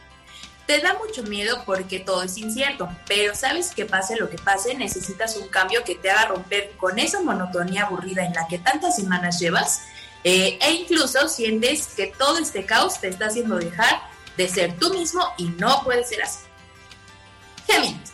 Te 0.66 0.80
da 0.80 0.96
mucho 0.96 1.22
miedo 1.24 1.62
porque 1.66 2.00
todo 2.00 2.24
es 2.24 2.38
incierto, 2.38 2.90
pero 3.08 3.36
sabes 3.36 3.74
que 3.76 3.86
pase 3.86 4.16
lo 4.16 4.30
que 4.30 4.38
pase, 4.38 4.74
necesitas 4.74 5.38
un 5.38 5.48
cambio 5.48 5.84
que 5.84 5.96
te 5.96 6.10
haga 6.10 6.30
romper 6.30 6.72
con 6.78 6.98
esa 6.98 7.22
monotonía 7.22 7.84
aburrida 7.84 8.26
en 8.26 8.34
la 8.34 8.48
que 8.48 8.58
tantas 8.58 8.96
semanas 8.96 9.40
llevas 9.40 9.84
eh, 10.24 10.58
e 10.60 10.72
incluso 10.72 11.30
sientes 11.30 11.88
que 11.96 12.08
todo 12.08 12.40
este 12.40 12.66
caos 12.66 13.00
te 13.00 13.10
está 13.10 13.28
haciendo 13.28 13.58
dejar 13.58 14.02
de 14.38 14.50
ser 14.50 14.76
tú 14.80 14.92
mismo 14.92 15.22
y 15.38 15.46
no 15.50 15.84
puede 15.84 16.04
ser 16.04 16.24
así. 16.24 16.46
Géminis. 17.68 18.14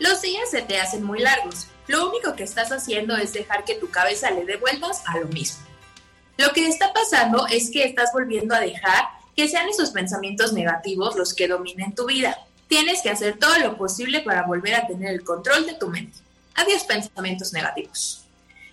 Los 0.00 0.20
días 0.20 0.50
se 0.50 0.62
te 0.62 0.80
hacen 0.80 1.04
muy 1.04 1.20
largos. 1.20 1.68
Lo 1.86 2.08
único 2.08 2.34
que 2.34 2.42
estás 2.42 2.72
haciendo 2.72 3.16
es 3.16 3.32
dejar 3.32 3.64
que 3.64 3.76
tu 3.76 3.88
cabeza 3.88 4.32
le 4.32 4.44
dé 4.44 4.58
a 5.06 5.18
lo 5.18 5.26
mismo. 5.28 5.62
Lo 6.36 6.52
que 6.52 6.66
está 6.66 6.92
pasando 6.92 7.46
es 7.46 7.70
que 7.70 7.84
estás 7.84 8.10
volviendo 8.12 8.54
a 8.54 8.60
dejar 8.60 9.13
que 9.36 9.48
sean 9.48 9.68
esos 9.68 9.90
pensamientos 9.90 10.52
negativos 10.52 11.16
los 11.16 11.34
que 11.34 11.48
dominen 11.48 11.94
tu 11.94 12.06
vida. 12.06 12.38
Tienes 12.68 13.02
que 13.02 13.10
hacer 13.10 13.38
todo 13.38 13.58
lo 13.58 13.76
posible 13.76 14.20
para 14.20 14.42
volver 14.42 14.74
a 14.74 14.86
tener 14.86 15.12
el 15.12 15.24
control 15.24 15.66
de 15.66 15.74
tu 15.74 15.88
mente. 15.88 16.18
Adiós 16.54 16.84
pensamientos 16.84 17.52
negativos. 17.52 18.24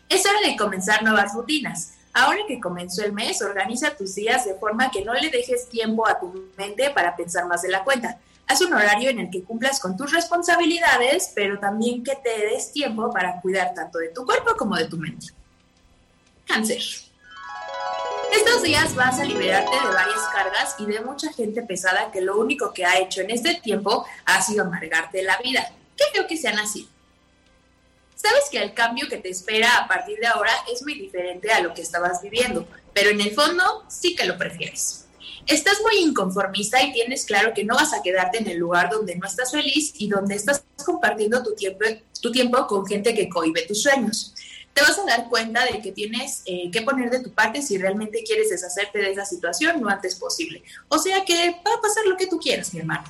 Es 0.07 0.25
hora 0.25 0.39
de 0.45 0.55
comenzar 0.55 1.03
nuevas 1.03 1.33
rutinas. 1.33 1.93
Ahora 2.13 2.39
que 2.47 2.59
comenzó 2.59 3.03
el 3.03 3.13
mes, 3.13 3.41
organiza 3.41 3.95
tus 3.95 4.15
días 4.15 4.45
de 4.45 4.55
forma 4.55 4.91
que 4.91 5.05
no 5.05 5.13
le 5.13 5.29
dejes 5.29 5.69
tiempo 5.69 6.07
a 6.07 6.19
tu 6.19 6.49
mente 6.57 6.89
para 6.89 7.15
pensar 7.15 7.47
más 7.47 7.61
de 7.61 7.69
la 7.69 7.83
cuenta. 7.83 8.19
Haz 8.47 8.61
un 8.61 8.73
horario 8.73 9.09
en 9.09 9.19
el 9.19 9.29
que 9.29 9.43
cumplas 9.43 9.79
con 9.79 9.95
tus 9.95 10.11
responsabilidades, 10.11 11.31
pero 11.33 11.57
también 11.57 12.03
que 12.03 12.15
te 12.17 12.47
des 12.47 12.73
tiempo 12.73 13.09
para 13.11 13.39
cuidar 13.39 13.73
tanto 13.73 13.99
de 13.99 14.09
tu 14.09 14.25
cuerpo 14.25 14.55
como 14.57 14.75
de 14.75 14.89
tu 14.89 14.97
mente. 14.97 15.27
Cáncer. 16.45 16.81
Estos 18.31 18.63
días 18.63 18.95
vas 18.95 19.19
a 19.19 19.25
liberarte 19.25 19.71
de 19.71 19.93
varias 19.93 20.21
cargas 20.33 20.75
y 20.79 20.85
de 20.85 21.01
mucha 21.01 21.31
gente 21.33 21.61
pesada 21.63 22.11
que 22.11 22.21
lo 22.21 22.37
único 22.37 22.73
que 22.73 22.85
ha 22.85 22.97
hecho 22.99 23.21
en 23.21 23.29
este 23.29 23.55
tiempo 23.55 24.05
ha 24.25 24.41
sido 24.41 24.63
amargarte 24.63 25.21
la 25.21 25.37
vida. 25.37 25.69
Qué 25.97 26.05
feo 26.13 26.27
que 26.27 26.37
sean 26.37 26.57
así. 26.57 26.87
Sabes 28.15 28.43
que 28.51 28.59
el 28.61 28.73
cambio 28.73 29.07
que 29.09 29.17
te 29.17 29.29
espera 29.29 29.77
a 29.77 29.87
partir 29.87 30.19
de 30.19 30.27
ahora 30.27 30.51
es 30.71 30.81
muy 30.83 30.93
diferente 30.93 31.51
a 31.51 31.59
lo 31.59 31.73
que 31.73 31.81
estabas 31.81 32.21
viviendo, 32.21 32.67
pero 32.93 33.09
en 33.09 33.19
el 33.19 33.33
fondo 33.33 33.83
sí 33.89 34.15
que 34.15 34.25
lo 34.25 34.37
prefieres. 34.37 35.05
Estás 35.47 35.81
muy 35.81 35.97
inconformista 35.97 36.81
y 36.83 36.93
tienes 36.93 37.25
claro 37.25 37.53
que 37.53 37.65
no 37.65 37.75
vas 37.75 37.93
a 37.93 38.01
quedarte 38.01 38.37
en 38.37 38.47
el 38.47 38.57
lugar 38.57 38.89
donde 38.89 39.15
no 39.15 39.27
estás 39.27 39.51
feliz 39.51 39.93
y 39.97 40.07
donde 40.07 40.35
estás 40.35 40.63
compartiendo 40.85 41.43
tu 41.43 41.55
tiempo, 41.55 41.83
tu 42.21 42.31
tiempo 42.31 42.67
con 42.67 42.85
gente 42.85 43.13
que 43.13 43.27
cohibe 43.27 43.63
tus 43.63 43.81
sueños. 43.81 44.35
Te 44.73 44.81
vas 44.81 44.97
a 44.97 45.05
dar 45.05 45.27
cuenta 45.29 45.65
de 45.65 45.81
que 45.81 45.91
tienes 45.91 46.43
eh, 46.45 46.71
que 46.71 46.81
poner 46.81 47.09
de 47.09 47.19
tu 47.19 47.31
parte 47.31 47.61
si 47.61 47.77
realmente 47.77 48.23
quieres 48.23 48.49
deshacerte 48.49 48.99
de 48.99 49.11
esa 49.11 49.25
situación 49.25 49.81
lo 49.81 49.89
antes 49.89 50.15
posible. 50.15 50.63
O 50.87 50.97
sea 50.97 51.25
que 51.25 51.51
va 51.65 51.75
a 51.77 51.81
pasar 51.81 52.05
lo 52.05 52.15
que 52.15 52.27
tú 52.27 52.39
quieras, 52.39 52.73
mi 52.73 52.79
hermano. 52.79 53.03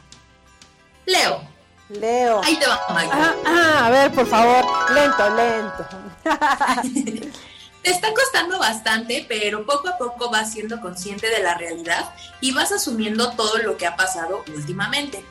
Leo, 1.05 1.41
Leo. 1.89 2.41
ahí 2.43 2.57
te 2.57 2.67
va. 2.67 2.79
Ah, 2.87 3.35
ah, 3.45 3.85
a 3.87 3.89
ver, 3.89 4.11
por 4.11 4.25
favor, 4.27 4.65
lento, 4.91 5.29
lento. 5.35 5.87
Te 7.83 7.89
está 7.89 8.13
costando 8.13 8.59
bastante, 8.59 9.25
pero 9.27 9.65
poco 9.65 9.89
a 9.89 9.97
poco 9.97 10.29
vas 10.29 10.51
siendo 10.51 10.79
consciente 10.81 11.27
de 11.29 11.41
la 11.41 11.55
realidad 11.55 12.13
y 12.39 12.51
vas 12.53 12.71
asumiendo 12.71 13.31
todo 13.31 13.57
lo 13.57 13.75
que 13.75 13.87
ha 13.87 13.95
pasado 13.95 14.43
últimamente. 14.55 15.25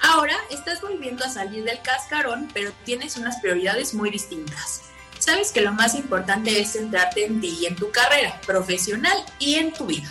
Ahora 0.00 0.36
estás 0.50 0.82
volviendo 0.82 1.24
a 1.24 1.30
salir 1.30 1.64
del 1.64 1.80
cascarón, 1.80 2.48
pero 2.52 2.72
tienes 2.84 3.16
unas 3.16 3.40
prioridades 3.40 3.94
muy 3.94 4.10
distintas. 4.10 4.82
Sabes 5.28 5.52
que 5.52 5.60
lo 5.60 5.74
más 5.74 5.94
importante 5.94 6.58
es 6.58 6.72
centrarte 6.72 7.26
en 7.26 7.38
ti 7.38 7.58
y 7.60 7.66
en 7.66 7.76
tu 7.76 7.90
carrera 7.90 8.40
profesional 8.46 9.14
y 9.38 9.56
en 9.56 9.74
tu 9.74 9.84
vida. 9.84 10.10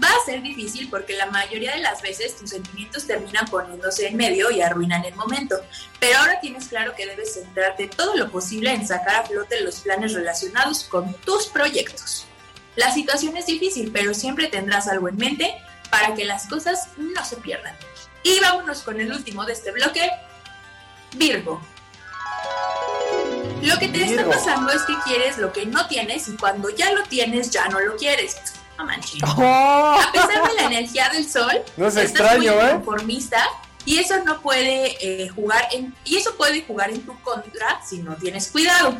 Va 0.00 0.06
a 0.06 0.24
ser 0.24 0.40
difícil 0.42 0.88
porque 0.88 1.16
la 1.16 1.26
mayoría 1.26 1.74
de 1.74 1.80
las 1.80 2.02
veces 2.02 2.36
tus 2.36 2.50
sentimientos 2.50 3.04
terminan 3.04 3.46
poniéndose 3.46 4.06
en 4.06 4.16
medio 4.16 4.52
y 4.52 4.62
arruinan 4.62 5.04
el 5.04 5.16
momento, 5.16 5.56
pero 5.98 6.18
ahora 6.18 6.38
tienes 6.38 6.68
claro 6.68 6.94
que 6.94 7.04
debes 7.04 7.34
centrarte 7.34 7.88
todo 7.88 8.14
lo 8.14 8.30
posible 8.30 8.72
en 8.72 8.86
sacar 8.86 9.16
a 9.16 9.26
flote 9.26 9.60
los 9.60 9.80
planes 9.80 10.12
relacionados 10.12 10.84
con 10.84 11.12
tus 11.14 11.46
proyectos. 11.46 12.24
La 12.76 12.94
situación 12.94 13.36
es 13.36 13.46
difícil, 13.46 13.90
pero 13.90 14.14
siempre 14.14 14.46
tendrás 14.46 14.86
algo 14.86 15.08
en 15.08 15.16
mente 15.16 15.52
para 15.90 16.14
que 16.14 16.24
las 16.24 16.46
cosas 16.46 16.90
no 16.96 17.24
se 17.24 17.38
pierdan. 17.38 17.74
Y 18.22 18.38
vámonos 18.38 18.82
con 18.82 19.00
el 19.00 19.10
último 19.10 19.44
de 19.46 19.54
este 19.54 19.72
bloque, 19.72 20.08
Virgo. 21.16 21.60
Lo 23.62 23.78
que 23.78 23.88
te 23.88 24.04
está 24.04 24.28
pasando 24.28 24.72
es 24.72 24.82
que 24.82 24.94
quieres 25.04 25.38
lo 25.38 25.52
que 25.52 25.66
no 25.66 25.86
tienes 25.86 26.28
y 26.28 26.36
cuando 26.36 26.70
ya 26.70 26.92
lo 26.92 27.02
tienes 27.04 27.50
ya 27.50 27.68
no 27.68 27.80
lo 27.80 27.96
quieres. 27.96 28.36
No 28.76 28.84
manches. 28.84 29.22
Oh. 29.36 30.00
A 30.08 30.12
pesar 30.12 30.48
de 30.48 30.54
la 30.54 30.66
energía 30.66 31.08
del 31.10 31.28
sol, 31.28 31.62
No 31.76 31.86
es 31.86 31.96
estás 31.96 32.10
extraño, 32.10 32.54
muy 32.54 32.64
¿eh? 32.64 32.70
conformista 32.72 33.44
y 33.84 33.98
eso 33.98 34.22
no 34.24 34.40
puede 34.40 34.96
eh, 35.00 35.28
jugar 35.28 35.68
en 35.72 35.94
y 36.04 36.16
eso 36.16 36.34
puede 36.36 36.62
jugar 36.62 36.90
en 36.90 37.02
tu 37.02 37.20
contra 37.22 37.80
si 37.84 37.98
no 37.98 38.16
tienes 38.16 38.48
cuidado. 38.48 38.96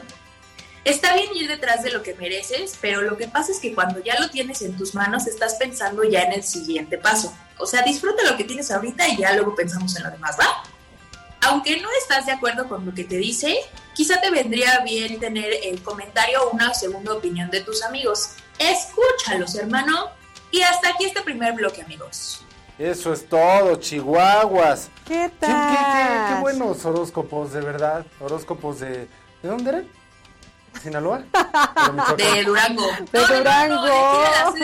Está 0.84 1.14
bien 1.14 1.28
ir 1.34 1.48
detrás 1.48 1.84
de 1.84 1.93
lo 1.93 2.02
que 2.02 2.14
mereces, 2.14 2.76
pero 2.80 3.02
lo 3.02 3.16
que 3.16 3.28
pasa 3.28 3.52
es 3.52 3.60
que 3.60 3.72
cuando 3.72 4.02
ya 4.02 4.18
lo 4.18 4.30
tienes 4.30 4.62
en 4.62 4.76
tus 4.76 4.97
manos 4.97 5.28
estás 5.28 5.55
pensando 5.55 6.02
ya 6.02 6.22
en 6.22 6.32
el 6.32 6.43
siguiente 6.43 6.98
paso. 6.98 7.32
O 7.59 7.66
sea, 7.66 7.82
disfruta 7.82 8.24
lo 8.28 8.36
que 8.36 8.43
tienes 8.43 8.68
ahorita 8.72 9.06
y 9.09 9.18
ya 9.18 9.32
luego 9.34 9.55
pensamos 9.55 9.94
en 9.97 10.02
lo 10.02 10.10
demás, 10.10 10.36
¿va? 10.40 10.64
Aunque 11.43 11.81
no 11.81 11.89
estás 12.01 12.27
de 12.27 12.32
acuerdo 12.32 12.69
con 12.69 12.86
lo 12.86 12.94
que 12.94 13.05
te 13.05 13.16
dice, 13.16 13.56
quizá 13.94 14.20
te 14.20 14.31
vendría 14.31 14.81
bien 14.81 15.19
tener 15.20 15.52
el 15.64 15.82
comentario 15.82 16.43
o 16.44 16.51
una 16.51 16.73
segunda 16.74 17.12
opinión 17.14 17.51
de 17.51 17.60
tus 17.62 17.82
amigos. 17.82 18.31
Escúchalos, 18.59 19.55
hermano. 19.56 20.10
Y 20.51 20.62
hasta 20.62 20.90
aquí 20.90 21.05
este 21.05 21.23
primer 21.23 21.55
bloque, 21.55 21.82
amigos. 21.82 22.44
Eso 22.78 23.12
es 23.12 23.28
todo, 23.28 23.77
chihuahuas. 23.77 24.89
¿Qué 25.06 25.27
Sí, 25.28 25.35
tal? 25.40 25.70
qué, 25.70 25.77
qué- 26.28 26.35
qué 26.35 26.40
buenos 26.40 26.85
horóscopos, 26.85 27.52
de 27.52 27.60
verdad. 27.60 28.05
Horóscopos 28.20 28.81
de... 28.81 29.09
¿De 29.43 29.48
dónde 29.48 29.70
eran? 29.70 29.89
Sinaloa. 30.82 31.23
De 32.16 32.44
Durango. 32.44 32.86
De 33.12 33.20
Durango. 33.20 33.74
No, 33.74 33.82
de, 34.52 34.60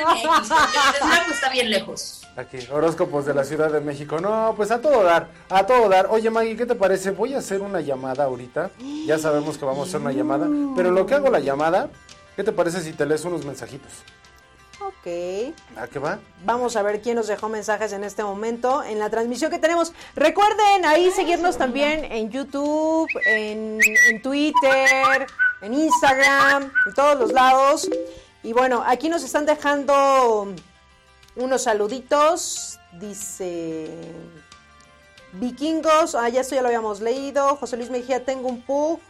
Durango 1.00 1.32
está 1.32 1.48
bien 1.50 1.70
lejos. 1.70 2.26
Aquí, 2.38 2.58
horóscopos 2.70 3.26
de 3.26 3.34
la 3.34 3.42
Ciudad 3.42 3.68
de 3.68 3.80
México. 3.80 4.20
No, 4.20 4.54
pues 4.56 4.70
a 4.70 4.80
todo 4.80 5.02
dar, 5.02 5.26
a 5.50 5.66
todo 5.66 5.88
dar. 5.88 6.06
Oye, 6.08 6.30
Maggie, 6.30 6.56
¿qué 6.56 6.66
te 6.66 6.76
parece? 6.76 7.10
Voy 7.10 7.34
a 7.34 7.38
hacer 7.38 7.60
una 7.60 7.80
llamada 7.80 8.24
ahorita. 8.24 8.70
Ya 9.06 9.18
sabemos 9.18 9.58
que 9.58 9.64
vamos 9.64 9.80
a 9.80 9.88
hacer 9.88 10.00
una 10.00 10.12
llamada. 10.12 10.46
Pero 10.76 10.92
lo 10.92 11.04
que 11.04 11.14
hago 11.14 11.30
la 11.30 11.40
llamada, 11.40 11.90
¿qué 12.36 12.44
te 12.44 12.52
parece 12.52 12.80
si 12.80 12.92
te 12.92 13.06
lees 13.06 13.24
unos 13.24 13.44
mensajitos? 13.44 13.90
Ok. 14.80 15.52
¿A 15.76 15.88
qué 15.88 15.98
va? 15.98 16.20
Vamos 16.44 16.76
a 16.76 16.82
ver 16.82 17.02
quién 17.02 17.16
nos 17.16 17.26
dejó 17.26 17.48
mensajes 17.48 17.92
en 17.92 18.04
este 18.04 18.22
momento 18.22 18.84
en 18.84 19.00
la 19.00 19.10
transmisión 19.10 19.50
que 19.50 19.58
tenemos. 19.58 19.92
Recuerden 20.14 20.84
ahí 20.84 21.10
seguirnos 21.10 21.58
también 21.58 22.04
en 22.04 22.30
YouTube, 22.30 23.08
en, 23.26 23.80
en 24.10 24.22
Twitter, 24.22 25.26
en 25.60 25.74
Instagram, 25.74 26.70
en 26.86 26.94
todos 26.94 27.18
los 27.18 27.32
lados. 27.32 27.90
Y 28.44 28.52
bueno, 28.52 28.84
aquí 28.86 29.08
nos 29.08 29.24
están 29.24 29.44
dejando 29.44 30.54
unos 31.38 31.62
saluditos. 31.62 32.78
Dice 32.92 33.88
Vikingos, 35.32 36.14
ah, 36.14 36.28
ya 36.28 36.40
esto 36.40 36.54
ya 36.54 36.62
lo 36.62 36.68
habíamos 36.68 37.00
leído. 37.00 37.56
José 37.56 37.76
Luis 37.76 37.90
Mejía, 37.90 38.24
tengo 38.24 38.48
un 38.48 38.62
pug. 38.62 39.00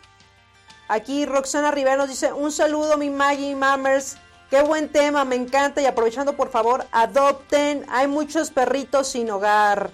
Aquí 0.88 1.26
Roxana 1.26 1.70
Rivera 1.70 1.96
nos 1.96 2.08
dice, 2.08 2.32
un 2.32 2.50
saludo 2.50 2.96
mi 2.96 3.10
Maggie 3.10 3.54
Mammers. 3.54 4.16
Qué 4.50 4.62
buen 4.62 4.88
tema, 4.88 5.24
me 5.24 5.36
encanta. 5.36 5.82
Y 5.82 5.86
aprovechando, 5.86 6.34
por 6.34 6.50
favor, 6.50 6.86
adopten. 6.92 7.84
Hay 7.90 8.08
muchos 8.08 8.50
perritos 8.50 9.08
sin 9.08 9.30
hogar. 9.30 9.90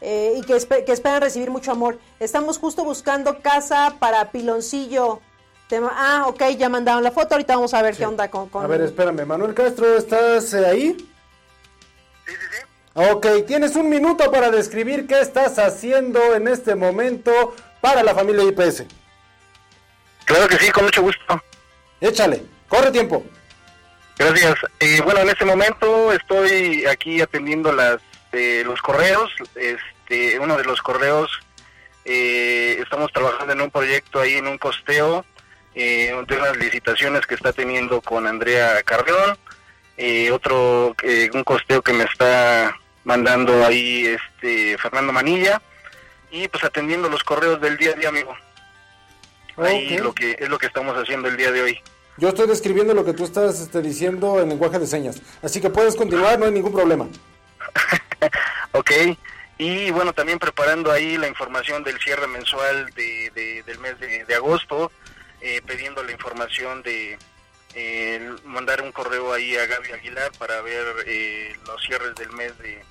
Eh, 0.00 0.34
y 0.36 0.42
que, 0.42 0.84
que, 0.84 0.92
esperan 0.92 1.20
recibir 1.20 1.50
mucho 1.50 1.72
amor. 1.72 1.98
Estamos 2.20 2.58
justo 2.58 2.84
buscando 2.84 3.40
casa 3.40 3.96
para 3.98 4.30
Piloncillo. 4.30 5.20
Tema, 5.68 5.92
ah, 5.96 6.26
ok, 6.28 6.44
ya 6.56 6.68
mandaron 6.68 7.02
la 7.02 7.10
foto. 7.10 7.34
Ahorita 7.34 7.56
vamos 7.56 7.74
a 7.74 7.82
ver 7.82 7.94
Sí. 7.94 8.00
qué 8.00 8.06
onda 8.06 8.30
con, 8.30 8.48
con- 8.48 8.62
A 8.64 8.68
ver, 8.68 8.82
espérame. 8.82 9.26
Manuel 9.26 9.52
Castro, 9.52 9.96
¿estás 9.96 10.54
eh, 10.54 10.64
ahí? 10.64 10.96
Sí, 12.26 12.32
sí, 12.32 12.46
sí. 12.50 12.62
Ok, 12.94 13.26
tienes 13.46 13.76
un 13.76 13.88
minuto 13.88 14.30
para 14.30 14.50
describir 14.50 15.06
qué 15.06 15.20
estás 15.20 15.58
haciendo 15.58 16.34
en 16.34 16.48
este 16.48 16.74
momento 16.74 17.54
para 17.80 18.02
la 18.02 18.14
familia 18.14 18.44
IPS. 18.44 18.84
Claro 20.24 20.48
que 20.48 20.56
sí, 20.56 20.70
con 20.70 20.84
mucho 20.84 21.02
gusto. 21.02 21.42
Échale, 22.00 22.42
corre 22.68 22.90
tiempo. 22.90 23.24
Gracias. 24.18 24.56
Eh, 24.80 25.00
bueno, 25.04 25.20
en 25.20 25.28
este 25.28 25.44
momento 25.44 26.10
estoy 26.12 26.86
aquí 26.86 27.20
atendiendo 27.20 27.70
las 27.70 28.00
eh, 28.32 28.62
los 28.64 28.80
correos. 28.82 29.30
Este, 29.54 30.38
uno 30.38 30.56
de 30.56 30.64
los 30.64 30.82
correos 30.82 31.30
eh, 32.04 32.78
estamos 32.82 33.12
trabajando 33.12 33.52
en 33.52 33.60
un 33.60 33.70
proyecto 33.70 34.20
ahí 34.20 34.34
en 34.34 34.46
un 34.46 34.58
costeo 34.58 35.24
eh, 35.74 36.14
de 36.26 36.36
unas 36.36 36.56
licitaciones 36.56 37.26
que 37.26 37.34
está 37.34 37.52
teniendo 37.52 38.00
con 38.00 38.26
Andrea 38.26 38.82
Carrión. 38.82 39.38
Eh, 39.96 40.30
otro 40.30 40.94
eh, 41.02 41.30
un 41.32 41.42
costeo 41.44 41.82
que 41.82 41.92
me 41.92 42.04
está 42.04 42.76
mandando 43.04 43.64
ahí 43.64 44.06
este 44.06 44.76
Fernando 44.78 45.12
Manilla 45.12 45.62
y 46.30 46.48
pues 46.48 46.64
atendiendo 46.64 47.08
los 47.08 47.22
correos 47.24 47.60
del 47.60 47.76
día 47.76 47.90
a 47.92 47.94
día, 47.94 48.08
amigo. 48.10 48.34
Ahí 49.56 49.96
lo 49.98 50.12
que 50.12 50.36
es 50.38 50.48
lo 50.48 50.58
que 50.58 50.66
estamos 50.66 50.94
haciendo 50.96 51.28
el 51.28 51.36
día 51.36 51.50
de 51.50 51.62
hoy. 51.62 51.80
Yo 52.18 52.28
estoy 52.28 52.46
describiendo 52.46 52.92
lo 52.94 53.04
que 53.04 53.12
tú 53.14 53.24
estás 53.24 53.60
este, 53.60 53.80
diciendo 53.80 54.40
en 54.40 54.48
lenguaje 54.50 54.78
de 54.78 54.86
señas. 54.86 55.20
Así 55.42 55.60
que 55.60 55.70
puedes 55.70 55.96
continuar, 55.96 56.38
no 56.38 56.46
hay 56.46 56.52
ningún 56.52 56.72
problema. 56.72 57.06
Ok, 58.72 58.90
y 59.58 59.90
bueno, 59.90 60.12
también 60.12 60.38
preparando 60.38 60.92
ahí 60.92 61.16
la 61.16 61.28
información 61.28 61.82
del 61.82 61.98
cierre 61.98 62.26
mensual 62.26 62.90
de, 62.94 63.30
de- 63.34 63.62
del 63.62 63.78
mes 63.78 63.98
de, 63.98 64.24
de 64.24 64.34
agosto, 64.34 64.92
eh, 65.40 65.62
pidiendo 65.66 66.02
la 66.02 66.12
información 66.12 66.82
de 66.82 67.18
eh, 67.76 68.34
mandar 68.44 68.82
un 68.82 68.90
correo 68.90 69.32
ahí 69.32 69.56
a 69.56 69.66
Gaby 69.66 69.92
Aguilar 69.92 70.32
para 70.38 70.60
ver 70.62 70.84
eh, 71.06 71.54
los 71.66 71.80
cierres 71.82 72.14
del 72.16 72.32
mes 72.32 72.58
de 72.58 72.84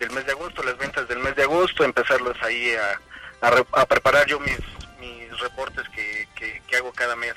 del 0.00 0.10
mes 0.10 0.26
de 0.26 0.32
agosto, 0.32 0.64
las 0.64 0.76
ventas 0.78 1.06
del 1.06 1.20
mes 1.20 1.36
de 1.36 1.44
agosto, 1.44 1.84
empezarlos 1.84 2.36
ahí 2.42 2.74
a, 2.74 3.46
a 3.46 3.80
a 3.80 3.86
preparar 3.86 4.26
yo 4.26 4.40
mis, 4.40 4.58
mis 4.98 5.38
reportes 5.38 5.88
que, 5.94 6.26
que, 6.34 6.60
que 6.66 6.76
hago 6.76 6.92
cada 6.92 7.14
mes. 7.14 7.34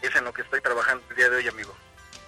Es 0.00 0.14
en 0.16 0.24
lo 0.24 0.32
que 0.32 0.42
estoy 0.42 0.62
trabajando 0.62 1.04
el 1.10 1.16
día 1.16 1.28
de 1.28 1.36
hoy, 1.36 1.48
amigo. 1.48 1.74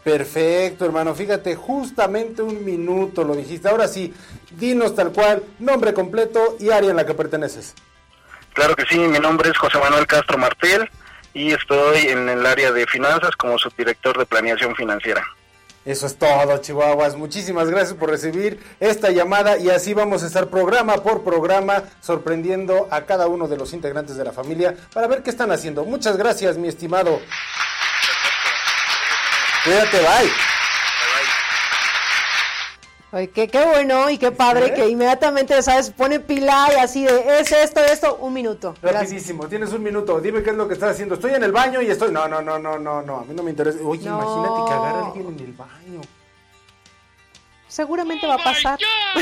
Perfecto, 0.02 0.84
hermano. 0.84 1.14
Fíjate, 1.14 1.54
justamente 1.54 2.42
un 2.42 2.64
minuto 2.64 3.22
lo 3.22 3.34
dijiste. 3.34 3.68
Ahora 3.68 3.86
sí, 3.86 4.12
dinos 4.50 4.94
tal 4.94 5.12
cual, 5.12 5.44
nombre 5.58 5.94
completo 5.94 6.56
y 6.58 6.70
área 6.70 6.90
en 6.90 6.96
la 6.96 7.06
que 7.06 7.14
perteneces. 7.14 7.74
Claro 8.54 8.74
que 8.74 8.84
sí, 8.86 8.98
mi 8.98 9.18
nombre 9.18 9.50
es 9.50 9.56
José 9.56 9.78
Manuel 9.78 10.06
Castro 10.06 10.36
Martel 10.36 10.90
y 11.34 11.52
estoy 11.52 12.08
en 12.08 12.28
el 12.28 12.44
área 12.46 12.72
de 12.72 12.86
finanzas 12.86 13.36
como 13.36 13.58
subdirector 13.58 14.18
de 14.18 14.26
planeación 14.26 14.74
financiera. 14.74 15.24
Eso 15.84 16.06
es 16.06 16.16
todo, 16.16 16.58
Chihuahuas. 16.58 17.16
Muchísimas 17.16 17.70
gracias 17.70 17.94
por 17.94 18.10
recibir 18.10 18.62
esta 18.80 19.10
llamada 19.10 19.56
y 19.56 19.70
así 19.70 19.94
vamos 19.94 20.22
a 20.22 20.26
estar 20.26 20.48
programa 20.48 20.96
por 20.96 21.24
programa 21.24 21.84
sorprendiendo 22.02 22.86
a 22.90 23.06
cada 23.06 23.28
uno 23.28 23.48
de 23.48 23.56
los 23.56 23.72
integrantes 23.72 24.16
de 24.16 24.24
la 24.24 24.32
familia 24.32 24.74
para 24.92 25.06
ver 25.06 25.22
qué 25.22 25.30
están 25.30 25.50
haciendo. 25.50 25.84
Muchas 25.84 26.18
gracias, 26.18 26.58
mi 26.58 26.68
estimado. 26.68 27.18
Cuídate, 29.64 29.98
bye. 29.98 30.59
Ay, 33.12 33.26
qué, 33.28 33.48
qué 33.48 33.64
bueno 33.64 34.08
y 34.08 34.18
qué 34.18 34.30
padre 34.30 34.66
¿Sí? 34.68 34.74
que 34.74 34.88
inmediatamente, 34.88 35.60
¿sabes? 35.62 35.90
Pone 35.90 36.20
pila 36.20 36.68
y 36.72 36.78
así 36.78 37.02
de, 37.04 37.40
es 37.40 37.50
esto, 37.50 37.80
esto, 37.84 38.16
un 38.20 38.32
minuto. 38.32 38.74
Gracias. 38.80 39.02
Rapidísimo, 39.02 39.48
tienes 39.48 39.72
un 39.72 39.82
minuto. 39.82 40.20
Dime 40.20 40.42
qué 40.44 40.50
es 40.50 40.56
lo 40.56 40.68
que 40.68 40.74
estás 40.74 40.92
haciendo. 40.92 41.16
Estoy 41.16 41.34
en 41.34 41.42
el 41.42 41.50
baño 41.50 41.82
y 41.82 41.90
estoy. 41.90 42.12
No, 42.12 42.28
no, 42.28 42.40
no, 42.40 42.58
no, 42.60 42.78
no, 42.78 43.02
no. 43.02 43.18
A 43.18 43.24
mí 43.24 43.34
no 43.34 43.42
me 43.42 43.50
interesa. 43.50 43.78
Oye, 43.84 44.08
No. 44.08 44.20
imagínate 44.22 44.64
que 44.68 44.72
agarra 44.74 44.98
a 45.00 45.06
alguien 45.06 45.26
en 45.26 45.38
el 45.40 45.52
baño. 45.52 46.00
Seguramente 47.66 48.26
va 48.26 48.34
a 48.34 48.44
pasar. 48.44 48.78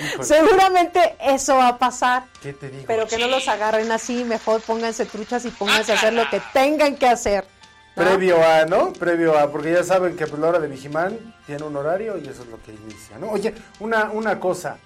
Híjole, 0.00 0.24
Seguramente 0.24 1.16
eso 1.20 1.56
va 1.56 1.68
a 1.68 1.78
pasar. 1.78 2.24
¿Qué 2.42 2.52
te 2.54 2.70
digo? 2.70 2.84
Pero 2.86 3.06
que 3.06 3.18
no 3.18 3.28
los 3.28 3.48
agarren 3.48 3.90
así, 3.92 4.24
mejor 4.24 4.62
pónganse 4.62 5.04
truchas 5.04 5.44
y 5.44 5.50
pónganse 5.50 5.92
a 5.92 5.96
hacer 5.96 6.12
lo 6.14 6.28
que 6.30 6.40
tengan 6.52 6.96
que 6.96 7.06
hacer. 7.06 7.46
Previo 7.94 8.44
a, 8.44 8.64
¿no? 8.64 8.92
Previo 8.92 9.38
a, 9.38 9.50
porque 9.50 9.72
ya 9.72 9.84
saben 9.84 10.16
que 10.16 10.26
pues, 10.26 10.40
la 10.40 10.48
hora 10.48 10.58
de 10.58 10.66
Vigimán 10.66 11.34
tiene 11.46 11.62
un 11.62 11.76
horario 11.76 12.18
y 12.18 12.26
eso 12.26 12.42
es 12.42 12.48
lo 12.48 12.60
que 12.62 12.72
inicia, 12.72 13.18
¿no? 13.18 13.30
Oye, 13.30 13.54
una, 13.78 14.10
una 14.10 14.40
cosa. 14.40 14.78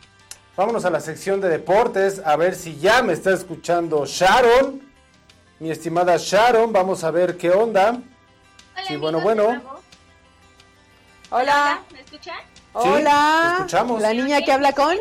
Vámonos 0.57 0.85
a 0.85 0.91
la 0.91 1.01
sección 1.01 1.41
de 1.41 1.49
deportes, 1.49 2.21
a 2.25 2.37
ver 2.37 2.55
si 2.55 2.77
ya 2.79 3.03
me 3.03 3.15
está 3.15 3.33
escuchando 3.33 4.05
Sharon. 4.05 4.83
Mi 5.59 5.71
estimada 5.71 6.17
Sharon, 6.19 6.73
vamos 6.73 7.03
a 7.03 7.11
ver 7.11 7.37
qué 7.37 7.51
onda. 7.51 7.91
Hola, 7.91 8.87
Sí, 8.87 8.97
bueno, 8.97 9.19
amigos, 9.19 9.37
bueno. 9.47 9.63
Hola. 11.31 11.83
¿Me 11.93 12.01
escuchan? 12.01 12.37
Hola. 12.73 13.45
te 13.49 13.55
escuchamos. 13.57 14.03
La 14.03 14.13
niña 14.13 14.43
que 14.43 14.53
habla 14.53 14.73
con. 14.73 14.97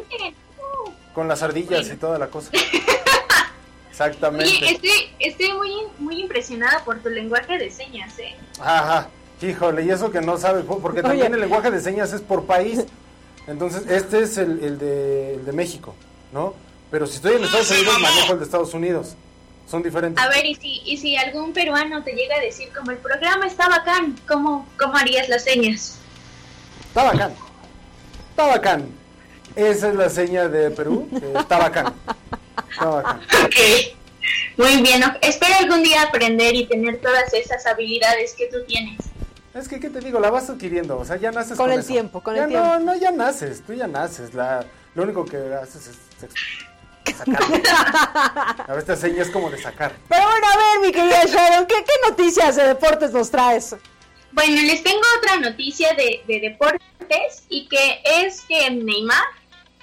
Con 1.14 1.28
las 1.28 1.42
ardillas 1.44 1.88
y 1.90 1.98
toda 1.98 2.18
la 2.18 2.28
cosa. 2.28 2.52
Exactamente. 4.02 4.46
Oye, 4.46 4.72
estoy, 4.74 5.10
estoy 5.20 5.54
muy, 5.54 5.72
muy 5.98 6.22
impresionada 6.22 6.84
por 6.86 7.00
tu 7.02 7.10
lenguaje 7.10 7.58
de 7.58 7.72
señas, 7.72 8.18
¿eh? 8.20 8.36
Ajá, 8.60 9.10
híjole, 9.42 9.84
y 9.86 9.90
eso 9.90 10.12
que 10.12 10.22
no 10.22 10.38
sabes, 10.38 10.66
po- 10.66 10.78
porque 10.80 11.00
Oye. 11.00 11.08
también 11.10 11.34
el 11.34 11.40
lenguaje 11.40 11.72
de 11.72 11.82
señas 11.82 12.14
es 12.14 12.22
por 12.22 12.46
país. 12.46 12.86
Entonces, 13.48 13.88
este 13.90 14.22
es 14.22 14.38
el, 14.38 14.64
el 14.64 14.78
de, 14.78 15.34
el 15.36 15.46
de 15.46 15.52
México, 15.52 15.96
¿no? 16.32 16.54
Pero 16.92 17.08
si 17.08 17.16
estoy 17.16 17.38
en 17.38 17.46
Estados 17.46 17.72
Unidos, 17.72 18.00
manejo 18.00 18.34
el 18.34 18.40
de 18.40 18.46
Estados 18.46 18.74
Unidos. 18.76 19.16
Son 19.68 19.82
diferentes. 19.82 20.24
A 20.24 20.30
ver, 20.30 20.46
y 20.46 20.54
si, 20.56 20.82
y 20.86 20.98
si 20.98 21.18
algún 21.18 21.52
peruano 21.52 22.04
te 22.04 22.14
llega 22.14 22.36
a 22.36 22.40
decir 22.40 22.70
como 22.78 22.92
el 22.92 22.98
programa 22.98 23.48
está 23.48 23.68
bacán, 23.68 24.16
¿cómo, 24.28 24.68
cómo 24.80 24.96
harías 24.96 25.28
las 25.28 25.44
señas? 25.44 25.98
Está 26.88 27.04
bacán. 27.04 27.34
Está 28.30 28.46
bacán. 28.46 28.90
Esa 29.56 29.90
es 29.90 29.96
la 29.96 30.10
seña 30.10 30.48
de 30.48 30.70
Perú. 30.70 31.10
eh, 31.20 31.34
está 31.40 31.58
bacán. 31.58 31.94
Ok, 32.82 33.56
muy 34.58 34.82
bien. 34.82 35.02
Espero 35.22 35.54
algún 35.60 35.84
día 35.84 36.04
aprender 36.04 36.56
y 36.56 36.66
tener 36.66 37.00
todas 37.02 37.34
esas 37.34 37.66
habilidades 37.66 38.34
que 38.38 38.48
tú 38.48 38.58
tienes. 38.68 38.98
Es 39.54 39.68
que, 39.68 39.80
¿qué 39.80 39.90
te 39.90 40.00
digo? 40.02 40.20
La 40.20 40.30
vas 40.30 40.50
adquiriendo. 40.50 40.98
O 41.00 41.06
sea, 41.06 41.16
ya 41.18 41.32
naces 41.32 41.58
Con 41.58 41.68
con, 41.68 41.72
el 41.74 41.80
eso. 41.80 41.88
tiempo, 41.88 42.22
con 42.22 42.36
Ya 42.36 42.44
el 42.44 42.50
tiempo. 42.50 42.68
No, 42.68 42.80
no, 42.80 42.96
ya 42.96 43.12
naces. 43.12 43.62
Tú 43.66 43.74
ya 43.74 43.88
naces. 43.88 44.34
La, 44.34 44.66
lo 44.94 45.04
único 45.04 45.26
que 45.26 45.38
haces 45.38 45.88
es 45.88 47.16
sacarlo. 47.18 47.56
A 47.66 48.66
ver, 48.70 48.80
esta 48.80 48.96
seña 48.96 49.22
es 49.24 49.30
como 49.32 49.50
de 49.50 49.60
sacar. 49.62 49.94
Pero 50.10 50.24
bueno, 50.30 50.46
a 50.48 50.58
ver, 50.58 50.80
mi 50.88 50.92
querida 50.92 51.24
Sharon, 51.26 51.66
¿qué, 51.66 51.76
qué 51.76 52.10
noticias 52.10 52.56
de 52.56 52.68
deportes 52.68 53.12
nos 53.12 53.32
traes? 53.32 53.76
Bueno, 54.32 54.62
les 54.62 54.84
tengo 54.84 55.02
otra 55.18 55.38
noticia 55.38 55.94
de, 55.96 56.22
de 56.28 56.40
deportes 56.40 57.44
y 57.50 57.68
que 57.68 58.02
es 58.04 58.42
que 58.42 58.70
Neymar, 58.70 59.24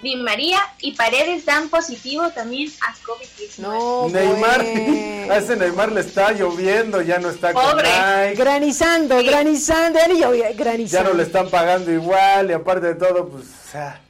Di 0.04 0.14
María 0.16 0.60
y 0.80 0.92
Paredes 0.92 1.44
dan 1.44 1.68
positivo 1.68 2.30
también 2.30 2.70
a 2.86 2.94
COVID-19. 2.94 3.58
No, 3.58 4.08
Neymar, 4.10 4.60
a 5.32 5.38
ese 5.38 5.56
Neymar 5.56 5.90
le 5.90 6.02
está 6.02 6.30
lloviendo, 6.32 7.02
ya 7.02 7.18
no 7.18 7.30
está 7.30 7.52
con 7.52 7.62
Pobre. 7.64 7.88
Nike, 7.88 8.34
Granizando, 8.40 9.16
granizando, 9.24 9.98
ya 10.14 10.52
granizando. 10.52 11.10
no 11.10 11.16
le 11.16 11.22
están 11.24 11.48
pagando 11.50 11.90
igual 11.90 12.50
y 12.50 12.52
aparte 12.52 12.86
de 12.86 12.94
todo, 12.94 13.28
pues, 13.28 13.44
o 13.46 13.70
sea, 13.72 14.00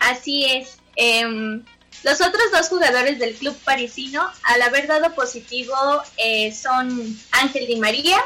Así 0.00 0.44
es. 0.44 0.76
em, 0.96 1.62
Los 2.02 2.20
otros 2.20 2.42
dos 2.52 2.68
jugadores 2.68 3.18
del 3.18 3.34
club 3.36 3.56
parisino, 3.64 4.22
al 4.42 4.60
haber 4.60 4.86
dado 4.86 5.14
positivo, 5.14 5.74
eh, 6.18 6.52
son 6.52 7.16
Ángel 7.32 7.66
Di 7.66 7.76
María, 7.76 8.18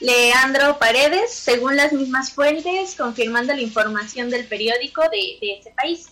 Leandro 0.00 0.78
Paredes, 0.78 1.32
según 1.32 1.76
las 1.76 1.92
mismas 1.92 2.32
fuentes, 2.32 2.94
confirmando 2.94 3.54
la 3.54 3.60
información 3.60 4.30
del 4.30 4.46
periódico 4.46 5.02
de, 5.10 5.38
ese 5.58 5.70
país. 5.70 6.08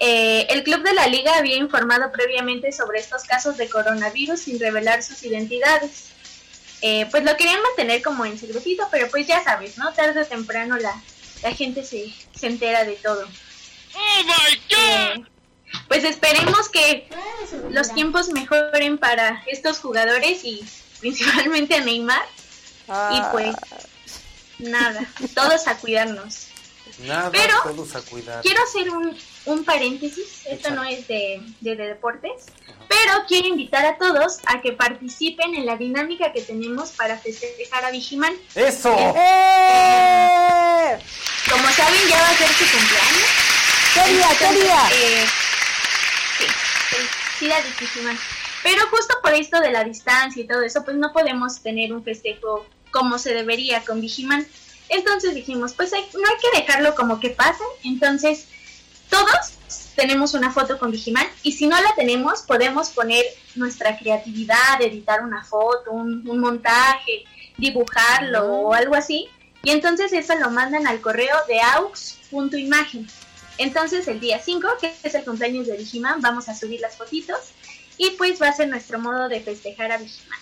Eh, 0.00 0.46
el 0.48 0.62
club 0.62 0.82
de 0.82 0.94
la 0.94 1.06
liga 1.06 1.36
había 1.36 1.56
informado 1.56 2.10
previamente 2.10 2.72
sobre 2.72 3.00
estos 3.00 3.24
casos 3.24 3.58
de 3.58 3.68
coronavirus 3.68 4.40
sin 4.40 4.58
revelar 4.58 5.02
sus 5.02 5.22
identidades. 5.22 6.10
Eh, 6.80 7.06
pues 7.10 7.24
lo 7.24 7.36
querían 7.36 7.60
mantener 7.60 8.00
como 8.00 8.24
en 8.24 8.38
secretito, 8.38 8.88
pero 8.90 9.08
pues 9.10 9.26
ya 9.26 9.44
sabes, 9.44 9.76
¿no? 9.76 9.92
Tarde 9.92 10.22
o 10.22 10.26
temprano 10.26 10.78
la, 10.78 10.94
la 11.42 11.52
gente 11.52 11.84
se, 11.84 12.10
se 12.34 12.46
entera 12.46 12.84
de 12.84 12.94
todo. 12.94 13.28
¡Oh, 13.94 14.22
my 14.24 14.56
God! 15.16 15.26
pues 15.88 16.04
esperemos 16.04 16.68
que 16.68 17.08
los 17.70 17.92
tiempos 17.92 18.28
mejoren 18.30 18.98
para 18.98 19.42
estos 19.46 19.78
jugadores 19.78 20.44
y 20.44 20.64
principalmente 21.00 21.74
a 21.74 21.80
Neymar. 21.80 22.22
Y 22.90 22.92
ah. 22.92 23.28
pues 23.30 23.54
nada, 24.58 25.06
todos 25.34 25.68
a 25.68 25.76
cuidarnos. 25.76 26.48
Nada, 26.98 27.30
Pero 27.30 27.54
todos 27.62 27.94
a 27.94 28.02
cuidar. 28.02 28.42
quiero 28.42 28.62
hacer 28.62 28.90
un, 28.90 29.16
un 29.46 29.64
paréntesis, 29.64 30.42
esto 30.46 30.70
no 30.72 30.84
es 30.84 31.08
de, 31.08 31.40
de, 31.60 31.76
deportes, 31.76 32.44
pero 32.88 33.24
quiero 33.26 33.48
invitar 33.48 33.86
a 33.86 33.96
todos 33.96 34.38
a 34.46 34.60
que 34.60 34.72
participen 34.72 35.54
en 35.54 35.64
la 35.66 35.76
dinámica 35.76 36.32
que 36.32 36.42
tenemos 36.42 36.90
para 36.90 37.16
festejar 37.16 37.84
a 37.84 37.90
Vigiman. 37.90 38.34
¡Eso! 38.54 38.94
¡Eh! 38.98 40.98
Como 41.48 41.68
saben, 41.70 42.00
ya 42.08 42.20
va 42.20 42.28
a 42.28 42.34
ser 42.34 42.48
su 42.48 42.64
cumpleaños. 42.64 43.28
¿Qué 43.94 44.12
día? 44.12 44.28
¿Qué 44.38 44.52
día? 44.60 44.82
Eh, 44.92 45.26
sí, 47.38 47.50
sí, 47.86 48.00
Pero 48.62 48.86
justo 48.88 49.14
por 49.22 49.32
esto 49.34 49.60
de 49.60 49.70
la 49.70 49.84
distancia 49.84 50.42
y 50.42 50.46
todo 50.46 50.62
eso, 50.62 50.84
pues 50.84 50.96
no 50.96 51.12
podemos 51.12 51.62
tener 51.62 51.92
un 51.92 52.04
festejo 52.04 52.66
como 52.90 53.18
se 53.18 53.34
debería 53.34 53.84
con 53.84 54.00
Vigiman. 54.00 54.46
Entonces 54.88 55.34
dijimos, 55.34 55.72
pues 55.74 55.92
no 55.92 55.98
hay 55.98 56.36
que 56.40 56.60
dejarlo 56.60 56.94
como 56.94 57.20
que 57.20 57.30
pase. 57.30 57.62
Entonces, 57.84 58.46
todos 59.08 59.52
tenemos 59.94 60.34
una 60.34 60.52
foto 60.52 60.78
con 60.78 60.90
Vigiman 60.90 61.26
y 61.42 61.52
si 61.52 61.66
no 61.66 61.80
la 61.80 61.94
tenemos, 61.94 62.42
podemos 62.42 62.90
poner 62.90 63.24
nuestra 63.54 63.98
creatividad, 63.98 64.80
editar 64.80 65.22
una 65.22 65.44
foto, 65.44 65.90
un, 65.90 66.28
un 66.28 66.38
montaje, 66.40 67.24
dibujarlo 67.58 68.44
o 68.44 68.74
algo 68.74 68.94
así. 68.94 69.28
Y 69.62 69.70
entonces 69.70 70.12
eso 70.12 70.34
lo 70.36 70.50
mandan 70.50 70.86
al 70.86 71.00
correo 71.00 71.36
de 71.46 71.60
aux.imagen. 71.60 73.06
Entonces 73.58 74.08
el 74.08 74.20
día 74.20 74.40
5, 74.42 74.68
que 74.80 74.94
es 75.02 75.14
el 75.14 75.24
cumpleaños 75.24 75.66
de 75.66 75.76
Vigiman, 75.76 76.22
vamos 76.22 76.48
a 76.48 76.54
subir 76.54 76.80
las 76.80 76.96
fotitos 76.96 77.38
y 77.98 78.10
pues 78.12 78.40
va 78.40 78.48
a 78.48 78.52
ser 78.54 78.68
nuestro 78.68 78.98
modo 78.98 79.28
de 79.28 79.40
festejar 79.40 79.92
a 79.92 79.98
Vigiman. 79.98 80.38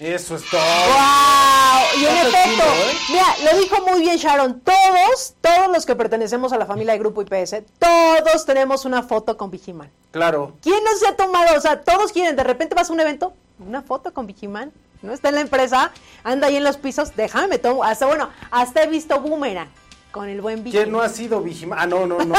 Eso 0.00 0.36
es 0.36 0.48
todo. 0.48 0.62
¡Wow! 0.62 2.00
Y 2.00 2.06
en 2.06 2.16
efecto, 2.26 2.62
¿eh? 2.64 2.96
mira, 3.10 3.26
lo 3.44 3.58
dijo 3.60 3.86
muy 3.86 4.00
bien 4.00 4.16
Sharon. 4.16 4.60
Todos, 4.60 5.34
todos 5.42 5.70
los 5.70 5.84
que 5.84 5.94
pertenecemos 5.94 6.54
a 6.54 6.56
la 6.56 6.64
familia 6.64 6.94
de 6.94 6.98
Grupo 7.00 7.20
IPS, 7.20 7.56
todos 7.78 8.46
tenemos 8.46 8.86
una 8.86 9.02
foto 9.02 9.36
con 9.36 9.50
Vigiman. 9.50 9.90
Claro. 10.10 10.54
¿Quién 10.62 10.82
no 10.82 10.96
se 10.96 11.06
ha 11.06 11.16
tomado? 11.16 11.54
O 11.54 11.60
sea, 11.60 11.82
todos 11.82 12.12
quieren, 12.12 12.34
de 12.34 12.44
repente 12.44 12.74
vas 12.74 12.88
a 12.88 12.94
un 12.94 13.00
evento, 13.00 13.34
una 13.58 13.82
foto 13.82 14.14
con 14.14 14.26
Vigiman. 14.26 14.72
No 15.02 15.12
está 15.12 15.28
en 15.28 15.34
la 15.34 15.42
empresa, 15.42 15.92
anda 16.24 16.46
ahí 16.46 16.56
en 16.56 16.64
los 16.64 16.78
pisos, 16.78 17.14
déjame, 17.14 17.58
tomo. 17.58 17.84
Hasta 17.84 18.06
bueno, 18.06 18.30
hasta 18.50 18.82
he 18.82 18.86
visto 18.86 19.20
Boomerang 19.20 19.68
con 20.12 20.30
el 20.30 20.40
buen 20.40 20.64
Vigiman. 20.64 20.84
¿Quién 20.84 20.92
no 20.92 21.02
ha 21.02 21.10
sido 21.10 21.42
Vigiman? 21.42 21.78
Ah, 21.78 21.86
no, 21.86 22.06
no, 22.06 22.18
no. 22.20 22.34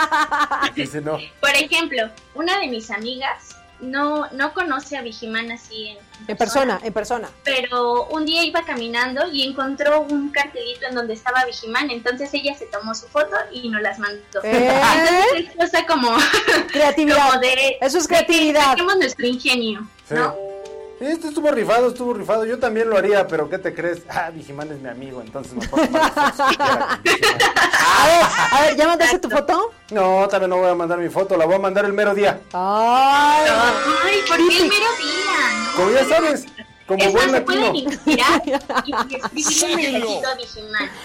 Dice 0.74 1.00
no. 1.00 1.16
Por 1.40 1.50
ejemplo, 1.50 2.10
una 2.34 2.58
de 2.58 2.68
mis 2.68 2.90
amigas 2.90 3.56
no, 3.80 4.28
no 4.32 4.52
conoce 4.52 4.96
a 4.96 5.02
Vigiman 5.02 5.50
así 5.50 5.88
en, 5.88 5.98
en 6.28 6.36
persona, 6.36 6.80
en 6.82 6.92
persona. 6.92 7.28
Pero 7.44 8.06
un 8.06 8.24
día 8.24 8.44
iba 8.44 8.62
caminando 8.64 9.26
y 9.30 9.42
encontró 9.42 10.02
un 10.02 10.30
cartelito 10.30 10.86
en 10.86 10.94
donde 10.94 11.14
estaba 11.14 11.44
Vigiman, 11.44 11.90
entonces 11.90 12.32
ella 12.32 12.54
se 12.56 12.66
tomó 12.66 12.94
su 12.94 13.06
foto 13.08 13.36
y 13.52 13.68
nos 13.68 13.82
las 13.82 13.98
mandó. 13.98 14.20
¿Eh? 14.42 14.80
Entonces 15.36 15.80
es 15.80 15.86
como 15.86 16.16
creatividad. 16.72 17.42
Eso 17.80 17.98
es 17.98 18.08
creatividad. 18.08 18.76
De 18.76 18.82
nuestro 18.82 19.26
ingenio, 19.26 19.88
¿no? 20.10 20.34
Este 21.00 21.28
estuvo 21.28 21.50
rifado, 21.50 21.88
estuvo 21.88 22.12
rifado. 22.12 22.44
Yo 22.44 22.58
también 22.58 22.90
lo 22.90 22.98
haría, 22.98 23.26
pero 23.26 23.48
¿qué 23.48 23.58
te 23.58 23.74
crees? 23.74 24.02
Ah, 24.06 24.28
Vigimán 24.30 24.70
es 24.70 24.78
mi 24.80 24.88
amigo, 24.90 25.22
entonces 25.22 25.54
me 25.54 25.66
puedo 25.66 25.86
tomar 25.86 26.12
A 26.14 28.06
ver, 28.06 28.22
a 28.52 28.60
ver, 28.60 28.76
¿ya 28.76 28.86
mandaste 28.86 29.18
tu 29.18 29.30
foto? 29.30 29.72
No, 29.92 30.28
también 30.28 30.50
no 30.50 30.58
voy 30.58 30.68
a 30.68 30.74
mandar 30.74 30.98
mi 30.98 31.08
foto, 31.08 31.38
la 31.38 31.46
voy 31.46 31.54
a 31.54 31.58
mandar 31.58 31.86
el 31.86 31.94
mero 31.94 32.14
día. 32.14 32.40
Ay, 32.52 33.46
Ay 34.04 34.20
¿por 34.28 34.36
qué 34.36 34.58
el 34.58 34.68
mero 34.68 34.90
día? 34.98 35.74
Como 35.74 35.90
ya 35.90 36.04
sabes, 36.04 36.44
como 36.86 37.02
es 37.02 37.12
buen 37.12 37.30
más, 37.30 37.40
latino. 37.40 37.74
inspirar 37.74 38.42
y. 38.46 38.52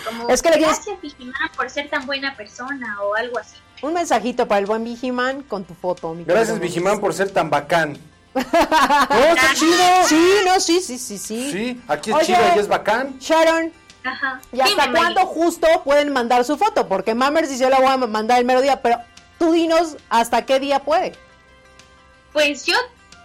Como, 0.06 0.28
es 0.28 0.42
que 0.42 0.50
le 0.50 0.58
gracias 0.60 1.02
Vigimán 1.02 1.50
por 1.56 1.70
ser 1.70 1.90
tan 1.90 2.06
buena 2.06 2.36
persona 2.36 3.02
o 3.02 3.16
algo 3.16 3.40
así. 3.40 3.56
Un 3.82 3.94
mensajito 3.94 4.46
para 4.46 4.60
el 4.60 4.66
buen 4.66 4.84
Vigimán 4.84 5.44
con 5.44 5.64
tu 5.64 5.74
foto. 5.74 6.14
Mi 6.14 6.26
gracias 6.26 6.60
Vigimán 6.60 7.00
por 7.00 7.14
ser 7.14 7.30
tan 7.32 7.50
bacán. 7.50 7.98
¡Oh, 9.10 9.34
está 9.36 9.53
chido! 9.53 10.07
Sí, 10.07 10.36
no, 10.45 10.60
sí, 10.60 10.82
sí, 10.82 10.98
sí, 10.99 11.18
sí. 11.18 11.52
Sí, 11.52 11.82
aquí 11.88 12.12
es 12.12 12.28
chido 12.28 12.40
y 12.56 12.60
es 12.60 12.68
bacán. 12.68 13.18
Sharon, 13.20 13.72
Ajá. 14.03 14.41
¿y 14.52 14.60
hasta 14.60 14.91
cuándo 14.91 15.22
justo 15.22 15.68
pueden 15.84 16.12
mandar 16.12 16.44
su 16.44 16.57
foto? 16.57 16.88
Porque 16.88 17.16
Mammers 17.16 17.49
dice, 17.49 17.64
yo 17.64 17.70
la 17.70 17.80
voy 17.80 17.88
a 17.88 17.98
mandar 17.98 18.40
el 18.40 18.45
mero 18.45 18.62
día, 18.62 18.82
pero 18.82 18.99
tú 19.40 19.53
dinos 19.53 19.95
hasta 20.10 20.45
qué 20.45 20.60
día 20.60 20.80
puede. 20.80 21.14
Pues 22.34 22.66
yo, 22.66 22.76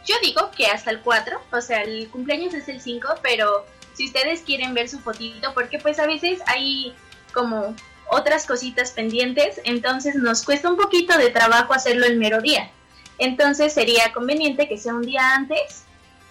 yo 0.06 0.14
digo 0.22 0.50
que 0.56 0.66
hasta 0.66 0.90
el 0.90 1.00
4, 1.00 1.40
o 1.52 1.60
sea, 1.60 1.82
el 1.82 2.08
cumpleaños 2.10 2.54
es 2.54 2.68
el 2.68 2.80
5, 2.80 3.08
pero 3.22 3.66
si 3.94 4.06
ustedes 4.06 4.42
quieren 4.42 4.74
ver 4.74 4.88
su 4.88 5.00
fotito, 5.00 5.52
porque 5.54 5.78
pues 5.78 5.98
a 5.98 6.06
veces 6.06 6.40
hay 6.46 6.94
como 7.34 7.74
otras 8.08 8.46
cositas 8.46 8.92
pendientes, 8.92 9.60
entonces 9.64 10.14
nos 10.14 10.44
cuesta 10.44 10.70
un 10.70 10.76
poquito 10.76 11.18
de 11.18 11.30
trabajo 11.30 11.72
hacerlo 11.72 12.06
el 12.06 12.16
mero 12.16 12.40
día. 12.40 12.70
Entonces 13.20 13.74
sería 13.74 14.12
conveniente 14.14 14.66
que 14.66 14.78
sea 14.78 14.94
un 14.94 15.02
día 15.02 15.34
antes 15.34 15.84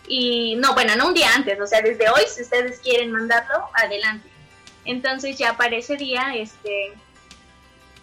y 0.08 0.56
no, 0.56 0.74
bueno, 0.74 0.96
no 0.96 1.10
un 1.10 1.14
día 1.14 1.32
antes, 1.36 1.62
o 1.62 1.68
sea, 1.68 1.82
desde 1.82 2.10
hoy 2.10 2.24
si 2.28 2.42
ustedes 2.42 2.80
quieren 2.80 3.12
mandarlo, 3.12 3.70
adelante. 3.76 4.28
Entonces 4.86 5.38
ya 5.38 5.56
para 5.56 5.76
ese 5.76 5.98
día, 5.98 6.34
este, 6.34 6.94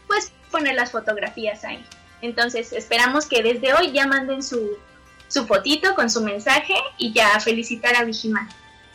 pues 0.06 0.32
poner 0.52 0.76
las 0.76 0.92
fotografías 0.92 1.64
ahí. 1.64 1.84
Entonces 2.22 2.72
esperamos 2.72 3.26
que 3.26 3.42
desde 3.42 3.74
hoy 3.74 3.90
ya 3.90 4.06
manden 4.06 4.40
su, 4.40 4.78
su 5.26 5.48
fotito 5.48 5.96
con 5.96 6.08
su 6.08 6.20
mensaje 6.20 6.74
y 6.96 7.12
ya 7.12 7.40
felicitar 7.40 7.96
a 7.96 8.04
Vigimán. 8.04 8.48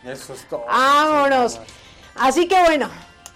Eso 0.05 0.33
es 0.33 0.47
todo. 0.47 0.63
Vámonos. 0.67 1.59
Así 2.15 2.47
que 2.47 2.57
bueno, 2.61 2.89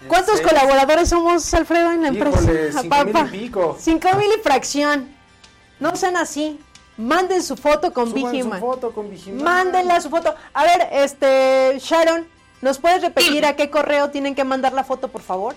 ¿cuántos 0.08 0.40
colaboradores 0.40 1.10
somos, 1.10 1.52
Alfredo, 1.52 1.92
en 1.92 2.00
la 2.00 2.08
empresa? 2.08 2.80
Cinco 2.80 3.04
mil 3.04 3.16
y 3.16 3.38
pico. 3.44 3.76
Cinco 3.78 4.16
mil 4.16 4.30
y 4.38 4.42
fracción. 4.42 5.15
No 5.80 5.94
sean 5.96 6.16
así. 6.16 6.58
Manden 6.96 7.42
su 7.42 7.56
foto 7.56 7.92
con 7.92 8.12
Vigiman. 8.12 8.58
su 8.58 8.66
foto 8.66 8.92
con 8.92 9.10
Mándenla 9.42 10.00
su 10.00 10.08
foto. 10.08 10.34
A 10.54 10.64
ver, 10.64 10.88
este, 10.92 11.78
Sharon, 11.78 12.26
¿nos 12.62 12.78
puedes 12.78 13.02
repetir 13.02 13.44
a 13.44 13.54
qué 13.54 13.68
correo 13.68 14.10
tienen 14.10 14.34
que 14.34 14.44
mandar 14.44 14.72
la 14.72 14.82
foto, 14.82 15.08
por 15.08 15.20
favor? 15.20 15.54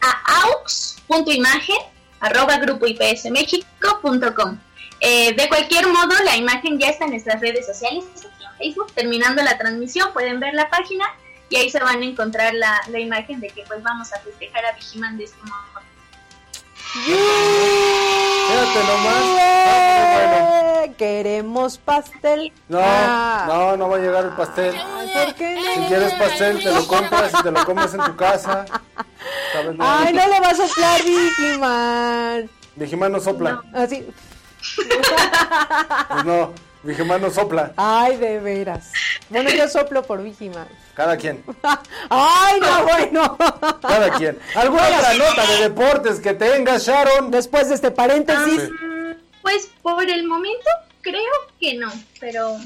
A 0.00 0.44
aux.imagen 0.44 1.76
arroba 2.20 2.58
grupo 2.58 2.86
eh, 5.04 5.34
de 5.34 5.48
cualquier 5.48 5.88
modo, 5.88 6.14
la 6.24 6.36
imagen 6.36 6.78
ya 6.78 6.86
está 6.90 7.06
en 7.06 7.10
nuestras 7.10 7.40
redes 7.40 7.66
sociales, 7.66 8.04
en 8.14 8.56
Facebook. 8.56 8.92
Terminando 8.94 9.42
la 9.42 9.58
transmisión, 9.58 10.12
pueden 10.12 10.38
ver 10.38 10.54
la 10.54 10.70
página 10.70 11.04
y 11.48 11.56
ahí 11.56 11.70
se 11.70 11.80
van 11.80 12.00
a 12.02 12.04
encontrar 12.04 12.54
la, 12.54 12.80
la 12.88 13.00
imagen 13.00 13.40
de 13.40 13.48
que 13.48 13.64
pues 13.64 13.82
vamos 13.82 14.12
a 14.12 14.20
festejar 14.20 14.64
a 14.64 14.72
Vigiman 14.72 15.18
de 15.18 15.24
este 15.24 15.38
modo. 15.42 15.71
Fíjate 16.92 18.80
nomás. 18.86 19.24
bueno. 20.12 20.62
Queremos 20.98 21.78
pastel. 21.78 22.52
No, 22.68 22.78
ah. 22.82 23.44
no, 23.48 23.76
no 23.76 23.88
va 23.88 23.96
a 23.96 24.00
llegar 24.00 24.24
el 24.24 24.32
pastel. 24.32 24.74
¿Por 24.74 25.34
qué 25.34 25.58
Si 25.74 25.80
quieres 25.86 26.12
pastel, 26.14 26.62
te 26.62 26.70
lo 26.70 26.86
compras 26.86 27.32
y 27.38 27.42
te 27.42 27.50
lo 27.50 27.64
comes 27.64 27.94
en 27.94 28.00
tu 28.00 28.14
casa. 28.16 28.66
Ay, 29.78 30.12
no 30.12 30.28
le 30.28 30.40
vas 30.40 30.60
a 30.60 30.68
soplar, 30.68 31.00
Vigiman. 31.02 32.50
Vigiman 32.76 33.12
no 33.12 33.20
sopla. 33.20 33.62
Así. 33.72 34.06
Ah, 35.00 36.06
pues 36.10 36.24
no. 36.24 36.52
Vigiman 36.82 37.22
no 37.22 37.30
sopla. 37.30 37.72
Ay, 37.76 38.16
de 38.16 38.38
veras. 38.38 38.92
Bueno, 39.30 39.50
yo 39.50 39.68
soplo 39.68 40.02
por 40.02 40.22
Vigiman. 40.22 40.68
Cada 40.94 41.16
quien. 41.16 41.42
Ay, 42.10 42.60
no, 42.60 42.84
bueno. 42.84 43.38
Cada 43.80 44.10
quien. 44.12 44.38
¿Alguna 44.54 44.86
otra 44.88 45.14
nota 45.14 45.46
de 45.46 45.62
deportes 45.62 46.20
que 46.20 46.34
tengas, 46.34 46.86
Sharon? 46.86 47.30
Después 47.30 47.68
de 47.68 47.74
este 47.76 47.90
paréntesis. 47.90 48.70
Ah, 48.70 49.14
pues 49.40 49.70
por 49.82 50.08
el 50.08 50.26
momento 50.26 50.68
creo 51.00 51.32
que 51.58 51.74
no, 51.74 51.90
pero 52.20 52.56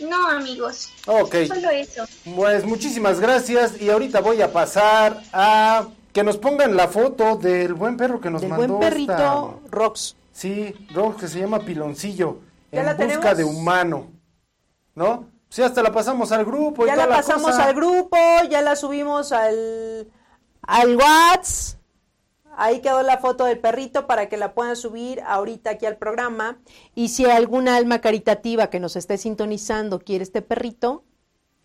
no, 0.00 0.28
amigos. 0.28 0.90
Ok. 1.06 1.34
Solo 1.46 1.70
eso. 1.70 2.04
Pues 2.34 2.64
muchísimas 2.64 3.20
gracias 3.20 3.80
y 3.80 3.90
ahorita 3.90 4.20
voy 4.20 4.42
a 4.42 4.52
pasar 4.52 5.22
a 5.32 5.86
que 6.12 6.22
nos 6.24 6.36
pongan 6.38 6.76
la 6.76 6.88
foto 6.88 7.36
del 7.36 7.74
buen 7.74 7.96
perro 7.96 8.20
que 8.20 8.30
nos 8.30 8.40
del 8.40 8.50
mandó. 8.50 8.76
buen 8.76 8.90
perrito 8.90 9.62
Rox. 9.70 10.16
Sí, 10.32 10.74
Rox, 10.92 11.20
que 11.20 11.28
se 11.28 11.38
llama 11.40 11.60
Piloncillo. 11.60 12.38
en 12.72 12.96
busca 12.96 13.34
de 13.34 13.44
humano. 13.44 14.10
¿No? 14.94 15.28
Sí, 15.50 15.62
hasta 15.62 15.82
la 15.82 15.92
pasamos 15.92 16.30
al 16.30 16.44
grupo. 16.44 16.86
Ya 16.86 16.94
la 16.94 17.08
pasamos 17.08 17.56
al 17.56 17.74
grupo, 17.74 18.16
ya 18.48 18.62
la 18.62 18.76
subimos 18.76 19.32
al, 19.32 20.08
al 20.62 20.96
WhatsApp. 20.96 21.80
Ahí 22.56 22.80
quedó 22.80 23.02
la 23.02 23.18
foto 23.18 23.46
del 23.46 23.58
perrito 23.58 24.06
para 24.06 24.28
que 24.28 24.36
la 24.36 24.54
puedan 24.54 24.76
subir 24.76 25.20
ahorita 25.26 25.70
aquí 25.70 25.86
al 25.86 25.96
programa. 25.96 26.60
Y 26.94 27.08
si 27.08 27.24
alguna 27.24 27.76
alma 27.76 28.00
caritativa 28.00 28.68
que 28.70 28.78
nos 28.78 28.94
esté 28.96 29.18
sintonizando 29.18 29.98
quiere 29.98 30.22
este 30.22 30.40
perrito, 30.42 31.04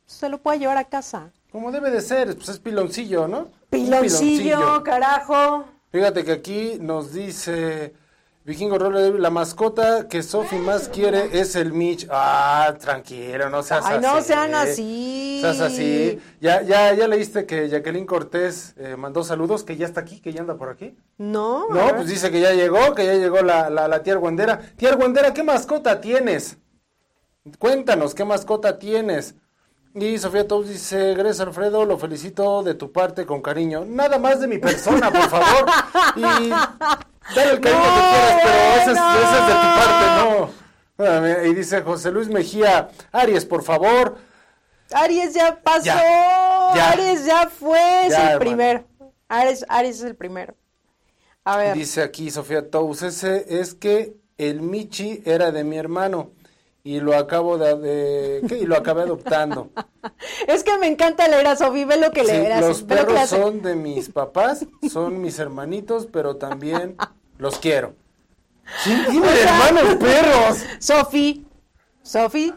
se 0.06 0.30
lo 0.30 0.42
puede 0.42 0.60
llevar 0.60 0.78
a 0.78 0.86
casa. 0.86 1.32
Como 1.52 1.72
debe 1.72 1.92
de 1.92 2.02
ser, 2.02 2.36
pues 2.36 2.50
es 2.50 2.60
piloncillo, 2.60 3.28
¿no? 3.28 3.50
Piloncillo, 3.70 4.84
carajo. 4.84 5.66
Fíjate 5.92 6.24
que 6.24 6.32
aquí 6.32 6.78
nos 6.80 7.14
dice 7.14 7.94
Vikingo 8.46 8.78
Roller, 8.78 9.20
la 9.20 9.32
mascota 9.32 10.08
que 10.08 10.22
Sofi 10.22 10.58
más 10.58 10.88
quiere 10.88 11.32
es 11.34 11.56
el 11.56 11.74
Mitch. 11.74 12.06
Ah, 12.12 12.76
tranquilo, 12.80 13.50
no 13.50 13.64
seas 13.64 13.84
Ay, 13.84 14.00
no 14.00 14.22
sean 14.22 14.54
así. 14.54 15.40
Seas 15.42 15.60
así. 15.62 16.20
¿Ya, 16.40 16.62
ya, 16.62 16.94
ya 16.94 17.08
leíste 17.08 17.48
que 17.48 17.68
Jacqueline 17.70 18.06
Cortés 18.06 18.76
eh, 18.78 18.98
mandó 18.98 19.24
saludos, 19.24 19.64
que 19.64 19.78
ya 19.78 19.88
está 19.88 20.02
aquí, 20.02 20.20
que 20.20 20.32
ya 20.32 20.42
anda 20.42 20.58
por 20.58 20.70
aquí? 20.70 20.96
No. 21.18 21.68
No, 21.70 21.96
pues 21.96 22.08
dice 22.08 22.30
que 22.30 22.40
ya 22.40 22.54
llegó, 22.54 22.94
que 22.94 23.04
ya 23.04 23.16
llegó 23.16 23.42
la, 23.42 23.72
la, 23.72 23.88
la 23.88 24.04
tía 24.04 24.14
Argüendera. 24.14 24.60
Tía 24.78 24.90
Argüendera, 24.90 25.34
¿qué 25.34 25.42
mascota 25.42 26.00
tienes? 26.00 26.60
Cuéntanos, 27.58 28.14
¿qué 28.14 28.26
mascota 28.26 28.78
tienes? 28.78 29.34
Y 29.96 30.20
Sofía 30.20 30.48
Tous 30.48 30.68
dice, 30.68 31.16
Gracias 31.16 31.40
Alfredo, 31.40 31.84
lo 31.84 31.98
felicito 31.98 32.62
de 32.62 32.76
tu 32.76 32.92
parte 32.92 33.26
con 33.26 33.42
cariño. 33.42 33.86
Nada 33.86 34.20
más 34.20 34.40
de 34.40 34.48
mi 34.48 34.60
persona, 34.60 35.10
por 35.10 35.30
favor. 35.30 35.66
Y 36.18 36.52
Dale 37.34 37.52
el 37.54 37.60
cariño 37.60 37.84
que 37.84 37.90
quieras, 37.90 38.42
pero 38.44 38.58
ese 38.76 38.92
es, 38.92 39.48
de 39.48 39.54
tu 39.54 39.70
parte, 39.80 40.06
no. 40.98 41.46
Y 41.46 41.54
dice 41.56 41.82
José 41.82 42.12
Luis 42.12 42.28
Mejía, 42.28 42.90
Aries, 43.12 43.46
por 43.46 43.64
favor. 43.64 44.18
Aries 44.92 45.34
ya 45.34 45.60
pasó. 45.62 45.92
Aries 45.92 47.26
ya 47.26 47.50
fue. 47.50 48.08
es 48.08 48.14
el 48.14 48.38
primero. 48.40 48.86
Aries, 49.28 49.66
Aries 49.68 49.98
es 49.98 50.04
el 50.04 50.16
primero. 50.16 50.56
A 51.44 51.58
ver. 51.58 51.76
Dice 51.76 52.02
aquí 52.02 52.32
Sofía 52.32 52.70
Tous, 52.70 53.02
ese 53.04 53.60
es 53.60 53.74
que 53.74 54.18
el 54.38 54.62
Michi 54.62 55.22
era 55.26 55.52
de 55.52 55.64
mi 55.64 55.78
hermano 55.78 56.32
y 56.86 57.00
lo 57.00 57.18
acabo 57.18 57.58
de, 57.58 58.46
y 58.48 58.66
lo 58.68 58.78
acabé 58.78 59.02
adoptando. 59.02 59.72
es 60.48 60.64
que 60.64 60.78
me 60.78 60.86
encanta 60.86 61.28
leer 61.28 61.48
a 61.48 61.56
Sofía, 61.56 61.88
ve 61.88 61.98
lo 61.98 62.12
que 62.12 62.24
leerás. 62.24 62.62
Los 62.62 62.84
perros 62.84 63.28
son 63.28 63.64
de 63.64 63.76
mis 63.76 64.10
papás, 64.14 64.68
son 64.92 65.20
mis 65.20 65.40
hermanitos, 65.40 66.06
pero 66.06 66.36
también 66.36 66.96
los 67.40 67.58
quiero. 67.58 67.96
¿Quién 68.84 69.04
tiene 69.08 69.28
hermanos 69.28 69.96
perros? 69.96 70.64
Sofi. 70.78 71.48
Sofi. 72.04 72.54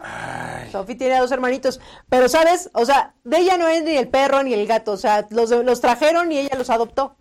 Sofi 0.70 0.94
tiene 0.94 1.18
dos 1.18 1.32
hermanitos. 1.32 1.80
Pero, 2.10 2.28
¿sabes? 2.28 2.68
O 2.74 2.84
sea, 2.84 3.14
de 3.24 3.38
ella 3.38 3.56
no 3.56 3.66
es 3.66 3.82
ni 3.82 3.96
el 3.96 4.09
perro 4.09 4.42
ni 4.42 4.52
el 4.52 4.66
gato. 4.66 4.92
O 4.92 4.98
sea, 4.98 5.26
los, 5.30 5.48
los 5.50 5.80
trajeron 5.80 6.30
y 6.32 6.38
ella 6.38 6.55
los 6.59 6.68
adoptó. 6.68 7.16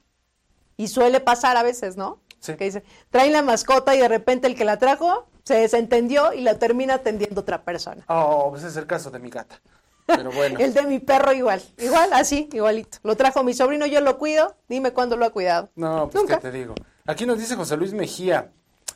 Y 0.75 0.89
suele 0.89 1.21
pasar 1.21 1.55
a 1.55 1.63
veces, 1.63 1.95
¿no? 1.95 2.19
Sí. 2.41 2.55
Que 2.57 2.65
dice, 2.65 2.83
traen 3.11 3.31
la 3.31 3.43
mascota 3.43 3.95
y 3.95 3.99
de 3.99 4.09
repente 4.09 4.47
el 4.47 4.55
que 4.55 4.65
la 4.65 4.77
trajo 4.77 5.27
se 5.47 5.53
desentendió 5.53 6.33
y 6.33 6.41
la 6.41 6.59
termina 6.59 6.95
atendiendo 6.95 7.39
otra 7.39 7.63
persona. 7.63 8.03
Oh, 8.09 8.49
pues 8.49 8.65
es 8.65 8.75
el 8.75 8.85
caso 8.85 9.11
de 9.11 9.19
mi 9.19 9.29
gata. 9.29 9.61
Pero 10.05 10.29
bueno. 10.29 10.59
el 10.59 10.73
de 10.73 10.81
mi 10.81 10.99
perro 10.99 11.31
igual, 11.31 11.61
igual, 11.77 12.11
así, 12.11 12.49
igualito. 12.51 12.97
Lo 13.03 13.15
trajo 13.15 13.45
mi 13.45 13.53
sobrino, 13.53 13.85
yo 13.85 14.01
lo 14.01 14.17
cuido, 14.17 14.57
dime 14.67 14.91
cuándo 14.91 15.15
lo 15.15 15.23
ha 15.23 15.29
cuidado. 15.29 15.69
No, 15.77 16.09
pues 16.09 16.25
qué 16.25 16.35
te 16.35 16.51
digo. 16.51 16.75
Aquí 17.05 17.25
nos 17.25 17.39
dice 17.39 17.55
José 17.55 17.77
Luis 17.77 17.93
Mejía, 17.93 18.51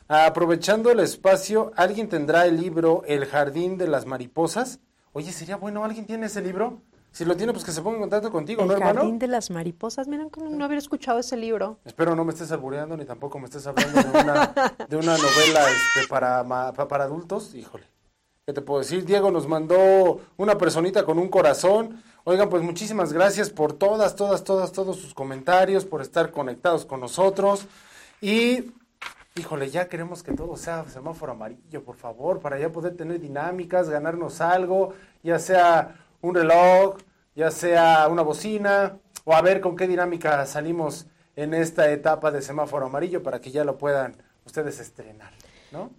aprovechando 0.08 0.90
el 0.90 1.00
espacio, 1.00 1.72
¿alguien 1.74 2.10
tendrá 2.10 2.44
el 2.44 2.60
libro 2.60 3.02
El 3.06 3.24
Jardín 3.24 3.78
de 3.78 3.88
las 3.88 4.04
Mariposas? 4.04 4.80
Oye, 5.14 5.32
sería 5.32 5.56
bueno, 5.56 5.86
¿alguien 5.86 6.04
tiene 6.04 6.26
ese 6.26 6.42
libro? 6.42 6.82
Si 7.12 7.26
lo 7.26 7.36
tiene, 7.36 7.52
pues 7.52 7.62
que 7.62 7.72
se 7.72 7.82
ponga 7.82 7.96
en 7.96 8.00
contacto 8.02 8.32
contigo, 8.32 8.64
¿no, 8.64 8.72
hermano? 8.72 8.90
El 8.90 8.96
Jardín 8.96 9.18
de 9.18 9.26
las 9.28 9.50
Mariposas, 9.50 10.08
miren, 10.08 10.30
no 10.50 10.64
haber 10.64 10.78
escuchado 10.78 11.18
ese 11.18 11.36
libro. 11.36 11.78
Espero 11.84 12.16
no 12.16 12.24
me 12.24 12.32
estés 12.32 12.50
albureando 12.52 12.96
ni 12.96 13.04
tampoco 13.04 13.38
me 13.38 13.44
estés 13.44 13.66
hablando 13.66 14.02
de 14.02 14.08
una, 14.08 14.54
de 14.88 14.96
una 14.96 15.18
novela 15.18 15.60
este, 15.70 16.08
para, 16.08 16.42
para 16.72 17.04
adultos. 17.04 17.54
Híjole, 17.54 17.84
¿qué 18.46 18.54
te 18.54 18.62
puedo 18.62 18.80
decir? 18.80 19.04
Diego 19.04 19.30
nos 19.30 19.46
mandó 19.46 20.20
una 20.38 20.56
personita 20.56 21.04
con 21.04 21.18
un 21.18 21.28
corazón. 21.28 22.02
Oigan, 22.24 22.48
pues 22.48 22.62
muchísimas 22.62 23.12
gracias 23.12 23.50
por 23.50 23.74
todas, 23.74 24.16
todas, 24.16 24.42
todas, 24.42 24.72
todos 24.72 24.96
sus 24.96 25.12
comentarios, 25.12 25.84
por 25.84 26.00
estar 26.00 26.30
conectados 26.30 26.86
con 26.86 27.00
nosotros. 27.00 27.66
Y, 28.22 28.72
híjole, 29.34 29.68
ya 29.68 29.86
queremos 29.86 30.22
que 30.22 30.32
todo 30.32 30.56
sea 30.56 30.88
semáforo 30.88 31.32
amarillo, 31.32 31.84
por 31.84 31.96
favor, 31.96 32.40
para 32.40 32.58
ya 32.58 32.70
poder 32.70 32.96
tener 32.96 33.20
dinámicas, 33.20 33.90
ganarnos 33.90 34.40
algo, 34.40 34.94
ya 35.22 35.38
sea 35.38 35.98
un 36.22 36.34
reloj, 36.34 36.96
ya 37.34 37.50
sea 37.50 38.08
una 38.08 38.22
bocina, 38.22 38.98
o 39.24 39.34
a 39.34 39.42
ver 39.42 39.60
con 39.60 39.76
qué 39.76 39.86
dinámica 39.86 40.44
salimos 40.46 41.06
en 41.36 41.54
esta 41.54 41.90
etapa 41.90 42.30
de 42.30 42.42
semáforo 42.42 42.86
amarillo 42.86 43.22
para 43.22 43.40
que 43.40 43.50
ya 43.50 43.64
lo 43.64 43.78
puedan 43.78 44.16
ustedes 44.44 44.80
estrenar. 44.80 45.32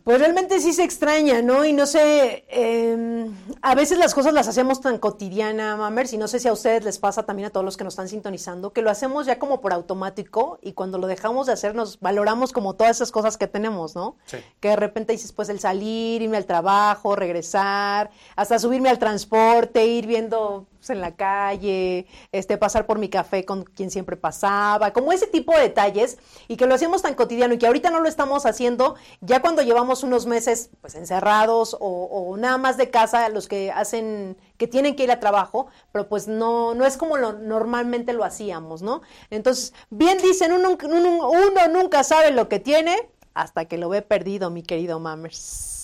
Pues 0.04 0.20
realmente 0.20 0.60
sí 0.60 0.74
se 0.74 0.84
extraña, 0.84 1.42
¿no? 1.42 1.66
Y 1.66 1.74
no 1.74 1.86
sé, 1.86 2.46
em, 2.50 3.34
a 3.62 3.76
veces 3.76 3.98
las 3.98 4.14
cosas 4.14 4.34
las 4.34 4.48
hacemos 4.48 4.82
tan 4.82 4.98
cotidiana, 4.98 5.76
Mamers, 5.76 6.14
y 6.14 6.18
no 6.18 6.28
sé 6.28 6.40
si 6.40 6.48
a 6.48 6.54
ustedes 6.54 6.84
les 6.84 7.00
pasa 7.00 7.24
también 7.24 7.48
a 7.48 7.50
todos 7.50 7.66
los 7.66 7.78
que 7.78 7.84
nos 7.84 7.94
están 7.94 8.08
sintonizando, 8.08 8.72
que 8.72 8.82
lo 8.82 8.92
hacemos 8.92 9.26
ya 9.26 9.40
como 9.40 9.62
por 9.62 9.74
automático 9.74 10.60
y 10.62 10.74
cuando 10.74 10.98
lo 10.98 11.08
dejamos 11.08 11.48
de 11.48 11.54
hacer 11.54 11.76
nos 11.76 12.00
valoramos 12.00 12.52
como 12.52 12.76
todas 12.76 12.98
esas 12.98 13.12
cosas 13.12 13.38
que 13.38 13.48
tenemos, 13.48 13.96
¿no? 13.96 14.16
Que 14.60 14.70
de 14.70 14.76
repente 14.76 15.14
dices, 15.14 15.32
pues 15.32 15.50
el 15.50 15.60
salir, 15.60 16.22
irme 16.22 16.38
al 16.38 16.46
trabajo, 16.46 17.16
regresar, 17.16 18.12
hasta 18.36 18.60
subirme 18.60 18.90
al 18.90 19.00
transporte, 19.00 19.86
ir 19.86 20.06
viendo 20.06 20.68
pues, 20.84 20.90
en 20.90 21.00
la 21.00 21.16
calle, 21.16 22.08
este, 22.34 22.58
pasar 22.58 22.86
por 22.86 23.00
mi 23.00 23.08
café 23.08 23.46
con 23.46 23.64
quien 23.64 23.90
siempre 23.90 24.18
pasaba, 24.18 24.92
como 24.92 25.14
ese 25.14 25.28
tipo 25.28 25.54
de 25.54 25.62
detalles 25.62 26.18
y 26.50 26.58
que 26.58 26.66
lo 26.66 26.76
hacíamos 26.76 27.02
tan 27.02 27.16
cotidiano 27.16 27.54
y 27.54 27.58
que 27.58 27.68
ahorita 27.68 27.90
no 27.90 28.02
lo 28.02 28.10
estamos 28.10 28.46
haciendo 28.46 28.96
ya 29.22 29.42
cuando 29.42 29.63
llevamos 29.64 30.04
unos 30.04 30.26
meses 30.26 30.70
pues 30.82 30.96
encerrados 30.96 31.76
o, 31.80 32.36
nada 32.38 32.58
más 32.58 32.78
de 32.78 32.90
casa, 32.90 33.30
los 33.30 33.48
que 33.48 33.72
hacen, 33.72 34.38
que 34.58 34.68
tienen 34.68 34.96
que 34.96 35.04
ir 35.04 35.12
a 35.12 35.20
trabajo, 35.20 35.68
pero 35.92 36.08
pues 36.08 36.28
no, 36.28 36.74
no 36.76 36.86
es 36.86 36.98
como 36.98 37.18
lo, 37.18 37.34
normalmente 37.34 38.14
lo 38.14 38.24
hacíamos, 38.24 38.82
¿no? 38.82 39.02
Entonces, 39.30 39.74
bien 39.90 40.18
dicen, 40.20 40.52
uno, 40.52 40.78
uno 40.82 41.68
nunca 41.70 42.04
sabe 42.04 42.32
lo 42.32 42.50
que 42.50 42.60
tiene 42.60 43.10
hasta 43.34 43.66
que 43.66 43.78
lo 43.78 43.90
ve 43.90 44.02
perdido, 44.02 44.50
mi 44.50 44.64
querido 44.64 45.00
Mammers. 45.00 45.83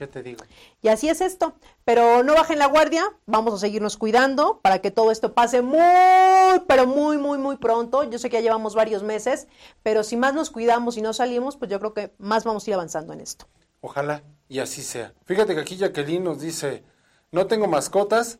¿Qué 0.00 0.06
te 0.06 0.22
digo? 0.22 0.42
Y 0.80 0.88
así 0.88 1.10
es 1.10 1.20
esto. 1.20 1.52
Pero 1.84 2.22
no 2.22 2.32
bajen 2.32 2.58
la 2.58 2.68
guardia, 2.68 3.04
vamos 3.26 3.52
a 3.52 3.58
seguirnos 3.58 3.98
cuidando 3.98 4.58
para 4.62 4.78
que 4.78 4.90
todo 4.90 5.10
esto 5.10 5.34
pase 5.34 5.60
muy, 5.60 5.78
pero 6.66 6.86
muy, 6.86 7.18
muy, 7.18 7.36
muy 7.36 7.58
pronto. 7.58 8.04
Yo 8.04 8.18
sé 8.18 8.30
que 8.30 8.36
ya 8.38 8.40
llevamos 8.40 8.74
varios 8.74 9.02
meses, 9.02 9.46
pero 9.82 10.02
si 10.02 10.16
más 10.16 10.32
nos 10.32 10.48
cuidamos 10.48 10.96
y 10.96 11.02
no 11.02 11.12
salimos, 11.12 11.58
pues 11.58 11.70
yo 11.70 11.78
creo 11.80 11.92
que 11.92 12.14
más 12.16 12.44
vamos 12.44 12.66
a 12.66 12.70
ir 12.70 12.74
avanzando 12.76 13.12
en 13.12 13.20
esto. 13.20 13.46
Ojalá 13.82 14.22
y 14.48 14.60
así 14.60 14.82
sea. 14.82 15.12
Fíjate 15.26 15.54
que 15.54 15.60
aquí 15.60 15.76
Jacqueline 15.76 16.24
nos 16.24 16.40
dice, 16.40 16.82
no 17.30 17.46
tengo 17.46 17.66
mascotas 17.66 18.38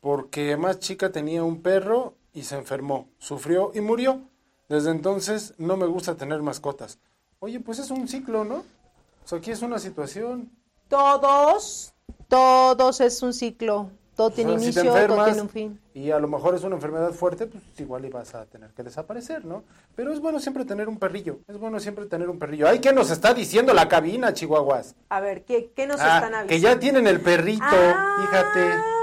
porque 0.00 0.56
más 0.56 0.80
chica 0.80 1.12
tenía 1.12 1.44
un 1.44 1.62
perro 1.62 2.16
y 2.32 2.42
se 2.42 2.56
enfermó, 2.56 3.10
sufrió 3.18 3.70
y 3.74 3.80
murió. 3.80 4.22
Desde 4.68 4.90
entonces 4.90 5.54
no 5.58 5.76
me 5.76 5.86
gusta 5.86 6.16
tener 6.16 6.42
mascotas. 6.42 6.98
Oye, 7.38 7.60
pues 7.60 7.78
es 7.78 7.92
un 7.92 8.08
ciclo, 8.08 8.44
¿no? 8.44 8.56
O 8.56 9.28
sea, 9.28 9.38
aquí 9.38 9.52
es 9.52 9.62
una 9.62 9.78
situación. 9.78 10.50
Todos, 10.88 11.94
todos 12.28 13.00
es 13.00 13.22
un 13.22 13.32
ciclo. 13.32 13.90
Todo 14.16 14.30
tiene 14.30 14.54
inicio, 14.54 14.82
todo 14.82 15.24
tiene 15.26 15.42
un 15.42 15.48
fin. 15.50 15.80
Y 15.92 16.10
a 16.10 16.18
lo 16.18 16.26
mejor 16.26 16.54
es 16.54 16.64
una 16.64 16.76
enfermedad 16.76 17.12
fuerte, 17.12 17.46
pues 17.46 17.62
igual 17.78 18.06
ibas 18.06 18.34
a 18.34 18.46
tener 18.46 18.70
que 18.70 18.82
desaparecer, 18.82 19.44
¿no? 19.44 19.62
Pero 19.94 20.10
es 20.10 20.20
bueno 20.20 20.40
siempre 20.40 20.64
tener 20.64 20.88
un 20.88 20.98
perrillo. 20.98 21.40
Es 21.46 21.58
bueno 21.58 21.78
siempre 21.80 22.06
tener 22.06 22.30
un 22.30 22.38
perrillo. 22.38 22.66
Ay, 22.66 22.78
¿qué 22.78 22.94
nos 22.94 23.10
está 23.10 23.34
diciendo 23.34 23.74
la 23.74 23.88
cabina, 23.88 24.32
Chihuahuas? 24.32 24.94
A 25.10 25.20
ver, 25.20 25.44
¿qué, 25.44 25.70
qué 25.76 25.86
nos 25.86 26.00
ah, 26.00 26.16
están 26.16 26.34
avisando? 26.34 26.48
Que 26.48 26.60
ya 26.60 26.78
tienen 26.78 27.06
el 27.06 27.20
perrito, 27.20 27.64
fíjate. 27.66 28.96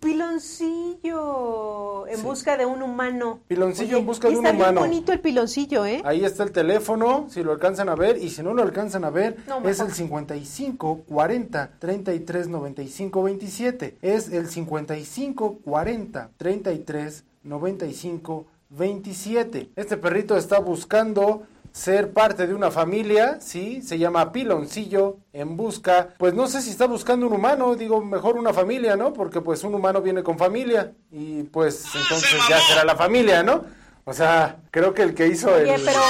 Piloncillo 0.00 2.06
en 2.06 2.22
busca 2.22 2.56
de 2.56 2.66
un 2.66 2.82
humano. 2.82 3.40
Piloncillo 3.48 3.98
en 3.98 4.06
busca 4.06 4.28
de 4.28 4.34
un 4.34 4.40
humano. 4.40 4.58
Está 4.58 4.70
bien 4.70 4.90
bonito 4.90 5.12
el 5.12 5.20
piloncillo, 5.20 5.84
¿eh? 5.84 6.00
Ahí 6.04 6.24
está 6.24 6.44
el 6.44 6.52
teléfono, 6.52 7.26
si 7.28 7.42
lo 7.42 7.52
alcanzan 7.52 7.88
a 7.88 7.94
ver, 7.94 8.18
y 8.18 8.30
si 8.30 8.42
no 8.42 8.54
lo 8.54 8.62
alcanzan 8.62 9.04
a 9.04 9.10
ver, 9.10 9.36
es 9.64 9.80
el 9.80 9.92
55 9.92 11.02
40 11.08 11.70
33 11.78 12.48
95 12.48 13.22
27. 13.22 13.98
Es 14.02 14.32
el 14.32 14.48
55 14.48 15.58
40 15.64 16.30
33 16.36 17.24
95 17.42 18.46
27. 18.70 19.70
Este 19.76 19.96
perrito 19.96 20.36
está 20.36 20.58
buscando 20.58 21.42
ser 21.78 22.12
parte 22.12 22.48
de 22.48 22.54
una 22.54 22.72
familia, 22.72 23.38
sí, 23.40 23.82
se 23.82 23.98
llama 23.98 24.32
Piloncillo 24.32 25.18
en 25.32 25.56
busca, 25.56 26.08
pues 26.18 26.34
no 26.34 26.48
sé 26.48 26.60
si 26.60 26.70
está 26.70 26.86
buscando 26.86 27.28
un 27.28 27.32
humano, 27.32 27.76
digo 27.76 28.04
mejor 28.04 28.36
una 28.36 28.52
familia, 28.52 28.96
¿no? 28.96 29.12
Porque 29.12 29.40
pues 29.40 29.62
un 29.62 29.76
humano 29.76 30.02
viene 30.02 30.24
con 30.24 30.36
familia 30.36 30.92
y 31.12 31.44
pues 31.44 31.84
entonces 31.94 32.40
ya 32.48 32.58
será 32.62 32.84
la 32.84 32.96
familia, 32.96 33.44
¿no? 33.44 33.64
O 34.04 34.12
sea, 34.12 34.56
creo 34.72 34.92
que 34.92 35.02
el 35.02 35.14
que 35.14 35.28
hizo 35.28 35.54
Oye, 35.54 35.72
el... 35.72 35.84
pero 35.84 36.00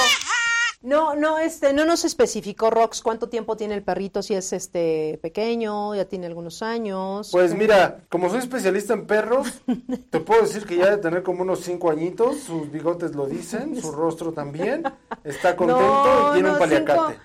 No, 0.81 1.13
no, 1.13 1.39
este, 1.39 1.73
no 1.73 1.83
nos 1.83 2.05
especificó 2.05 2.69
Rox 2.69 3.01
cuánto 3.01 3.27
tiempo 3.27 3.57
tiene 3.57 3.73
el 3.75 3.83
perrito, 3.83 4.23
si 4.23 4.33
es 4.33 4.53
este 4.53 5.19
pequeño, 5.21 5.93
ya 5.93 6.05
tiene 6.05 6.27
algunos 6.27 6.63
años. 6.63 7.29
Pues 7.33 7.53
mira, 7.53 7.99
como 8.07 8.29
soy 8.29 8.39
especialista 8.39 8.93
en 8.93 9.05
perros, 9.05 9.61
te 10.09 10.21
puedo 10.21 10.43
decir 10.43 10.65
que 10.65 10.77
ya 10.77 10.85
debe 10.85 10.97
tener 10.97 11.23
como 11.23 11.41
unos 11.41 11.59
cinco 11.59 11.91
añitos, 11.91 12.39
sus 12.39 12.71
bigotes 12.71 13.13
lo 13.13 13.27
dicen, 13.27 13.75
su 13.81 13.91
rostro 13.91 14.31
también, 14.31 14.83
está 15.25 15.53
contento 15.57 16.29
y 16.29 16.33
tiene 16.35 16.51
un 16.51 16.57
paliacate. 16.57 17.13
Cinco, 17.13 17.23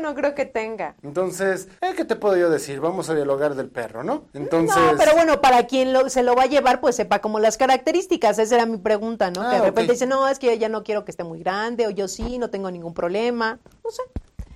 no 0.00 0.14
creo 0.14 0.34
que 0.34 0.44
tenga. 0.46 0.94
Entonces, 1.02 1.68
¿eh, 1.80 1.92
¿qué 1.96 2.04
te 2.04 2.16
puedo 2.16 2.36
yo 2.36 2.50
decir? 2.50 2.80
Vamos 2.80 3.10
a 3.10 3.14
dialogar 3.14 3.54
del 3.54 3.68
perro, 3.68 4.02
¿no? 4.02 4.24
Entonces. 4.34 4.76
No, 4.76 4.96
pero 4.96 5.12
bueno, 5.14 5.40
para 5.40 5.66
quien 5.66 5.92
lo, 5.92 6.08
se 6.08 6.22
lo 6.22 6.34
va 6.34 6.44
a 6.44 6.46
llevar, 6.46 6.80
pues 6.80 6.96
sepa 6.96 7.20
como 7.20 7.38
las 7.38 7.56
características. 7.56 8.38
Esa 8.38 8.56
era 8.56 8.66
mi 8.66 8.78
pregunta, 8.78 9.30
¿no? 9.30 9.42
que 9.42 9.56
de 9.56 9.62
ah, 9.62 9.62
repente 9.62 9.92
dice, 9.92 10.06
no, 10.06 10.28
es 10.28 10.38
que 10.38 10.58
ya 10.58 10.68
no 10.68 10.82
quiero 10.82 11.04
que 11.04 11.10
esté 11.10 11.24
muy 11.24 11.40
grande, 11.40 11.86
o 11.86 11.90
yo 11.90 12.08
sí, 12.08 12.38
no 12.38 12.50
tengo 12.50 12.70
ningún 12.70 12.94
problema. 12.94 13.58
No 13.84 13.90
sé. 13.90 14.02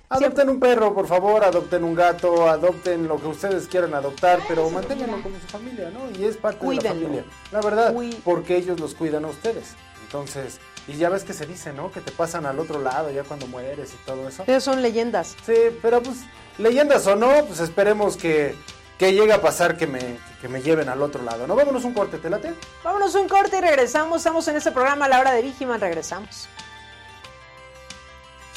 Adopten 0.09 0.49
un 0.49 0.59
perro, 0.59 0.93
por 0.93 1.07
favor, 1.07 1.43
adopten 1.43 1.83
un 1.83 1.95
gato, 1.95 2.47
adopten 2.47 3.07
lo 3.07 3.19
que 3.19 3.27
ustedes 3.27 3.67
quieran 3.67 3.95
adoptar, 3.95 4.41
pero 4.47 4.69
manténganlo 4.69 5.23
como 5.23 5.39
su 5.39 5.47
familia, 5.47 5.89
¿no? 5.89 6.01
Y 6.19 6.25
es 6.25 6.37
parte 6.37 6.63
de 6.63 6.75
la 6.75 6.81
familia. 6.81 7.25
La 7.51 7.61
verdad, 7.61 7.95
porque 8.23 8.57
ellos 8.57 8.79
los 8.79 8.93
cuidan 8.93 9.25
a 9.25 9.29
ustedes. 9.29 9.73
Entonces, 10.05 10.59
y 10.87 10.93
ya 10.93 11.09
ves 11.09 11.23
que 11.23 11.33
se 11.33 11.45
dice, 11.45 11.73
¿no? 11.73 11.91
Que 11.91 12.01
te 12.01 12.11
pasan 12.11 12.45
al 12.45 12.59
otro 12.59 12.81
lado 12.81 13.09
ya 13.11 13.23
cuando 13.23 13.47
mueres 13.47 13.93
y 13.93 14.05
todo 14.05 14.27
eso. 14.27 14.43
Pero 14.45 14.59
son 14.59 14.81
leyendas. 14.81 15.35
Sí, 15.45 15.55
pero 15.81 16.01
pues, 16.01 16.19
leyendas 16.57 17.07
o 17.07 17.15
no, 17.15 17.45
pues 17.45 17.59
esperemos 17.59 18.17
que, 18.17 18.55
que 18.97 19.13
llegue 19.13 19.33
a 19.33 19.41
pasar 19.41 19.77
que 19.77 19.87
me, 19.87 20.17
que 20.41 20.47
me 20.47 20.61
lleven 20.61 20.89
al 20.89 21.01
otro 21.01 21.23
lado, 21.23 21.47
¿no? 21.47 21.55
Vámonos 21.55 21.85
un 21.85 21.93
corte, 21.93 22.17
¿te 22.17 22.29
late? 22.29 22.53
Vámonos 22.83 23.15
un 23.15 23.27
corte 23.27 23.57
y 23.57 23.61
regresamos. 23.61 24.17
Estamos 24.17 24.47
en 24.47 24.57
este 24.57 24.71
programa 24.71 25.05
a 25.05 25.09
la 25.09 25.19
hora 25.19 25.31
de 25.31 25.41
Vigiman, 25.41 25.79
regresamos 25.79 26.47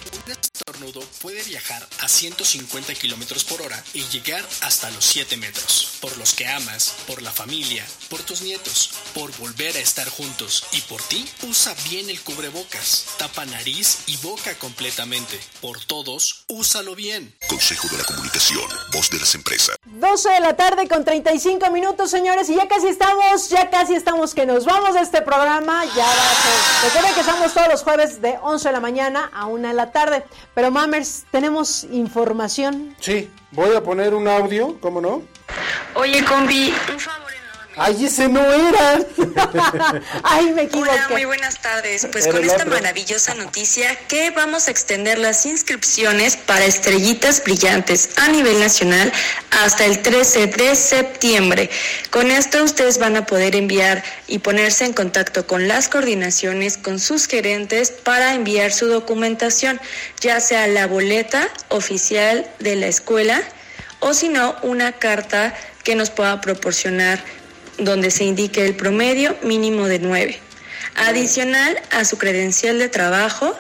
estornudo 0.07 1.01
puede 1.21 1.43
viajar 1.45 1.87
a 2.01 2.09
150 2.09 2.95
kilómetros 2.95 3.45
por 3.45 3.63
hora 3.63 3.83
y 3.95 4.03
llegar 4.09 4.45
hasta 4.63 4.91
los 4.91 5.05
7 5.05 5.37
metros. 5.37 5.99
Por 6.01 6.17
los 6.19 6.35
que 6.35 6.47
amas, 6.47 6.95
por 7.07 7.23
la 7.23 7.31
familia, 7.31 7.85
por 8.09 8.23
tus 8.23 8.43
nietos, 8.43 8.91
por 9.15 9.37
volver 9.39 9.77
a 9.77 9.81
estar 9.81 10.09
juntos 10.09 10.65
y 10.73 10.81
por 10.83 11.03
ti, 11.03 11.29
usa 11.43 11.75
bien 11.89 12.09
el 12.11 12.21
cubrebocas. 12.21 13.07
Tapa 13.19 13.45
nariz 13.47 13.99
y 14.07 14.17
boca 14.19 14.55
completamente. 14.59 15.39
Por 15.61 15.85
todos, 15.85 16.45
úsalo 16.49 16.95
bien. 16.95 17.35
Consejo 17.49 17.89
de 17.89 17.99
la 17.99 18.05
Comunicación, 18.05 18.69
voz 18.93 19.11
de 19.11 19.19
las 19.19 19.35
empresas. 19.35 19.77
12 19.85 20.29
de 20.29 20.41
la 20.41 20.57
tarde 20.57 20.89
con 20.89 21.05
35 21.05 21.71
minutos, 21.71 22.11
señores, 22.11 22.49
y 22.51 22.57
ya 22.57 22.69
casi 22.69 22.89
estamos, 22.89 23.49
ya 23.49 23.71
casi 23.71 23.95
estamos 23.95 24.35
que 24.35 24.47
nos 24.47 24.65
vamos 24.65 24.95
de 24.95 25.01
este 25.01 25.23
programa. 25.23 25.85
Ya 25.97 26.07
va 26.07 26.31
a 26.31 26.35
ser. 26.35 26.85
Recuerden 26.85 27.15
que 27.15 27.21
estamos 27.21 27.55
todos 27.55 27.69
los 27.69 27.83
jueves 27.83 28.21
de 28.21 28.39
11 28.43 28.69
de 28.69 28.73
la 28.73 28.81
mañana 28.81 29.31
a 29.33 29.47
1 29.47 29.69
de 29.69 29.75
la 29.75 29.91
tarde. 29.91 29.96
Pero 30.55 30.71
Mamers, 30.71 31.25
tenemos 31.31 31.85
información. 31.85 32.95
Sí, 33.01 33.31
voy 33.53 33.75
a 33.75 33.83
poner 33.83 34.15
un 34.15 34.29
audio, 34.29 34.79
¿cómo 34.81 35.01
no? 35.01 35.23
Oye, 35.95 36.23
combi, 36.25 36.75
un 36.93 37.01
favor 37.01 37.26
¡Ay, 37.79 38.07
ese 38.07 38.27
no 38.31 38.41
era! 38.41 39.01
¡Ay, 40.23 40.51
me 40.53 40.63
equivoqué! 40.63 40.91
Hola, 40.91 41.09
muy 41.11 41.27
buenas 41.27 41.61
tardes. 41.61 42.09
Pues 42.11 42.27
con 42.27 42.43
esta 42.43 42.65
maravillosa 42.65 43.35
noticia 43.35 43.95
que 44.09 44.31
vamos 44.31 44.67
a 44.67 44.71
extender 44.71 45.19
las 45.19 45.45
inscripciones 45.45 46.39
para 46.39 46.65
estrellitas 46.65 47.45
brillantes 47.45 48.11
a 48.17 48.29
nivel 48.29 48.59
nacional 48.61 49.13
hasta 49.63 49.85
el 49.85 50.01
13 50.01 50.47
de 50.47 50.75
septiembre. 50.75 51.69
Con 52.11 52.31
esto 52.31 52.65
ustedes 52.65 52.99
van 52.99 53.17
a 53.17 53.27
poder 53.27 53.55
enviar 53.55 54.03
y 54.27 54.39
ponerse 54.39 54.87
en 54.87 54.95
contacto 54.95 55.47
con 55.47 55.69
las 55.69 55.91
coordinaciones, 55.91 56.79
con 56.79 56.99
sus 56.99 57.27
gerentes 57.27 57.91
para 57.91 58.33
enviar 58.33 58.73
su 58.73 58.87
documentación, 58.87 59.79
ya 60.23 60.41
sea 60.41 60.67
la 60.67 60.87
boleta 60.87 61.47
oficial 61.69 62.51
de 62.59 62.77
la 62.77 62.87
escuela 62.87 63.43
o 64.01 64.15
si 64.15 64.29
no, 64.29 64.57
una 64.63 64.93
carta 64.93 65.55
que 65.83 65.95
nos 65.95 66.11
pueda 66.11 66.41
proporcionar 66.41 67.23
donde 67.79 68.11
se 68.11 68.25
indique 68.25 68.65
el 68.65 68.75
promedio 68.75 69.37
mínimo 69.43 69.87
de 69.87 69.99
9. 69.99 70.39
Adicional 70.97 71.81
a 71.91 72.05
su 72.05 72.19
credencial 72.19 72.79
de 72.79 72.89
trabajo 72.89 73.57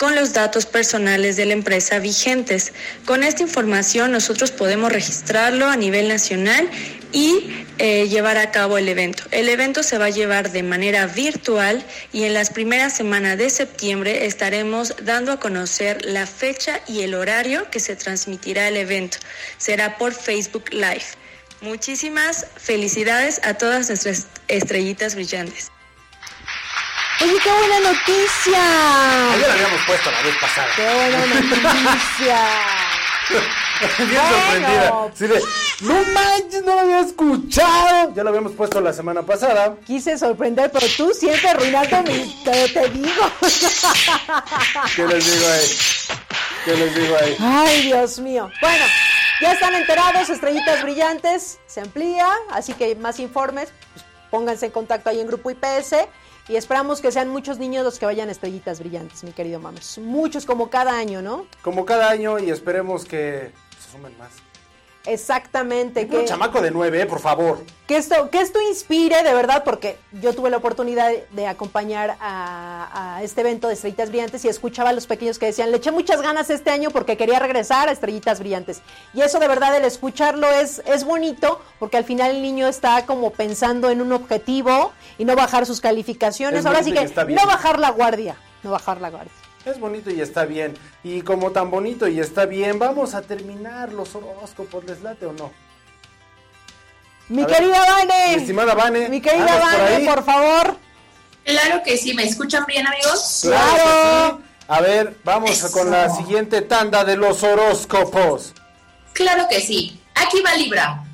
con 0.00 0.14
los 0.14 0.32
datos 0.32 0.64
personales 0.64 1.36
de 1.36 1.44
la 1.44 1.52
empresa 1.52 1.98
vigentes. 1.98 2.72
Con 3.04 3.22
esta 3.22 3.42
información 3.42 4.12
nosotros 4.12 4.50
podemos 4.50 4.90
registrarlo 4.90 5.66
a 5.66 5.76
nivel 5.76 6.08
nacional 6.08 6.70
y 7.12 7.66
eh, 7.76 8.08
llevar 8.08 8.38
a 8.38 8.50
cabo 8.50 8.78
el 8.78 8.88
evento. 8.88 9.24
El 9.30 9.50
evento 9.50 9.82
se 9.82 9.98
va 9.98 10.06
a 10.06 10.10
llevar 10.10 10.52
de 10.52 10.62
manera 10.62 11.06
virtual 11.06 11.84
y 12.14 12.24
en 12.24 12.32
las 12.32 12.48
primeras 12.48 12.96
semanas 12.96 13.36
de 13.36 13.50
septiembre 13.50 14.24
estaremos 14.24 14.94
dando 15.02 15.32
a 15.32 15.40
conocer 15.40 16.02
la 16.04 16.26
fecha 16.26 16.80
y 16.86 17.02
el 17.02 17.14
horario 17.14 17.70
que 17.70 17.78
se 17.78 17.94
transmitirá 17.94 18.68
el 18.68 18.78
evento. 18.78 19.18
Será 19.58 19.98
por 19.98 20.14
Facebook 20.14 20.72
Live. 20.72 21.19
Muchísimas 21.60 22.46
felicidades 22.56 23.40
a 23.44 23.54
todas 23.54 23.88
nuestras 23.88 24.26
estrellitas 24.48 25.14
brillantes. 25.14 25.70
Oye, 27.22 27.34
qué 27.42 27.50
buena 27.50 27.80
noticia. 27.80 28.52
Ya 29.38 29.46
la 29.46 29.52
habíamos 29.52 29.80
puesto 29.86 30.10
la 30.10 30.22
vez 30.22 30.34
pasada. 30.40 30.68
Qué 30.74 30.82
buena 30.82 31.26
noticia. 31.26 32.38
Bien 33.98 34.22
sorprendida. 34.22 34.92
Sí 35.14 35.26
de, 35.26 35.42
no 35.82 35.94
manches, 36.14 36.62
no 36.64 36.74
lo 36.74 36.80
había 36.80 37.00
escuchado. 37.00 38.14
Ya 38.14 38.22
lo 38.24 38.30
habíamos 38.30 38.52
puesto 38.52 38.80
la 38.80 38.94
semana 38.94 39.22
pasada. 39.22 39.76
Quise 39.86 40.16
sorprender, 40.18 40.70
pero 40.72 40.86
tú 40.96 41.12
siempre 41.12 41.46
arruinando 41.50 42.02
mi. 42.04 42.42
Te, 42.42 42.68
te 42.70 42.88
digo. 42.88 43.30
¿Qué 44.96 45.06
les 45.06 45.24
digo 45.30 45.46
ahí? 45.46 45.76
¿Qué 46.64 46.74
les 46.74 46.94
digo 46.94 47.16
ahí? 47.20 47.36
Ay, 47.38 47.82
Dios 47.82 48.18
mío. 48.18 48.50
Bueno. 48.62 48.84
Ya 49.40 49.52
están 49.52 49.74
enterados, 49.74 50.28
estrellitas 50.28 50.82
brillantes, 50.82 51.60
se 51.66 51.80
amplía, 51.80 52.28
así 52.50 52.74
que 52.74 52.94
más 52.94 53.18
informes, 53.20 53.72
pues, 53.94 54.04
pónganse 54.30 54.66
en 54.66 54.72
contacto 54.72 55.08
ahí 55.08 55.18
en 55.18 55.26
Grupo 55.26 55.50
IPS 55.50 55.94
y 56.48 56.56
esperamos 56.56 57.00
que 57.00 57.10
sean 57.10 57.30
muchos 57.30 57.58
niños 57.58 57.82
los 57.82 57.98
que 57.98 58.04
vayan 58.04 58.28
a 58.28 58.32
estrellitas 58.32 58.80
brillantes, 58.80 59.24
mi 59.24 59.32
querido 59.32 59.58
Mames. 59.58 59.96
Muchos 59.96 60.44
como 60.44 60.68
cada 60.68 60.94
año, 60.94 61.22
¿no? 61.22 61.46
Como 61.62 61.86
cada 61.86 62.10
año 62.10 62.38
y 62.38 62.50
esperemos 62.50 63.06
que 63.06 63.50
se 63.82 63.92
sumen 63.92 64.16
más. 64.18 64.30
Exactamente. 65.06 66.06
que, 66.06 66.18
un 66.18 66.24
chamaco 66.26 66.60
de 66.60 66.70
nueve, 66.70 67.06
por 67.06 67.20
favor. 67.20 67.64
Que 67.86 67.96
esto, 67.96 68.30
que 68.30 68.40
esto 68.40 68.60
inspire, 68.68 69.22
de 69.22 69.32
verdad, 69.32 69.64
porque 69.64 69.98
yo 70.12 70.34
tuve 70.34 70.50
la 70.50 70.58
oportunidad 70.58 71.10
de, 71.30 71.46
acompañar 71.46 72.16
a, 72.20 73.20
este 73.22 73.40
evento 73.40 73.68
de 73.68 73.74
Estrellitas 73.74 74.10
Brillantes 74.10 74.44
y 74.44 74.48
escuchaba 74.48 74.90
a 74.90 74.92
los 74.92 75.06
pequeños 75.06 75.38
que 75.38 75.46
decían, 75.46 75.70
le 75.70 75.78
eché 75.78 75.90
muchas 75.90 76.22
ganas 76.22 76.50
este 76.50 76.70
año 76.70 76.90
porque 76.90 77.16
quería 77.16 77.38
regresar 77.38 77.88
a 77.88 77.92
Estrellitas 77.92 78.38
Brillantes. 78.40 78.82
Y 79.14 79.22
eso 79.22 79.38
de 79.38 79.48
verdad, 79.48 79.74
el 79.76 79.84
escucharlo 79.84 80.48
es, 80.50 80.82
es 80.86 81.04
bonito, 81.04 81.60
porque 81.78 81.96
al 81.96 82.04
final 82.04 82.36
el 82.36 82.42
niño 82.42 82.68
está 82.68 83.06
como 83.06 83.30
pensando 83.30 83.90
en 83.90 84.02
un 84.02 84.12
objetivo 84.12 84.92
y 85.18 85.24
no 85.24 85.34
bajar 85.34 85.66
sus 85.66 85.80
calificaciones. 85.80 86.66
Ahora 86.66 86.82
sí 86.82 86.92
que 86.92 87.06
no 87.06 87.46
bajar 87.46 87.78
la 87.78 87.90
guardia, 87.90 88.36
no 88.62 88.70
bajar 88.70 89.00
la 89.00 89.10
guardia. 89.10 89.39
Es 89.64 89.78
bonito 89.78 90.10
y 90.10 90.20
está 90.20 90.46
bien. 90.46 90.76
Y 91.04 91.20
como 91.22 91.50
tan 91.50 91.70
bonito 91.70 92.08
y 92.08 92.18
está 92.18 92.46
bien, 92.46 92.78
vamos 92.78 93.14
a 93.14 93.22
terminar 93.22 93.92
los 93.92 94.14
horóscopos, 94.14 94.84
¿les 94.84 95.02
late 95.02 95.26
o 95.26 95.32
no? 95.32 95.52
Mi 97.28 97.44
querida 97.44 97.78
Vane. 97.78 98.36
Mi 98.36 98.42
estimada 98.42 98.74
Vane. 98.74 99.08
Mi 99.08 99.20
querida 99.20 99.58
Vane, 99.58 100.06
por, 100.06 100.24
favor. 100.24 100.76
Claro 101.44 101.82
que 101.84 101.96
sí, 101.96 102.14
¿me 102.14 102.24
escuchan 102.24 102.64
bien, 102.66 102.86
amigos? 102.86 103.40
Claro. 103.42 104.40
A 104.66 104.80
ver, 104.80 105.16
vamos 105.24 105.60
con 105.72 105.90
la 105.90 106.08
siguiente 106.08 106.62
tanda 106.62 107.04
de 107.04 107.16
los 107.16 107.42
horóscopos. 107.42 108.54
Claro 109.12 109.46
que 109.48 109.60
sí. 109.60 110.00
Aquí 110.14 110.40
va 110.40 110.54
Libra. 110.54 111.04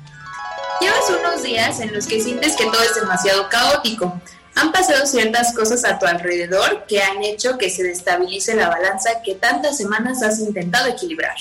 Llevas 0.79 1.09
unos 1.19 1.43
días 1.43 1.79
en 1.81 1.93
los 1.93 2.07
que 2.07 2.21
sientes 2.21 2.55
que 2.55 2.65
todo 2.65 2.81
es 2.81 2.95
demasiado 2.95 3.49
caótico 3.49 4.19
han 4.57 4.71
pasado 4.71 5.05
ciertas 5.05 5.53
cosas 5.53 5.85
a 5.85 5.99
tu 5.99 6.07
alrededor 6.07 6.85
que 6.87 7.01
han 7.01 7.23
hecho 7.23 7.57
que 7.57 7.69
se 7.69 7.83
destabilice 7.83 8.55
la 8.55 8.69
balanza 8.69 9.21
que 9.23 9.35
tantas 9.35 9.77
semanas 9.77 10.23
has 10.23 10.39
intentado 10.39 10.87
equilibrar. 10.89 11.35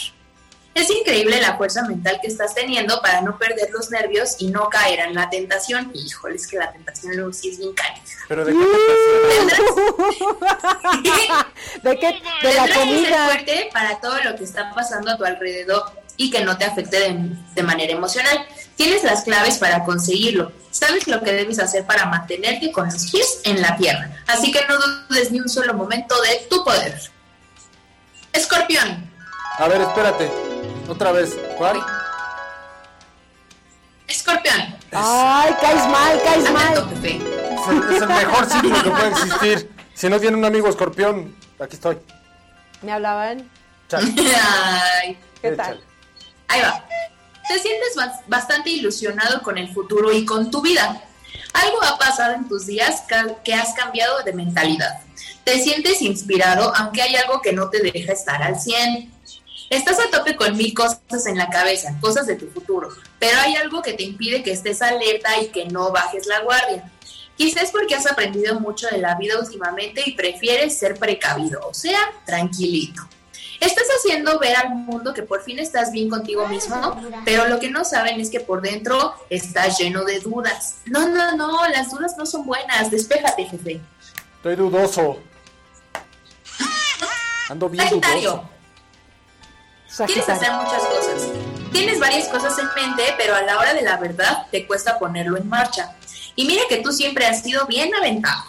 Es 0.74 0.90
increíble 0.90 1.40
la 1.40 1.56
fuerza 1.56 1.82
mental 1.84 2.18
que 2.20 2.26
estás 2.28 2.54
teniendo 2.54 3.00
para 3.00 3.22
no 3.22 3.38
perder 3.38 3.70
los 3.70 3.90
nervios 3.90 4.36
y 4.38 4.48
no 4.48 4.68
caer 4.68 5.00
en 5.00 5.14
la 5.14 5.30
tentación. 5.30 5.90
Híjole, 5.94 6.36
es 6.36 6.46
que 6.46 6.58
la 6.58 6.70
tentación 6.70 7.16
luego 7.16 7.32
sí 7.32 7.48
es 7.48 7.58
bien. 7.58 7.72
¿Pero 8.28 8.44
de 8.44 8.52
qué 8.52 8.58
¿De 11.82 11.98
qué? 11.98 12.22
De 12.42 12.54
la 12.54 12.68
comida. 12.74 13.24
fuerte 13.24 13.70
para 13.72 13.98
todo 13.98 14.22
lo 14.22 14.36
que 14.36 14.44
está 14.44 14.74
pasando 14.74 15.12
a 15.12 15.16
tu 15.16 15.24
alrededor 15.24 15.84
y 16.18 16.30
que 16.30 16.44
no 16.44 16.58
te 16.58 16.66
afecte 16.66 16.98
de, 16.98 17.30
de 17.54 17.62
manera 17.62 17.94
emocional. 17.94 18.46
Tienes 18.76 19.02
las 19.04 19.24
claves 19.24 19.58
para 19.58 19.84
conseguirlo. 19.84 20.52
Sabes 20.70 21.08
lo 21.08 21.22
que 21.22 21.32
debes 21.32 21.58
hacer 21.58 21.86
para 21.86 22.06
mantenerte 22.06 22.70
con 22.70 22.84
los 22.84 23.10
pies 23.10 23.40
en 23.44 23.62
la 23.62 23.76
tierra. 23.76 24.10
Así 24.26 24.52
que 24.52 24.60
no 24.68 24.76
dudes 25.08 25.32
ni 25.32 25.40
un 25.40 25.48
solo 25.48 25.72
momento 25.72 26.14
de 26.22 26.46
tu 26.50 26.62
poder. 26.62 27.00
Escorpión. 28.32 29.10
A 29.58 29.68
ver, 29.68 29.80
espérate. 29.80 30.30
Otra 30.88 31.12
vez. 31.12 31.34
¿Cuál? 31.56 31.80
Escorpión. 34.06 34.76
Ay, 34.92 35.54
caes 35.60 35.88
mal, 35.88 36.22
caes 36.22 36.50
mal. 36.52 36.88
Es 37.02 38.02
el, 38.02 38.08
mejor 38.08 38.46
ciclo 38.46 38.82
que 38.82 38.90
puede 38.90 39.08
existir. 39.08 39.70
Si 39.94 40.10
no 40.10 40.20
tiene 40.20 40.36
un 40.36 40.44
amigo 40.44 40.68
escorpión, 40.68 41.34
aquí 41.58 41.76
estoy. 41.76 41.98
Me 42.82 42.92
hablaban. 42.92 43.50
Ay, 43.92 45.18
¿Qué 45.40 45.52
tal? 45.52 45.82
Ahí 46.48 46.60
va. 46.60 46.84
Te 47.48 47.58
sientes 47.58 47.94
bastante 48.26 48.70
ilusionado 48.70 49.42
con 49.42 49.56
el 49.58 49.72
futuro 49.72 50.12
y 50.12 50.24
con 50.24 50.50
tu 50.50 50.62
vida. 50.62 51.02
Algo 51.52 51.82
ha 51.84 51.98
pasado 51.98 52.34
en 52.34 52.48
tus 52.48 52.66
días 52.66 53.04
que 53.44 53.54
has 53.54 53.72
cambiado 53.74 54.22
de 54.24 54.32
mentalidad. 54.32 55.00
Te 55.44 55.60
sientes 55.60 56.02
inspirado, 56.02 56.74
aunque 56.74 57.02
hay 57.02 57.14
algo 57.16 57.40
que 57.40 57.52
no 57.52 57.70
te 57.70 57.80
deja 57.80 58.12
estar 58.12 58.42
al 58.42 58.58
100. 58.58 59.12
Estás 59.70 59.98
a 59.98 60.10
tope 60.10 60.36
con 60.36 60.56
mil 60.56 60.74
cosas 60.74 61.26
en 61.26 61.38
la 61.38 61.48
cabeza, 61.48 61.96
cosas 62.00 62.26
de 62.26 62.36
tu 62.36 62.48
futuro, 62.48 62.88
pero 63.18 63.38
hay 63.40 63.56
algo 63.56 63.82
que 63.82 63.94
te 63.94 64.04
impide 64.04 64.42
que 64.42 64.52
estés 64.52 64.82
alerta 64.82 65.40
y 65.40 65.48
que 65.48 65.66
no 65.66 65.90
bajes 65.90 66.26
la 66.26 66.40
guardia. 66.40 66.90
Quizás 67.36 67.70
porque 67.70 67.94
has 67.94 68.06
aprendido 68.06 68.60
mucho 68.60 68.86
de 68.88 68.98
la 68.98 69.16
vida 69.16 69.38
últimamente 69.38 70.02
y 70.06 70.12
prefieres 70.12 70.78
ser 70.78 70.98
precavido, 70.98 71.60
o 71.68 71.74
sea, 71.74 71.98
tranquilito. 72.24 73.02
Estás 73.60 73.86
haciendo 73.98 74.38
ver 74.38 74.56
al 74.56 74.70
mundo 74.70 75.14
que 75.14 75.22
por 75.22 75.42
fin 75.42 75.58
estás 75.58 75.90
bien 75.92 76.10
contigo 76.10 76.46
mismo, 76.48 77.00
pero 77.24 77.48
lo 77.48 77.58
que 77.58 77.70
no 77.70 77.84
saben 77.84 78.20
es 78.20 78.30
que 78.30 78.40
por 78.40 78.60
dentro 78.60 79.14
estás 79.30 79.78
lleno 79.78 80.04
de 80.04 80.20
dudas. 80.20 80.78
No, 80.86 81.08
no, 81.08 81.36
no, 81.36 81.66
las 81.68 81.90
dudas 81.90 82.16
no 82.18 82.26
son 82.26 82.44
buenas. 82.44 82.90
Despéjate, 82.90 83.44
jefe. 83.44 83.80
Estoy 84.36 84.56
dudoso. 84.56 85.18
Ando 87.48 87.68
bien 87.68 87.88
dudoso. 87.88 88.48
Quieres 90.04 90.28
hacer 90.28 90.52
muchas 90.52 90.82
cosas. 90.84 91.28
Tienes 91.72 91.98
varias 91.98 92.28
cosas 92.28 92.58
en 92.58 92.66
mente, 92.74 93.02
pero 93.16 93.34
a 93.34 93.42
la 93.42 93.58
hora 93.58 93.72
de 93.72 93.82
la 93.82 93.96
verdad 93.96 94.46
te 94.50 94.66
cuesta 94.66 94.98
ponerlo 94.98 95.36
en 95.36 95.48
marcha. 95.48 95.94
Y 96.34 96.46
mira 96.46 96.62
que 96.68 96.78
tú 96.78 96.92
siempre 96.92 97.24
has 97.26 97.42
sido 97.42 97.66
bien 97.66 97.94
aventado. 97.94 98.44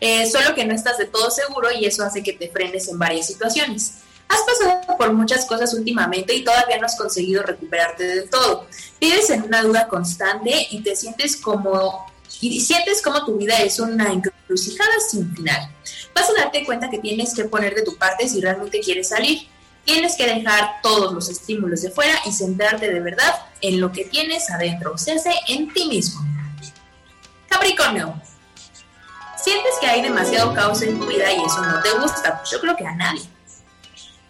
Eh, 0.00 0.30
solo 0.30 0.54
que 0.54 0.66
no 0.66 0.74
estás 0.74 0.98
de 0.98 1.06
todo 1.06 1.30
seguro 1.30 1.70
y 1.72 1.86
eso 1.86 2.04
hace 2.04 2.22
que 2.22 2.34
te 2.34 2.50
frenes 2.50 2.88
en 2.88 2.98
varias 2.98 3.26
situaciones. 3.26 4.03
Has 4.34 4.40
pasado 4.58 4.96
por 4.98 5.12
muchas 5.12 5.44
cosas 5.46 5.72
últimamente 5.74 6.34
y 6.34 6.42
todavía 6.42 6.78
no 6.78 6.86
has 6.86 6.96
conseguido 6.96 7.44
recuperarte 7.44 8.04
del 8.04 8.28
todo. 8.28 8.66
Vives 9.00 9.30
en 9.30 9.42
una 9.42 9.62
duda 9.62 9.86
constante 9.86 10.66
y 10.70 10.82
te 10.82 10.96
sientes 10.96 11.36
como 11.36 12.12
y 12.40 12.60
sientes 12.60 13.00
como 13.00 13.24
tu 13.24 13.36
vida 13.36 13.56
es 13.58 13.78
una 13.78 14.12
encrucijada 14.12 14.92
sin 15.08 15.32
final. 15.36 15.70
Vas 16.12 16.28
a 16.30 16.42
darte 16.42 16.64
cuenta 16.64 16.90
que 16.90 16.98
tienes 16.98 17.32
que 17.32 17.44
poner 17.44 17.76
de 17.76 17.82
tu 17.82 17.96
parte 17.96 18.28
si 18.28 18.40
realmente 18.40 18.80
quieres 18.80 19.10
salir. 19.10 19.46
Tienes 19.84 20.16
que 20.16 20.26
dejar 20.26 20.80
todos 20.82 21.12
los 21.12 21.28
estímulos 21.28 21.82
de 21.82 21.90
fuera 21.90 22.14
y 22.26 22.32
centrarte 22.32 22.90
de 22.90 23.00
verdad 23.00 23.34
en 23.60 23.80
lo 23.80 23.92
que 23.92 24.04
tienes 24.06 24.50
adentro, 24.50 24.94
o 24.94 24.98
sea, 24.98 25.14
en 25.46 25.72
ti 25.72 25.86
mismo. 25.86 26.22
Capricornio, 27.48 28.20
sientes 29.36 29.74
que 29.80 29.86
hay 29.86 30.02
demasiado 30.02 30.52
caos 30.54 30.82
en 30.82 30.98
tu 30.98 31.06
vida 31.06 31.30
y 31.32 31.36
eso 31.36 31.62
no 31.62 31.80
te 31.82 31.90
gusta, 32.00 32.42
yo 32.50 32.60
creo 32.60 32.74
que 32.74 32.86
a 32.86 32.94
nadie. 32.96 33.33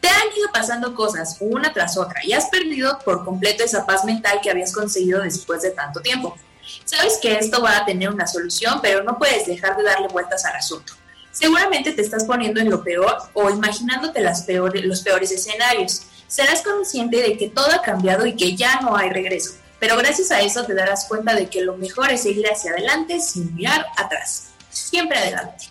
Te 0.04 0.10
han 0.10 0.36
ido 0.36 0.52
pasando 0.52 0.94
cosas 0.94 1.38
una 1.40 1.72
tras 1.72 1.96
otra 1.96 2.22
y 2.22 2.34
has 2.34 2.50
perdido 2.50 2.98
por 3.06 3.24
completo 3.24 3.64
esa 3.64 3.86
paz 3.86 4.04
mental 4.04 4.38
que 4.42 4.50
habías 4.50 4.70
conseguido 4.70 5.22
después 5.22 5.62
de 5.62 5.70
tanto 5.70 6.00
tiempo. 6.00 6.36
Sabes 6.84 7.18
que 7.22 7.38
esto 7.38 7.62
va 7.62 7.78
a 7.78 7.86
tener 7.86 8.10
una 8.10 8.26
solución, 8.26 8.80
pero 8.82 9.02
no 9.02 9.16
puedes 9.16 9.46
dejar 9.46 9.78
de 9.78 9.82
darle 9.82 10.08
vueltas 10.08 10.44
al 10.44 10.56
asunto. 10.56 10.92
Seguramente 11.30 11.92
te 11.92 12.02
estás 12.02 12.24
poniendo 12.24 12.60
en 12.60 12.68
lo 12.68 12.84
peor 12.84 13.16
o 13.32 13.48
imaginándote 13.48 14.20
las 14.20 14.42
peores, 14.42 14.84
los 14.84 15.00
peores 15.00 15.32
escenarios. 15.32 16.02
Serás 16.26 16.60
consciente 16.60 17.22
de 17.22 17.38
que 17.38 17.48
todo 17.48 17.72
ha 17.72 17.80
cambiado 17.80 18.26
y 18.26 18.36
que 18.36 18.54
ya 18.54 18.80
no 18.82 18.98
hay 18.98 19.08
regreso. 19.08 19.54
Pero 19.80 19.96
gracias 19.96 20.30
a 20.32 20.42
eso 20.42 20.66
te 20.66 20.74
darás 20.74 21.06
cuenta 21.06 21.34
de 21.34 21.48
que 21.48 21.62
lo 21.62 21.78
mejor 21.78 22.10
es 22.10 22.24
seguir 22.24 22.44
hacia 22.46 22.72
adelante 22.72 23.20
sin 23.20 23.54
mirar 23.54 23.86
atrás. 23.96 24.48
Siempre 24.68 25.16
adelante. 25.16 25.70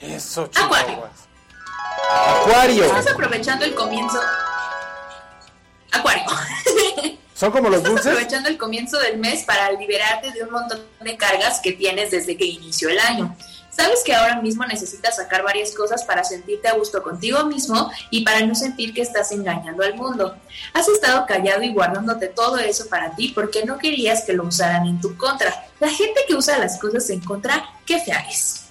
Eso, 0.00 0.48
Acuario. 0.54 1.10
Acuario. 2.10 2.84
Estás 2.84 3.08
aprovechando 3.08 3.64
el 3.64 3.74
comienzo. 3.74 4.20
Acuario. 5.92 6.24
¿Son 7.34 7.50
como 7.50 7.68
los 7.68 7.82
dulces? 7.82 8.06
Estás 8.06 8.12
aprovechando 8.12 8.48
el 8.48 8.58
comienzo 8.58 8.98
del 8.98 9.18
mes 9.18 9.44
para 9.44 9.70
liberarte 9.72 10.32
de 10.32 10.42
un 10.42 10.50
montón 10.50 10.80
de 11.00 11.16
cargas 11.16 11.60
que 11.60 11.72
tienes 11.72 12.10
desde 12.10 12.36
que 12.36 12.46
inició 12.46 12.88
el 12.88 12.98
año. 12.98 13.36
Sabes 13.76 14.02
que 14.04 14.14
ahora 14.14 14.40
mismo 14.40 14.64
necesitas 14.64 15.16
sacar 15.16 15.42
varias 15.42 15.72
cosas 15.72 16.02
para 16.04 16.24
sentirte 16.24 16.66
a 16.66 16.72
gusto 16.72 17.02
contigo 17.02 17.44
mismo 17.44 17.90
y 18.08 18.24
para 18.24 18.40
no 18.40 18.54
sentir 18.54 18.94
que 18.94 19.02
estás 19.02 19.32
engañando 19.32 19.84
al 19.84 19.94
mundo. 19.94 20.34
Has 20.72 20.88
estado 20.88 21.26
callado 21.26 21.62
y 21.62 21.74
guardándote 21.74 22.28
todo 22.28 22.56
eso 22.56 22.88
para 22.88 23.14
ti 23.14 23.32
porque 23.34 23.66
no 23.66 23.76
querías 23.76 24.24
que 24.24 24.32
lo 24.32 24.44
usaran 24.44 24.86
en 24.86 24.98
tu 24.98 25.14
contra. 25.18 25.66
La 25.78 25.90
gente 25.90 26.22
que 26.26 26.34
usa 26.34 26.58
las 26.58 26.80
cosas 26.80 27.10
en 27.10 27.20
contra, 27.20 27.68
qué 27.84 28.00
fea 28.00 28.24
es. 28.30 28.65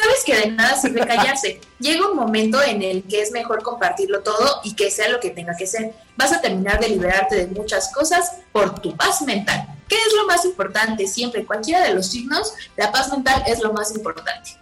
Sabes 0.00 0.24
que 0.24 0.34
de 0.34 0.46
nada 0.52 0.80
sirve 0.80 1.06
callarse. 1.06 1.60
Llega 1.78 2.08
un 2.08 2.16
momento 2.16 2.62
en 2.62 2.82
el 2.82 3.02
que 3.04 3.20
es 3.20 3.32
mejor 3.32 3.62
compartirlo 3.62 4.22
todo 4.22 4.60
y 4.64 4.74
que 4.74 4.90
sea 4.90 5.10
lo 5.10 5.20
que 5.20 5.30
tenga 5.30 5.54
que 5.56 5.66
ser. 5.66 5.92
Vas 6.16 6.32
a 6.32 6.40
terminar 6.40 6.80
de 6.80 6.88
liberarte 6.88 7.36
de 7.36 7.46
muchas 7.48 7.92
cosas 7.92 8.38
por 8.50 8.78
tu 8.80 8.96
paz 8.96 9.20
mental. 9.22 9.66
¿Qué 9.88 9.96
es 9.96 10.14
lo 10.14 10.26
más 10.26 10.44
importante? 10.44 11.06
Siempre, 11.06 11.44
cualquiera 11.44 11.82
de 11.82 11.92
los 11.92 12.06
signos, 12.06 12.54
la 12.76 12.90
paz 12.90 13.10
mental 13.10 13.42
es 13.46 13.60
lo 13.60 13.72
más 13.72 13.94
importante. 13.94 14.56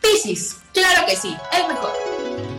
Piscis, 0.00 0.56
claro 0.72 1.04
que 1.06 1.16
sí, 1.16 1.36
es 1.52 1.66
mejor. 1.66 2.57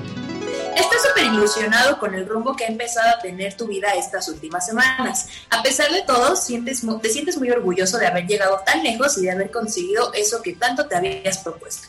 Estás 0.76 1.04
súper 1.08 1.26
ilusionado 1.26 2.00
con 2.00 2.14
el 2.14 2.28
rumbo 2.28 2.56
que 2.56 2.66
ha 2.66 2.68
empezado 2.68 3.10
a 3.10 3.20
tener 3.20 3.56
tu 3.56 3.68
vida 3.68 3.90
estas 3.94 4.28
últimas 4.28 4.66
semanas. 4.66 5.28
A 5.50 5.62
pesar 5.62 5.92
de 5.92 6.02
todo, 6.04 6.36
sientes, 6.36 6.82
te 7.02 7.10
sientes 7.10 7.38
muy 7.38 7.50
orgulloso 7.52 7.98
de 7.98 8.08
haber 8.08 8.26
llegado 8.28 8.62
tan 8.66 8.84
lejos 8.84 9.18
y 9.18 9.24
de 9.24 9.32
haber 9.32 9.52
conseguido 9.52 10.14
eso 10.14 10.42
que 10.42 10.54
tanto 10.54 10.88
te 10.88 10.96
habías 10.96 11.40
propuesto. 11.40 11.88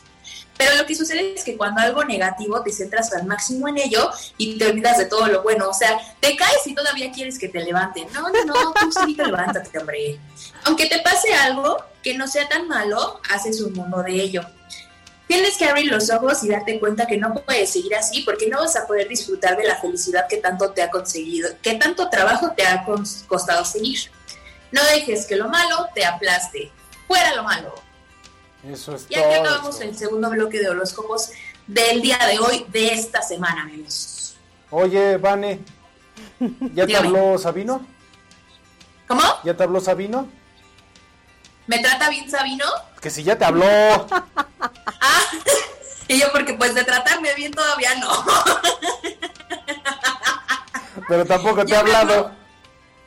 Pero 0.57 0.75
lo 0.75 0.85
que 0.85 0.95
sucede 0.95 1.33
es 1.33 1.43
que 1.43 1.57
cuando 1.57 1.81
algo 1.81 2.03
negativo 2.03 2.61
te 2.61 2.71
centras 2.71 3.11
al 3.13 3.25
máximo 3.25 3.67
en 3.67 3.79
ello 3.79 4.11
y 4.37 4.59
te 4.59 4.67
olvidas 4.67 4.99
de 4.99 5.05
todo 5.05 5.25
lo 5.25 5.41
bueno. 5.41 5.67
O 5.67 5.73
sea, 5.73 5.97
te 6.19 6.35
caes 6.35 6.67
y 6.67 6.75
todavía 6.75 7.11
quieres 7.11 7.39
que 7.39 7.49
te 7.49 7.63
levanten. 7.63 8.07
No, 8.13 8.29
no, 8.29 8.45
no, 8.45 8.73
tú 8.73 8.91
sí 8.91 9.15
te 9.15 9.25
levántate, 9.25 9.75
hombre. 9.79 10.19
Aunque 10.65 10.85
te 10.85 10.99
pase 10.99 11.33
algo 11.33 11.83
que 12.03 12.13
no 12.15 12.27
sea 12.27 12.47
tan 12.47 12.67
malo, 12.67 13.19
haces 13.31 13.59
un 13.61 13.73
mundo 13.73 14.03
de 14.03 14.13
ello. 14.13 14.43
Tienes 15.31 15.57
que 15.57 15.63
abrir 15.63 15.89
los 15.89 16.09
ojos 16.09 16.43
y 16.43 16.49
darte 16.49 16.77
cuenta 16.77 17.07
que 17.07 17.15
no 17.15 17.33
puedes 17.33 17.71
seguir 17.71 17.95
así 17.95 18.21
porque 18.23 18.49
no 18.49 18.59
vas 18.59 18.75
a 18.75 18.85
poder 18.85 19.07
disfrutar 19.07 19.55
de 19.55 19.63
la 19.63 19.77
felicidad 19.77 20.27
que 20.27 20.35
tanto 20.35 20.71
te 20.71 20.81
ha 20.81 20.91
conseguido, 20.91 21.49
que 21.61 21.75
tanto 21.75 22.09
trabajo 22.09 22.51
te 22.51 22.65
ha 22.65 22.83
costado 23.27 23.63
seguir. 23.63 24.11
No 24.73 24.83
dejes 24.93 25.25
que 25.25 25.37
lo 25.37 25.47
malo 25.47 25.87
te 25.95 26.03
aplaste. 26.03 26.69
Fuera 27.07 27.33
lo 27.33 27.43
malo. 27.43 27.73
Eso 28.69 28.93
es 28.93 29.05
y 29.07 29.15
aquí 29.15 29.33
acabamos 29.35 29.79
el 29.79 29.97
segundo 29.97 30.29
bloque 30.29 30.59
de 30.59 30.67
horóscopos 30.67 31.29
del 31.65 32.01
día 32.01 32.19
de 32.29 32.37
hoy, 32.37 32.65
de 32.67 32.87
esta 32.87 33.21
semana, 33.21 33.61
amigos. 33.61 34.35
Oye, 34.69 35.15
Vane, 35.15 35.61
¿ya 36.73 36.85
te 36.85 36.97
habló 36.97 37.37
Sabino? 37.37 37.87
¿Cómo? 39.07 39.23
¿Ya 39.45 39.55
te 39.55 39.63
habló 39.63 39.79
Sabino? 39.79 40.40
¿Me 41.67 41.79
trata 41.79 42.09
bien 42.09 42.29
Sabino? 42.29 42.65
Que 42.99 43.09
si 43.09 43.23
ya 43.23 43.37
te 43.37 43.45
habló. 43.45 43.65
ah, 44.09 45.21
y 46.07 46.19
yo 46.19 46.31
porque 46.31 46.53
pues 46.53 46.75
de 46.75 46.83
tratarme 46.83 47.33
bien 47.35 47.51
todavía 47.51 47.95
no. 47.95 48.09
Pero 51.07 51.25
tampoco 51.25 51.65
te 51.65 51.75
ha 51.75 51.79
hablado. 51.79 52.31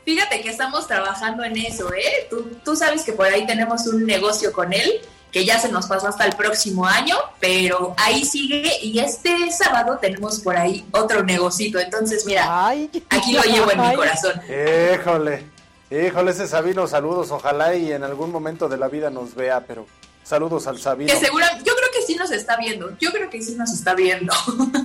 Fíjate 0.04 0.42
que 0.42 0.50
estamos 0.50 0.86
trabajando 0.86 1.44
en 1.44 1.56
eso, 1.56 1.92
¿eh? 1.94 2.26
Tú, 2.28 2.58
tú 2.64 2.76
sabes 2.76 3.02
que 3.02 3.12
por 3.12 3.26
ahí 3.26 3.46
tenemos 3.46 3.86
un 3.86 4.04
negocio 4.04 4.52
con 4.52 4.72
él 4.72 5.00
que 5.34 5.44
ya 5.44 5.58
se 5.58 5.68
nos 5.68 5.86
pasó 5.86 6.06
hasta 6.06 6.26
el 6.26 6.36
próximo 6.36 6.86
año, 6.86 7.16
pero 7.40 7.94
ahí 7.98 8.24
sigue 8.24 8.70
y 8.82 9.00
este 9.00 9.50
sábado 9.50 9.98
tenemos 10.00 10.38
por 10.38 10.56
ahí 10.56 10.86
otro 10.92 11.24
negocito. 11.24 11.80
Entonces, 11.80 12.24
mira, 12.24 12.68
aquí 12.68 13.32
lo 13.32 13.42
llevo 13.42 13.72
en 13.72 13.80
mi 13.80 13.94
corazón. 13.96 14.40
Híjole. 14.46 15.53
Híjole, 15.90 16.30
ese 16.30 16.48
Sabino, 16.48 16.86
saludos. 16.86 17.30
Ojalá 17.30 17.74
y 17.74 17.92
en 17.92 18.02
algún 18.04 18.30
momento 18.30 18.68
de 18.68 18.76
la 18.76 18.88
vida 18.88 19.10
nos 19.10 19.34
vea, 19.34 19.64
pero 19.66 19.86
saludos 20.22 20.66
al 20.66 20.78
Sabino. 20.78 21.12
Que 21.12 21.18
seguro, 21.18 21.44
yo 21.58 21.74
creo 21.74 21.90
que 21.92 22.02
sí 22.06 22.16
nos 22.16 22.30
está 22.30 22.56
viendo. 22.56 22.96
Yo 22.98 23.12
creo 23.12 23.28
que 23.28 23.42
sí 23.42 23.54
nos 23.54 23.72
está 23.72 23.94
viendo. 23.94 24.32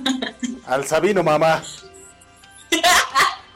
Al 0.66 0.86
Sabino, 0.86 1.24
mamá. 1.24 1.64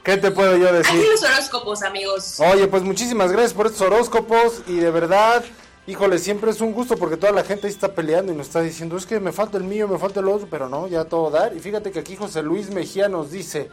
¿Qué 0.03 0.17
te 0.17 0.31
puedo 0.31 0.57
yo 0.57 0.73
decir? 0.73 1.01
Aquí 1.01 1.09
los 1.09 1.23
horóscopos, 1.23 1.83
amigos. 1.83 2.41
Oye, 2.41 2.67
pues 2.67 2.83
muchísimas 2.83 3.31
gracias 3.31 3.55
por 3.55 3.67
estos 3.67 3.83
horóscopos 3.83 4.63
y 4.67 4.77
de 4.77 4.91
verdad, 4.91 5.45
híjole, 5.87 6.19
siempre 6.19 6.51
es 6.51 6.61
un 6.61 6.73
gusto 6.73 6.97
porque 6.97 7.17
toda 7.17 7.33
la 7.33 7.45
gente 7.45 7.69
ahí 7.69 7.73
está 7.73 7.95
peleando 7.95 8.33
y 8.33 8.37
nos 8.37 8.49
está 8.49 8.61
diciendo, 8.61 8.97
es 8.97 9.07
que 9.07 9.21
me 9.21 9.33
falta 9.33 9.57
el 9.57 9.65
mío, 9.65 9.89
me 9.89 9.99
falta 9.99 10.21
el 10.21 10.29
otro, 10.29 10.47
pero 10.51 10.69
no, 10.69 10.89
ya 10.89 11.05
todo 11.05 11.31
dar. 11.31 11.57
Y 11.57 11.61
fíjate 11.61 11.91
que 11.91 12.01
aquí 12.01 12.17
José 12.17 12.43
Luis 12.43 12.69
Mejía 12.69 13.09
nos 13.09 13.31
dice, 13.31 13.71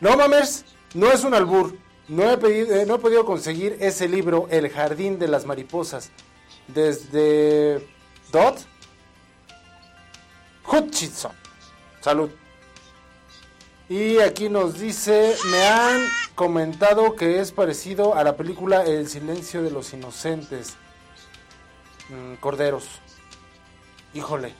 no 0.00 0.16
mames, 0.16 0.64
no 0.94 1.10
es 1.10 1.24
un 1.24 1.34
albur, 1.34 1.74
no 2.08 2.30
he, 2.30 2.38
pedido, 2.38 2.86
no 2.86 2.94
he 2.94 2.98
podido 2.98 3.24
conseguir 3.24 3.76
ese 3.80 4.08
libro, 4.08 4.46
El 4.50 4.70
Jardín 4.70 5.18
de 5.18 5.28
las 5.28 5.44
Mariposas, 5.44 6.10
desde 6.66 7.86
Dot 8.32 8.58
Hutchinson. 10.70 11.32
Salud. 12.00 12.30
Y 13.88 14.18
aquí 14.18 14.48
nos 14.48 14.78
dice, 14.78 15.34
me 15.50 15.66
han 15.66 16.00
comentado 16.34 17.16
que 17.16 17.40
es 17.40 17.52
parecido 17.52 18.14
a 18.14 18.22
la 18.22 18.36
película 18.36 18.84
El 18.84 19.08
silencio 19.08 19.62
de 19.62 19.70
los 19.70 19.92
inocentes. 19.94 20.76
Mm, 22.08 22.34
corderos. 22.34 22.86
Híjole. 24.14 24.54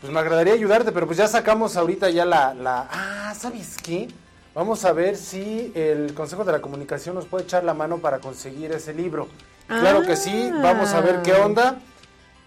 pues 0.00 0.12
me 0.12 0.20
agradaría 0.20 0.54
ayudarte, 0.54 0.92
pero 0.92 1.06
pues 1.06 1.18
ya 1.18 1.28
sacamos 1.28 1.76
ahorita 1.76 2.10
ya 2.10 2.24
la, 2.24 2.54
la... 2.54 2.88
Ah, 2.90 3.34
¿sabes 3.34 3.76
qué? 3.82 4.08
Vamos 4.54 4.84
a 4.84 4.92
ver 4.92 5.16
si 5.16 5.72
el 5.74 6.12
Consejo 6.14 6.44
de 6.44 6.52
la 6.52 6.60
Comunicación 6.60 7.14
nos 7.14 7.26
puede 7.26 7.44
echar 7.44 7.64
la 7.64 7.72
mano 7.72 7.98
para 7.98 8.18
conseguir 8.18 8.72
ese 8.72 8.92
libro. 8.92 9.28
Claro 9.66 10.02
que 10.02 10.16
sí, 10.16 10.50
vamos 10.62 10.92
a 10.92 11.00
ver 11.00 11.22
qué 11.22 11.32
onda. 11.32 11.80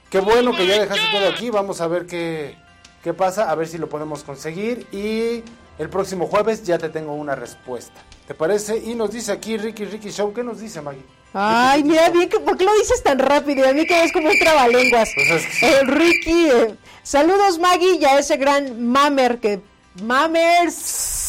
Qué 0.09 0.19
bueno 0.19 0.55
que 0.55 0.67
ya 0.67 0.79
dejaste 0.79 1.03
todo 1.11 1.27
aquí, 1.27 1.49
vamos 1.49 1.81
a 1.81 1.87
ver 1.87 2.05
qué, 2.05 2.55
qué 3.03 3.13
pasa, 3.13 3.49
a 3.49 3.55
ver 3.55 3.67
si 3.67 3.79
lo 3.79 3.89
podemos 3.89 4.23
conseguir 4.23 4.87
y 4.91 5.43
el 5.79 5.89
próximo 5.89 6.27
jueves 6.27 6.63
ya 6.63 6.77
te 6.77 6.89
tengo 6.89 7.13
una 7.13 7.35
respuesta. 7.35 7.99
¿Te 8.27 8.35
parece? 8.35 8.77
Y 8.77 8.93
nos 8.93 9.11
dice 9.11 9.31
aquí 9.31 9.57
Ricky 9.57 9.85
Ricky 9.85 10.11
Show, 10.11 10.31
¿qué 10.31 10.43
nos 10.43 10.59
dice 10.59 10.81
Maggie? 10.81 11.03
Ay, 11.33 11.83
mira 11.83 12.09
bien, 12.11 12.29
¿por 12.29 12.55
qué 12.55 12.63
lo 12.63 12.73
dices 12.75 13.03
tan 13.03 13.19
rápido? 13.19 13.67
A 13.67 13.73
mí 13.73 13.85
que 13.85 14.03
es 14.03 14.13
como 14.13 14.29
un 14.29 14.39
trabalenguas. 14.39 15.09
Pues 15.27 15.63
eh, 15.63 15.81
Ricky, 15.83 16.49
eh, 16.49 16.75
saludos 17.03 17.57
Maggie 17.59 17.97
y 17.99 18.05
a 18.05 18.19
ese 18.19 18.37
gran 18.37 18.87
mamer 18.87 19.39
que... 19.39 19.59
Mamers. 20.03 21.24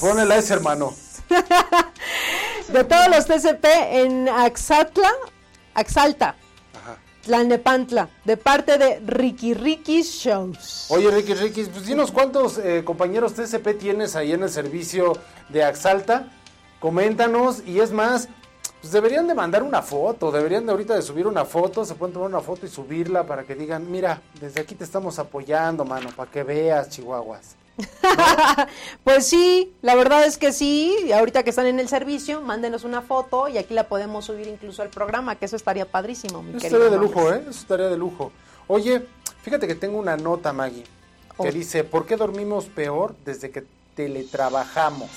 Ponela 0.00 0.36
ese 0.36 0.54
hermano. 0.54 0.94
de 2.68 2.84
todos 2.84 3.08
los 3.08 3.26
TCP 3.26 3.64
en 3.90 4.28
Axatla, 4.28 5.10
Axalta. 5.74 6.36
Tlalnepantla, 7.24 8.08
de 8.24 8.36
parte 8.36 8.78
de 8.78 9.00
Ricky 9.04 9.52
Ricky 9.54 10.02
Shows. 10.02 10.86
Oye, 10.90 11.10
Ricky 11.10 11.34
Ricky, 11.34 11.64
pues 11.64 11.84
dinos 11.84 12.12
cuántos 12.12 12.58
eh, 12.58 12.84
compañeros 12.84 13.34
TCP 13.34 13.76
tienes 13.78 14.14
ahí 14.14 14.30
en 14.32 14.44
el 14.44 14.50
servicio 14.50 15.18
de 15.48 15.64
Axalta. 15.64 16.28
Coméntanos 16.78 17.64
y 17.66 17.80
es 17.80 17.90
más, 17.90 18.28
pues 18.80 18.92
deberían 18.92 19.26
de 19.26 19.34
mandar 19.34 19.64
una 19.64 19.82
foto, 19.82 20.30
deberían 20.30 20.66
de 20.66 20.72
ahorita 20.72 20.94
de 20.94 21.02
subir 21.02 21.26
una 21.26 21.44
foto, 21.44 21.84
se 21.84 21.96
pueden 21.96 22.12
tomar 22.12 22.28
una 22.28 22.40
foto 22.40 22.64
y 22.64 22.68
subirla 22.68 23.26
para 23.26 23.42
que 23.42 23.56
digan, 23.56 23.90
mira, 23.90 24.22
desde 24.40 24.60
aquí 24.60 24.76
te 24.76 24.84
estamos 24.84 25.18
apoyando, 25.18 25.84
mano, 25.84 26.10
para 26.14 26.30
que 26.30 26.44
veas, 26.44 26.90
chihuahuas. 26.90 27.56
pues 29.04 29.26
sí, 29.26 29.74
la 29.82 29.94
verdad 29.94 30.24
es 30.24 30.38
que 30.38 30.52
sí. 30.52 31.10
Ahorita 31.12 31.42
que 31.42 31.50
están 31.50 31.66
en 31.66 31.80
el 31.80 31.88
servicio, 31.88 32.40
mándenos 32.40 32.84
una 32.84 33.02
foto 33.02 33.48
y 33.48 33.58
aquí 33.58 33.74
la 33.74 33.88
podemos 33.88 34.24
subir 34.24 34.46
incluso 34.46 34.82
al 34.82 34.88
programa, 34.88 35.36
que 35.36 35.44
eso 35.44 35.56
estaría 35.56 35.86
padrísimo. 35.86 36.42
Mi 36.42 36.56
eso 36.56 36.66
estaría 36.66 36.90
de 36.90 36.98
lujo, 36.98 37.32
¿eh? 37.32 37.40
Eso 37.42 37.60
estaría 37.60 37.88
de 37.88 37.96
lujo. 37.96 38.32
Oye, 38.68 39.06
fíjate 39.42 39.66
que 39.66 39.74
tengo 39.74 39.98
una 39.98 40.16
nota, 40.16 40.52
Maggie, 40.52 40.84
que 41.40 41.48
oh. 41.48 41.52
dice, 41.52 41.84
¿por 41.84 42.06
qué 42.06 42.16
dormimos 42.16 42.66
peor 42.66 43.14
desde 43.24 43.50
que 43.50 43.64
teletrabajamos? 43.94 45.10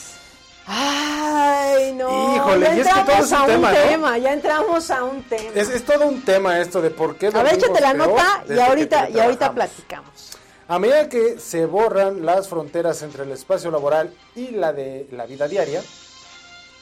Ay, 0.71 1.93
no. 1.93 2.35
Híjole, 2.35 2.65
ya 2.65 2.99
entramos 2.99 3.33
a 3.33 3.43
un 3.43 3.73
tema, 3.73 4.17
ya 4.19 4.33
entramos 4.33 4.91
a 4.91 5.03
un 5.03 5.23
tema. 5.23 5.51
Es, 5.55 5.83
todo 5.83 6.07
un 6.07 6.21
tema 6.21 6.59
esto 6.59 6.79
de 6.79 6.91
por 6.91 7.15
qué 7.15 7.27
A 7.27 7.41
ver, 7.41 7.55
échate 7.55 7.81
la 7.81 7.93
nota 7.93 8.43
y 8.47 8.59
ahorita, 8.59 9.09
y 9.09 9.19
ahorita 9.19 9.51
platicamos. 9.51 10.38
A 10.69 10.77
medida 10.77 11.09
que 11.09 11.39
se 11.39 11.65
borran 11.65 12.27
las 12.27 12.47
fronteras 12.47 13.01
entre 13.01 13.23
el 13.23 13.31
espacio 13.31 13.71
laboral 13.71 14.13
y 14.35 14.49
la 14.49 14.71
de 14.71 15.07
la 15.11 15.25
vida 15.25 15.47
diaria, 15.47 15.81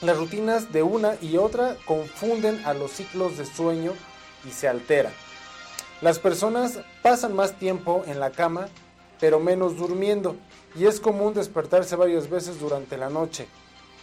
las 0.02 0.18
rutinas 0.18 0.74
de 0.74 0.84
una 0.84 1.16
y 1.22 1.38
otra 1.38 1.78
confunden 1.86 2.62
a 2.66 2.74
los 2.74 2.92
ciclos 2.92 3.38
de 3.38 3.46
sueño 3.46 3.94
y 4.46 4.52
se 4.52 4.68
alteran. 4.68 5.14
Las 6.02 6.20
personas 6.20 6.82
pasan 7.02 7.34
más 7.34 7.54
tiempo 7.54 8.04
en 8.08 8.20
la 8.20 8.32
cama, 8.32 8.68
pero 9.22 9.40
menos 9.40 9.78
durmiendo, 9.78 10.36
y 10.76 10.86
es 10.86 11.00
común 11.00 11.34
despertarse 11.34 11.96
varias 11.96 12.30
veces 12.30 12.60
durante 12.60 12.98
la 12.98 13.10
noche. 13.10 13.48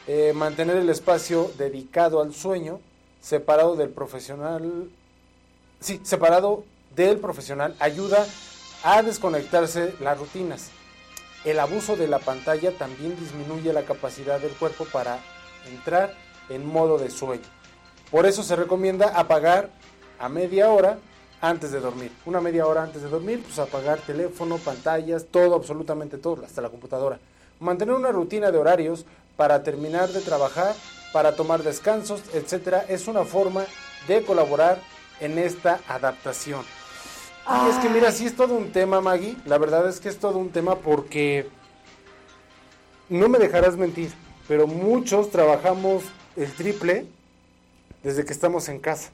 Eh, 0.06 0.32
mantener 0.35 0.78
el 0.78 0.89
espacio 0.89 1.52
dedicado 1.59 2.23
al 2.23 2.32
sueño, 2.32 2.81
separado 3.20 3.77
del 3.77 3.90
profesional, 3.90 4.89
sí, 5.81 6.01
separado 6.05 6.65
del 6.97 7.19
profesional, 7.19 7.77
ayuda 7.81 8.27
a 8.85 9.02
desconectarse 9.02 9.94
las 9.98 10.19
rutinas. 10.19 10.70
El 11.44 11.59
abuso 11.59 11.97
de 11.97 12.06
la 12.06 12.19
pantalla 12.19 12.70
también 12.77 13.19
disminuye 13.19 13.73
la 13.73 13.85
capacidad 13.85 14.39
del 14.39 14.52
cuerpo 14.52 14.85
para 14.85 15.19
entrar 15.70 16.15
en 16.51 16.66
modo 16.66 16.98
de 16.98 17.11
sueño. 17.11 17.43
Por 18.11 18.27
eso 18.27 18.43
se 18.43 18.55
recomienda 18.55 19.19
apagar 19.19 19.70
a 20.19 20.28
media 20.28 20.69
hora 20.69 20.98
antes 21.40 21.73
de 21.73 21.81
dormir. 21.81 22.12
Una 22.27 22.43
media 22.43 22.66
hora 22.66 22.82
antes 22.82 23.02
de 23.02 23.09
dormir, 23.09 23.43
pues 23.43 23.59
apagar 23.59 23.98
teléfono, 24.01 24.59
pantallas, 24.59 25.27
todo, 25.31 25.55
absolutamente 25.55 26.19
todo, 26.19 26.44
hasta 26.44 26.61
la 26.61 26.69
computadora. 26.69 27.19
Mantener 27.61 27.94
una 27.94 28.12
rutina 28.12 28.51
de 28.51 28.59
horarios 28.59 29.06
para 29.36 29.62
terminar 29.62 30.11
de 30.11 30.20
trabajar, 30.20 30.74
para 31.12 31.35
tomar 31.35 31.62
descansos, 31.62 32.20
etcétera, 32.35 32.85
es 32.89 33.09
una 33.09 33.24
forma 33.24 33.65
de 34.09 34.23
colaborar 34.24 34.78
en 35.20 35.39
esta 35.39 35.81
adaptación. 35.89 36.65
Y 37.47 37.69
es 37.69 37.77
que 37.77 37.91
mira, 37.91 38.11
sí 38.11 38.25
es 38.25 38.35
todo 38.35 38.55
un 38.55 38.73
tema, 38.73 39.01
Maggie. 39.01 39.37
La 39.45 39.59
verdad 39.59 39.87
es 39.89 40.01
que 40.01 40.09
es 40.09 40.19
todo 40.19 40.39
un 40.39 40.51
tema 40.51 40.77
porque 40.77 41.49
no 43.11 43.29
me 43.29 43.39
dejarás 43.39 43.77
mentir, 43.77 44.12
pero 44.49 44.66
muchos 44.66 45.31
trabajamos 45.31 46.05
el 46.37 46.51
triple 46.53 47.07
desde 48.03 48.25
que 48.25 48.33
estamos 48.33 48.69
en 48.71 48.81
casa. 48.81 49.11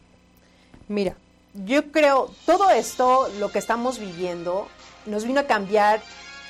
Mira, 0.86 1.16
yo 1.55 1.90
creo, 1.90 2.31
todo 2.47 2.70
esto, 2.70 3.28
lo 3.40 3.51
que 3.51 3.59
estamos 3.59 3.98
viviendo, 3.98 4.69
nos 5.07 5.24
vino 5.24 5.40
a 5.40 5.44
cambiar 5.44 6.01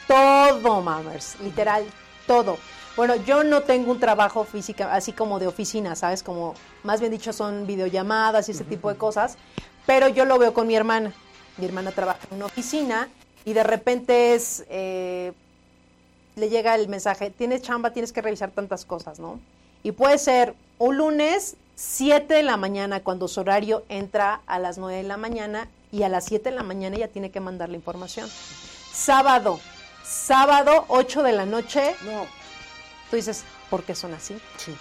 todo, 0.06 0.82
mamers, 0.82 1.40
literal, 1.40 1.84
todo. 2.26 2.58
Bueno, 2.94 3.16
yo 3.16 3.42
no 3.42 3.62
tengo 3.62 3.90
un 3.92 4.00
trabajo 4.00 4.44
físico 4.44 4.84
así 4.84 5.12
como 5.12 5.38
de 5.38 5.46
oficina, 5.46 5.96
¿sabes? 5.96 6.22
Como, 6.22 6.54
más 6.82 7.00
bien 7.00 7.12
dicho, 7.12 7.32
son 7.32 7.66
videollamadas 7.66 8.48
y 8.48 8.52
ese 8.52 8.64
tipo 8.64 8.90
de 8.90 8.98
cosas, 8.98 9.38
pero 9.86 10.08
yo 10.08 10.26
lo 10.26 10.38
veo 10.38 10.52
con 10.52 10.66
mi 10.66 10.74
hermana 10.74 11.14
mi 11.60 11.66
hermana 11.66 11.92
trabaja 11.92 12.20
en 12.30 12.36
una 12.36 12.46
oficina 12.46 13.08
y 13.44 13.52
de 13.52 13.62
repente 13.62 14.34
es, 14.34 14.64
eh, 14.68 15.32
le 16.36 16.48
llega 16.48 16.74
el 16.74 16.88
mensaje, 16.88 17.30
tienes 17.30 17.62
chamba, 17.62 17.92
tienes 17.92 18.12
que 18.12 18.22
revisar 18.22 18.50
tantas 18.50 18.84
cosas, 18.84 19.20
¿no? 19.20 19.38
Y 19.82 19.92
puede 19.92 20.18
ser 20.18 20.54
un 20.78 20.96
lunes, 20.96 21.56
7 21.76 22.34
de 22.34 22.42
la 22.42 22.56
mañana, 22.56 23.00
cuando 23.00 23.28
su 23.28 23.40
horario 23.40 23.84
entra 23.88 24.40
a 24.46 24.58
las 24.58 24.78
9 24.78 24.98
de 24.98 25.02
la 25.04 25.16
mañana 25.16 25.68
y 25.92 26.02
a 26.02 26.08
las 26.08 26.24
7 26.24 26.50
de 26.50 26.56
la 26.56 26.62
mañana 26.62 26.96
ya 26.96 27.08
tiene 27.08 27.30
que 27.30 27.40
mandar 27.40 27.68
la 27.68 27.76
información. 27.76 28.28
Sábado, 28.92 29.60
sábado, 30.04 30.84
8 30.88 31.22
de 31.22 31.32
la 31.32 31.46
noche. 31.46 31.94
No. 32.04 32.26
Tú 33.08 33.16
dices, 33.16 33.44
¿por 33.70 33.82
qué 33.82 33.94
son 33.94 34.12
así? 34.14 34.38
Sí. 34.58 34.74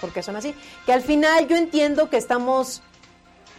¿Por 0.00 0.12
qué 0.12 0.22
son 0.22 0.36
así? 0.36 0.54
Que 0.84 0.92
al 0.92 1.02
final 1.02 1.46
yo 1.48 1.56
entiendo 1.56 2.08
que 2.10 2.16
estamos 2.16 2.82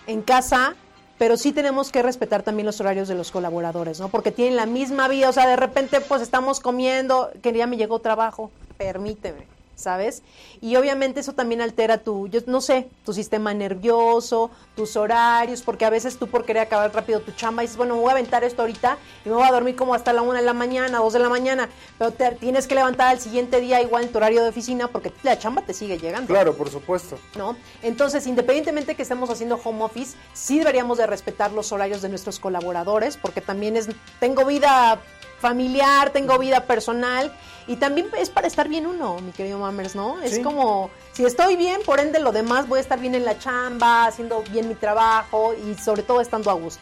en 0.08 0.22
casa 0.22 0.76
pero 1.18 1.38
sí 1.38 1.52
tenemos 1.52 1.92
que 1.92 2.04
respetar 2.04 2.44
también 2.44 2.66
los 2.66 2.80
horarios 2.80 3.08
de 3.08 3.16
los 3.16 3.32
colaboradores, 3.32 4.00
¿no? 4.00 4.10
Porque 4.10 4.32
tienen 4.32 4.56
la 4.56 4.66
misma 4.66 5.08
vida, 5.08 5.30
o 5.30 5.34
sea, 5.34 5.48
de 5.48 5.56
repente 5.56 6.02
pues 6.02 6.22
estamos 6.22 6.60
comiendo, 6.60 7.32
que 7.42 7.54
ya 7.54 7.68
me 7.68 7.78
llegó 7.78 8.00
trabajo, 8.00 8.52
permíteme. 8.78 9.57
¿Sabes? 9.78 10.24
Y 10.60 10.76
obviamente 10.76 11.20
eso 11.20 11.34
también 11.34 11.62
altera 11.62 12.00
tu, 12.00 12.28
yo 12.28 12.42
no 12.48 12.62
sé, 12.62 12.90
tu 13.06 13.14
sistema 13.14 13.54
nervioso, 13.54 14.50
tus 14.76 14.98
horarios, 14.98 15.62
porque 15.62 15.86
a 15.86 15.90
veces 15.92 16.18
tú 16.18 16.28
por 16.28 16.46
querer 16.46 16.64
acabar 16.64 16.94
rápido 16.94 17.22
tu 17.22 17.32
chamba 17.32 17.62
dices, 17.62 17.78
bueno, 17.78 17.96
me 17.96 18.02
voy 18.02 18.10
a 18.10 18.14
aventar 18.14 18.44
esto 18.44 18.64
ahorita 18.64 18.98
y 19.24 19.30
me 19.30 19.36
voy 19.36 19.48
a 19.48 19.52
dormir 19.52 19.76
como 19.76 19.94
hasta 19.94 20.14
la 20.14 20.24
una 20.24 20.40
de 20.40 20.46
la 20.46 20.54
mañana, 20.54 20.98
dos 20.98 21.14
de 21.14 21.20
la 21.20 21.30
mañana, 21.30 21.70
pero 22.00 22.12
te 22.12 22.32
tienes 22.32 22.66
que 22.66 22.74
levantar 22.74 23.10
al 23.10 23.20
siguiente 23.20 23.62
día 23.62 23.80
igual 23.82 24.04
en 24.04 24.12
tu 24.12 24.18
horario 24.18 24.42
de 24.42 24.50
oficina 24.50 24.88
porque 24.88 25.14
la 25.22 25.38
chamba 25.38 25.62
te 25.62 25.74
sigue 25.74 26.00
llegando. 26.00 26.28
Claro, 26.34 26.58
por 26.58 26.70
supuesto. 26.72 27.20
¿No? 27.38 27.56
Entonces, 27.84 28.26
independientemente 28.26 28.96
que 28.96 29.04
estemos 29.04 29.30
haciendo 29.30 29.60
home 29.64 29.84
office, 29.84 30.18
sí 30.34 30.58
deberíamos 30.58 30.98
de 30.98 31.06
respetar 31.06 31.52
los 31.52 31.72
horarios 31.72 32.02
de 32.02 32.10
nuestros 32.10 32.40
colaboradores, 32.40 33.16
porque 33.16 33.42
también 33.42 33.78
es, 33.78 33.88
tengo 34.20 34.44
vida 34.44 35.00
familiar, 35.40 36.10
tengo 36.10 36.40
vida 36.40 36.66
personal 36.66 37.32
y 37.68 37.76
también 37.76 38.08
es 38.18 38.30
para 38.30 38.48
estar 38.48 38.70
bien 38.70 38.88
uno, 38.88 39.20
mi 39.20 39.32
querido 39.32 39.60
Mammers, 39.60 39.96
¿no? 39.96 40.22
Es 40.22 40.40
como, 40.40 40.90
si 41.12 41.26
estoy 41.26 41.58
bien, 41.58 41.82
por 41.86 42.00
ende 42.00 42.20
lo 42.20 42.32
demás 42.32 42.68
voy 42.68 42.78
a 42.78 42.82
estar 42.82 43.00
bien 43.00 43.14
en 43.14 43.26
la 43.26 43.38
chamba, 43.38 44.06
haciendo 44.06 44.42
bien 44.52 44.70
mi 44.70 44.76
trabajo 44.76 45.54
y 45.54 45.76
sobre 45.76 46.04
todo 46.04 46.22
estando 46.22 46.50
a 46.50 46.54
gusto. 46.54 46.82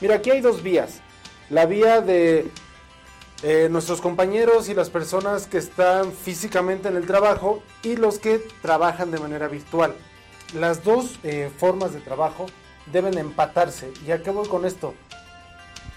Mira, 0.00 0.16
aquí 0.16 0.30
hay 0.30 0.40
dos 0.40 0.62
vías. 0.62 1.00
La 1.50 1.66
vía 1.66 2.00
de 2.00 2.50
eh, 3.42 3.68
nuestros 3.70 4.00
compañeros 4.00 4.70
y 4.70 4.74
las 4.74 4.88
personas 4.88 5.46
que 5.46 5.58
están 5.58 6.12
físicamente 6.12 6.88
en 6.88 6.96
el 6.96 7.06
trabajo 7.06 7.62
y 7.82 7.96
los 7.96 8.18
que 8.18 8.38
trabajan 8.62 9.10
de 9.10 9.18
manera 9.18 9.48
virtual. 9.48 9.94
Las 10.54 10.82
dos 10.82 11.18
eh, 11.24 11.50
formas 11.58 11.92
de 11.92 12.00
trabajo 12.00 12.46
deben 12.90 13.18
empatarse. 13.18 13.92
¿Y 14.06 14.12
a 14.12 14.22
qué 14.22 14.30
voy 14.30 14.48
con 14.48 14.64
esto? 14.64 14.94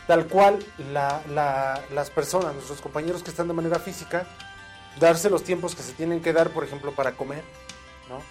Tal 0.08 0.28
cual 0.28 0.60
las 0.94 2.10
personas, 2.10 2.54
nuestros 2.54 2.82
compañeros 2.82 3.22
que 3.22 3.30
están 3.30 3.48
de 3.48 3.54
manera 3.54 3.78
física, 3.78 4.26
darse 5.00 5.30
los 5.30 5.44
tiempos 5.44 5.76
que 5.76 5.84
se 5.84 5.94
tienen 5.94 6.22
que 6.22 6.34
dar, 6.34 6.50
por 6.50 6.64
ejemplo, 6.64 6.94
para 6.94 7.12
comer, 7.12 7.44
¿no? 8.10 8.22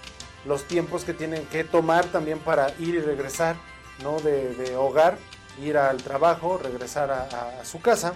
los 0.48 0.64
tiempos 0.64 1.04
que 1.04 1.12
tienen 1.12 1.44
que 1.46 1.64
tomar 1.64 2.06
también 2.06 2.38
para 2.38 2.70
ir 2.78 2.94
y 2.94 3.00
regresar 3.00 3.56
¿no? 4.02 4.18
de, 4.20 4.74
hogar, 4.76 5.18
ir 5.62 5.76
al 5.76 5.98
trabajo, 5.98 6.58
regresar 6.58 7.10
a, 7.10 7.64
su 7.64 7.80
casa, 7.80 8.14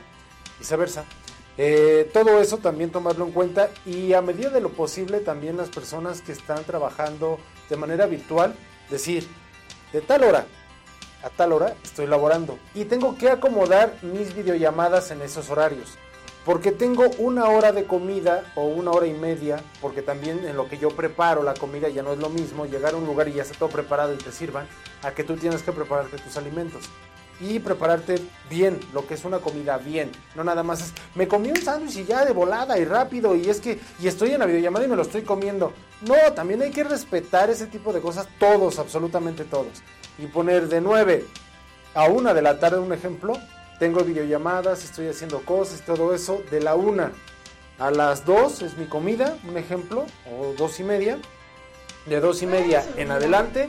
viceversa. 0.58 1.04
Eh, 1.58 2.08
todo 2.14 2.40
eso 2.40 2.58
también 2.58 2.90
tomarlo 2.90 3.26
en 3.26 3.32
cuenta 3.32 3.68
y 3.84 4.14
a 4.14 4.22
medida 4.22 4.48
de 4.50 4.62
lo 4.62 4.70
posible 4.70 5.20
también 5.20 5.58
las 5.58 5.68
personas 5.68 6.22
que 6.22 6.32
están 6.32 6.64
trabajando 6.64 7.38
de 7.68 7.76
manera 7.76 8.06
virtual, 8.06 8.54
decir, 8.88 9.28
de 9.92 10.00
tal 10.00 10.24
hora 10.24 10.46
a 11.22 11.30
tal 11.30 11.52
hora 11.52 11.74
estoy 11.82 12.06
laborando 12.06 12.58
y 12.74 12.84
tengo 12.84 13.16
que 13.16 13.30
acomodar 13.30 13.94
mis 14.02 14.34
videollamadas 14.34 15.10
en 15.10 15.22
esos 15.22 15.50
horarios. 15.50 15.98
Porque 16.44 16.72
tengo 16.72 17.04
una 17.18 17.50
hora 17.50 17.70
de 17.70 17.84
comida 17.84 18.50
o 18.54 18.64
una 18.64 18.92
hora 18.92 19.06
y 19.06 19.12
media, 19.12 19.62
porque 19.82 20.00
también 20.00 20.46
en 20.46 20.56
lo 20.56 20.68
que 20.68 20.78
yo 20.78 20.88
preparo 20.88 21.42
la 21.42 21.52
comida 21.52 21.90
ya 21.90 22.02
no 22.02 22.14
es 22.14 22.18
lo 22.18 22.30
mismo 22.30 22.64
llegar 22.64 22.94
a 22.94 22.96
un 22.96 23.04
lugar 23.04 23.28
y 23.28 23.34
ya 23.34 23.42
está 23.42 23.58
todo 23.58 23.68
preparado 23.68 24.14
y 24.14 24.16
te 24.16 24.32
sirvan, 24.32 24.66
a 25.02 25.10
que 25.10 25.22
tú 25.22 25.36
tienes 25.36 25.62
que 25.62 25.72
prepararte 25.72 26.16
tus 26.16 26.38
alimentos 26.38 26.88
y 27.40 27.58
prepararte 27.58 28.16
bien, 28.48 28.78
lo 28.92 29.06
que 29.06 29.14
es 29.14 29.24
una 29.24 29.38
comida 29.38 29.78
bien. 29.78 30.10
No 30.34 30.44
nada 30.44 30.62
más 30.62 30.80
es, 30.82 30.92
me 31.14 31.26
comí 31.26 31.50
un 31.50 31.60
sándwich 31.60 31.96
y 31.96 32.04
ya 32.04 32.24
de 32.24 32.32
volada 32.32 32.78
y 32.78 32.84
rápido 32.84 33.34
y 33.34 33.48
es 33.48 33.60
que, 33.60 33.78
y 34.00 34.08
estoy 34.08 34.32
en 34.32 34.40
la 34.40 34.46
videollamada 34.46 34.84
y 34.84 34.88
me 34.88 34.96
lo 34.96 35.02
estoy 35.02 35.22
comiendo. 35.22 35.72
No, 36.02 36.32
también 36.34 36.62
hay 36.62 36.70
que 36.70 36.84
respetar 36.84 37.50
ese 37.50 37.66
tipo 37.66 37.92
de 37.92 38.00
cosas, 38.00 38.28
todos, 38.38 38.78
absolutamente 38.78 39.44
todos. 39.44 39.82
Y 40.18 40.26
poner 40.26 40.68
de 40.68 40.80
9 40.80 41.24
a 41.94 42.04
1 42.04 42.34
de 42.34 42.42
la 42.42 42.58
tarde, 42.58 42.78
un 42.78 42.92
ejemplo, 42.92 43.34
tengo 43.78 44.04
videollamadas, 44.04 44.84
estoy 44.84 45.08
haciendo 45.08 45.40
cosas, 45.40 45.82
todo 45.82 46.14
eso, 46.14 46.42
de 46.50 46.60
la 46.60 46.74
1 46.74 47.10
a 47.78 47.90
las 47.90 48.26
2 48.26 48.62
es 48.62 48.76
mi 48.76 48.84
comida, 48.84 49.36
un 49.48 49.56
ejemplo, 49.56 50.04
o 50.30 50.52
2 50.58 50.80
y 50.80 50.84
media. 50.84 51.18
De 52.06 52.20
2 52.20 52.42
y 52.42 52.46
media 52.46 52.84
en 52.96 53.10
adelante 53.10 53.68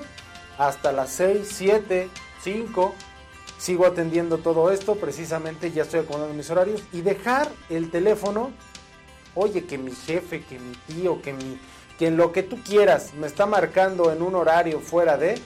hasta 0.58 0.92
las 0.92 1.12
6, 1.12 1.48
7, 1.50 2.10
5 2.44 2.96
sigo 3.58 3.86
atendiendo 3.86 4.40
todo 4.40 4.72
esto, 4.72 4.96
precisamente 4.96 5.72
ya 5.72 5.84
estoy 5.84 6.00
acomodando 6.00 6.34
mis 6.34 6.50
horarios 6.50 6.82
y 6.92 7.02
dejar 7.02 7.48
el 7.70 7.92
teléfono, 7.92 8.52
oye, 9.36 9.66
que 9.66 9.78
mi 9.78 9.92
jefe, 9.92 10.44
que 10.44 10.58
mi 10.58 10.74
tío, 10.88 11.22
que 11.22 11.34
mi 11.34 11.60
que 12.00 12.08
en 12.08 12.18
lo 12.18 12.32
que 12.32 12.42
tú 12.42 12.58
quieras 12.64 13.14
me 13.14 13.28
está 13.28 13.46
marcando 13.46 14.12
en 14.12 14.24
un 14.24 14.34
horario 14.34 14.80
fuera 14.80 15.18
de, 15.18 15.40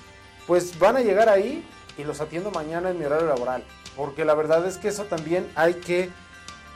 pues 0.48 0.78
van 0.80 0.98
a 0.98 1.02
llegar 1.02 1.30
ahí 1.30 1.68
y 1.98 2.04
los 2.04 2.22
atiendo 2.22 2.52
mañana 2.52 2.90
en 2.90 3.00
mi 3.00 3.06
horario 3.06 3.28
laboral, 3.28 3.64
porque 3.96 4.26
la 4.26 4.34
verdad 4.36 4.66
es 4.66 4.78
que 4.78 4.90
eso 4.90 5.06
también 5.06 5.50
hay 5.56 5.76
que 5.76 6.10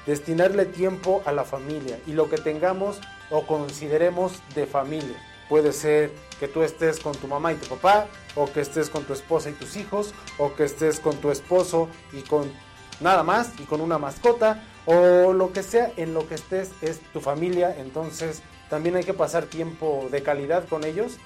destinarle 0.05 0.65
tiempo 0.65 1.21
a 1.25 1.31
la 1.31 1.43
familia 1.43 1.99
y 2.07 2.13
lo 2.13 2.29
que 2.29 2.37
tengamos 2.37 2.99
o 3.29 3.45
consideremos 3.45 4.41
de 4.55 4.65
familia. 4.65 5.17
Puede 5.49 5.73
ser 5.73 6.11
que 6.39 6.47
tú 6.47 6.61
estés 6.61 6.99
con 6.99 7.15
tu 7.15 7.27
mamá 7.27 7.51
y 7.51 7.55
tu 7.55 7.67
papá, 7.75 8.07
o 8.35 8.51
que 8.51 8.61
estés 8.61 8.89
con 8.89 9.03
tu 9.03 9.13
esposa 9.13 9.49
y 9.49 9.53
tus 9.53 9.75
hijos, 9.77 10.13
o 10.37 10.53
que 10.53 10.63
estés 10.63 10.99
con 10.99 11.17
tu 11.17 11.31
esposo 11.31 11.89
y 12.13 12.21
con 12.21 12.51
nada 12.99 13.23
más, 13.23 13.51
y 13.59 13.63
con 13.63 13.81
una 13.81 13.97
mascota, 13.97 14.63
o 14.85 15.33
lo 15.33 15.51
que 15.51 15.63
sea, 15.63 15.91
en 15.97 16.13
lo 16.13 16.27
que 16.27 16.35
estés 16.35 16.71
es 16.81 16.99
tu 17.13 17.19
familia, 17.19 17.75
entonces 17.77 18.43
también 18.69 18.95
hay 18.95 19.03
que 19.03 19.13
pasar 19.13 19.45
tiempo 19.45 20.07
de 20.11 20.21
calidad 20.21 20.67
con 20.67 20.83
ellos. 20.83 21.17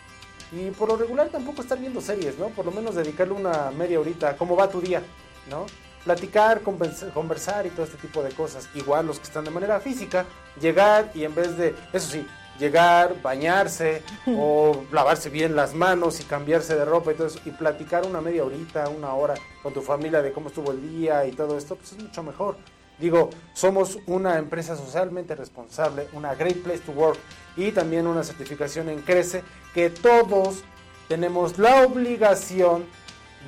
Y 0.55 0.71
por 0.71 0.89
lo 0.89 0.97
regular 0.97 1.29
tampoco 1.29 1.61
estar 1.61 1.79
viendo 1.79 2.01
series, 2.01 2.37
¿no? 2.37 2.49
Por 2.49 2.65
lo 2.65 2.71
menos 2.71 2.95
dedicarle 2.95 3.33
una 3.33 3.71
media 3.71 3.99
horita, 3.99 4.37
¿cómo 4.37 4.55
va 4.55 4.69
tu 4.69 4.81
día? 4.81 5.01
¿No? 5.49 5.65
platicar, 6.03 6.61
conversar 6.61 7.65
y 7.65 7.69
todo 7.69 7.85
este 7.85 7.97
tipo 7.97 8.21
de 8.23 8.31
cosas. 8.31 8.69
Igual 8.75 9.07
los 9.07 9.19
que 9.19 9.25
están 9.25 9.45
de 9.45 9.51
manera 9.51 9.79
física, 9.79 10.25
llegar 10.59 11.11
y 11.13 11.23
en 11.23 11.33
vez 11.33 11.57
de, 11.57 11.75
eso 11.91 12.11
sí, 12.11 12.27
llegar, 12.59 13.21
bañarse 13.21 14.03
o 14.27 14.83
lavarse 14.91 15.29
bien 15.29 15.55
las 15.55 15.73
manos 15.73 16.19
y 16.19 16.23
cambiarse 16.23 16.75
de 16.75 16.85
ropa 16.85 17.11
y 17.11 17.15
todo 17.15 17.27
eso 17.27 17.39
y 17.45 17.51
platicar 17.51 18.05
una 18.05 18.21
media 18.21 18.43
horita, 18.43 18.89
una 18.89 19.13
hora 19.13 19.35
con 19.61 19.73
tu 19.73 19.81
familia 19.81 20.21
de 20.21 20.31
cómo 20.31 20.49
estuvo 20.49 20.71
el 20.71 20.81
día 20.81 21.25
y 21.25 21.31
todo 21.31 21.57
esto, 21.57 21.75
pues 21.75 21.93
es 21.93 21.99
mucho 21.99 22.23
mejor. 22.23 22.57
Digo, 22.99 23.29
somos 23.53 23.97
una 24.05 24.37
empresa 24.37 24.75
socialmente 24.75 25.35
responsable, 25.35 26.07
una 26.13 26.35
Great 26.35 26.57
Place 26.57 26.79
to 26.79 26.91
Work 26.91 27.19
y 27.57 27.71
también 27.71 28.07
una 28.07 28.23
certificación 28.23 28.89
en 28.89 29.01
Crece 29.01 29.43
que 29.73 29.89
todos 29.89 30.63
tenemos 31.07 31.57
la 31.57 31.81
obligación 31.81 32.85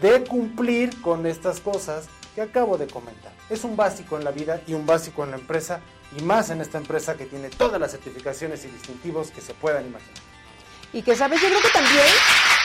de 0.02 0.24
cumplir 0.24 1.02
con 1.02 1.26
estas 1.26 1.60
cosas 1.60 2.06
que 2.34 2.42
acabo 2.42 2.78
de 2.78 2.88
comentar. 2.88 3.32
Es 3.50 3.64
un 3.64 3.78
básico 3.78 4.18
en 4.18 4.26
la 4.26 4.32
vida 4.32 4.62
y 4.68 4.74
un 4.74 4.86
básico 4.86 5.24
en 5.24 5.32
la 5.32 5.38
empresa 5.38 5.80
y 6.18 6.22
más 6.22 6.50
en 6.50 6.62
esta 6.62 6.78
empresa 6.78 7.16
que 7.16 7.26
tiene 7.26 7.50
todas 7.50 7.80
las 7.80 7.92
certificaciones 7.92 8.66
y 8.66 8.68
distintivos 8.68 9.32
que 9.32 9.42
se 9.42 9.54
puedan 9.54 9.86
imaginar. 9.86 10.22
Y 10.92 11.02
que 11.02 11.16
sabes, 11.16 11.42
yo 11.42 11.48
creo 11.48 11.62
que 11.62 11.70
también 11.70 12.06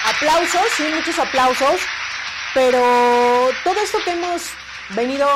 aplausos, 0.06 0.62
sí, 0.76 0.84
muchos 0.94 1.18
aplausos, 1.18 1.80
pero 2.54 3.48
todo 3.64 3.80
esto 3.80 3.98
que 4.04 4.12
hemos 4.12 4.42
venido 4.90 5.28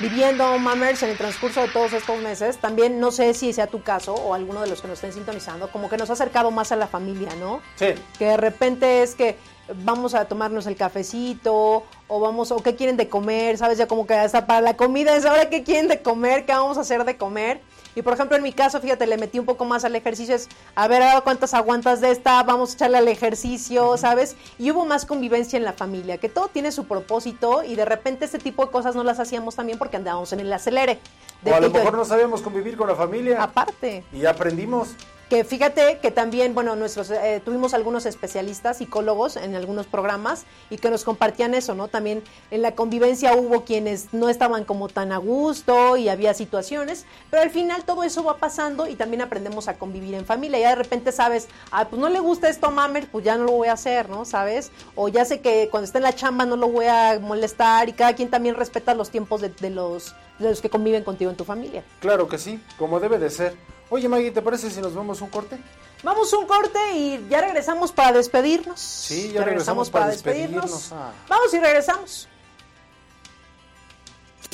viviendo, 0.00 0.58
Mammers, 0.58 1.02
en 1.02 1.10
el 1.10 1.16
transcurso 1.16 1.60
de 1.60 1.68
todos 1.68 1.92
estos 1.92 2.20
meses, 2.20 2.58
también 2.58 3.00
no 3.00 3.10
sé 3.10 3.34
si 3.34 3.52
sea 3.52 3.66
tu 3.66 3.82
caso 3.82 4.14
o 4.14 4.34
alguno 4.34 4.60
de 4.60 4.68
los 4.68 4.80
que 4.80 4.88
nos 4.88 4.98
estén 4.98 5.12
sintonizando, 5.12 5.70
como 5.70 5.88
que 5.88 5.96
nos 5.96 6.10
ha 6.10 6.12
acercado 6.12 6.50
más 6.50 6.72
a 6.72 6.76
la 6.76 6.86
familia, 6.86 7.30
¿no? 7.40 7.60
Sí. 7.76 7.94
Que 8.18 8.26
de 8.26 8.36
repente 8.36 9.02
es 9.02 9.14
que 9.14 9.36
vamos 9.84 10.14
a 10.14 10.24
tomarnos 10.26 10.66
el 10.66 10.76
cafecito 10.76 11.84
o 12.06 12.20
vamos 12.20 12.50
o 12.52 12.62
qué 12.62 12.74
quieren 12.74 12.96
de 12.96 13.08
comer, 13.08 13.58
sabes 13.58 13.78
ya 13.78 13.86
como 13.86 14.06
que 14.06 14.14
hasta 14.14 14.46
para 14.46 14.60
la 14.60 14.76
comida 14.76 15.16
es 15.16 15.24
ahora 15.26 15.50
qué 15.50 15.62
quieren 15.62 15.88
de 15.88 16.00
comer, 16.00 16.46
qué 16.46 16.52
vamos 16.52 16.78
a 16.78 16.82
hacer 16.82 17.04
de 17.04 17.16
comer. 17.16 17.60
Y 17.94 18.02
por 18.02 18.14
ejemplo 18.14 18.36
en 18.36 18.42
mi 18.42 18.52
caso, 18.52 18.80
fíjate, 18.80 19.06
le 19.06 19.16
metí 19.16 19.38
un 19.38 19.46
poco 19.46 19.64
más 19.64 19.84
al 19.84 19.94
ejercicio, 19.96 20.34
es 20.34 20.48
a 20.74 20.88
ver 20.88 21.02
ahora 21.02 21.20
cuántas 21.22 21.54
aguantas 21.54 22.00
de 22.00 22.10
esta, 22.10 22.42
vamos 22.42 22.70
a 22.70 22.74
echarle 22.74 22.98
al 22.98 23.08
ejercicio, 23.08 23.96
¿sabes? 23.96 24.36
Y 24.58 24.70
hubo 24.70 24.84
más 24.84 25.04
convivencia 25.06 25.56
en 25.56 25.64
la 25.64 25.72
familia, 25.72 26.18
que 26.18 26.28
todo 26.28 26.48
tiene 26.48 26.72
su 26.72 26.86
propósito 26.86 27.62
y 27.64 27.74
de 27.74 27.84
repente 27.84 28.24
este 28.24 28.38
tipo 28.38 28.64
de 28.64 28.70
cosas 28.70 28.94
no 28.94 29.04
las 29.04 29.20
hacíamos 29.20 29.56
también 29.56 29.78
porque 29.78 29.96
andábamos 29.96 30.32
en 30.32 30.40
el 30.40 30.52
acelere. 30.52 30.98
o 31.44 31.54
a 31.54 31.60
lo 31.60 31.70
mejor 31.70 31.96
no 31.96 32.04
sabíamos 32.04 32.42
convivir 32.42 32.76
con 32.76 32.88
la 32.88 32.94
familia. 32.94 33.42
Aparte. 33.42 34.04
Y 34.12 34.26
aprendimos. 34.26 34.94
Que 35.28 35.44
fíjate 35.44 35.98
que 35.98 36.10
también, 36.10 36.54
bueno, 36.54 36.74
nuestros 36.74 37.10
eh, 37.10 37.42
tuvimos 37.44 37.74
algunos 37.74 38.06
especialistas, 38.06 38.78
psicólogos 38.78 39.36
en 39.36 39.54
algunos 39.54 39.86
programas 39.86 40.46
y 40.70 40.78
que 40.78 40.88
nos 40.88 41.04
compartían 41.04 41.52
eso, 41.52 41.74
¿no? 41.74 41.88
También 41.88 42.22
en 42.50 42.62
la 42.62 42.74
convivencia 42.74 43.34
hubo 43.36 43.64
quienes 43.64 44.14
no 44.14 44.30
estaban 44.30 44.64
como 44.64 44.88
tan 44.88 45.12
a 45.12 45.18
gusto 45.18 45.98
y 45.98 46.08
había 46.08 46.32
situaciones, 46.32 47.04
pero 47.30 47.42
al 47.42 47.50
final 47.50 47.84
todo 47.84 48.04
eso 48.04 48.24
va 48.24 48.38
pasando 48.38 48.86
y 48.86 48.94
también 48.94 49.20
aprendemos 49.20 49.68
a 49.68 49.74
convivir 49.76 50.14
en 50.14 50.24
familia. 50.24 50.60
Ya 50.60 50.70
de 50.70 50.76
repente 50.76 51.12
sabes, 51.12 51.48
ah, 51.72 51.88
pues 51.90 52.00
no 52.00 52.08
le 52.08 52.20
gusta 52.20 52.48
esto 52.48 52.68
a 52.68 52.70
Mamer, 52.70 53.08
pues 53.10 53.22
ya 53.22 53.36
no 53.36 53.44
lo 53.44 53.52
voy 53.52 53.68
a 53.68 53.74
hacer, 53.74 54.08
¿no? 54.08 54.24
¿Sabes? 54.24 54.70
O 54.94 55.08
ya 55.08 55.26
sé 55.26 55.40
que 55.40 55.68
cuando 55.70 55.84
esté 55.84 55.98
en 55.98 56.04
la 56.04 56.14
chamba 56.14 56.46
no 56.46 56.56
lo 56.56 56.68
voy 56.68 56.86
a 56.86 57.18
molestar 57.20 57.90
y 57.90 57.92
cada 57.92 58.14
quien 58.14 58.30
también 58.30 58.54
respeta 58.54 58.94
los 58.94 59.10
tiempos 59.10 59.42
de, 59.42 59.50
de 59.50 59.68
los, 59.68 60.14
de 60.38 60.48
los 60.48 60.62
que 60.62 60.70
conviven 60.70 61.04
contigo 61.04 61.30
en 61.30 61.36
tu 61.36 61.44
familia. 61.44 61.84
Claro 62.00 62.28
que 62.28 62.38
sí, 62.38 62.58
como 62.78 62.98
debe 62.98 63.18
de 63.18 63.28
ser. 63.28 63.77
Oye, 63.90 64.08
Maggie, 64.08 64.30
¿te 64.30 64.42
parece 64.42 64.70
si 64.70 64.80
nos 64.80 64.94
vemos 64.94 65.20
un 65.20 65.30
corte? 65.30 65.58
Vamos 66.02 66.32
un 66.32 66.46
corte 66.46 66.78
y 66.94 67.26
ya 67.28 67.40
regresamos 67.40 67.90
para 67.90 68.12
despedirnos. 68.12 68.80
Sí, 68.80 69.32
ya, 69.32 69.42
regresamos, 69.42 69.90
para, 69.90 70.08
despedirnos. 70.08 70.90
Vamos 71.28 71.54
y 71.54 71.58
regresamos. 71.58 72.28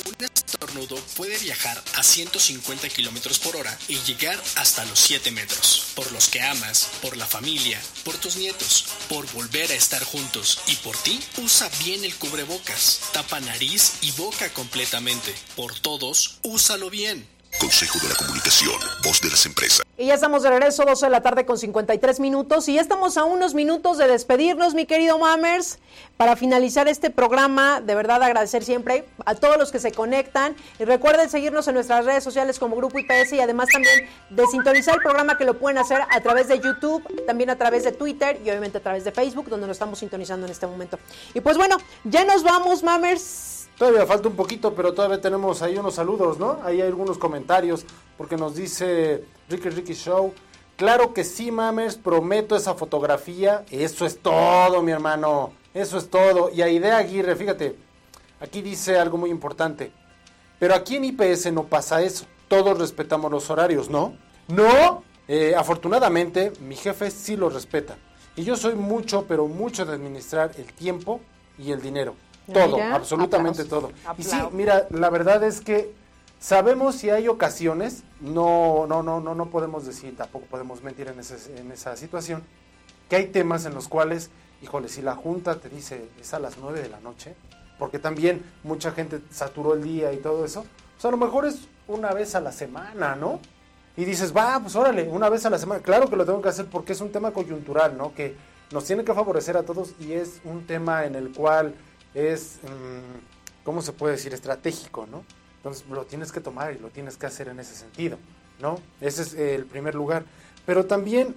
Un 0.05 0.25
estornudo 0.25 0.97
puede 1.15 1.37
viajar 1.39 1.81
a 1.95 2.03
150 2.03 2.89
kilómetros 2.89 3.39
por 3.39 3.55
hora 3.55 3.77
y 3.87 3.97
llegar 3.99 4.39
hasta 4.55 4.85
los 4.85 4.99
7 4.99 5.31
metros. 5.31 5.93
Por 5.95 6.11
los 6.11 6.27
que 6.27 6.41
amas, 6.41 6.91
por 7.01 7.17
la 7.17 7.25
familia, 7.25 7.79
por 8.03 8.15
tus 8.15 8.35
nietos, 8.35 8.85
por 9.09 9.29
volver 9.33 9.71
a 9.71 9.75
estar 9.75 10.03
juntos 10.03 10.61
y 10.67 10.75
por 10.77 10.95
ti, 10.97 11.19
usa 11.37 11.69
bien 11.83 12.03
el 12.03 12.15
cubrebocas. 12.15 13.01
Tapa 13.13 13.39
nariz 13.39 13.97
y 14.01 14.11
boca 14.11 14.49
completamente. 14.53 15.33
Por 15.55 15.77
todos, 15.79 16.39
úsalo 16.43 16.89
bien. 16.89 17.34
Consejo 17.59 17.99
de 17.99 18.09
la 18.09 18.15
Comunicación, 18.15 18.75
voz 19.03 19.21
de 19.21 19.29
las 19.29 19.45
empresas. 19.45 19.85
Y 19.97 20.07
ya 20.07 20.15
estamos 20.15 20.43
de 20.43 20.49
regreso, 20.49 20.83
12 20.83 21.05
de 21.05 21.09
la 21.09 21.21
tarde 21.21 21.45
con 21.45 21.57
53 21.57 22.19
minutos. 22.19 22.67
Y 22.67 22.73
ya 22.73 22.81
estamos 22.81 23.17
a 23.17 23.23
unos 23.23 23.53
minutos 23.53 23.97
de 23.97 24.07
despedirnos, 24.07 24.73
mi 24.73 24.85
querido 24.85 25.17
Mammers. 25.19 25.79
Para 26.17 26.35
finalizar 26.35 26.87
este 26.87 27.09
programa, 27.09 27.79
de 27.79 27.95
verdad 27.95 28.21
agradecer 28.21 28.63
siempre 28.63 29.05
a 29.25 29.35
todos 29.35 29.57
los 29.57 29.71
que 29.71 29.79
se 29.79 29.91
conectan. 29.91 30.55
Y 30.79 30.83
recuerden 30.83 31.29
seguirnos 31.29 31.67
en 31.67 31.75
nuestras 31.75 32.03
redes 32.03 32.23
sociales 32.23 32.59
como 32.59 32.75
Grupo 32.75 32.99
IPS 32.99 33.33
y 33.33 33.39
además 33.39 33.69
también 33.71 34.09
de 34.29 34.45
sintonizar 34.47 34.95
el 34.95 35.01
programa 35.01 35.37
que 35.37 35.45
lo 35.45 35.57
pueden 35.57 35.77
hacer 35.77 36.01
a 36.09 36.21
través 36.21 36.49
de 36.49 36.59
YouTube, 36.59 37.25
también 37.25 37.49
a 37.49 37.55
través 37.55 37.85
de 37.85 37.93
Twitter 37.93 38.37
y 38.43 38.49
obviamente 38.49 38.79
a 38.79 38.81
través 38.81 39.05
de 39.05 39.11
Facebook, 39.11 39.47
donde 39.47 39.65
lo 39.65 39.71
estamos 39.71 39.99
sintonizando 39.99 40.45
en 40.45 40.51
este 40.51 40.67
momento. 40.67 40.99
Y 41.33 41.39
pues 41.39 41.55
bueno, 41.55 41.77
ya 42.03 42.25
nos 42.25 42.43
vamos, 42.43 42.83
Mammers. 42.83 43.54
Todavía 43.77 44.05
falta 44.05 44.29
un 44.29 44.35
poquito, 44.35 44.73
pero 44.73 44.93
todavía 44.93 45.19
tenemos 45.19 45.61
ahí 45.61 45.77
unos 45.77 45.95
saludos, 45.95 46.39
¿no? 46.39 46.59
Ahí 46.63 46.81
hay 46.81 46.87
algunos 46.87 47.17
comentarios, 47.17 47.85
porque 48.17 48.37
nos 48.37 48.55
dice 48.55 49.25
Ricky 49.49 49.69
Ricky 49.69 49.93
Show. 49.93 50.33
Claro 50.77 51.13
que 51.13 51.25
sí, 51.25 51.51
mames, 51.51 51.95
prometo 51.95 52.55
esa 52.55 52.73
fotografía. 52.75 53.65
Eso 53.69 54.05
es 54.05 54.19
todo, 54.19 54.81
mi 54.81 54.91
hermano. 54.91 55.51
Eso 55.73 55.97
es 55.97 56.09
todo. 56.09 56.49
Y 56.53 56.61
a 56.61 56.69
Idea 56.69 56.97
Aguirre, 56.97 57.35
fíjate, 57.35 57.75
aquí 58.39 58.61
dice 58.61 58.97
algo 58.97 59.17
muy 59.17 59.29
importante. 59.29 59.91
Pero 60.57 60.73
aquí 60.73 60.95
en 60.95 61.05
IPS 61.05 61.51
no 61.51 61.63
pasa 61.63 62.01
eso. 62.01 62.25
Todos 62.47 62.77
respetamos 62.77 63.29
los 63.29 63.49
horarios, 63.49 63.89
¿no? 63.89 64.15
No. 64.47 65.03
Eh, 65.27 65.53
afortunadamente, 65.57 66.53
mi 66.61 66.75
jefe 66.75 67.11
sí 67.11 67.35
lo 67.35 67.49
respeta. 67.49 67.97
Y 68.37 68.43
yo 68.43 68.55
soy 68.55 68.75
mucho, 68.75 69.25
pero 69.27 69.47
mucho 69.47 69.85
de 69.85 69.93
administrar 69.93 70.51
el 70.57 70.71
tiempo 70.73 71.19
y 71.57 71.71
el 71.71 71.81
dinero. 71.81 72.15
Todo, 72.51 72.81
absolutamente 72.81 73.65
todo. 73.65 73.91
Y 74.17 74.23
sí, 74.23 74.37
mira, 74.51 74.87
la 74.89 75.09
verdad 75.09 75.43
es 75.43 75.61
que 75.61 75.93
sabemos 76.39 76.95
si 76.95 77.09
hay 77.09 77.27
ocasiones, 77.27 78.03
no, 78.21 78.85
no, 78.87 79.01
no, 79.03 79.19
no, 79.19 79.35
no 79.35 79.45
podemos 79.47 79.85
decir, 79.85 80.15
tampoco 80.15 80.45
podemos 80.45 80.83
mentir 80.83 81.07
en, 81.07 81.19
ese, 81.19 81.59
en 81.59 81.71
esa 81.71 81.95
situación, 81.97 82.43
que 83.09 83.15
hay 83.15 83.27
temas 83.27 83.65
en 83.65 83.73
los 83.73 83.87
cuales 83.87 84.29
híjole, 84.61 84.89
si 84.89 85.01
la 85.01 85.15
junta 85.15 85.55
te 85.55 85.69
dice 85.69 86.09
es 86.19 86.33
a 86.33 86.39
las 86.39 86.57
9 86.57 86.81
de 86.81 86.89
la 86.89 86.99
noche, 86.99 87.35
porque 87.77 87.99
también 87.99 88.43
mucha 88.63 88.91
gente 88.91 89.21
saturó 89.31 89.73
el 89.73 89.83
día 89.83 90.13
y 90.13 90.17
todo 90.17 90.45
eso, 90.45 90.65
pues 90.95 91.05
a 91.05 91.11
lo 91.11 91.17
mejor 91.17 91.45
es 91.45 91.67
una 91.87 92.11
vez 92.13 92.35
a 92.35 92.39
la 92.39 92.51
semana, 92.51 93.15
¿no? 93.15 93.39
Y 93.97 94.05
dices, 94.05 94.35
va, 94.35 94.59
pues 94.59 94.75
órale, 94.75 95.07
una 95.07 95.29
vez 95.29 95.45
a 95.45 95.49
la 95.49 95.57
semana. 95.57 95.81
Claro 95.81 96.09
que 96.09 96.15
lo 96.15 96.25
tengo 96.25 96.41
que 96.41 96.49
hacer 96.49 96.65
porque 96.65 96.93
es 96.93 97.01
un 97.01 97.11
tema 97.11 97.31
coyuntural, 97.31 97.97
¿no? 97.97 98.13
Que 98.13 98.35
nos 98.71 98.85
tiene 98.85 99.03
que 99.03 99.13
favorecer 99.13 99.55
a 99.55 99.63
todos 99.63 99.93
y 99.99 100.13
es 100.13 100.41
un 100.43 100.65
tema 100.65 101.05
en 101.05 101.15
el 101.15 101.31
cual 101.31 101.75
es, 102.15 102.59
mm, 102.63 103.63
¿cómo 103.63 103.81
se 103.81 103.91
puede 103.91 104.13
decir? 104.13 104.33
Estratégico, 104.33 105.05
¿no? 105.05 105.23
Entonces 105.57 105.85
lo 105.89 106.05
tienes 106.05 106.31
que 106.31 106.39
tomar 106.39 106.73
y 106.73 106.79
lo 106.79 106.89
tienes 106.89 107.17
que 107.17 107.25
hacer 107.25 107.49
en 107.49 107.59
ese 107.59 107.75
sentido, 107.75 108.17
¿no? 108.59 108.79
Ese 109.01 109.21
es 109.21 109.33
el 109.33 109.65
primer 109.65 109.93
lugar. 109.93 110.25
Pero 110.65 110.85
también 110.85 111.35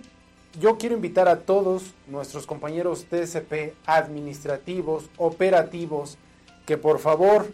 yo 0.58 0.78
quiero 0.78 0.94
invitar 0.94 1.28
a 1.28 1.40
todos 1.40 1.94
nuestros 2.06 2.46
compañeros 2.46 3.06
TSP 3.10 3.74
administrativos, 3.86 5.10
operativos, 5.18 6.16
que 6.64 6.78
por 6.78 6.98
favor 6.98 7.46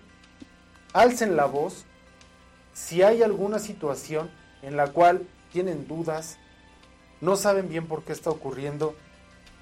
alcen 0.92 1.36
la 1.36 1.46
voz 1.46 1.84
si 2.72 3.02
hay 3.02 3.22
alguna 3.22 3.58
situación 3.58 4.30
en 4.62 4.76
la 4.76 4.88
cual 4.88 5.26
tienen 5.52 5.86
dudas, 5.86 6.38
no 7.20 7.36
saben 7.36 7.68
bien 7.68 7.86
por 7.86 8.02
qué 8.02 8.12
está 8.12 8.30
ocurriendo, 8.30 8.94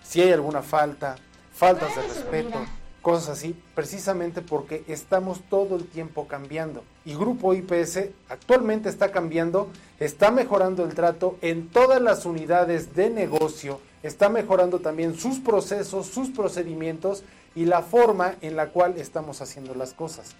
si 0.02 0.22
hay 0.22 0.32
alguna 0.32 0.62
falta, 0.62 1.16
faltas 1.52 1.94
de 1.94 2.02
respeto, 2.02 2.58
cosas 3.02 3.30
así, 3.30 3.54
precisamente 3.74 4.40
porque 4.40 4.84
estamos 4.86 5.40
todo 5.50 5.76
el 5.76 5.86
tiempo 5.86 6.28
cambiando. 6.28 6.84
Y 7.04 7.14
Grupo 7.14 7.52
IPS 7.52 8.10
actualmente 8.28 8.88
está 8.88 9.10
cambiando, 9.10 9.68
está 9.98 10.30
mejorando 10.30 10.84
el 10.84 10.94
trato 10.94 11.36
en 11.42 11.68
todas 11.68 12.00
las 12.00 12.24
unidades 12.24 12.94
de 12.94 13.10
negocio, 13.10 13.80
está 14.02 14.28
mejorando 14.28 14.78
también 14.78 15.16
sus 15.16 15.40
procesos, 15.40 16.06
sus 16.06 16.30
procedimientos 16.30 17.24
y 17.54 17.66
la 17.66 17.82
forma 17.82 18.36
en 18.40 18.56
la 18.56 18.68
cual 18.68 18.94
estamos 18.96 19.42
haciendo 19.42 19.74
las 19.74 19.92
cosas. 19.92 20.30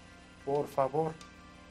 Por 0.47 0.66
favor, 0.68 1.12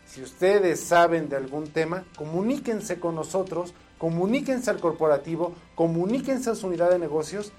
si 0.05 0.22
ustedes 0.22 0.81
saben 0.81 1.30
de 1.30 1.38
algún 1.38 1.68
tema, 1.68 2.03
comuníquense 2.18 2.99
con 2.99 3.15
nosotros, 3.15 3.73
comuníquense 3.97 4.69
al 4.69 4.80
corporativo, 4.80 5.53
comuníquense 5.76 6.49
a 6.49 6.55
su 6.55 6.68
unidad 6.68 6.89
de 6.89 6.99
negocios 6.99 7.53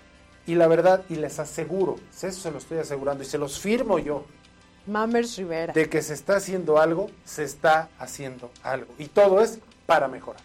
y 0.47 0.55
la 0.55 0.67
verdad, 0.67 1.03
y 1.09 1.17
les 1.17 1.39
aseguro, 1.39 1.97
eso 2.11 2.31
se 2.31 2.51
lo 2.51 2.59
estoy 2.59 2.79
asegurando 2.79 3.23
y 3.23 3.27
se 3.27 3.39
los 3.39 3.61
firmo 3.61 3.99
yo. 3.99 4.25
Mamers 4.87 5.37
Rivera. 5.37 5.73
De 5.73 5.89
que 5.89 6.03
se 6.03 6.15
está 6.15 6.37
haciendo 6.37 6.79
algo, 6.79 7.11
se 7.25 7.45
está 7.45 7.89
haciendo 7.99 8.51
algo. 8.63 8.93
Y 8.99 9.07
todo 9.07 9.41
es 9.41 9.61
para 9.87 10.09
mejorar. 10.09 10.43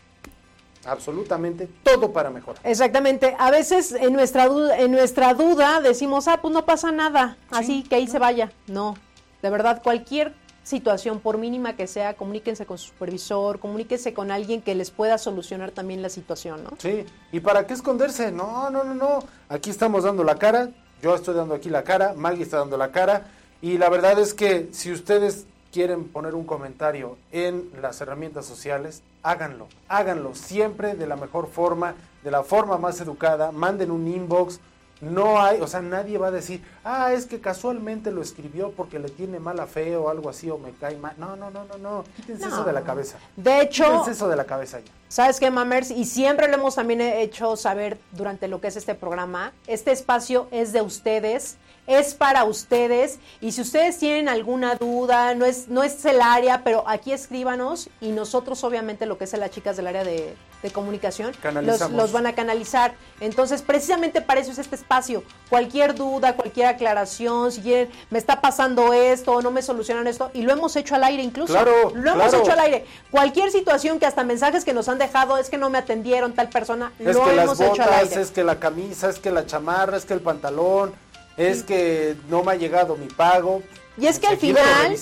Absolutamente 0.86 1.68
todo 1.84 2.14
para 2.14 2.30
mejorar. 2.30 2.62
Exactamente. 2.64 3.36
A 3.40 3.52
veces 3.52 3.92
en 3.92 4.14
nuestra 4.14 4.48
duda, 4.48 4.78
en 4.78 4.92
nuestra 4.92 5.34
duda 5.34 5.82
decimos, 5.82 6.28
ah, 6.28 6.40
pues 6.42 6.54
no 6.54 6.66
pasa 6.66 6.92
nada, 6.92 7.38
así 7.50 7.84
que 7.84 7.96
ahí 7.96 8.08
se 8.08 8.20
vaya. 8.20 8.52
No, 8.68 8.96
de 9.42 9.50
verdad, 9.50 9.82
cualquier 9.84 10.34
situación, 10.68 11.22
por 11.22 11.38
mínima 11.38 11.78
que 11.78 11.88
sea, 11.88 12.16
comuníquense 12.16 12.66
con 12.66 12.78
su 12.78 12.88
supervisor, 12.88 13.60
comuníquense 13.60 14.14
con 14.14 14.32
alguien 14.32 14.62
que 14.62 14.76
les 14.76 14.92
pueda 14.92 15.18
solucionar 15.18 15.72
también 15.72 16.02
la 16.02 16.10
situación, 16.10 16.62
¿no? 16.62 16.72
Sí, 16.78 17.06
¿y 17.32 17.40
para 17.40 17.66
qué 17.66 17.74
esconderse? 17.74 18.34
No, 18.34 18.70
no, 18.70 18.84
no, 18.84 18.94
no. 18.94 19.20
Aquí 19.48 19.70
estamos 19.70 20.04
dando 20.04 20.26
la 20.26 20.36
cara, 20.36 20.70
yo 21.02 21.16
estoy 21.16 21.36
dando 21.36 21.56
aquí 21.56 21.70
la 21.70 21.84
cara, 21.84 22.14
Maggie 22.18 22.44
está 22.44 22.58
dando 22.58 22.76
la 22.76 22.92
cara, 22.92 23.28
y 23.62 23.78
la 23.78 23.88
verdad 23.90 24.20
es 24.20 24.34
que 24.34 24.68
si 24.74 24.92
ustedes 24.92 25.46
quieren 25.72 26.04
poner 26.10 26.36
un 26.36 26.46
comentario 26.46 27.18
en 27.32 27.70
las 27.82 28.02
herramientas 28.02 28.46
sociales, 28.46 29.04
háganlo, 29.24 29.70
háganlo 29.88 30.36
siempre 30.36 30.96
de 30.96 31.08
la 31.08 31.16
mejor 31.16 31.48
forma, 31.48 31.96
de 32.26 32.32
la 32.32 32.44
forma 32.44 32.78
más 32.78 33.00
educada, 33.00 33.54
manden 33.54 33.90
un 33.90 34.06
inbox, 34.06 34.60
no 35.02 35.40
hay, 35.40 35.62
o 35.62 35.68
sea, 35.68 35.82
nadie 35.82 36.18
va 36.18 36.28
a 36.28 36.32
decir, 36.32 36.64
ah, 36.84 37.14
es 37.14 37.26
que 37.26 37.40
casualmente 37.40 38.12
lo 38.12 38.22
escribió 38.22 38.72
porque 38.72 39.00
le 39.00 39.10
tiene 39.10 39.40
mala 39.40 39.68
fe 39.68 39.96
o 39.96 40.10
algo 40.10 40.30
así 40.30 40.50
o 40.50 40.58
me 40.58 40.72
cae 40.72 40.98
mal. 40.98 41.14
No, 41.18 41.36
no, 41.36 41.52
no, 41.52 41.66
no, 41.66 41.78
no. 41.78 42.04
Quítense 42.16 42.48
eso 42.48 42.64
de 42.64 42.74
la 42.74 42.82
cabeza. 42.82 43.18
De 43.36 43.62
hecho, 43.62 43.86
Quítense 43.86 44.12
eso 44.12 44.28
de 44.28 44.36
la 44.36 44.46
cabeza 44.46 44.80
ya. 44.80 44.92
¿Sabes 45.08 45.40
qué, 45.40 45.52
Mamers? 45.52 45.92
Y 45.92 46.06
siempre 46.06 46.48
lo 46.48 46.56
hemos 46.56 46.76
también 46.76 47.02
hecho 47.02 47.56
saber 47.56 47.98
durante 48.12 48.48
lo 48.48 48.60
que 48.60 48.68
es 48.68 48.76
este 48.76 48.96
programa. 48.96 49.54
Este 49.68 49.92
espacio 49.92 50.48
es 50.52 50.74
de 50.74 50.82
ustedes 50.82 51.58
es 51.88 52.14
para 52.14 52.44
ustedes 52.44 53.20
y 53.40 53.54
si 53.54 53.62
ustedes 53.62 53.98
tienen 53.98 54.28
alguna 54.28 54.76
duda, 54.76 55.34
no 55.36 55.46
es, 55.46 55.70
no 55.70 55.84
es 55.84 56.04
el 56.06 56.22
área, 56.22 56.64
pero 56.64 56.84
aquí 56.88 57.14
escríbanos 57.14 57.90
y 58.02 58.10
nosotros 58.10 58.64
obviamente 58.66 59.06
lo 59.06 59.18
que 59.18 59.24
es 59.24 59.34
las 59.38 59.52
chicas 59.52 59.78
del 59.78 59.88
área 59.88 60.04
de, 60.04 60.36
comunicación 60.74 61.32
los, 61.64 61.92
los, 61.92 62.12
van 62.12 62.28
a 62.28 62.36
canalizar. 62.36 62.94
Entonces, 63.22 63.62
precisamente 63.62 64.20
para 64.20 64.42
eso 64.42 64.52
es 64.52 64.58
este 64.58 64.76
espacio. 64.76 65.24
Cualquier 65.50 65.96
duda, 65.96 66.36
cualquier 66.36 66.68
aclaración, 66.68 67.54
si 67.54 67.62
quieren, 67.62 67.90
me 68.10 68.20
está 68.20 68.42
pasando 68.42 68.92
esto, 68.92 69.42
no 69.42 69.50
me 69.50 69.62
solucionan 69.62 70.08
esto, 70.08 70.30
y 70.34 70.42
lo 70.42 70.52
hemos 70.52 70.76
hecho 70.76 70.96
al 70.96 71.06
aire 71.06 71.24
incluso. 71.24 71.54
Claro, 71.54 71.94
lo 71.96 72.12
hemos 72.12 72.34
hecho 72.34 72.52
al 72.52 72.60
aire. 72.60 72.86
Cualquier 73.10 73.50
situación 73.50 73.98
que 73.98 74.08
hasta 74.08 74.26
mensajes 74.26 74.66
que 74.66 74.74
nos 74.74 74.90
han 74.90 74.98
dejado 74.98 75.38
es 75.38 75.50
que 75.50 75.58
no 75.58 75.70
me 75.70 75.78
atendieron 75.78 76.34
tal 76.34 76.50
persona, 76.50 76.92
es 77.00 77.16
lo 77.16 77.24
que 77.24 77.42
hemos 77.42 77.60
las 77.60 77.72
hecho 77.72 77.84
al 77.84 77.94
aire. 77.94 78.22
Es 78.22 78.32
que 78.32 78.44
la 78.44 78.60
camisa, 78.60 79.10
es 79.10 79.20
que 79.20 79.32
la 79.32 79.46
chamarra, 79.46 79.96
es 79.96 80.04
que 80.04 80.16
el 80.16 80.22
pantalón 80.22 80.94
es 81.38 81.64
que 81.64 82.16
no 82.30 82.44
me 82.44 82.52
ha 82.52 82.56
llegado 82.56 82.96
mi 82.96 83.08
pago. 83.08 83.62
Y 83.98 84.08
es 84.08 84.20
que 84.20 84.28
al 84.28 84.38
final 84.38 84.98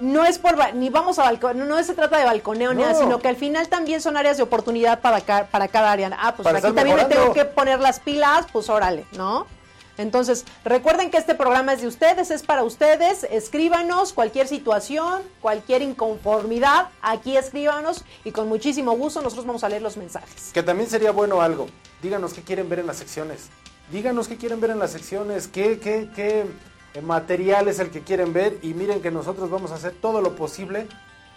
no 0.00 0.24
es 0.24 0.38
por 0.38 0.74
ni 0.74 0.90
vamos 0.90 1.18
a 1.18 1.22
balcón, 1.22 1.66
no, 1.68 1.82
se 1.82 1.94
trata 1.94 2.18
de 2.18 2.24
balconeo 2.24 2.74
ni 2.74 2.82
nada, 2.82 2.94
sino 2.94 3.20
que 3.20 3.28
al 3.28 3.36
final 3.36 3.68
también 3.68 4.00
son 4.00 4.16
áreas 4.16 4.36
de 4.36 4.42
oportunidad 4.42 5.00
para 5.00 5.20
para 5.46 5.68
cada 5.68 5.92
área. 5.92 6.10
Ah, 6.18 6.34
pues 6.34 6.46
aquí 6.48 6.60
también 6.60 6.96
me 6.96 7.04
tengo 7.04 7.32
que 7.32 7.44
poner 7.44 7.80
las 7.80 8.00
pilas, 8.00 8.46
pues 8.52 8.68
órale, 8.68 9.06
¿no? 9.12 9.46
Entonces, 9.96 10.44
recuerden 10.64 11.10
que 11.10 11.18
este 11.18 11.36
programa 11.36 11.72
es 11.72 11.80
de 11.80 11.86
ustedes, 11.86 12.32
es 12.32 12.42
para 12.42 12.64
ustedes. 12.64 13.24
Escríbanos 13.30 14.12
cualquier 14.12 14.48
situación, 14.48 15.22
cualquier 15.40 15.82
inconformidad, 15.82 16.88
aquí 17.00 17.36
escríbanos 17.36 18.04
y 18.24 18.32
con 18.32 18.48
muchísimo 18.48 18.92
gusto 18.96 19.22
nosotros 19.22 19.46
vamos 19.46 19.62
a 19.62 19.68
leer 19.68 19.82
los 19.82 19.96
mensajes. 19.96 20.50
Que 20.52 20.64
también 20.64 20.90
sería 20.90 21.12
bueno 21.12 21.40
algo. 21.40 21.68
Díganos 22.02 22.34
qué 22.34 22.42
quieren 22.42 22.68
ver 22.68 22.80
en 22.80 22.88
las 22.88 22.96
secciones. 22.96 23.50
Díganos 23.90 24.28
qué 24.28 24.36
quieren 24.36 24.60
ver 24.60 24.70
en 24.70 24.78
las 24.78 24.92
secciones, 24.92 25.46
qué, 25.48 25.78
qué, 25.78 26.08
qué 26.14 26.46
material 27.02 27.68
es 27.68 27.78
el 27.78 27.90
que 27.90 28.00
quieren 28.02 28.32
ver 28.32 28.58
y 28.62 28.74
miren 28.74 29.02
que 29.02 29.10
nosotros 29.10 29.50
vamos 29.50 29.70
a 29.72 29.74
hacer 29.74 29.92
todo 30.00 30.20
lo 30.20 30.36
posible 30.36 30.86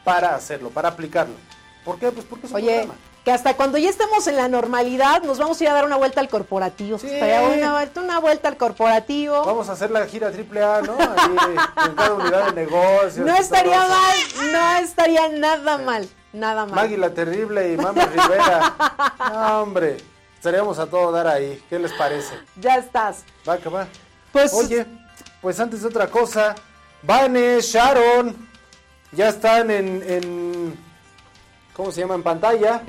para 0.04 0.36
hacerlo, 0.36 0.70
para 0.70 0.90
aplicarlo. 0.90 1.36
¿Por 1.84 2.00
qué? 2.00 2.12
Pues 2.12 2.26
porque 2.26 2.48
es 2.48 2.52
un 2.52 2.58
Oye, 2.58 2.88
que 3.26 3.32
hasta 3.32 3.56
cuando 3.56 3.78
ya 3.78 3.90
estemos 3.90 4.26
en 4.28 4.38
la 4.38 4.48
normalidad 4.48 5.24
nos 5.24 5.38
vamos 5.38 5.60
a 5.60 5.64
ir 5.64 5.70
a 5.70 5.74
dar 5.74 5.86
una 5.86 5.98
vuelta 5.98 6.22
al 6.22 6.30
corporativo. 6.30 6.98
Sí. 6.98 7.08
Una, 7.08 7.74
vuelta, 7.74 8.02
una 8.02 8.20
vuelta 8.20 8.48
al 8.48 8.56
corporativo. 8.56 9.44
Vamos 9.44 9.68
a 9.68 9.74
hacer 9.74 9.92
la 9.92 10.06
gira 10.06 10.32
triple 10.32 10.64
A, 10.64 10.82
¿no? 10.82 10.94
Ahí, 10.94 11.58
en 11.88 11.96
cada 11.96 12.14
unidad 12.14 12.54
de 12.54 12.66
negocios. 12.66 13.26
No 13.26 13.36
estaría 13.36 13.80
mal, 13.80 14.18
no 14.52 14.78
estaría 14.78 15.28
nada 15.30 15.78
mal, 15.78 16.08
nada 16.32 16.66
mal. 16.66 16.76
Maggie 16.76 16.98
la 16.98 17.14
Terrible 17.14 17.74
y 17.74 17.78
Mami 17.78 18.02
Rivera. 18.02 18.76
No, 19.34 19.62
hombre. 19.62 19.98
Estaríamos 20.38 20.78
a 20.78 20.86
todo 20.86 21.12
dar 21.12 21.28
ahí. 21.28 21.62
¿Qué 21.68 21.80
les 21.80 21.92
parece? 21.94 22.36
Ya 22.56 22.78
estás. 22.78 23.24
Va, 23.48 23.58
que 23.58 23.70
va. 23.70 23.88
Pues, 24.32 24.54
Oye, 24.54 24.86
pues 25.42 25.60
antes 25.60 25.82
de 25.82 25.88
otra 25.88 26.08
cosa, 26.08 26.54
Vane, 27.02 27.60
Sharon, 27.60 28.48
ya 29.12 29.30
están 29.30 29.72
en, 29.72 30.04
en. 30.08 30.78
¿Cómo 31.74 31.92
se 31.92 32.02
llama? 32.02 32.16
En 32.16 32.24
pantalla. 32.24 32.84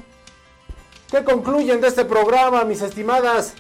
¿Qué 1.11 1.25
concluyen 1.25 1.81
de 1.81 1.89
este 1.89 2.05
programa, 2.05 2.65
mis 2.65 2.83
estimadas? 2.83 3.55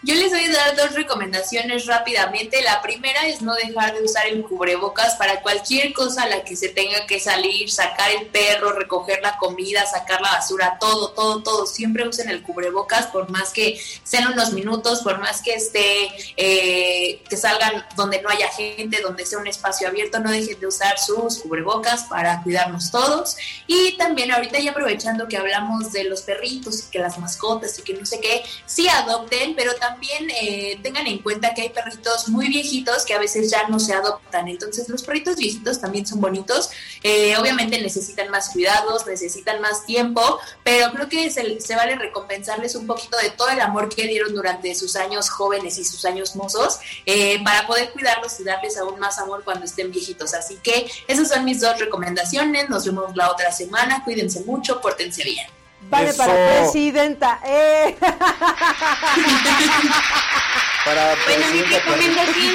Yo 0.00 0.14
les 0.14 0.30
voy 0.30 0.44
a 0.44 0.52
dar 0.52 0.76
dos 0.76 0.94
recomendaciones 0.94 1.86
rápidamente. 1.86 2.62
La 2.62 2.80
primera 2.82 3.26
es 3.26 3.42
no 3.42 3.52
dejar 3.56 3.94
de 3.94 4.04
usar 4.04 4.28
el 4.28 4.44
cubrebocas 4.44 5.16
para 5.16 5.42
cualquier 5.42 5.92
cosa 5.92 6.22
a 6.22 6.28
la 6.28 6.44
que 6.44 6.54
se 6.54 6.68
tenga 6.68 7.04
que 7.04 7.18
salir, 7.18 7.68
sacar 7.68 8.12
el 8.12 8.26
perro, 8.26 8.70
recoger 8.72 9.20
la 9.22 9.36
comida, 9.38 9.84
sacar 9.86 10.20
la 10.20 10.30
basura, 10.30 10.76
todo, 10.78 11.10
todo, 11.10 11.42
todo. 11.42 11.66
Siempre 11.66 12.06
usen 12.06 12.30
el 12.30 12.42
cubrebocas 12.42 13.08
por 13.08 13.28
más 13.28 13.50
que 13.50 13.80
sean 14.04 14.32
unos 14.32 14.52
minutos, 14.52 15.00
por 15.02 15.18
más 15.18 15.42
que 15.42 15.54
esté, 15.54 16.12
eh, 16.36 17.20
que 17.28 17.36
salgan 17.36 17.84
donde 17.96 18.22
no 18.22 18.28
haya 18.28 18.48
gente, 18.50 19.00
donde 19.02 19.26
sea 19.26 19.40
un 19.40 19.48
espacio 19.48 19.88
abierto, 19.88 20.20
no 20.20 20.30
dejen 20.30 20.60
de 20.60 20.68
usar 20.68 20.96
sus 21.00 21.40
cubrebocas 21.40 22.04
para 22.04 22.40
cuidarnos 22.44 22.92
todos. 22.92 23.36
Y 23.66 23.96
también 23.96 24.30
ahorita 24.30 24.60
ya 24.60 24.70
aprovechando 24.70 25.26
que 25.26 25.36
hablamos 25.36 25.90
de 25.90 26.04
los 26.04 26.22
perritos 26.22 26.84
y 26.86 26.90
que 26.92 27.00
las 27.00 27.18
mascotas 27.18 27.76
y 27.80 27.82
que 27.82 27.94
no 27.94 28.06
sé 28.06 28.20
qué, 28.20 28.44
sí 28.64 28.88
adopten, 28.88 29.56
pero 29.56 29.74
también 29.74 29.87
también 29.88 30.28
eh, 30.30 30.78
tengan 30.82 31.06
en 31.06 31.18
cuenta 31.18 31.54
que 31.54 31.62
hay 31.62 31.68
perritos 31.70 32.28
muy 32.28 32.48
viejitos 32.48 33.04
que 33.04 33.14
a 33.14 33.18
veces 33.18 33.50
ya 33.50 33.68
no 33.68 33.80
se 33.80 33.94
adoptan. 33.94 34.48
Entonces 34.48 34.88
los 34.88 35.02
perritos 35.02 35.36
viejitos 35.36 35.80
también 35.80 36.06
son 36.06 36.20
bonitos. 36.20 36.70
Eh, 37.02 37.36
obviamente 37.36 37.80
necesitan 37.80 38.30
más 38.30 38.50
cuidados, 38.50 39.06
necesitan 39.06 39.60
más 39.60 39.86
tiempo, 39.86 40.38
pero 40.62 40.92
creo 40.92 41.08
que 41.08 41.30
se, 41.30 41.60
se, 41.60 41.74
vale 41.74 41.96
recompensarles 41.96 42.74
un 42.74 42.86
poquito 42.86 43.16
de 43.18 43.30
todo 43.30 43.48
el 43.48 43.60
amor 43.60 43.88
que 43.88 44.06
dieron 44.06 44.34
durante 44.34 44.74
sus 44.74 44.96
años 44.96 45.30
jóvenes 45.30 45.78
y 45.78 45.84
sus 45.84 46.04
años 46.04 46.36
mozos 46.36 46.80
eh, 47.06 47.42
para 47.42 47.66
poder 47.66 47.90
cuidarlos 47.92 48.38
y 48.40 48.44
darles 48.44 48.76
aún 48.76 48.98
más 48.98 49.18
amor 49.18 49.42
cuando 49.44 49.64
estén 49.64 49.90
viejitos. 49.90 50.34
Así 50.34 50.58
que 50.62 50.90
esas 51.06 51.28
son 51.28 51.44
mis 51.44 51.60
dos 51.60 51.78
recomendaciones. 51.78 52.68
Nos 52.68 52.84
vemos 52.84 53.16
la 53.16 53.30
otra 53.30 53.52
semana. 53.52 54.04
Cuídense 54.04 54.40
mucho, 54.40 54.80
pórtense 54.80 55.24
bien. 55.24 55.57
Vale, 55.82 56.12
para 56.14 56.34
presidenta. 56.34 57.38
Eh. 57.44 57.96
Para 58.00 58.18
para... 60.84 61.14
Bueno, 61.24 61.46
mi 61.52 61.62
recomendación 61.62 62.54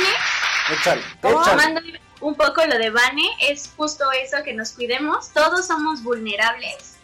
Tomando 1.21 1.81
un 2.21 2.35
poco 2.35 2.65
lo 2.65 2.77
de 2.77 2.89
Vane, 2.89 3.27
es 3.41 3.69
justo 3.75 4.05
eso, 4.11 4.37
que 4.43 4.53
nos 4.53 4.71
cuidemos. 4.71 5.29
Todos 5.33 5.67
somos 5.67 6.03
vulnerables. 6.03 6.95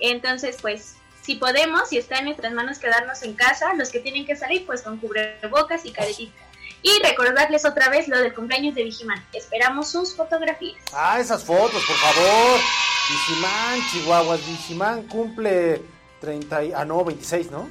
Entonces, 0.00 0.56
pues, 0.60 0.96
si 1.22 1.36
podemos, 1.36 1.90
si 1.90 1.98
está 1.98 2.18
en 2.18 2.26
nuestras 2.26 2.52
manos 2.52 2.78
quedarnos 2.78 3.22
en 3.22 3.34
casa, 3.34 3.74
los 3.74 3.90
que 3.90 4.00
tienen 4.00 4.26
que 4.26 4.34
salir, 4.34 4.66
pues 4.66 4.82
con 4.82 4.98
cubrebocas 4.98 5.84
y 5.84 5.92
caretita. 5.92 6.42
Y 6.82 7.00
recordarles 7.02 7.64
otra 7.64 7.90
vez 7.90 8.08
lo 8.08 8.18
del 8.18 8.34
cumpleaños 8.34 8.74
de 8.74 8.82
Vigiman. 8.82 9.24
Esperamos 9.32 9.92
sus 9.92 10.16
fotografías. 10.16 10.82
Ah, 10.92 11.20
esas 11.20 11.44
fotos, 11.44 11.84
por 11.84 11.96
favor. 11.96 12.60
Vigiman, 13.08 13.80
Chihuahuas, 13.90 14.46
Vigiman 14.46 15.02
cumple 15.04 15.82
30 16.20 16.64
y... 16.64 16.72
Ah, 16.72 16.84
no, 16.84 17.04
26, 17.04 17.50
¿no? 17.50 17.68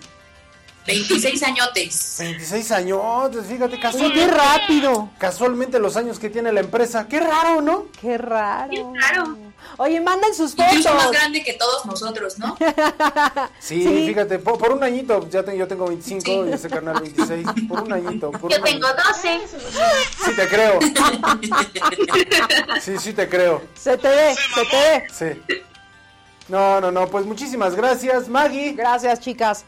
26 0.86 1.44
añotes. 1.44 2.16
26 2.20 2.72
añotes, 2.72 3.46
fíjate, 3.46 3.80
casualmente. 3.80 4.20
¡Qué 4.20 4.28
rápido! 4.28 5.10
Casualmente 5.18 5.80
los 5.80 5.96
años 5.96 6.18
que 6.20 6.30
tiene 6.30 6.52
la 6.52 6.60
empresa. 6.62 7.08
¡Qué 7.08 7.20
raro, 7.20 7.62
¿no? 7.62 7.86
¡Qué 8.00 8.18
raro! 8.18 8.72
¡Qué 8.72 8.84
raro! 9.00 9.38
Oye, 9.78 10.00
manden 10.00 10.34
sus 10.34 10.52
fotos. 10.52 10.74
Incluso 10.74 10.94
más 10.96 11.12
grande 11.12 11.44
que 11.44 11.54
todos 11.54 11.86
nosotros, 11.86 12.38
¿no? 12.40 12.58
sí, 13.60 14.06
fíjate, 14.08 14.40
por, 14.40 14.72
un 14.72 14.84
añito, 14.84 15.28
ya 15.30 15.44
tengo, 15.44 15.58
yo 15.58 15.68
tengo 15.68 15.88
25 15.88 16.48
y 16.48 16.54
ese 16.54 16.70
canal 16.70 17.02
26. 17.02 17.48
Por 17.68 17.82
un 17.82 17.94
añito. 17.94 18.32
yo 18.50 18.62
tengo 18.62 18.88
12. 18.88 19.42
Sí, 20.26 20.36
te 20.36 20.48
creo. 20.48 20.80
sí, 22.82 22.98
sí, 23.00 23.14
te 23.14 23.28
creo. 23.30 23.62
Se 23.76 23.98
te 23.98 24.08
ve, 24.08 24.36
se 24.36 24.66
te 24.66 24.78
ve. 24.78 25.08
Sí. 25.48 25.64
No, 26.48 26.82
no, 26.82 26.92
no, 26.92 27.08
pues 27.08 27.26
muchísimas 27.26 27.76
gracias, 27.76 28.28
Maggie. 28.28 28.74
Gracias, 28.74 29.20
chicas. 29.22 29.64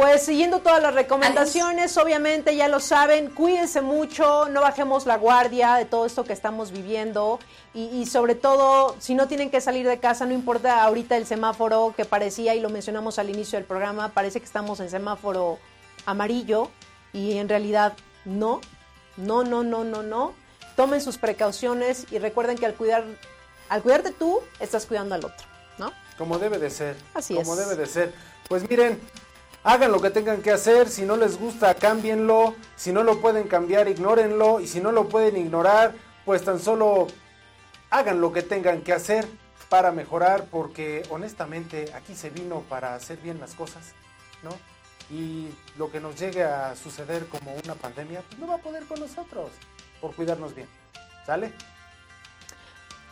Pues 0.00 0.22
siguiendo 0.22 0.60
todas 0.60 0.80
las 0.80 0.94
recomendaciones, 0.94 1.94
obviamente 1.98 2.56
ya 2.56 2.68
lo 2.68 2.80
saben, 2.80 3.28
cuídense 3.28 3.82
mucho, 3.82 4.48
no 4.48 4.62
bajemos 4.62 5.04
la 5.04 5.18
guardia 5.18 5.74
de 5.74 5.84
todo 5.84 6.06
esto 6.06 6.24
que 6.24 6.32
estamos 6.32 6.70
viviendo 6.70 7.38
y, 7.74 8.06
sobre 8.06 8.34
todo, 8.34 8.96
si 8.98 9.14
no 9.14 9.28
tienen 9.28 9.50
que 9.50 9.60
salir 9.60 9.86
de 9.86 9.98
casa, 9.98 10.24
no 10.24 10.32
importa 10.32 10.82
ahorita 10.84 11.18
el 11.18 11.26
semáforo 11.26 11.92
que 11.94 12.06
parecía, 12.06 12.54
y 12.54 12.60
lo 12.60 12.70
mencionamos 12.70 13.18
al 13.18 13.28
inicio 13.28 13.58
del 13.58 13.66
programa, 13.66 14.08
parece 14.08 14.40
que 14.40 14.46
estamos 14.46 14.80
en 14.80 14.88
semáforo 14.88 15.58
amarillo 16.06 16.70
y 17.12 17.36
en 17.36 17.50
realidad 17.50 17.92
no, 18.24 18.62
no, 19.18 19.44
no, 19.44 19.62
no, 19.62 19.84
no, 19.84 20.02
no. 20.02 20.32
Tomen 20.76 21.02
sus 21.02 21.18
precauciones 21.18 22.06
y 22.10 22.18
recuerden 22.18 22.56
que 22.56 22.64
al 22.64 22.72
cuidar, 22.72 23.04
al 23.68 23.82
cuidarte 23.82 24.12
tú, 24.12 24.40
estás 24.60 24.86
cuidando 24.86 25.14
al 25.14 25.26
otro, 25.26 25.46
¿no? 25.76 25.92
Como 26.16 26.38
debe 26.38 26.58
de 26.58 26.70
ser. 26.70 26.96
Así 27.12 27.36
es. 27.36 27.46
Como 27.46 27.54
debe 27.54 27.76
de 27.76 27.84
ser. 27.84 28.14
Pues 28.48 28.66
miren, 28.68 28.98
Hagan 29.62 29.92
lo 29.92 30.00
que 30.00 30.10
tengan 30.10 30.40
que 30.40 30.52
hacer, 30.52 30.88
si 30.88 31.02
no 31.02 31.16
les 31.16 31.38
gusta, 31.38 31.74
cámbienlo, 31.74 32.54
si 32.76 32.92
no 32.92 33.02
lo 33.02 33.20
pueden 33.20 33.46
cambiar, 33.46 33.88
ignórenlo, 33.88 34.58
y 34.60 34.66
si 34.66 34.80
no 34.80 34.90
lo 34.90 35.08
pueden 35.08 35.36
ignorar, 35.36 35.94
pues 36.24 36.42
tan 36.44 36.58
solo 36.58 37.08
hagan 37.90 38.22
lo 38.22 38.32
que 38.32 38.42
tengan 38.42 38.80
que 38.80 38.94
hacer 38.94 39.26
para 39.68 39.92
mejorar, 39.92 40.46
porque 40.50 41.02
honestamente 41.10 41.92
aquí 41.94 42.14
se 42.14 42.30
vino 42.30 42.60
para 42.70 42.94
hacer 42.94 43.18
bien 43.18 43.38
las 43.38 43.54
cosas, 43.54 43.92
¿no? 44.42 44.50
Y 45.14 45.48
lo 45.76 45.90
que 45.90 46.00
nos 46.00 46.18
llegue 46.18 46.42
a 46.42 46.74
suceder 46.74 47.26
como 47.26 47.54
una 47.62 47.74
pandemia, 47.74 48.22
pues 48.22 48.38
no 48.38 48.46
va 48.46 48.54
a 48.54 48.58
poder 48.58 48.84
con 48.84 48.98
nosotros, 48.98 49.50
por 50.00 50.14
cuidarnos 50.14 50.54
bien. 50.54 50.68
¿Sale? 51.26 51.52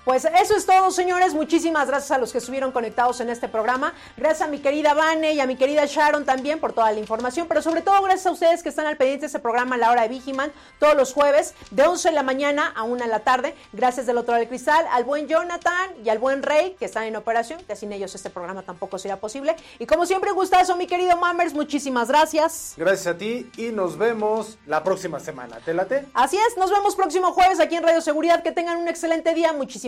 Pues 0.04 0.24
eso 0.24 0.56
es 0.56 0.64
todo, 0.64 0.90
señores. 0.90 1.34
Muchísimas 1.34 1.88
gracias 1.88 2.10
a 2.12 2.18
los 2.18 2.32
que 2.32 2.38
estuvieron 2.38 2.72
conectados 2.72 3.20
en 3.20 3.28
este 3.28 3.48
programa. 3.48 3.92
Gracias 4.16 4.48
a 4.48 4.50
mi 4.50 4.58
querida 4.58 4.94
Vane 4.94 5.34
y 5.34 5.40
a 5.40 5.46
mi 5.46 5.56
querida 5.56 5.84
Sharon 5.84 6.24
también 6.24 6.60
por 6.60 6.72
toda 6.72 6.90
la 6.92 6.98
información, 6.98 7.46
pero 7.46 7.60
sobre 7.60 7.82
todo 7.82 8.00
gracias 8.02 8.26
a 8.26 8.30
ustedes 8.30 8.62
que 8.62 8.70
están 8.70 8.86
al 8.86 8.96
pendiente 8.96 9.22
de 9.22 9.26
este 9.26 9.38
programa 9.38 9.74
a 9.74 9.78
la 9.78 9.90
hora 9.90 10.02
de 10.02 10.08
Vigiman 10.08 10.50
todos 10.78 10.94
los 10.94 11.12
jueves 11.12 11.54
de 11.70 11.82
11 11.82 12.08
de 12.08 12.14
la 12.14 12.22
mañana 12.22 12.72
a 12.74 12.84
1 12.84 13.04
de 13.04 13.10
la 13.10 13.20
tarde. 13.20 13.54
Gracias 13.72 14.06
del 14.06 14.16
otro 14.16 14.32
lado 14.32 14.40
del 14.40 14.48
cristal 14.48 14.86
al 14.90 15.04
buen 15.04 15.28
Jonathan 15.28 15.90
y 16.02 16.08
al 16.08 16.18
buen 16.18 16.42
Rey 16.42 16.76
que 16.78 16.86
están 16.86 17.04
en 17.04 17.16
operación, 17.16 17.60
que 17.66 17.76
sin 17.76 17.92
ellos 17.92 18.14
este 18.14 18.30
programa 18.30 18.62
tampoco 18.62 18.98
sería 18.98 19.18
posible. 19.20 19.56
Y 19.78 19.86
como 19.86 20.06
siempre, 20.06 20.30
gustazo, 20.32 20.76
mi 20.76 20.86
querido 20.86 21.16
Mammers, 21.16 21.52
muchísimas 21.52 22.08
gracias. 22.08 22.74
Gracias 22.76 23.14
a 23.14 23.18
ti 23.18 23.50
y 23.56 23.72
nos 23.72 23.98
vemos 23.98 24.58
la 24.66 24.82
próxima 24.82 25.20
semana. 25.20 25.58
¿Te 25.64 25.74
late? 25.74 26.06
Así 26.14 26.38
es, 26.38 26.56
nos 26.56 26.70
vemos 26.70 26.96
próximo 26.96 27.32
jueves 27.32 27.60
aquí 27.60 27.76
en 27.76 27.82
Radio 27.82 28.00
Seguridad. 28.00 28.42
Que 28.42 28.52
tengan 28.52 28.78
un 28.78 28.88
excelente 28.88 29.34
día. 29.34 29.52
Muchísimas 29.52 29.87